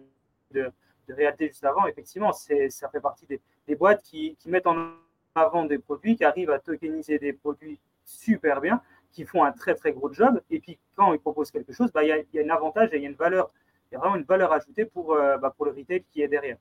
de, 0.51 0.71
de 1.07 1.13
réalité 1.13 1.47
juste 1.47 1.63
avant, 1.63 1.87
effectivement, 1.87 2.31
ça 2.31 2.89
fait 2.89 2.99
partie 2.99 3.25
des, 3.25 3.75
boîtes 3.75 4.01
qui, 4.01 4.37
mettent 4.45 4.67
en 4.67 4.91
avant 5.35 5.65
des 5.65 5.77
produits, 5.77 6.15
qui 6.15 6.23
arrivent 6.23 6.51
à 6.51 6.59
tokeniser 6.59 7.19
des 7.19 7.33
produits 7.33 7.79
super 8.05 8.61
bien, 8.61 8.81
qui 9.11 9.25
font 9.25 9.43
un 9.43 9.51
très 9.51 9.75
très 9.75 9.91
gros 9.91 10.11
job. 10.11 10.41
Et 10.49 10.59
puis 10.59 10.79
quand 10.95 11.13
ils 11.13 11.19
proposent 11.19 11.51
quelque 11.51 11.73
chose, 11.73 11.91
bah, 11.91 12.03
il 12.03 12.25
y, 12.33 12.39
a, 12.39 12.43
un 12.43 12.49
avantage 12.49 12.89
et 12.93 12.97
il 12.97 13.03
y 13.03 13.05
a 13.05 13.09
une 13.09 13.15
valeur, 13.15 13.51
il 13.91 13.95
y 13.95 13.97
a 13.97 13.99
vraiment 13.99 14.15
une 14.15 14.23
valeur 14.23 14.51
ajoutée 14.53 14.85
pour, 14.85 15.13
euh, 15.13 15.37
bah, 15.37 15.53
pour 15.55 15.65
le 15.65 15.71
retail 15.71 16.03
qui 16.11 16.21
est 16.21 16.27
derrière. 16.27 16.57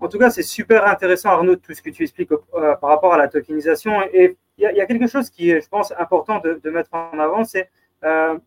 En 0.00 0.08
tout 0.08 0.18
cas, 0.18 0.30
c'est 0.30 0.42
super 0.42 0.86
intéressant, 0.86 1.30
Arnaud, 1.30 1.56
tout 1.56 1.74
ce 1.74 1.82
que 1.82 1.90
tu 1.90 2.04
expliques 2.04 2.30
euh, 2.32 2.76
par 2.76 2.90
rapport 2.90 3.14
à 3.14 3.18
la 3.18 3.28
tokenisation. 3.28 4.00
Et 4.12 4.36
il 4.56 4.62
y, 4.62 4.80
a, 4.80 4.86
quelque 4.86 5.06
chose 5.06 5.28
qui 5.28 5.50
est, 5.50 5.60
je 5.60 5.68
pense, 5.68 5.92
important 5.98 6.40
de, 6.40 6.70
mettre 6.70 6.90
en 6.92 7.18
avant, 7.18 7.44
c'est 7.44 7.70
euh, 8.04 8.38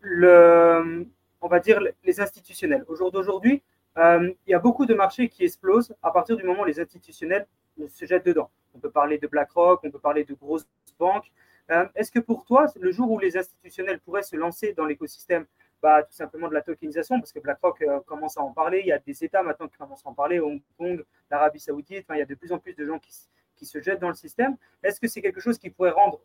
le, 0.00 1.06
on 1.40 1.48
va 1.48 1.60
dire, 1.60 1.80
les 2.04 2.20
institutionnels. 2.20 2.84
Au 2.88 2.96
jour 2.96 3.10
d'aujourd'hui, 3.12 3.62
il 3.96 4.34
y 4.48 4.54
a 4.54 4.58
beaucoup 4.58 4.86
de 4.86 4.94
marchés 4.94 5.28
qui 5.28 5.44
explosent 5.44 5.94
à 6.02 6.10
partir 6.10 6.36
du 6.36 6.44
moment 6.44 6.62
où 6.62 6.64
les 6.64 6.80
institutionnels 6.80 7.46
se 7.88 8.04
jettent 8.04 8.26
dedans. 8.26 8.50
On 8.74 8.78
peut 8.78 8.90
parler 8.90 9.18
de 9.18 9.26
BlackRock, 9.26 9.80
on 9.84 9.90
peut 9.90 9.98
parler 9.98 10.24
de 10.24 10.34
grosses 10.34 10.66
banques. 10.98 11.30
Euh, 11.70 11.86
est-ce 11.94 12.10
que 12.10 12.18
pour 12.18 12.44
toi, 12.44 12.66
le 12.78 12.90
jour 12.92 13.10
où 13.10 13.18
les 13.18 13.36
institutionnels 13.36 14.00
pourraient 14.00 14.22
se 14.22 14.36
lancer 14.36 14.72
dans 14.72 14.84
l'écosystème 14.84 15.46
bah, 15.82 16.02
tout 16.02 16.14
simplement 16.14 16.48
de 16.48 16.54
la 16.54 16.62
tokenisation, 16.62 17.20
parce 17.20 17.30
que 17.30 17.40
BlackRock 17.40 17.82
euh, 17.82 18.00
commence 18.06 18.38
à 18.38 18.40
en 18.40 18.52
parler, 18.52 18.80
il 18.80 18.86
y 18.86 18.92
a 18.92 18.98
des 18.98 19.22
États 19.22 19.42
maintenant 19.42 19.68
qui 19.68 19.76
commencent 19.76 20.06
à 20.06 20.08
en 20.08 20.14
parler, 20.14 20.40
Hong 20.40 20.62
Kong, 20.78 21.04
l'Arabie 21.30 21.60
Saoudite, 21.60 22.06
il 22.10 22.16
y 22.16 22.22
a 22.22 22.24
de 22.24 22.34
plus 22.34 22.52
en 22.52 22.58
plus 22.58 22.74
de 22.74 22.86
gens 22.86 22.98
qui, 22.98 23.12
qui 23.54 23.66
se 23.66 23.82
jettent 23.82 24.00
dans 24.00 24.08
le 24.08 24.14
système. 24.14 24.56
Est-ce 24.82 24.98
que 24.98 25.08
c'est 25.08 25.20
quelque 25.20 25.40
chose 25.40 25.58
qui 25.58 25.68
pourrait 25.68 25.90
rendre 25.90 26.20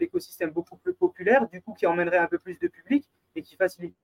l'écosystème 0.00 0.50
beaucoup 0.50 0.76
plus 0.76 0.94
populaire, 0.94 1.46
du 1.46 1.62
coup 1.62 1.74
qui 1.74 1.86
emmènerait 1.86 2.18
un 2.18 2.26
peu 2.26 2.38
plus 2.38 2.58
de 2.58 2.66
public 2.66 3.08
et 3.36 3.42
qui 3.42 3.54
facilite 3.54 3.94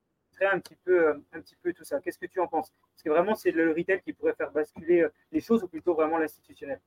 un 0.47 0.59
petit 0.59 0.77
peu, 0.77 1.09
euh, 1.09 1.15
un 1.33 1.41
petit 1.41 1.57
peu 1.57 1.73
tout 1.73 1.85
ça? 1.85 2.01
Qu'est-ce 2.01 2.19
que 2.19 2.27
tu 2.27 2.41
en 2.41 2.47
penses? 2.47 2.73
Parce 2.95 3.03
que 3.03 3.11
vraiment, 3.11 3.35
c'est 3.35 3.51
le 3.51 3.73
retail 3.73 4.01
qui 4.03 4.13
pourrait 4.13 4.35
faire 4.35 4.51
basculer 4.51 5.03
euh, 5.03 5.13
les 5.33 5.41
choses 5.41 5.63
ou 5.63 5.69
plutôt 5.69 5.95
vraiment 5.95 6.19
l'institutionnel? 6.19 6.81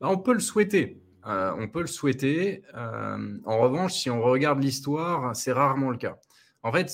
Bah, 0.00 0.08
On 0.10 0.18
peut 0.18 0.32
le 0.32 0.40
souhaiter. 0.40 1.00
Euh, 1.26 1.54
on 1.58 1.68
peut 1.68 1.80
le 1.80 1.86
souhaiter. 1.86 2.62
en 2.74 3.58
revanche, 3.58 3.94
si 3.94 4.10
on 4.10 4.22
regarde 4.22 4.62
l'histoire, 4.62 5.34
c'est 5.34 5.52
rarement 5.52 5.90
le 5.90 5.96
cas. 5.96 6.18
En 6.62 6.72
fait, 6.72 6.90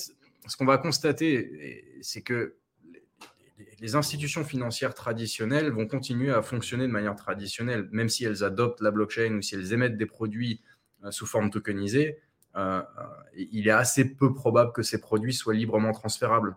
ce 0.46 0.56
qu'on 0.56 0.66
va 0.66 0.78
constater, 0.78 1.98
c'est 2.02 2.22
que 2.22 2.56
les 3.80 3.94
institutions 3.96 4.44
financières 4.44 4.94
traditionnelles 4.94 5.70
vont 5.70 5.86
continuer 5.86 6.30
à 6.30 6.42
fonctionner 6.42 6.86
de 6.86 6.92
manière 6.92 7.16
traditionnelle, 7.16 7.88
même 7.92 8.08
si 8.08 8.24
elles 8.24 8.44
adoptent 8.44 8.82
la 8.82 8.90
blockchain 8.90 9.34
ou 9.34 9.42
si 9.42 9.54
elles 9.54 9.72
émettent 9.72 9.96
des 9.96 10.06
produits 10.06 10.60
sous 11.10 11.26
forme 11.26 11.50
tokenisée. 11.50 12.18
Euh, 12.56 12.82
il 13.34 13.68
est 13.68 13.72
assez 13.72 14.04
peu 14.04 14.34
probable 14.34 14.72
que 14.72 14.82
ces 14.82 15.00
produits 15.00 15.34
soient 15.34 15.54
librement 15.54 15.92
transférables. 15.92 16.56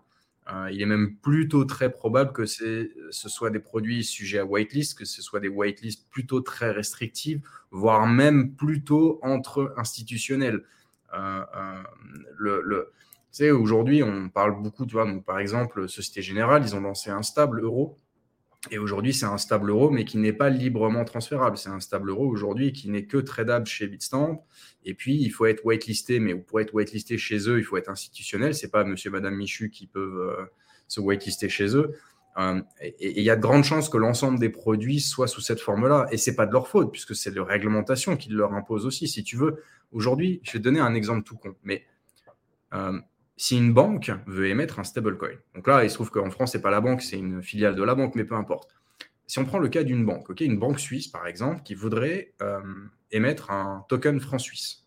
Euh, 0.52 0.70
il 0.70 0.82
est 0.82 0.86
même 0.86 1.16
plutôt 1.16 1.64
très 1.64 1.90
probable 1.90 2.32
que 2.32 2.44
ce 2.44 2.88
soit 3.10 3.50
des 3.50 3.60
produits 3.60 4.04
sujets 4.04 4.40
à 4.40 4.44
whitelist, 4.44 4.98
que 4.98 5.06
ce 5.06 5.22
soit 5.22 5.40
des 5.40 5.48
whitelists 5.48 6.06
plutôt 6.10 6.40
très 6.40 6.70
restrictives, 6.70 7.40
voire 7.70 8.06
même 8.06 8.54
plutôt 8.54 9.18
entre 9.22 9.72
institutionnels. 9.78 10.64
Euh, 11.14 11.44
le, 12.36 12.92
aujourd'hui, 13.52 14.02
on 14.02 14.28
parle 14.28 14.60
beaucoup, 14.62 14.84
tu 14.84 14.92
vois, 14.92 15.06
donc, 15.06 15.24
par 15.24 15.38
exemple, 15.38 15.88
Société 15.88 16.20
Générale, 16.20 16.62
ils 16.62 16.76
ont 16.76 16.80
lancé 16.80 17.10
un 17.10 17.22
stable 17.22 17.62
euro 17.62 17.96
et 18.70 18.78
aujourd'hui, 18.78 19.12
c'est 19.12 19.26
un 19.26 19.38
stable 19.38 19.70
euro, 19.70 19.90
mais 19.90 20.04
qui 20.04 20.16
n'est 20.16 20.32
pas 20.32 20.48
librement 20.48 21.04
transférable. 21.04 21.58
C'est 21.58 21.68
un 21.68 21.80
stable 21.80 22.10
euro 22.10 22.26
aujourd'hui 22.26 22.72
qui 22.72 22.88
n'est 22.88 23.04
que 23.04 23.18
tradable 23.18 23.66
chez 23.66 23.86
Bitstamp. 23.86 24.44
Et 24.84 24.94
puis, 24.94 25.16
il 25.16 25.30
faut 25.30 25.46
être 25.46 25.64
whitelisté, 25.64 26.18
mais 26.18 26.34
pour 26.34 26.60
être 26.60 26.72
whitelisté 26.72 27.18
chez 27.18 27.48
eux, 27.48 27.58
il 27.58 27.64
faut 27.64 27.76
être 27.76 27.90
institutionnel. 27.90 28.54
Ce 28.54 28.64
n'est 28.64 28.70
pas 28.70 28.84
monsieur, 28.84 29.10
madame 29.10 29.34
Michu 29.34 29.70
qui 29.70 29.86
peuvent 29.86 30.18
euh, 30.18 30.44
se 30.88 31.00
whitelister 31.00 31.48
chez 31.48 31.76
eux. 31.76 31.92
Euh, 32.38 32.60
et 32.80 33.20
il 33.20 33.22
y 33.22 33.30
a 33.30 33.36
de 33.36 33.40
grandes 33.40 33.64
chances 33.64 33.88
que 33.88 33.98
l'ensemble 33.98 34.38
des 34.38 34.48
produits 34.48 35.00
soient 35.00 35.28
sous 35.28 35.42
cette 35.42 35.60
forme-là. 35.60 36.06
Et 36.10 36.16
ce 36.16 36.30
n'est 36.30 36.36
pas 36.36 36.46
de 36.46 36.52
leur 36.52 36.66
faute, 36.66 36.90
puisque 36.90 37.14
c'est 37.14 37.30
leur 37.30 37.46
réglementation 37.46 38.16
qui 38.16 38.30
leur 38.30 38.54
impose 38.54 38.86
aussi. 38.86 39.08
Si 39.08 39.22
tu 39.24 39.36
veux, 39.36 39.62
aujourd'hui, 39.92 40.40
je 40.42 40.52
vais 40.52 40.58
te 40.58 40.64
donner 40.64 40.80
un 40.80 40.94
exemple 40.94 41.22
tout 41.22 41.36
con. 41.36 41.54
Mais 41.64 41.84
euh, 42.72 42.98
si 43.36 43.56
une 43.56 43.72
banque 43.72 44.12
veut 44.26 44.48
émettre 44.48 44.78
un 44.78 44.84
stablecoin, 44.84 45.36
donc 45.54 45.66
là, 45.66 45.84
il 45.84 45.90
se 45.90 45.94
trouve 45.94 46.10
qu'en 46.10 46.30
France, 46.30 46.52
ce 46.52 46.58
n'est 46.58 46.62
pas 46.62 46.70
la 46.70 46.80
banque, 46.80 47.02
c'est 47.02 47.18
une 47.18 47.42
filiale 47.42 47.74
de 47.74 47.82
la 47.82 47.94
banque, 47.94 48.14
mais 48.14 48.24
peu 48.24 48.34
importe. 48.34 48.70
Si 49.26 49.38
on 49.38 49.44
prend 49.44 49.58
le 49.58 49.68
cas 49.68 49.82
d'une 49.82 50.04
banque, 50.04 50.28
une 50.40 50.58
banque 50.58 50.78
suisse, 50.78 51.08
par 51.08 51.26
exemple, 51.26 51.62
qui 51.64 51.74
voudrait 51.74 52.34
euh, 52.42 52.60
émettre 53.10 53.50
un 53.50 53.84
token 53.88 54.20
franc 54.20 54.38
suisse, 54.38 54.84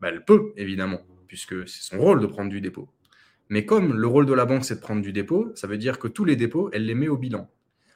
bah, 0.00 0.08
elle 0.10 0.24
peut, 0.24 0.52
évidemment, 0.56 1.00
puisque 1.28 1.66
c'est 1.68 1.82
son 1.82 1.98
rôle 1.98 2.20
de 2.20 2.26
prendre 2.26 2.50
du 2.50 2.60
dépôt. 2.60 2.88
Mais 3.48 3.64
comme 3.64 3.94
le 3.94 4.06
rôle 4.06 4.26
de 4.26 4.32
la 4.32 4.46
banque, 4.46 4.64
c'est 4.64 4.76
de 4.76 4.80
prendre 4.80 5.02
du 5.02 5.12
dépôt, 5.12 5.52
ça 5.54 5.66
veut 5.66 5.78
dire 5.78 5.98
que 5.98 6.08
tous 6.08 6.24
les 6.24 6.36
dépôts, 6.36 6.70
elle 6.72 6.86
les 6.86 6.94
met 6.94 7.08
au 7.08 7.16
bilan. 7.16 7.50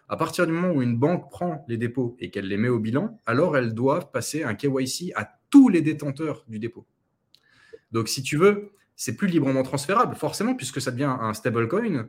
À 0.08 0.16
partir 0.16 0.46
du 0.46 0.52
moment 0.52 0.70
où 0.70 0.80
une 0.80 0.96
banque 0.96 1.30
prend 1.30 1.64
les 1.68 1.76
dépôts 1.76 2.16
et 2.18 2.30
qu'elle 2.30 2.48
les 2.48 2.56
met 2.56 2.68
au 2.68 2.78
bilan, 2.78 3.20
alors 3.26 3.56
elles 3.56 3.74
doivent 3.74 4.10
passer 4.10 4.42
un 4.42 4.54
KYC 4.54 5.12
à 5.14 5.28
tous 5.50 5.68
les 5.68 5.82
détenteurs 5.82 6.44
du 6.48 6.58
dépôt. 6.58 6.86
Donc, 7.92 8.08
si 8.08 8.22
tu 8.22 8.36
veux, 8.36 8.72
c'est 8.98 9.16
plus 9.16 9.28
librement 9.28 9.62
transférable, 9.62 10.16
forcément, 10.16 10.56
puisque 10.56 10.80
ça 10.80 10.90
devient 10.90 11.16
un 11.20 11.32
stablecoin 11.32 12.08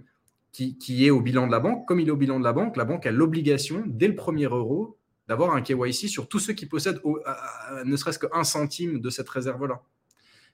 qui, 0.51 0.75
qui 0.79 1.05
est 1.05 1.11
au 1.11 1.21
bilan 1.21 1.45
de 1.45 1.51
la 1.51 1.59
banque. 1.59 1.87
Comme 1.87 1.99
il 1.99 2.07
est 2.07 2.11
au 2.11 2.17
bilan 2.17 2.39
de 2.39 2.43
la 2.43 2.51
banque, 2.51 2.77
la 2.77 2.83
banque 2.83 3.05
a 3.05 3.11
l'obligation, 3.11 3.83
dès 3.85 4.07
le 4.07 4.15
premier 4.15 4.45
euro, 4.45 4.97
d'avoir 5.27 5.53
un 5.53 5.61
KYC 5.61 6.09
sur 6.09 6.27
tous 6.27 6.39
ceux 6.39 6.53
qui 6.53 6.65
possèdent 6.65 6.99
ne 7.85 7.95
serait-ce 7.95 8.17
qu'un 8.17 8.43
centime 8.43 8.99
de 8.99 9.09
cette 9.11 9.29
réserve-là. 9.29 9.83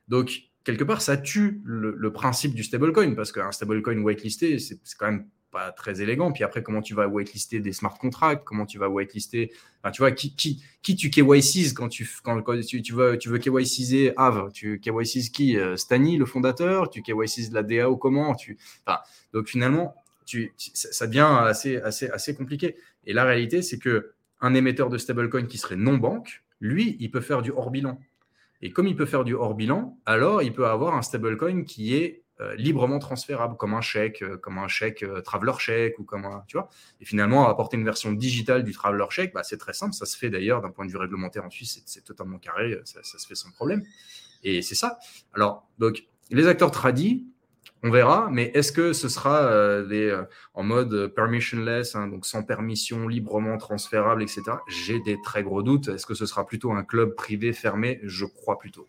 Donc, 0.10 0.49
quelque 0.66 0.84
part, 0.84 1.02
ça 1.02 1.16
tue 1.16 1.62
le, 1.64 2.12
principe 2.12 2.53
du 2.53 2.66
stablecoin, 2.66 3.16
parce 3.16 3.32
qu'un 3.32 3.53
stablecoin 3.53 3.99
whitelisté, 3.99 4.60
c'est 4.60 4.78
quand 4.99 5.06
même 5.06 5.28
très 5.76 6.02
élégant. 6.02 6.32
Puis 6.32 6.44
après, 6.44 6.64
comment 6.64 6.82
tu 6.82 6.94
vas 6.94 7.07
whitelister 7.07 7.60
des 7.60 7.73
smart 7.73 7.98
contracts? 7.98 8.44
Comment 8.44 8.65
tu 8.65 8.77
vas 8.77 8.90
whitelister 8.90 9.52
enfin, 9.82 9.91
Tu 9.91 10.02
vois, 10.02 10.11
qui, 10.11 10.36
qui, 10.36 10.64
qui 10.82 10.95
tu 10.95 11.10
KYCs 11.10 11.73
quand 11.73 11.90
tu, 11.90 12.10
quand, 12.23 12.41
tu, 12.61 12.82
tu, 12.82 12.94
veux, 12.94 13.18
tu 13.18 13.30
veux 13.30 13.38
KYCiser 13.38 14.14
Ave 14.18 14.52
Tu 14.53 14.80
KYCises 14.80 15.30
qui? 15.30 15.57
Euh, 15.57 15.76
Stani, 15.77 16.18
le 16.18 16.26
fondateur? 16.26 16.90
Tu 16.90 17.02
KYCises 17.02 17.52
la 17.52 17.64
DAO 17.64 17.98
comment? 17.98 18.36
Tu... 18.36 18.57
Enfin, 18.86 18.99
Donc 19.34 19.48
finalement, 19.48 19.95
tu, 20.26 20.53
ça 20.57 21.07
devient 21.07 21.30
assez, 21.41 21.77
assez, 21.77 22.10
assez 22.10 22.36
compliqué. 22.36 22.76
Et 23.06 23.14
la 23.14 23.23
réalité, 23.23 23.61
c'est 23.61 23.80
que 23.80 24.14
un 24.41 24.53
émetteur 24.53 24.90
de 24.90 24.98
stablecoin 24.98 25.45
qui 25.45 25.57
serait 25.57 25.76
non 25.76 25.98
banque, 25.98 26.44
lui, 26.60 26.98
il 26.99 27.11
peut 27.11 27.22
faire 27.22 27.41
du 27.41 27.52
hors 27.52 27.72
bilan. 27.72 27.99
Et 28.61 28.72
comme 28.72 28.88
il 28.88 28.95
peut 28.95 29.06
faire 29.06 29.23
du 29.23 29.34
hors 29.34 29.56
bilan, 29.56 29.98
alors 30.06 30.41
il 30.41 30.53
peut 30.53 30.68
avoir 30.68 30.95
un 30.95 31.02
stablecoin 31.02 31.64
qui 31.64 31.95
est 31.95 32.24
librement 32.57 32.99
transférable, 32.99 33.56
comme 33.57 33.74
un 33.74 33.82
chèque, 33.82 34.22
euh, 34.22 34.38
comme 34.38 34.57
un 34.57 34.68
chèque 34.68 35.03
euh, 35.03 35.22
traveler 35.22 35.53
chèque 35.57 35.99
ou 35.99 36.03
comme 36.03 36.26
un, 36.26 36.44
tu 36.48 36.57
vois. 36.57 36.70
Et 36.99 37.06
finalement, 37.06 37.48
apporter 37.48 37.78
une 37.78 37.86
version 37.86 38.12
digitale 38.12 38.64
du 38.64 38.74
traveler 38.74 39.06
chèque, 39.10 39.34
bah, 39.34 39.44
c'est 39.44 39.57
très 39.57 39.74
simple. 39.74 39.94
Ça 39.94 40.06
se 40.06 40.18
fait 40.18 40.30
d'ailleurs 40.30 40.62
d'un 40.62 40.72
point 40.72 40.86
de 40.86 40.91
vue 40.91 40.98
réglementaire 40.98 41.45
en 41.45 41.49
Suisse, 41.49 41.82
c'est 41.86 42.03
totalement 42.03 42.38
carré, 42.38 42.78
ça, 42.84 43.02
se 43.03 43.26
fait 43.28 43.36
sans 43.36 43.52
problème. 43.52 43.84
Et 44.44 44.62
c'est 44.62 44.76
ça. 44.76 44.99
Alors, 45.34 45.68
donc, 45.80 46.03
les 46.30 46.48
acteurs 46.48 46.72
tradis, 46.72 47.26
on 47.84 47.90
verra, 47.90 48.30
mais 48.32 48.52
est-ce 48.53 48.72
que 48.72 48.94
ce 48.94 49.10
sera 49.10 49.82
en 50.53 50.64
mode 50.64 51.14
permissionless, 51.14 51.95
hein, 51.95 52.07
donc 52.07 52.26
sans 52.26 52.44
permission, 52.44 53.07
librement 53.07 53.57
transférable, 53.57 54.24
etc. 54.24 54.41
J'ai 54.68 54.99
des 54.99 55.18
très 55.24 55.44
gros 55.44 55.62
doutes. 55.62 55.88
Est-ce 55.90 56.06
que 56.06 56.16
ce 56.16 56.26
sera 56.26 56.45
plutôt 56.45 56.72
un 56.72 56.84
club 56.84 57.16
privé 57.16 57.53
fermé? 57.53 57.99
Je 58.03 58.26
crois 58.26 58.57
plutôt 58.57 58.88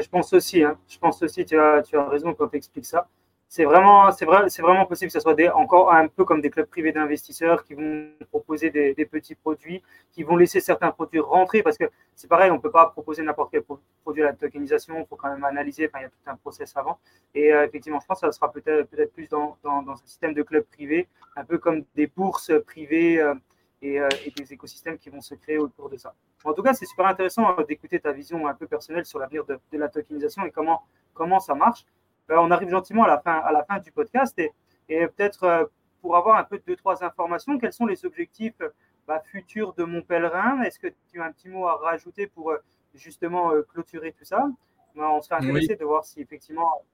je 0.00 0.08
pense 0.08 0.32
aussi, 0.32 0.62
hein. 0.62 0.78
je 0.88 0.98
pense 0.98 1.22
aussi, 1.22 1.44
tu 1.44 1.58
as, 1.58 1.82
tu 1.82 1.96
as 1.96 2.08
raison 2.08 2.34
quand 2.34 2.48
tu 2.48 2.56
expliques 2.56 2.86
ça. 2.86 3.08
C'est 3.48 3.64
vraiment, 3.66 4.10
c'est 4.12 4.24
c'est 4.48 4.62
vraiment 4.62 4.86
possible 4.86 5.08
que 5.08 5.12
ce 5.12 5.20
soit 5.20 5.34
des, 5.34 5.50
encore 5.50 5.92
un 5.92 6.08
peu 6.08 6.24
comme 6.24 6.40
des 6.40 6.48
clubs 6.48 6.66
privés 6.66 6.90
d'investisseurs 6.90 7.64
qui 7.64 7.74
vont 7.74 8.08
proposer 8.30 8.70
des, 8.70 8.94
petits 9.04 9.34
produits, 9.34 9.82
qui 10.10 10.22
vont 10.22 10.36
laisser 10.36 10.58
certains 10.60 10.90
produits 10.90 11.20
rentrer 11.20 11.62
parce 11.62 11.76
que 11.76 11.84
c'est 12.14 12.28
pareil, 12.28 12.50
on 12.50 12.54
ne 12.54 12.60
peut 12.60 12.70
pas 12.70 12.86
proposer 12.86 13.22
n'importe 13.22 13.50
quel 13.52 13.62
produit 14.02 14.22
à 14.22 14.26
la 14.28 14.32
tokenisation, 14.32 15.00
il 15.00 15.06
faut 15.06 15.16
quand 15.16 15.28
même 15.28 15.44
analyser, 15.44 15.90
il 15.94 16.00
y 16.00 16.04
a 16.04 16.08
tout 16.08 16.16
un 16.26 16.36
process 16.36 16.74
avant. 16.78 16.98
Et 17.34 17.52
euh, 17.52 17.66
effectivement, 17.66 18.00
je 18.00 18.06
pense 18.06 18.22
que 18.22 18.26
ça 18.26 18.32
sera 18.32 18.50
peut-être 18.50 18.88
peut-être 18.88 19.12
plus 19.12 19.28
dans, 19.28 19.58
dans, 19.62 19.82
dans, 19.82 19.92
un 19.92 20.06
système 20.06 20.32
de 20.32 20.42
clubs 20.42 20.64
privés, 20.64 21.06
un 21.36 21.44
peu 21.44 21.58
comme 21.58 21.84
des 21.94 22.06
bourses 22.06 22.52
privées 22.66 23.20
euh, 23.20 23.34
et, 23.82 24.00
euh, 24.00 24.08
et 24.24 24.30
des 24.30 24.52
écosystèmes 24.52 24.96
qui 24.96 25.10
vont 25.10 25.20
se 25.20 25.34
créer 25.34 25.58
autour 25.58 25.90
de 25.90 25.96
ça. 25.96 26.14
En 26.44 26.54
tout 26.54 26.62
cas, 26.62 26.72
c'est 26.72 26.86
super 26.86 27.06
intéressant 27.06 27.58
euh, 27.58 27.64
d'écouter 27.64 27.98
ta 27.98 28.12
vision 28.12 28.46
un 28.46 28.54
peu 28.54 28.66
personnelle 28.66 29.04
sur 29.04 29.18
l'avenir 29.18 29.44
de, 29.44 29.58
la 29.72 29.88
tokenisation 29.88 30.44
et 30.46 30.52
comment, 30.52 30.82
comment 31.12 31.40
ça 31.40 31.54
marche. 31.54 31.84
Euh, 32.30 32.36
on 32.38 32.50
arrive 32.52 32.70
gentiment 32.70 33.02
à 33.02 33.08
la 33.08 33.18
fin, 33.18 33.38
à 33.38 33.50
la 33.50 33.64
fin 33.64 33.80
du 33.80 33.90
podcast 33.90 34.38
et, 34.38 34.52
et 34.88 35.06
peut-être 35.08 35.70
pour 36.00 36.16
avoir 36.16 36.38
un 36.38 36.44
peu 36.44 36.60
deux, 36.64 36.76
trois 36.76 37.04
informations, 37.04 37.58
quels 37.58 37.72
sont 37.72 37.86
les 37.86 38.04
objectifs 38.04 38.60
bah, 39.06 39.20
futurs 39.30 39.74
de 39.74 39.84
mon 39.84 40.02
pèlerin? 40.02 40.62
Est-ce 40.62 40.78
que 40.78 40.88
tu 41.10 41.20
as 41.20 41.24
un 41.24 41.32
petit 41.32 41.48
mot 41.48 41.66
à 41.66 41.76
rajouter 41.76 42.28
pour 42.28 42.54
justement 42.94 43.52
clôturer 43.68 44.12
tout 44.12 44.24
ça? 44.24 44.48
On 44.96 45.22
serait 45.22 45.36
intéressé 45.36 45.76
de 45.76 45.84
voir 45.84 46.04
si 46.04 46.20
effectivement, 46.20 46.84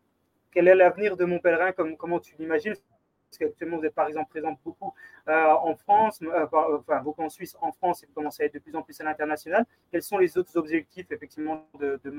quel 0.50 0.68
est 0.68 0.74
l'avenir 0.74 1.16
de 1.16 1.24
mon 1.24 1.38
pèlerin, 1.38 1.72
comme, 1.72 1.96
comment 1.96 2.20
tu 2.20 2.34
l'imagines? 2.38 2.74
Parce 3.30 3.38
qu'actuellement, 3.38 3.78
vous 3.78 3.84
êtes 3.84 3.94
par 3.94 4.08
exemple 4.08 4.30
présent 4.30 4.58
beaucoup 4.64 4.92
euh, 5.28 5.46
en 5.46 5.76
France, 5.76 6.20
euh, 6.22 6.46
enfin 6.78 7.00
beaucoup 7.02 7.22
en 7.22 7.28
Suisse, 7.28 7.56
en 7.60 7.72
France, 7.72 8.02
et 8.02 8.06
vous 8.06 8.12
commencez 8.12 8.42
à 8.42 8.46
être 8.46 8.54
de 8.54 8.58
plus 8.58 8.74
en 8.74 8.82
plus 8.82 8.98
à 9.00 9.04
l'international. 9.04 9.66
Quels 9.90 10.02
sont 10.02 10.18
les 10.18 10.38
autres 10.38 10.56
objectifs, 10.56 11.06
effectivement, 11.10 11.66
de, 11.78 12.00
de 12.04 12.10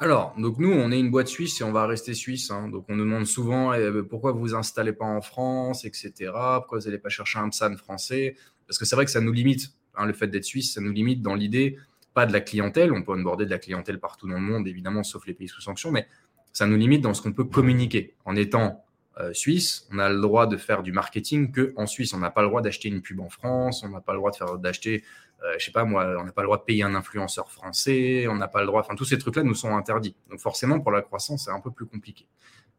alors, 0.00 0.32
donc 0.38 0.58
nous, 0.58 0.70
on 0.70 0.92
est 0.92 1.00
une 1.00 1.10
boîte 1.10 1.26
suisse 1.26 1.60
et 1.60 1.64
on 1.64 1.72
va 1.72 1.84
rester 1.84 2.14
suisse. 2.14 2.52
Hein. 2.52 2.68
Donc, 2.68 2.84
on 2.88 2.94
nous 2.94 3.02
demande 3.02 3.26
souvent 3.26 3.74
eh, 3.74 3.90
ben, 3.90 4.04
pourquoi 4.04 4.30
vous 4.30 4.38
vous 4.38 4.54
installez 4.54 4.92
pas 4.92 5.04
en 5.04 5.20
France, 5.20 5.84
etc. 5.84 6.12
Pourquoi 6.58 6.78
vous 6.78 6.84
n'allez 6.84 6.98
pas 6.98 7.08
chercher 7.08 7.40
un 7.40 7.48
PSAN 7.48 7.76
français? 7.76 8.36
Parce 8.68 8.78
que 8.78 8.84
c'est 8.84 8.94
vrai 8.94 9.06
que 9.06 9.10
ça 9.10 9.20
nous 9.20 9.32
limite. 9.32 9.72
Hein, 9.96 10.06
le 10.06 10.12
fait 10.12 10.28
d'être 10.28 10.44
suisse, 10.44 10.74
ça 10.74 10.80
nous 10.80 10.92
limite 10.92 11.20
dans 11.20 11.34
l'idée, 11.34 11.76
pas 12.14 12.26
de 12.26 12.32
la 12.32 12.40
clientèle. 12.40 12.92
On 12.92 13.02
peut 13.02 13.10
onboarder 13.10 13.44
de 13.44 13.50
la 13.50 13.58
clientèle 13.58 13.98
partout 13.98 14.28
dans 14.28 14.36
le 14.36 14.40
monde, 14.40 14.68
évidemment, 14.68 15.02
sauf 15.02 15.26
les 15.26 15.34
pays 15.34 15.48
sous 15.48 15.60
sanction, 15.60 15.90
mais 15.90 16.06
ça 16.52 16.66
nous 16.66 16.76
limite 16.76 17.00
dans 17.00 17.12
ce 17.12 17.20
qu'on 17.20 17.32
peut 17.32 17.44
communiquer. 17.44 18.14
En 18.24 18.36
étant 18.36 18.84
euh, 19.20 19.32
suisse, 19.32 19.88
on 19.92 19.98
a 19.98 20.08
le 20.08 20.20
droit 20.20 20.46
de 20.46 20.56
faire 20.56 20.82
du 20.82 20.92
marketing 20.92 21.50
que 21.50 21.72
en 21.76 21.86
Suisse. 21.86 22.14
On 22.14 22.18
n'a 22.18 22.30
pas 22.30 22.42
le 22.42 22.48
droit 22.48 22.62
d'acheter 22.62 22.88
une 22.88 23.02
pub 23.02 23.20
en 23.20 23.28
France, 23.28 23.82
on 23.82 23.88
n'a 23.88 24.00
pas 24.00 24.12
le 24.12 24.18
droit 24.18 24.30
de 24.30 24.36
faire 24.36 24.58
d'acheter, 24.58 25.02
euh, 25.42 25.54
je 25.58 25.64
sais 25.64 25.72
pas 25.72 25.84
moi, 25.84 26.16
on 26.20 26.24
n'a 26.24 26.32
pas 26.32 26.42
le 26.42 26.46
droit 26.46 26.58
de 26.58 26.62
payer 26.62 26.84
un 26.84 26.94
influenceur 26.94 27.50
français, 27.50 28.26
on 28.28 28.36
n'a 28.36 28.48
pas 28.48 28.60
le 28.60 28.66
droit. 28.66 28.80
Enfin, 28.80 28.94
tous 28.94 29.04
ces 29.04 29.18
trucs-là 29.18 29.42
nous 29.42 29.54
sont 29.54 29.76
interdits. 29.76 30.14
Donc 30.30 30.40
forcément, 30.40 30.80
pour 30.80 30.92
la 30.92 31.02
croissance, 31.02 31.44
c'est 31.46 31.50
un 31.50 31.60
peu 31.60 31.70
plus 31.70 31.86
compliqué. 31.86 32.26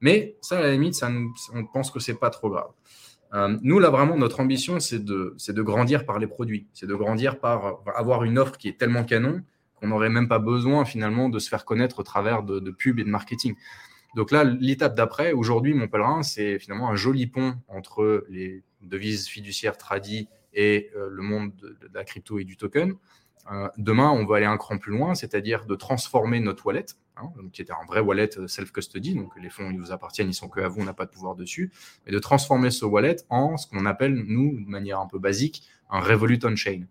Mais 0.01 0.37
ça, 0.41 0.59
à 0.59 0.61
la 0.61 0.71
limite, 0.71 0.95
on 1.53 1.65
pense 1.65 1.91
que 1.91 1.99
c'est 1.99 2.15
pas 2.15 2.29
trop 2.29 2.49
grave. 2.49 2.69
Euh, 3.33 3.57
nous, 3.61 3.79
là, 3.79 3.89
vraiment, 3.89 4.17
notre 4.17 4.39
ambition, 4.39 4.79
c'est 4.79 5.03
de, 5.03 5.35
de 5.47 5.61
grandir 5.61 6.05
par 6.05 6.19
les 6.19 6.27
produits. 6.27 6.67
C'est 6.73 6.87
de 6.87 6.95
grandir 6.95 7.39
par 7.39 7.79
avoir 7.95 8.23
une 8.23 8.39
offre 8.39 8.57
qui 8.57 8.67
est 8.69 8.77
tellement 8.77 9.03
canon 9.03 9.43
qu'on 9.75 9.87
n'aurait 9.87 10.09
même 10.09 10.27
pas 10.27 10.39
besoin, 10.39 10.83
finalement, 10.83 11.29
de 11.29 11.39
se 11.39 11.47
faire 11.47 11.63
connaître 11.63 11.99
au 11.99 12.03
travers 12.03 12.43
de, 12.43 12.59
de 12.59 12.71
pubs 12.71 12.99
et 12.99 13.03
de 13.03 13.09
marketing. 13.09 13.55
Donc 14.15 14.31
là, 14.31 14.43
l'étape 14.43 14.95
d'après, 14.95 15.33
aujourd'hui, 15.33 15.73
mon 15.73 15.87
pèlerin, 15.87 16.23
c'est 16.23 16.59
finalement 16.59 16.89
un 16.89 16.95
joli 16.95 17.27
pont 17.27 17.55
entre 17.67 18.25
les 18.29 18.63
devises 18.81 19.27
fiduciaires 19.27 19.77
tradies 19.77 20.27
et 20.53 20.89
euh, 20.95 21.09
le 21.11 21.21
monde 21.21 21.55
de, 21.55 21.77
la 21.93 22.03
crypto 22.03 22.39
et 22.39 22.43
du 22.43 22.57
token. 22.57 22.95
Euh, 23.51 23.67
demain, 23.77 24.09
on 24.09 24.25
va 24.25 24.37
aller 24.37 24.45
un 24.45 24.57
cran 24.57 24.77
plus 24.77 24.91
loin, 24.91 25.15
c'est-à-dire 25.15 25.65
de 25.65 25.75
transformer 25.75 26.39
notre 26.39 26.65
wallet, 26.65 26.85
hein, 27.17 27.29
qui 27.53 27.61
était 27.61 27.73
un 27.73 27.85
vrai 27.87 27.99
wallet 27.99 28.29
euh, 28.37 28.47
self-custody, 28.47 29.15
donc 29.15 29.31
les 29.41 29.49
fonds 29.49 29.71
ils 29.71 29.79
vous 29.79 29.91
appartiennent, 29.91 30.29
ils 30.29 30.33
sont 30.33 30.49
que 30.49 30.59
à 30.59 30.67
vous, 30.67 30.81
on 30.81 30.85
n'a 30.85 30.93
pas 30.93 31.05
de 31.05 31.11
pouvoir 31.11 31.35
dessus, 31.35 31.71
mais 32.05 32.11
de 32.11 32.19
transformer 32.19 32.71
ce 32.71 32.85
wallet 32.85 33.17
en 33.29 33.57
ce 33.57 33.67
qu'on 33.67 33.85
appelle, 33.85 34.13
nous, 34.13 34.59
de 34.59 34.69
manière 34.69 34.99
un 34.99 35.07
peu 35.07 35.19
basique, 35.19 35.63
un 35.89 35.99
Revolut 35.99 36.39
on-chain. 36.43 36.83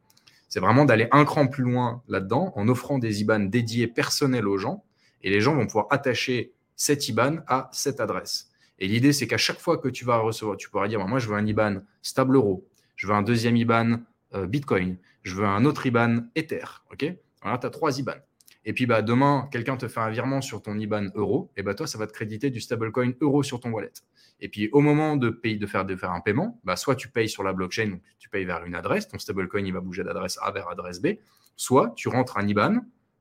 C'est 0.49 0.61
vraiment 0.61 0.85
d'aller 0.85 1.09
un 1.12 1.24
cran 1.24 1.47
plus 1.47 1.65
loin 1.65 2.03
là-dedans 2.09 2.53
en 2.57 2.69
offrant 2.69 2.99
des 2.99 3.20
IBAN 3.20 3.40
dédiés 3.40 3.86
personnels 3.86 4.49
aux 4.49 4.59
gens, 4.59 4.85
et 5.23 5.31
les 5.31 5.40
gens 5.40 5.55
vont 5.55 5.66
pouvoir 5.66 5.86
attacher 5.90 6.53
cette 6.79 7.09
IBAN 7.09 7.41
à 7.47 7.69
cette 7.73 8.01
adresse. 8.01 8.51
Et 8.79 8.87
l'idée, 8.87 9.13
c'est 9.13 9.27
qu'à 9.27 9.37
chaque 9.37 9.59
fois 9.59 9.77
que 9.77 9.89
tu 9.89 10.05
vas 10.05 10.19
recevoir, 10.19 10.57
tu 10.57 10.71
pourras 10.71 10.89
dire, 10.89 11.07
moi, 11.07 11.19
je 11.19 11.29
veux 11.29 11.35
un 11.35 11.45
IBAN 11.45 11.83
stable 12.01 12.37
euro, 12.37 12.67
je 12.97 13.07
veux 13.07 13.13
un 13.13 13.23
deuxième 13.23 13.57
IBAN 13.57 13.99
euh, 14.35 14.47
Bitcoin, 14.47 14.97
je 15.25 15.35
veux 15.35 15.45
un 15.45 15.65
autre 15.65 15.85
IBAN 15.85 16.21
Ether. 16.37 16.65
OK? 16.93 17.05
Voilà, 17.43 17.59
tu 17.59 17.67
as 17.67 17.71
trois 17.71 17.99
IBAN. 17.99 18.15
Et 18.65 18.73
puis, 18.73 18.87
bah, 18.87 19.03
demain, 19.03 19.49
quelqu'un 19.51 19.77
te 19.77 19.89
fait 19.89 20.01
un 20.01 20.11
virement 20.11 20.41
sur 20.41 20.63
ton 20.63 20.79
IBAN 20.79 21.09
euro, 21.15 21.51
et 21.57 21.63
bah, 21.63 21.75
toi, 21.75 21.87
ça 21.87 21.99
va 21.99 22.07
te 22.07 22.13
créditer 22.13 22.51
du 22.51 22.61
stablecoin 22.61 23.13
euro 23.21 23.43
sur 23.43 23.59
ton 23.59 23.71
wallet. 23.71 23.93
Et 24.41 24.49
puis, 24.49 24.69
au 24.71 24.81
moment 24.81 25.17
de, 25.17 25.41
faire, 25.67 25.85
de 25.85 25.97
faire 25.97 26.13
un 26.13 26.21
paiement, 26.21 26.61
bah, 26.63 26.77
soit 26.77 26.95
tu 26.95 27.09
payes 27.09 27.29
sur 27.29 27.43
la 27.43 27.53
blockchain, 27.53 27.99
tu 28.21 28.29
payes 28.29 28.45
vers 28.45 28.65
une 28.65 28.77
adresse, 28.77 29.09
ton 29.09 29.19
stablecoin, 29.19 29.65
il 29.65 29.73
va 29.73 29.81
bouger 29.81 30.05
d'adresse 30.05 30.39
A 30.43 30.53
vers 30.53 30.69
adresse 30.69 31.01
B, 31.01 31.17
soit 31.57 31.93
tu 31.97 32.09
rentres 32.09 32.39
un 32.39 32.47
IBAN 32.47 32.77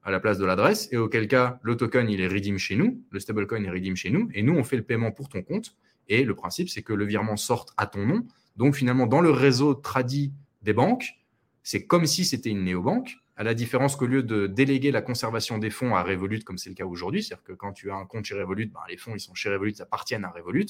à 0.07 0.11
la 0.11 0.21
place 0.21 0.37
de 0.37 0.45
l'adresse, 0.45 0.87
et 0.93 0.97
auquel 0.97 1.27
cas 1.27 1.59
le 1.63 1.75
il 2.09 2.21
est 2.21 2.27
redeem 2.27 2.57
chez 2.57 2.77
nous, 2.77 3.03
le 3.11 3.19
stablecoin 3.19 3.61
est 3.65 3.69
redeem 3.69 3.97
chez 3.97 4.09
nous, 4.09 4.29
et 4.33 4.41
nous 4.41 4.53
on 4.53 4.63
fait 4.63 4.77
le 4.77 4.83
paiement 4.83 5.11
pour 5.11 5.27
ton 5.27 5.41
compte. 5.41 5.75
Et 6.07 6.23
le 6.23 6.33
principe 6.33 6.69
c'est 6.69 6.81
que 6.81 6.93
le 6.93 7.03
virement 7.03 7.35
sorte 7.35 7.73
à 7.75 7.87
ton 7.87 8.05
nom. 8.05 8.25
Donc 8.55 8.75
finalement 8.75 9.05
dans 9.05 9.19
le 9.19 9.31
réseau 9.31 9.73
tradit 9.73 10.31
des 10.61 10.71
banques, 10.71 11.17
c'est 11.61 11.85
comme 11.85 12.05
si 12.05 12.23
c'était 12.23 12.49
une 12.49 12.63
néobanque, 12.63 13.17
à 13.35 13.43
la 13.43 13.53
différence 13.53 13.97
qu'au 13.97 14.07
lieu 14.07 14.23
de 14.23 14.47
déléguer 14.47 14.91
la 14.91 15.01
conservation 15.01 15.57
des 15.57 15.69
fonds 15.69 15.93
à 15.93 16.03
Revolut 16.03 16.39
comme 16.39 16.57
c'est 16.57 16.69
le 16.69 16.75
cas 16.75 16.85
aujourd'hui, 16.85 17.21
c'est-à-dire 17.21 17.43
que 17.43 17.51
quand 17.51 17.73
tu 17.73 17.91
as 17.91 17.95
un 17.95 18.05
compte 18.05 18.23
chez 18.23 18.35
Revolut, 18.35 18.67
ben, 18.67 18.79
les 18.87 18.95
fonds 18.95 19.13
ils 19.13 19.19
sont 19.19 19.33
chez 19.33 19.49
Revolut, 19.49 19.73
ils 19.73 19.81
appartiennent 19.81 20.23
à 20.23 20.29
Revolut. 20.29 20.67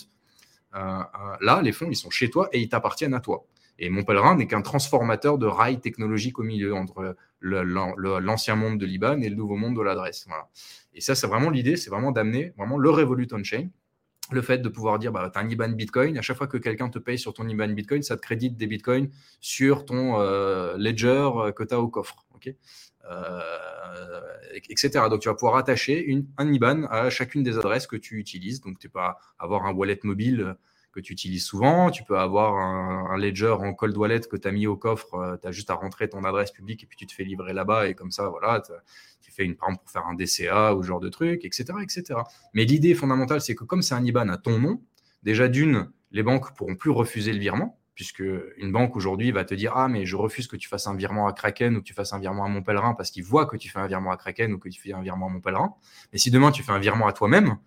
Euh, 0.73 0.79
euh, 0.79 1.35
là, 1.41 1.61
les 1.61 1.73
fonds 1.73 1.89
ils 1.91 1.95
sont 1.95 2.09
chez 2.09 2.31
toi 2.31 2.49
et 2.53 2.59
ils 2.59 2.69
t'appartiennent 2.69 3.13
à 3.13 3.19
toi. 3.19 3.45
Et 3.79 3.89
mon 3.89 4.03
pèlerin 4.03 4.35
n'est 4.35 4.47
qu'un 4.47 4.61
transformateur 4.61 5.37
de 5.37 5.45
rails 5.45 5.79
technologiques 5.79 6.39
au 6.39 6.43
milieu 6.43 6.73
entre 6.73 7.15
l'ancien 7.41 8.55
monde 8.55 8.79
de 8.79 8.85
l'IBAN 8.85 9.21
et 9.21 9.29
le 9.29 9.35
nouveau 9.35 9.55
monde 9.55 9.75
de 9.75 9.81
l'adresse. 9.81 10.27
Et 10.93 11.01
ça, 11.01 11.15
c'est 11.15 11.27
vraiment 11.27 11.49
l'idée, 11.49 11.77
c'est 11.77 11.89
vraiment 11.89 12.11
d'amener 12.11 12.53
vraiment 12.57 12.77
le 12.77 12.89
Revolut 12.89 13.27
on-chain. 13.31 13.69
Le 14.31 14.41
fait 14.41 14.57
de 14.57 14.67
pouvoir 14.67 14.99
dire, 14.99 15.13
bah, 15.13 15.29
tu 15.31 15.39
as 15.39 15.41
un 15.41 15.47
IBAN 15.47 15.69
Bitcoin, 15.69 16.17
à 16.17 16.21
chaque 16.21 16.35
fois 16.35 16.47
que 16.47 16.57
quelqu'un 16.57 16.89
te 16.89 16.99
paye 16.99 17.17
sur 17.17 17.33
ton 17.33 17.47
IBAN 17.47 17.69
Bitcoin, 17.69 18.01
ça 18.01 18.17
te 18.17 18.21
crédite 18.21 18.57
des 18.57 18.67
Bitcoins 18.67 19.09
sur 19.39 19.85
ton 19.85 20.19
euh, 20.19 20.75
ledger 20.77 21.29
euh, 21.35 21.51
que 21.53 21.63
tu 21.63 21.73
as 21.73 21.79
au 21.79 21.87
coffre. 21.87 22.25
ok, 22.35 22.53
etc. 24.69 25.05
Donc 25.09 25.21
tu 25.21 25.29
vas 25.29 25.35
pouvoir 25.35 25.55
attacher 25.55 26.25
un 26.37 26.51
IBAN 26.51 26.83
à 26.89 27.09
chacune 27.09 27.41
des 27.41 27.57
adresses 27.57 27.87
que 27.87 27.95
tu 27.95 28.19
utilises. 28.19 28.59
Donc 28.59 28.79
tu 28.79 28.89
peux 28.89 28.99
avoir 29.39 29.65
un 29.65 29.73
wallet 29.73 29.99
mobile 30.03 30.57
que 30.97 31.01
tu 31.01 31.13
utilises 31.13 31.45
souvent. 31.45 31.91
Tu 31.91 32.03
peux 32.03 32.17
avoir 32.17 32.55
un, 32.55 33.17
ledger 33.17 33.55
en 33.59 33.73
cold 33.73 33.95
wallet 33.95 34.21
que 34.21 34.35
tu 34.35 34.47
as 34.47 34.51
mis 34.51 34.65
au 34.65 34.75
coffre. 34.75 35.13
Euh, 35.13 35.37
tu 35.39 35.47
as 35.47 35.51
juste 35.51 35.69
à 35.69 35.75
rentrer 35.75 36.09
ton 36.09 36.23
adresse 36.23 36.51
publique 36.51 36.83
et 36.83 36.87
puis 36.87 36.97
tu 36.97 37.05
te 37.05 37.13
fais 37.13 37.23
livrer 37.23 37.53
là-bas. 37.53 37.87
Et 37.87 37.93
comme 37.93 38.09
ça, 38.09 38.29
voilà, 38.29 38.63
tu 39.21 39.31
fais 39.31 39.45
une 39.45 39.55
par 39.55 39.69
pour 39.69 39.91
faire 39.91 40.07
un 40.07 40.15
DCA 40.15 40.73
ou 40.73 40.81
ce 40.81 40.87
genre 40.87 40.99
de 40.99 41.09
truc, 41.09 41.45
etc. 41.45 41.65
etc. 41.83 42.19
Mais 42.53 42.65
l'idée 42.65 42.95
fondamentale, 42.95 43.41
c'est 43.41 43.53
que 43.53 43.63
comme 43.63 43.83
c'est 43.83 43.93
un 43.93 44.03
IBAN 44.03 44.29
à 44.29 44.37
ton 44.37 44.59
nom, 44.59 44.81
déjà 45.21 45.47
d'une, 45.47 45.91
les 46.11 46.23
banques 46.23 46.55
pourront 46.55 46.75
plus 46.75 46.91
refuser 46.91 47.31
le 47.31 47.39
virement 47.39 47.79
puisque 47.93 48.23
une 48.57 48.71
banque 48.71 48.95
aujourd'hui 48.95 49.31
va 49.31 49.43
te 49.43 49.55
dire 49.55 49.73
ah 49.75 49.87
mais 49.87 50.05
je 50.05 50.15
refuse 50.15 50.45
que 50.45 50.55
tu 50.55 50.69
fasses 50.69 50.85
un 50.85 50.95
virement 50.95 51.27
à 51.27 51.33
Kraken 51.33 51.75
ou 51.75 51.79
que 51.79 51.85
tu 51.85 51.95
fasses 51.95 52.13
un 52.13 52.19
virement 52.19 52.45
à 52.45 52.47
mon 52.47 52.61
pèlerin 52.61 52.93
parce 52.93 53.09
qu'il 53.09 53.23
voit 53.23 53.47
que 53.47 53.57
tu 53.57 53.69
fais 53.69 53.79
un 53.79 53.87
virement 53.87 54.11
à 54.11 54.17
Kraken 54.17 54.53
ou 54.53 54.59
que 54.59 54.69
tu 54.69 54.79
fais 54.79 54.93
un 54.93 55.01
virement 55.01 55.27
à 55.27 55.29
mon 55.29 55.41
pèlerin. 55.41 55.73
Mais 56.13 56.19
si 56.19 56.29
demain 56.29 56.51
tu 56.51 56.61
fais 56.61 56.71
un 56.71 56.79
virement 56.79 57.07
à 57.07 57.13
toi-même, 57.13 57.57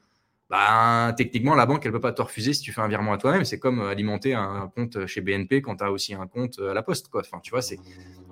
bah, 0.51 1.15
techniquement, 1.17 1.55
la 1.55 1.65
banque, 1.65 1.87
elle 1.87 1.93
ne 1.93 1.97
peut 1.97 2.01
pas 2.01 2.13
te 2.13 2.21
refuser 2.21 2.53
si 2.53 2.61
tu 2.61 2.73
fais 2.73 2.81
un 2.81 2.89
virement 2.89 3.13
à 3.13 3.19
toi-même. 3.19 3.45
C'est 3.45 3.61
comme 3.61 3.81
euh, 3.81 3.91
alimenter 3.91 4.35
un 4.35 4.69
compte 4.75 5.07
chez 5.07 5.21
BNP 5.21 5.63
quand 5.63 5.77
tu 5.77 5.85
as 5.85 5.93
aussi 5.93 6.13
un 6.13 6.27
compte 6.27 6.59
euh, 6.59 6.73
à 6.73 6.75
la 6.75 6.83
poste. 6.83 7.09
Quoi. 7.09 7.21
Enfin, 7.21 7.39
tu 7.41 7.53
vois. 7.53 7.61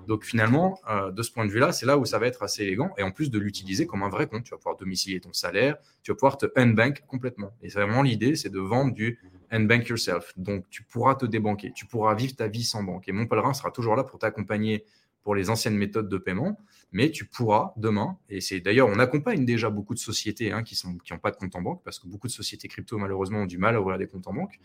Donc 0.08 0.24
finalement, 0.24 0.80
euh, 0.90 1.12
de 1.12 1.22
ce 1.22 1.30
point 1.30 1.46
de 1.46 1.50
vue-là, 1.50 1.70
c'est 1.70 1.86
là 1.86 1.96
où 1.96 2.04
ça 2.04 2.18
va 2.18 2.26
être 2.26 2.42
assez 2.42 2.64
élégant. 2.64 2.90
Et 2.98 3.04
en 3.04 3.12
plus 3.12 3.30
de 3.30 3.38
l'utiliser 3.38 3.86
comme 3.86 4.02
un 4.02 4.08
vrai 4.08 4.26
compte, 4.26 4.42
tu 4.42 4.50
vas 4.50 4.56
pouvoir 4.56 4.76
domicilier 4.76 5.20
ton 5.20 5.32
salaire, 5.32 5.76
tu 6.02 6.10
vas 6.10 6.16
pouvoir 6.16 6.38
te 6.38 6.46
unbank 6.56 7.04
complètement. 7.06 7.52
Et 7.62 7.70
c'est 7.70 7.80
vraiment 7.80 8.02
l'idée, 8.02 8.34
c'est 8.34 8.50
de 8.50 8.58
vendre 8.58 8.92
du 8.92 9.20
unbank 9.52 9.86
yourself. 9.86 10.32
Donc 10.36 10.64
tu 10.70 10.82
pourras 10.82 11.14
te 11.14 11.24
débanquer, 11.24 11.70
tu 11.72 11.86
pourras 11.86 12.16
vivre 12.16 12.34
ta 12.34 12.48
vie 12.48 12.64
sans 12.64 12.82
banque. 12.82 13.06
Et 13.08 13.12
mon 13.12 13.26
pèlerin 13.26 13.54
sera 13.54 13.70
toujours 13.70 13.94
là 13.94 14.02
pour 14.02 14.18
t'accompagner 14.18 14.84
pour 15.28 15.34
les 15.34 15.50
anciennes 15.50 15.76
méthodes 15.76 16.08
de 16.08 16.16
paiement, 16.16 16.58
mais 16.90 17.10
tu 17.10 17.26
pourras 17.26 17.74
demain, 17.76 18.16
et 18.30 18.40
c'est 18.40 18.60
d'ailleurs, 18.60 18.88
on 18.88 18.98
accompagne 18.98 19.44
déjà 19.44 19.68
beaucoup 19.68 19.92
de 19.92 19.98
sociétés 19.98 20.52
hein, 20.52 20.62
qui 20.62 20.74
n'ont 20.86 20.96
qui 20.96 21.12
pas 21.18 21.30
de 21.30 21.36
compte 21.36 21.54
en 21.54 21.60
banque, 21.60 21.82
parce 21.84 21.98
que 21.98 22.08
beaucoup 22.08 22.28
de 22.28 22.32
sociétés 22.32 22.66
crypto, 22.66 22.96
malheureusement, 22.96 23.40
ont 23.40 23.44
du 23.44 23.58
mal 23.58 23.76
à 23.76 23.80
ouvrir 23.82 23.98
des 23.98 24.06
comptes 24.06 24.26
en 24.26 24.32
banque. 24.32 24.58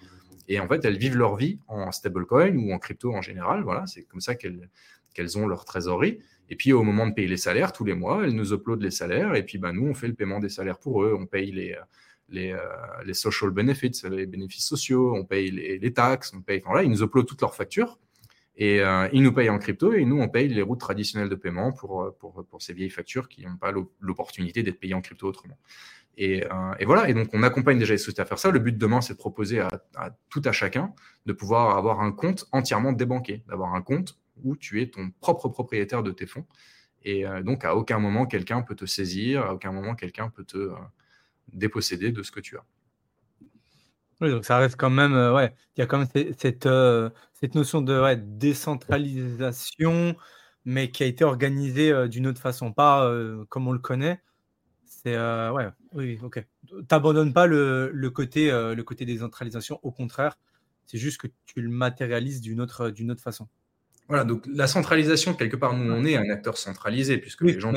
Et 0.47 0.61
en 0.61 0.67
fait, 0.69 0.85
elles 0.85 0.97
vivent 0.97 1.17
leur 1.17 1.35
vie 1.35 1.59
en 1.67 1.91
stablecoin 1.91 2.55
ou 2.55 2.71
en 2.71 2.79
crypto 2.79 3.13
en 3.13 3.21
général. 3.21 3.63
Voilà, 3.63 3.85
c'est 3.87 4.03
comme 4.03 4.21
ça 4.21 4.35
qu'elles 4.35 5.37
ont 5.37 5.47
leur 5.47 5.65
trésorerie. 5.65 6.19
Et 6.49 6.55
puis, 6.55 6.71
au 6.71 6.83
moment 6.83 7.07
de 7.07 7.13
payer 7.13 7.27
les 7.27 7.35
salaires, 7.35 7.73
tous 7.73 7.83
les 7.83 7.93
mois, 7.93 8.23
elles 8.23 8.33
nous 8.33 8.53
uploadent 8.53 8.83
les 8.83 8.91
salaires. 8.91 9.35
Et 9.35 9.43
puis, 9.43 9.57
ben, 9.57 9.73
nous, 9.73 9.85
on 9.85 9.93
fait 9.93 10.07
le 10.07 10.13
paiement 10.13 10.39
des 10.39 10.47
salaires 10.47 10.79
pour 10.79 11.03
eux. 11.03 11.13
On 11.13 11.25
paye 11.25 11.51
les, 11.51 11.75
les, 12.29 12.53
euh, 12.53 12.59
les 13.05 13.13
social 13.13 13.49
benefits, 13.49 14.01
les 14.09 14.27
bénéfices 14.27 14.65
sociaux, 14.65 15.13
on 15.13 15.25
paye 15.25 15.51
les, 15.51 15.77
les 15.77 15.91
taxes, 15.91 16.31
on 16.33 16.41
paye. 16.41 16.61
Enfin, 16.63 16.75
là, 16.75 16.83
ils 16.83 16.89
nous 16.89 17.03
uploadent 17.03 17.27
toutes 17.27 17.41
leurs 17.41 17.53
factures. 17.53 17.99
Et 18.55 18.81
euh, 18.81 19.07
ils 19.11 19.23
nous 19.23 19.33
payent 19.33 19.49
en 19.49 19.57
crypto 19.57 19.93
et 19.93 20.05
nous, 20.05 20.19
on 20.19 20.29
paye 20.29 20.47
les 20.47 20.61
routes 20.61 20.79
traditionnelles 20.79 21.29
de 21.29 21.35
paiement 21.35 21.71
pour, 21.71 22.03
euh, 22.03 22.11
ces 22.59 22.73
vieilles 22.73 22.91
factures 22.91 23.27
qui 23.27 23.45
n'ont 23.45 23.57
pas 23.57 23.73
l'opportunité 23.99 24.61
d'être 24.61 24.79
payées 24.79 24.93
en 24.93 25.01
crypto 25.01 25.27
autrement. 25.27 25.57
Et, 26.17 26.43
euh, 26.45 26.85
voilà, 26.85 27.09
et 27.09 27.15
donc 27.15 27.29
on 27.33 27.41
accompagne 27.41 27.79
déjà 27.79 27.93
les 27.93 27.97
sociétés 27.97 28.21
à 28.21 28.25
faire 28.25 28.37
ça. 28.37 28.51
Le 28.51 28.59
but 28.59 28.77
demain, 28.77 29.01
c'est 29.01 29.13
de 29.13 29.17
proposer 29.17 29.59
à, 29.59 29.69
tout 30.29 30.41
à 30.45 30.51
chacun 30.51 30.93
de 31.25 31.33
pouvoir 31.33 31.75
avoir 31.75 32.01
un 32.01 32.11
compte 32.11 32.45
entièrement 32.51 32.91
débanqué, 32.91 33.43
d'avoir 33.47 33.73
un 33.73 33.81
compte 33.81 34.19
où 34.43 34.55
tu 34.55 34.81
es 34.81 34.87
ton 34.87 35.09
propre 35.19 35.49
propriétaire 35.49 36.03
de 36.03 36.11
tes 36.11 36.27
fonds. 36.27 36.45
Et 37.05 37.25
donc 37.43 37.65
à 37.65 37.75
aucun 37.75 37.99
moment, 37.99 38.25
quelqu'un 38.25 38.61
peut 38.61 38.75
te 38.75 38.85
saisir, 38.85 39.43
à 39.43 39.53
aucun 39.53 39.73
moment, 39.73 39.93
quelqu'un 39.93 40.29
peut 40.29 40.45
te 40.45 40.71
déposséder 41.51 42.11
de 42.11 42.23
ce 42.23 42.31
que 42.31 42.39
tu 42.39 42.55
as. 42.55 42.63
Oui, 44.23 44.31
donc 44.31 44.45
ça 44.45 44.57
reste 44.57 44.77
quand 44.77 44.89
même, 44.89 45.15
euh, 45.15 45.33
ouais, 45.33 45.53
il 45.75 45.81
y 45.81 45.83
a 45.83 45.85
quand 45.85 45.97
même 45.97 46.07
cette, 46.37 46.65
euh, 46.65 47.09
cette, 47.33 47.55
notion 47.55 47.81
de 47.81 48.15
décentralisation, 48.15 50.15
mais 50.63 50.91
qui 50.91 51.03
a 51.03 51.07
été 51.07 51.25
organisée 51.25 51.91
euh, 51.91 52.07
d'une 52.07 52.27
autre 52.27 52.39
façon, 52.39 52.71
pas 52.71 53.11
comme 53.49 53.67
on 53.67 53.73
le 53.73 53.79
connaît. 53.79 54.21
C'est 54.85 55.17
ouais, 55.17 55.67
oui, 55.91 56.17
ok. 56.23 56.41
T'abandonnes 56.87 57.33
pas 57.33 57.47
le, 57.47 57.91
le 57.93 58.09
côté, 58.09 58.49
le 58.49 58.81
côté 58.83 59.03
décentralisation, 59.03 59.81
au 59.83 59.91
contraire, 59.91 60.37
c'est 60.85 60.97
juste 60.97 61.19
que 61.19 61.27
tu 61.45 61.61
le 61.61 61.67
matérialises 61.67 62.39
d'une 62.39 62.61
autre, 62.61 62.91
d'une 62.91 63.11
autre 63.11 63.21
façon. 63.21 63.49
Voilà, 64.07 64.23
donc 64.23 64.45
la 64.47 64.67
centralisation, 64.67 65.33
quelque 65.33 65.57
part, 65.57 65.73
nous, 65.73 65.91
on 65.91 66.05
est 66.05 66.15
un 66.15 66.29
acteur 66.29 66.57
centralisé, 66.57 67.17
puisque 67.17 67.41
les 67.41 67.59
gens 67.59 67.73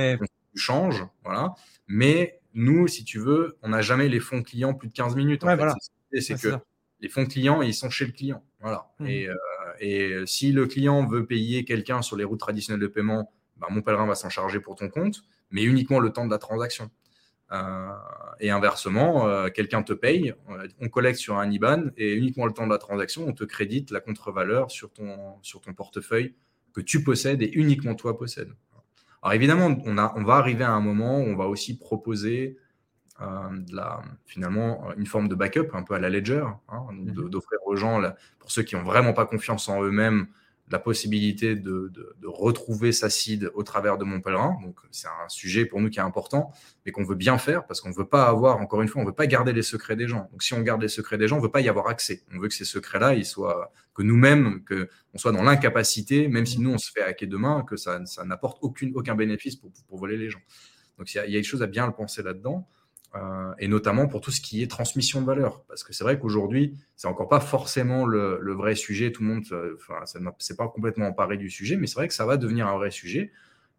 changent, 0.54 1.04
voilà. 1.24 1.54
Mais 1.88 2.38
nous, 2.54 2.86
si 2.86 3.04
tu 3.04 3.18
veux, 3.18 3.58
on 3.62 3.70
n'a 3.70 3.82
jamais 3.82 4.08
les 4.08 4.20
fonds 4.20 4.44
clients 4.44 4.74
plus 4.74 4.86
de 4.86 4.92
15 4.92 5.16
minutes. 5.16 5.42
En 5.42 5.56
fait 5.56 5.95
c'est 6.20 6.40
que 6.40 6.56
les 7.00 7.08
fonds 7.08 7.26
clients, 7.26 7.62
ils 7.62 7.74
sont 7.74 7.90
chez 7.90 8.06
le 8.06 8.12
client. 8.12 8.42
Voilà. 8.60 8.90
Mmh. 8.98 9.06
Et, 9.06 9.28
euh, 9.28 9.34
et, 9.80 10.26
si 10.26 10.52
le 10.52 10.66
client 10.66 11.06
veut 11.06 11.26
payer 11.26 11.64
quelqu'un 11.64 12.02
sur 12.02 12.16
les 12.16 12.24
routes 12.24 12.40
traditionnelles 12.40 12.80
de 12.80 12.86
paiement, 12.86 13.32
bah, 13.56 13.68
mon 13.70 13.82
pèlerin 13.82 14.06
va 14.06 14.14
s'en 14.14 14.28
charger 14.28 14.60
pour 14.60 14.76
ton 14.76 14.88
compte, 14.88 15.22
mais 15.50 15.62
uniquement 15.62 16.00
le 16.00 16.10
temps 16.10 16.26
de 16.26 16.30
la 16.30 16.38
transaction. 16.38 16.90
Euh, 17.52 17.92
et 18.40 18.50
inversement, 18.50 19.28
euh, 19.28 19.48
quelqu'un 19.48 19.82
te 19.82 19.92
paye, 19.92 20.34
on 20.80 20.88
collecte 20.88 21.18
sur 21.18 21.38
un 21.38 21.48
IBAN 21.50 21.90
et 21.96 22.12
uniquement 22.12 22.46
le 22.46 22.52
temps 22.52 22.66
de 22.66 22.72
la 22.72 22.78
transaction, 22.78 23.24
on 23.26 23.32
te 23.32 23.44
crédite 23.44 23.90
la 23.90 24.00
contre-valeur 24.00 24.70
sur 24.70 24.92
ton, 24.92 25.36
sur 25.42 25.60
ton 25.60 25.72
portefeuille 25.72 26.34
que 26.72 26.80
tu 26.80 27.04
possèdes 27.04 27.42
et 27.42 27.50
uniquement 27.54 27.94
toi 27.94 28.18
possèdes. 28.18 28.52
Alors 29.22 29.34
évidemment, 29.34 29.76
on, 29.84 29.96
a, 29.96 30.12
on 30.16 30.24
va 30.24 30.34
arriver 30.34 30.64
à 30.64 30.72
un 30.72 30.80
moment 30.80 31.18
où 31.20 31.22
on 31.22 31.36
va 31.36 31.46
aussi 31.46 31.78
proposer 31.78 32.58
euh, 33.20 33.26
la, 33.72 34.02
finalement 34.26 34.92
une 34.96 35.06
forme 35.06 35.28
de 35.28 35.34
backup 35.34 35.68
un 35.72 35.82
peu 35.82 35.94
à 35.94 35.98
la 35.98 36.10
ledger, 36.10 36.44
hein, 36.68 36.86
mhm. 36.92 37.30
d'offrir 37.30 37.58
aux 37.64 37.76
gens, 37.76 38.02
pour 38.38 38.50
ceux 38.50 38.62
qui 38.62 38.76
n'ont 38.76 38.84
vraiment 38.84 39.12
pas 39.12 39.26
confiance 39.26 39.68
en 39.68 39.82
eux-mêmes, 39.82 40.28
la 40.70 40.78
possibilité 40.78 41.54
de, 41.54 41.92
retrouver 42.24 42.92
sa 42.92 43.08
seed 43.08 43.50
au 43.54 43.62
travers 43.62 43.98
de 43.98 44.04
mon 44.04 44.20
pèlerin. 44.20 44.58
Donc 44.62 44.78
c'est 44.90 45.06
un 45.06 45.28
sujet 45.28 45.64
pour 45.64 45.80
nous 45.80 45.90
qui 45.90 45.98
est 45.98 46.02
important, 46.02 46.52
mais 46.84 46.92
qu'on 46.92 47.04
veut 47.04 47.14
bien 47.14 47.38
faire 47.38 47.66
parce 47.66 47.80
qu'on 47.80 47.90
ne 47.90 47.94
veut 47.94 48.08
pas 48.08 48.24
avoir, 48.24 48.58
encore 48.58 48.82
une 48.82 48.88
fois, 48.88 49.00
on 49.00 49.04
ne 49.04 49.10
veut 49.10 49.14
pas 49.14 49.26
garder 49.26 49.52
les 49.52 49.62
secrets 49.62 49.96
des 49.96 50.08
gens. 50.08 50.28
Donc 50.32 50.42
si 50.42 50.54
on 50.54 50.60
garde 50.60 50.82
les 50.82 50.88
secrets 50.88 51.18
des 51.18 51.28
gens, 51.28 51.36
on 51.36 51.38
ne 51.38 51.44
veut 51.44 51.52
pas 51.52 51.60
y 51.60 51.68
avoir 51.68 51.86
accès. 51.88 52.24
On 52.34 52.38
veut 52.38 52.48
que 52.48 52.54
ces 52.54 52.64
secrets-là, 52.64 53.14
ils 53.14 53.24
soient, 53.24 53.72
que 53.94 54.02
nous-mêmes, 54.02 54.64
que 54.64 54.88
on 55.14 55.18
soit 55.18 55.32
dans 55.32 55.42
l'incapacité, 55.42 56.28
même 56.28 56.46
si 56.46 56.60
nous 56.60 56.70
on 56.70 56.78
se 56.78 56.90
fait 56.90 57.02
hacker 57.02 57.28
demain, 57.28 57.62
que 57.62 57.76
ça, 57.76 58.04
ça 58.04 58.24
n'apporte 58.24 58.58
aucune, 58.60 58.92
aucun 58.96 59.14
bénéfice 59.14 59.56
pour, 59.56 59.70
pour 59.88 59.98
voler 59.98 60.16
les 60.16 60.30
gens. 60.30 60.40
Donc 60.98 61.14
il 61.14 61.22
y, 61.28 61.32
y 61.32 61.36
a 61.36 61.38
une 61.38 61.44
chose 61.44 61.62
à 61.62 61.66
bien 61.66 61.86
le 61.86 61.92
penser 61.92 62.22
là-dedans. 62.22 62.68
Euh, 63.16 63.52
et 63.58 63.68
notamment 63.68 64.08
pour 64.08 64.20
tout 64.20 64.30
ce 64.30 64.40
qui 64.40 64.62
est 64.62 64.66
transmission 64.66 65.20
de 65.20 65.26
valeur. 65.26 65.62
Parce 65.68 65.84
que 65.84 65.92
c'est 65.92 66.04
vrai 66.04 66.18
qu'aujourd'hui, 66.18 66.76
c'est 66.96 67.08
encore 67.08 67.28
pas 67.28 67.40
forcément 67.40 68.04
le, 68.04 68.52
vrai 68.52 68.74
sujet. 68.74 69.12
Tout 69.12 69.22
le 69.22 69.28
monde, 69.28 69.44
euh, 69.52 69.76
enfin, 69.76 70.04
ça 70.06 70.18
c'est 70.38 70.56
pas 70.56 70.68
complètement 70.68 71.08
emparé 71.08 71.36
du 71.36 71.50
sujet, 71.50 71.76
mais 71.76 71.86
c'est 71.86 71.94
vrai 71.94 72.08
que 72.08 72.14
ça 72.14 72.26
va 72.26 72.36
devenir 72.36 72.66
un 72.66 72.76
vrai 72.76 72.90
sujet. 72.90 73.32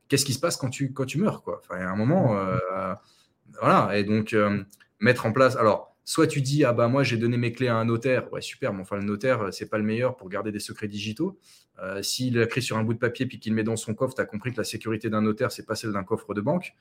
Qu'est-ce 0.08 0.26
qui 0.26 0.34
se 0.34 0.40
passe 0.40 0.58
quand 0.58 0.70
tu, 0.70 0.94
quand 0.94 1.06
tu 1.06 1.18
meurs 1.18 1.44
quoi? 1.44 1.62
Enfin, 1.64 1.82
a 1.82 1.90
un 1.90 1.96
moment, 1.96 2.38
euh, 2.38 2.94
voilà. 3.60 3.98
Et 3.98 4.04
donc, 4.04 4.36
mettre 5.00 5.26
en 5.26 5.34
place. 5.34 5.56
Alors, 5.58 5.96
soit 6.06 6.28
tu 6.28 6.42
dis, 6.42 6.64
ah 6.64 6.74
bah 6.74 6.88
moi, 6.88 7.04
j'ai 7.04 7.18
donné 7.18 7.38
mes 7.38 7.52
clés 7.52 7.68
à 7.68 7.76
un 7.76 7.86
notaire. 7.86 8.32
Ouais, 8.32 8.42
super, 8.42 8.74
mais 8.74 8.82
enfin, 8.82 8.96
le 8.98 9.04
notaire, 9.04 9.50
c'est 9.52 9.70
pas 9.70 9.78
le 9.78 9.84
meilleur 9.84 10.16
pour 10.16 10.30
garder 10.30 10.52
des 10.52 10.60
secrets 10.60 10.88
digitaux. 10.88 11.38
S'il 12.02 12.48
pris 12.48 12.62
sur 12.62 12.78
un 12.78 12.84
bout 12.84 12.94
de 12.94 13.00
papier 13.00 13.26
puis 13.26 13.40
qu'il 13.40 13.54
met 13.54 13.64
dans 13.64 13.76
son 13.76 13.94
coffre, 13.94 14.16
tu 14.16 14.22
as 14.22 14.26
compris 14.26 14.52
que 14.52 14.58
la 14.58 14.64
sécurité 14.64 15.10
d'un 15.10 15.22
notaire, 15.22 15.52
c'est 15.52 15.66
pas 15.66 15.76
celle 15.76 15.92
d'un 15.92 16.04
coffre 16.04 16.34
de 16.34 16.42
banque. 16.42 16.74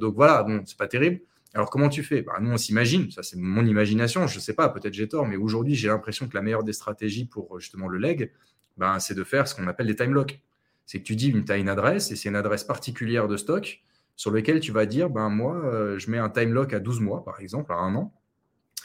donc 0.00 0.14
voilà, 0.14 0.42
bon, 0.42 0.62
c'est 0.64 0.78
pas 0.78 0.88
terrible. 0.88 1.20
Alors 1.54 1.70
comment 1.70 1.88
tu 1.88 2.02
fais? 2.02 2.22
Bah, 2.22 2.34
Nous, 2.40 2.50
on 2.50 2.56
s'imagine, 2.56 3.10
ça 3.10 3.22
c'est 3.22 3.38
mon 3.38 3.64
imagination, 3.64 4.26
je 4.26 4.36
ne 4.36 4.40
sais 4.40 4.54
pas, 4.54 4.68
peut-être 4.68 4.92
j'ai 4.92 5.08
tort, 5.08 5.26
mais 5.26 5.36
aujourd'hui, 5.36 5.74
j'ai 5.74 5.88
l'impression 5.88 6.28
que 6.28 6.34
la 6.34 6.42
meilleure 6.42 6.64
des 6.64 6.72
stratégies 6.72 7.26
pour 7.26 7.60
justement 7.60 7.88
le 7.88 7.98
leg, 7.98 8.32
ben, 8.76 8.98
c'est 8.98 9.14
de 9.14 9.22
faire 9.24 9.46
ce 9.46 9.54
qu'on 9.54 9.68
appelle 9.68 9.86
des 9.86 9.96
time 9.96 10.12
locks. 10.12 10.40
C'est 10.84 10.98
que 10.98 11.04
tu 11.04 11.16
dis, 11.16 11.32
tu 11.32 11.52
as 11.52 11.56
une 11.56 11.68
adresse, 11.68 12.10
et 12.10 12.16
c'est 12.16 12.28
une 12.28 12.36
adresse 12.36 12.64
particulière 12.64 13.28
de 13.28 13.36
stock 13.36 13.80
sur 14.16 14.32
laquelle 14.32 14.60
tu 14.60 14.72
vas 14.72 14.84
dire, 14.84 15.10
ben, 15.10 15.28
moi, 15.28 15.56
euh, 15.64 15.98
je 15.98 16.10
mets 16.10 16.18
un 16.18 16.28
time 16.28 16.52
lock 16.52 16.72
à 16.72 16.80
12 16.80 17.00
mois, 17.00 17.24
par 17.24 17.40
exemple, 17.40 17.72
à 17.72 17.76
un 17.76 17.94
an, 17.94 18.12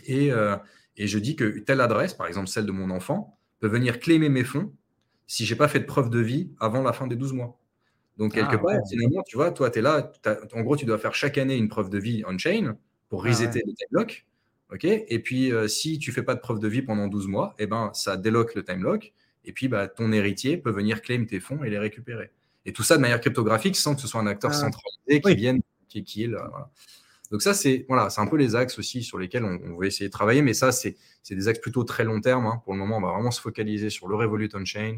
et, 0.06 0.32
euh, 0.32 0.56
et 0.96 1.08
je 1.08 1.18
dis 1.18 1.36
que 1.36 1.60
telle 1.60 1.82
adresse, 1.82 2.14
par 2.14 2.28
exemple 2.28 2.48
celle 2.48 2.66
de 2.66 2.72
mon 2.72 2.90
enfant, 2.92 3.38
peut 3.60 3.68
venir 3.68 4.00
claimer 4.00 4.30
mes 4.30 4.44
fonds 4.44 4.72
si 5.28 5.46
je 5.46 5.54
n'ai 5.54 5.58
pas 5.58 5.68
fait 5.68 5.80
de 5.80 5.86
preuve 5.86 6.10
de 6.10 6.20
vie 6.20 6.52
avant 6.60 6.82
la 6.82 6.94
fin 6.94 7.08
des 7.08 7.16
12 7.16 7.34
mois. 7.34 7.60
Donc, 8.20 8.34
quelque 8.34 8.56
ah, 8.56 8.58
part, 8.58 8.82
finalement, 8.90 9.24
tu 9.26 9.38
vois, 9.38 9.50
toi, 9.52 9.72
tu 9.72 9.80
es 9.80 9.82
là, 9.82 10.12
en 10.54 10.62
gros, 10.62 10.76
tu 10.76 10.86
dois 10.86 10.98
faire 10.98 11.16
chaque 11.16 11.38
année 11.38 11.56
une 11.56 11.70
preuve 11.70 11.90
de 11.90 11.98
vie 11.98 12.22
on-chain 12.28 12.76
pour 13.08 13.26
ah, 13.26 13.30
resetter 13.30 13.64
le 13.66 13.74
time 13.74 13.88
lock. 13.92 14.26
OK? 14.74 14.84
Et 14.84 15.20
puis, 15.20 15.54
euh, 15.54 15.70
si 15.70 16.00
tu 16.00 16.12
fais 16.12 16.22
pas 16.22 16.36
de 16.36 16.42
preuve 16.42 16.60
de 16.60 16.68
vie 16.68 16.82
pendant 16.82 17.08
12 17.08 17.28
mois, 17.30 17.56
eh 17.60 17.66
ben, 17.66 17.92
ça 17.94 18.18
déloque 18.18 18.56
le 18.56 18.64
time 18.66 18.84
lock. 18.84 19.14
Et 19.46 19.54
puis, 19.54 19.70
bah, 19.70 19.88
ton 19.88 20.12
héritier 20.12 20.58
peut 20.58 20.70
venir 20.70 21.02
claim 21.02 21.26
tes 21.26 21.40
fonds 21.40 21.64
et 21.64 21.70
les 21.70 21.80
récupérer. 21.80 22.32
Et 22.66 22.74
tout 22.74 22.84
ça 22.84 22.98
de 22.98 23.02
manière 23.02 23.22
cryptographique 23.22 23.78
sans 23.78 23.96
que 23.96 24.02
ce 24.02 24.08
soit 24.08 24.20
un 24.20 24.28
acteur 24.28 24.52
ah. 24.52 24.54
centralisé 24.54 25.22
qui 25.22 25.36
vienne, 25.36 25.62
qui, 25.88 26.04
qui 26.04 26.26
est 26.26 26.28
là. 26.28 26.70
Donc 27.32 27.42
ça, 27.42 27.54
c'est 27.54 27.86
voilà, 27.88 28.10
c'est 28.10 28.20
un 28.20 28.28
peu 28.28 28.36
les 28.36 28.56
axes 28.56 28.78
aussi 28.80 29.02
sur 29.02 29.18
lesquels 29.18 29.46
on, 29.46 29.60
on 29.64 29.78
veut 29.78 29.88
essayer 29.88 30.08
de 30.08 30.12
travailler, 30.12 30.42
mais 30.42 30.54
ça, 30.54 30.74
c'est 30.74 30.98
des 31.30 31.48
axes 31.48 31.60
plutôt 31.60 31.86
très 31.86 32.04
long 32.04 32.20
terme. 32.20 32.48
Hein. 32.48 32.62
Pour 32.66 32.74
le 32.74 32.80
moment, 32.80 32.98
on 32.98 33.02
va 33.02 33.14
vraiment 33.14 33.32
se 33.32 33.40
focaliser 33.40 33.90
sur 33.90 34.10
le 34.10 34.16
Revolut 34.16 34.50
on-chain. 34.54 34.98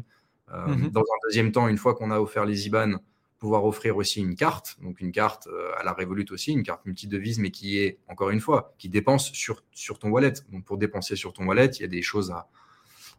Euh, 0.52 0.66
mm-hmm. 0.66 0.90
Dans 0.90 1.02
un 1.02 1.18
deuxième 1.28 1.52
temps, 1.52 1.68
une 1.68 1.78
fois 1.78 1.94
qu'on 1.94 2.10
a 2.10 2.18
offert 2.18 2.44
les 2.44 2.66
IBAN, 2.66 2.96
pouvoir 3.42 3.64
offrir 3.64 3.96
aussi 3.96 4.20
une 4.20 4.36
carte, 4.36 4.76
donc 4.82 5.00
une 5.00 5.10
carte 5.10 5.48
euh, 5.48 5.72
à 5.76 5.82
la 5.82 5.92
Revolut 5.92 6.26
aussi, 6.30 6.52
une 6.52 6.62
carte 6.62 6.86
multidevise, 6.86 7.40
mais 7.40 7.50
qui 7.50 7.80
est, 7.80 7.98
encore 8.06 8.30
une 8.30 8.38
fois, 8.38 8.72
qui 8.78 8.88
dépense 8.88 9.32
sur, 9.32 9.64
sur 9.72 9.98
ton 9.98 10.10
wallet. 10.10 10.34
Donc 10.52 10.64
pour 10.64 10.78
dépenser 10.78 11.16
sur 11.16 11.32
ton 11.32 11.46
wallet, 11.46 11.66
il 11.66 11.80
y 11.80 11.84
a 11.84 11.88
des 11.88 12.02
choses 12.02 12.30
à, 12.30 12.46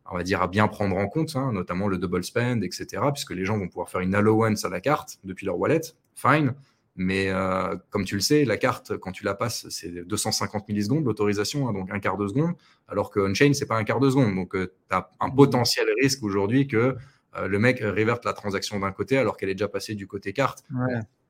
on 0.09 0.15
va 0.15 0.23
dire, 0.23 0.41
à 0.41 0.47
bien 0.47 0.69
prendre 0.69 0.95
en 0.95 1.09
compte, 1.09 1.35
hein, 1.35 1.51
notamment 1.51 1.89
le 1.89 1.97
double 1.97 2.23
spend, 2.23 2.63
etc., 2.63 3.03
puisque 3.11 3.31
les 3.31 3.43
gens 3.43 3.57
vont 3.57 3.67
pouvoir 3.67 3.89
faire 3.89 3.99
une 3.99 4.15
allowance 4.15 4.63
à 4.63 4.69
la 4.69 4.79
carte 4.79 5.19
depuis 5.25 5.45
leur 5.45 5.59
wallet, 5.59 5.81
fine. 6.15 6.55
Mais 6.95 7.27
euh, 7.27 7.75
comme 7.89 8.05
tu 8.05 8.15
le 8.15 8.21
sais, 8.21 8.45
la 8.45 8.55
carte, 8.55 8.95
quand 8.95 9.11
tu 9.11 9.25
la 9.25 9.33
passes, 9.33 9.67
c'est 9.67 9.89
250 10.05 10.69
millisecondes 10.69 11.03
l'autorisation, 11.03 11.67
hein, 11.67 11.73
donc 11.73 11.91
un 11.91 11.99
quart 11.99 12.15
de 12.15 12.29
seconde, 12.29 12.53
alors 12.87 13.09
que 13.09 13.19
on-chain, 13.19 13.51
c'est 13.53 13.65
pas 13.65 13.75
un 13.75 13.83
quart 13.83 13.99
de 13.99 14.09
seconde. 14.09 14.35
Donc, 14.35 14.55
euh, 14.55 14.73
tu 14.89 14.95
as 14.95 15.09
un 15.19 15.29
potentiel 15.31 15.87
risque 16.01 16.23
aujourd'hui 16.23 16.65
que 16.65 16.95
euh, 17.38 17.47
le 17.47 17.60
mec 17.60 17.80
réverte 17.81 18.26
la 18.26 18.34
transaction 18.34 18.80
d'un 18.80 18.91
côté 18.91 19.18
alors 19.18 19.38
qu'elle 19.38 19.49
est 19.49 19.55
déjà 19.55 19.68
passée 19.68 19.95
du 19.95 20.07
côté 20.07 20.34
carte. 20.34 20.64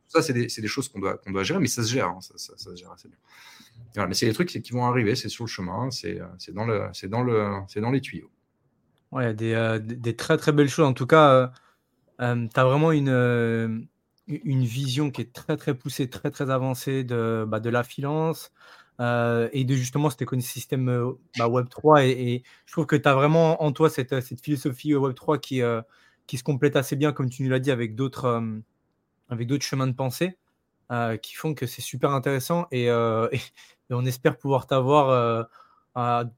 Ça, 0.08 0.22
c'est 0.22 0.34
des, 0.34 0.48
des, 0.48 0.68
choses 0.68 0.90
qu'on 0.90 1.00
doit, 1.00 1.18
qu'on 1.18 1.32
doit 1.32 1.44
gérer, 1.44 1.60
mais 1.60 1.68
ça 1.68 1.82
se 1.82 1.92
gère, 1.92 2.08
hein, 2.08 2.20
ça, 2.22 2.34
ça, 2.36 2.54
ça, 2.56 2.72
se 2.72 2.76
gère 2.76 2.92
assez 2.92 3.10
bien. 3.96 4.08
mais 4.08 4.14
c'est 4.14 4.28
des 4.28 4.34
trucs 4.34 4.50
qui 4.50 4.72
vont 4.72 4.86
arriver, 4.86 5.16
c'est 5.16 5.30
sur 5.30 5.46
le 5.46 5.50
chemin, 5.50 5.90
c'est 5.90 6.20
dans, 6.52 6.66
le, 6.66 6.92
dans, 7.08 7.24
le, 7.24 7.82
dans 7.82 7.92
les 7.92 8.02
tuyaux. 8.02 8.30
Ouais, 9.12 9.34
des, 9.34 9.80
des, 9.82 10.16
très 10.16 10.38
très 10.38 10.52
belles 10.52 10.70
choses. 10.70 10.86
En 10.86 10.94
tout 10.94 11.08
cas, 11.08 11.52
tu 12.20 12.24
as 12.24 12.64
vraiment 12.64 12.92
une 12.92 13.88
une 14.28 14.64
vision 14.64 15.12
qui 15.12 15.22
est 15.22 15.34
très 15.34 15.58
très 15.58 15.74
poussée, 15.74 16.10
très 16.10 16.32
très 16.32 16.50
avancée 16.50 17.04
de, 17.04 17.46
bah, 17.48 17.60
de 17.60 17.70
la 17.70 17.84
finance 17.84 18.52
euh, 19.00 19.50
et 19.54 19.64
de 19.64 19.74
justement 19.74 20.10
cet 20.10 20.22
écosystème 20.22 20.90
euh, 20.90 21.14
bah, 21.38 21.48
Web3. 21.48 22.06
Et, 22.06 22.44
je 22.66 22.72
trouve 22.72 22.86
que 22.86 22.96
tu 22.96 23.08
as 23.08 23.14
vraiment 23.14 23.64
en 23.64 23.72
toi 23.72 23.90
cette, 23.90 24.20
cette 24.22 24.42
philosophie 24.42 24.94
Web3 24.94 25.40
qui, 25.40 25.62
euh, 25.62 25.82
se 26.32 26.44
complète 26.44 26.76
assez 26.76 26.96
bien, 26.96 27.12
comme 27.12 27.30
tu 27.30 27.44
nous 27.44 27.50
l'as 27.50 27.60
dit, 27.60 27.72
avec 27.72 27.96
d'autres 27.96 28.42
chemins 29.62 29.88
de 29.88 29.94
pensée 29.94 30.38
qui 31.24 31.34
font 31.34 31.56
que 31.56 31.66
c'est 31.66 31.82
super 31.82 32.12
intéressant. 32.12 32.68
Et, 32.72 32.90
on 33.90 34.06
espère 34.06 34.38
pouvoir 34.38 34.68
t'avoir 34.68 35.48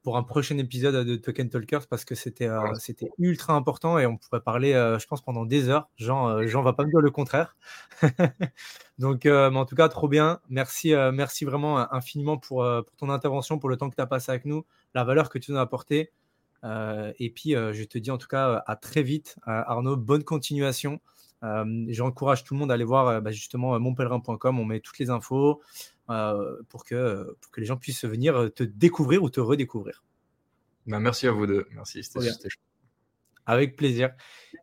pour 0.03 0.17
un 0.17 0.23
prochain 0.23 0.57
épisode 0.57 1.07
de 1.07 1.15
Token 1.15 1.49
Talkers 1.49 1.87
parce 1.87 2.03
que 2.03 2.13
c'était 2.13 2.47
euh, 2.47 2.73
c'était 2.77 3.09
ultra 3.17 3.53
important 3.53 3.97
et 3.97 4.05
on 4.05 4.17
pourrait 4.17 4.41
parler, 4.41 4.73
euh, 4.73 4.99
je 4.99 5.07
pense, 5.07 5.21
pendant 5.21 5.45
des 5.45 5.69
heures. 5.69 5.89
Jean, 5.95 6.27
euh, 6.27 6.47
Jean 6.47 6.61
va 6.61 6.73
pas 6.73 6.83
me 6.83 6.89
dire 6.89 6.99
le 6.99 7.11
contraire. 7.11 7.55
Donc, 8.99 9.25
mais 9.25 9.57
en 9.57 9.65
tout 9.65 9.75
cas, 9.75 9.87
trop 9.87 10.07
bien. 10.07 10.39
Merci, 10.49 10.93
merci 11.13 11.45
vraiment 11.45 11.91
infiniment 11.93 12.37
pour, 12.37 12.63
pour 12.63 12.95
ton 12.97 13.09
intervention, 13.09 13.59
pour 13.59 13.69
le 13.69 13.77
temps 13.77 13.89
que 13.89 13.95
tu 13.95 14.01
as 14.01 14.07
passé 14.07 14.31
avec 14.31 14.45
nous, 14.45 14.65
la 14.93 15.03
valeur 15.03 15.29
que 15.29 15.37
tu 15.37 15.51
nous 15.51 15.57
as 15.57 15.61
apportée. 15.61 16.11
et 16.63 17.29
puis, 17.35 17.51
je 17.51 17.83
te 17.83 17.97
dis 17.97 18.11
en 18.11 18.17
tout 18.17 18.29
cas 18.29 18.63
à 18.65 18.75
très 18.77 19.03
vite, 19.03 19.35
Arnaud. 19.45 19.97
Bonne 19.97 20.23
continuation. 20.23 21.01
J'encourage 21.89 22.45
tout 22.45 22.53
le 22.53 22.61
monde 22.61 22.71
à 22.71 22.75
aller 22.75 22.85
voir 22.85 23.21
bah, 23.21 23.31
justement 23.31 23.77
monpèlerin.com. 23.81 24.59
On 24.59 24.65
met 24.65 24.79
toutes 24.79 24.99
les 24.99 25.09
infos. 25.09 25.61
Euh, 26.09 26.61
pour, 26.69 26.83
que, 26.83 27.35
pour 27.41 27.51
que 27.51 27.59
les 27.59 27.65
gens 27.65 27.77
puissent 27.77 28.05
venir 28.05 28.51
te 28.53 28.63
découvrir 28.63 29.23
ou 29.23 29.29
te 29.31 29.39
redécouvrir. 29.39 30.03
Ben, 30.85 30.99
merci 30.99 31.25
à 31.27 31.31
vous 31.31 31.47
deux. 31.47 31.65
Merci, 31.73 32.03
c'était 32.03 32.29
Avec 33.47 33.75
plaisir. 33.75 34.11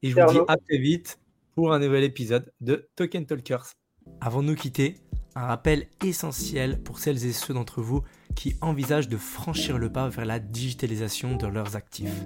Et 0.03 0.11
je 0.11 0.21
vous 0.21 0.33
dis 0.33 0.39
à 0.47 0.57
très 0.57 0.79
vite 0.79 1.19
pour 1.55 1.73
un 1.73 1.81
nouvel 1.81 2.05
épisode 2.05 2.53
de 2.61 2.89
Token 2.95 3.27
Talkers. 3.27 3.73
Avant 4.21 4.43
de 4.43 4.49
nous 4.49 4.55
quitter, 4.55 5.01
un 5.35 5.47
rappel 5.47 5.89
essentiel 6.05 6.81
pour 6.83 6.99
celles 6.99 7.25
et 7.25 7.33
ceux 7.33 7.55
d'entre 7.55 7.83
vous 7.83 8.03
qui 8.37 8.57
envisagent 8.61 9.09
de 9.09 9.17
franchir 9.17 9.79
le 9.79 9.91
pas 9.91 10.09
vers 10.09 10.25
la 10.25 10.39
digitalisation 10.39 11.37
de 11.37 11.47
leurs 11.47 11.75
actifs. 11.75 12.25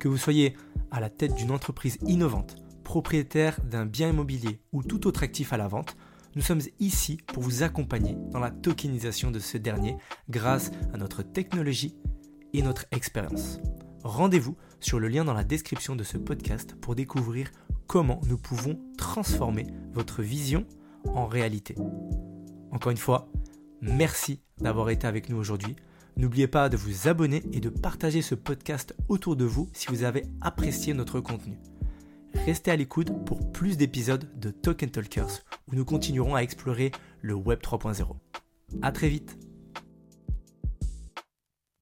Que 0.00 0.08
vous 0.08 0.16
soyez 0.16 0.56
à 0.90 1.00
la 1.00 1.10
tête 1.10 1.34
d'une 1.34 1.50
entreprise 1.50 1.98
innovante, 2.06 2.56
propriétaire 2.82 3.60
d'un 3.62 3.86
bien 3.86 4.08
immobilier 4.08 4.60
ou 4.72 4.82
tout 4.82 5.06
autre 5.06 5.22
actif 5.22 5.52
à 5.52 5.56
la 5.56 5.68
vente, 5.68 5.96
nous 6.38 6.44
sommes 6.44 6.62
ici 6.78 7.18
pour 7.26 7.42
vous 7.42 7.64
accompagner 7.64 8.16
dans 8.30 8.38
la 8.38 8.52
tokenisation 8.52 9.32
de 9.32 9.40
ce 9.40 9.58
dernier 9.58 9.96
grâce 10.30 10.70
à 10.94 10.96
notre 10.96 11.24
technologie 11.24 11.96
et 12.52 12.62
notre 12.62 12.84
expérience. 12.92 13.58
Rendez-vous 14.04 14.56
sur 14.78 15.00
le 15.00 15.08
lien 15.08 15.24
dans 15.24 15.32
la 15.32 15.42
description 15.42 15.96
de 15.96 16.04
ce 16.04 16.16
podcast 16.16 16.76
pour 16.76 16.94
découvrir 16.94 17.50
comment 17.88 18.20
nous 18.28 18.38
pouvons 18.38 18.78
transformer 18.96 19.66
votre 19.92 20.22
vision 20.22 20.64
en 21.06 21.26
réalité. 21.26 21.74
Encore 22.70 22.92
une 22.92 22.98
fois, 22.98 23.28
merci 23.82 24.40
d'avoir 24.60 24.90
été 24.90 25.08
avec 25.08 25.30
nous 25.30 25.38
aujourd'hui. 25.38 25.74
N'oubliez 26.16 26.46
pas 26.46 26.68
de 26.68 26.76
vous 26.76 27.08
abonner 27.08 27.42
et 27.52 27.58
de 27.58 27.68
partager 27.68 28.22
ce 28.22 28.36
podcast 28.36 28.94
autour 29.08 29.34
de 29.34 29.44
vous 29.44 29.68
si 29.72 29.88
vous 29.88 30.04
avez 30.04 30.22
apprécié 30.40 30.94
notre 30.94 31.18
contenu. 31.18 31.58
Restez 32.34 32.70
à 32.70 32.76
l'écoute 32.76 33.10
pour 33.24 33.50
plus 33.52 33.76
d'épisodes 33.76 34.28
de 34.38 34.50
Token 34.50 34.90
Talkers 34.90 35.42
où 35.70 35.74
nous 35.74 35.84
continuerons 35.84 36.34
à 36.34 36.40
explorer 36.40 36.92
le 37.20 37.34
Web 37.34 37.60
3.0. 37.60 38.06
A 38.82 38.92
très 38.92 39.08
vite 39.08 39.38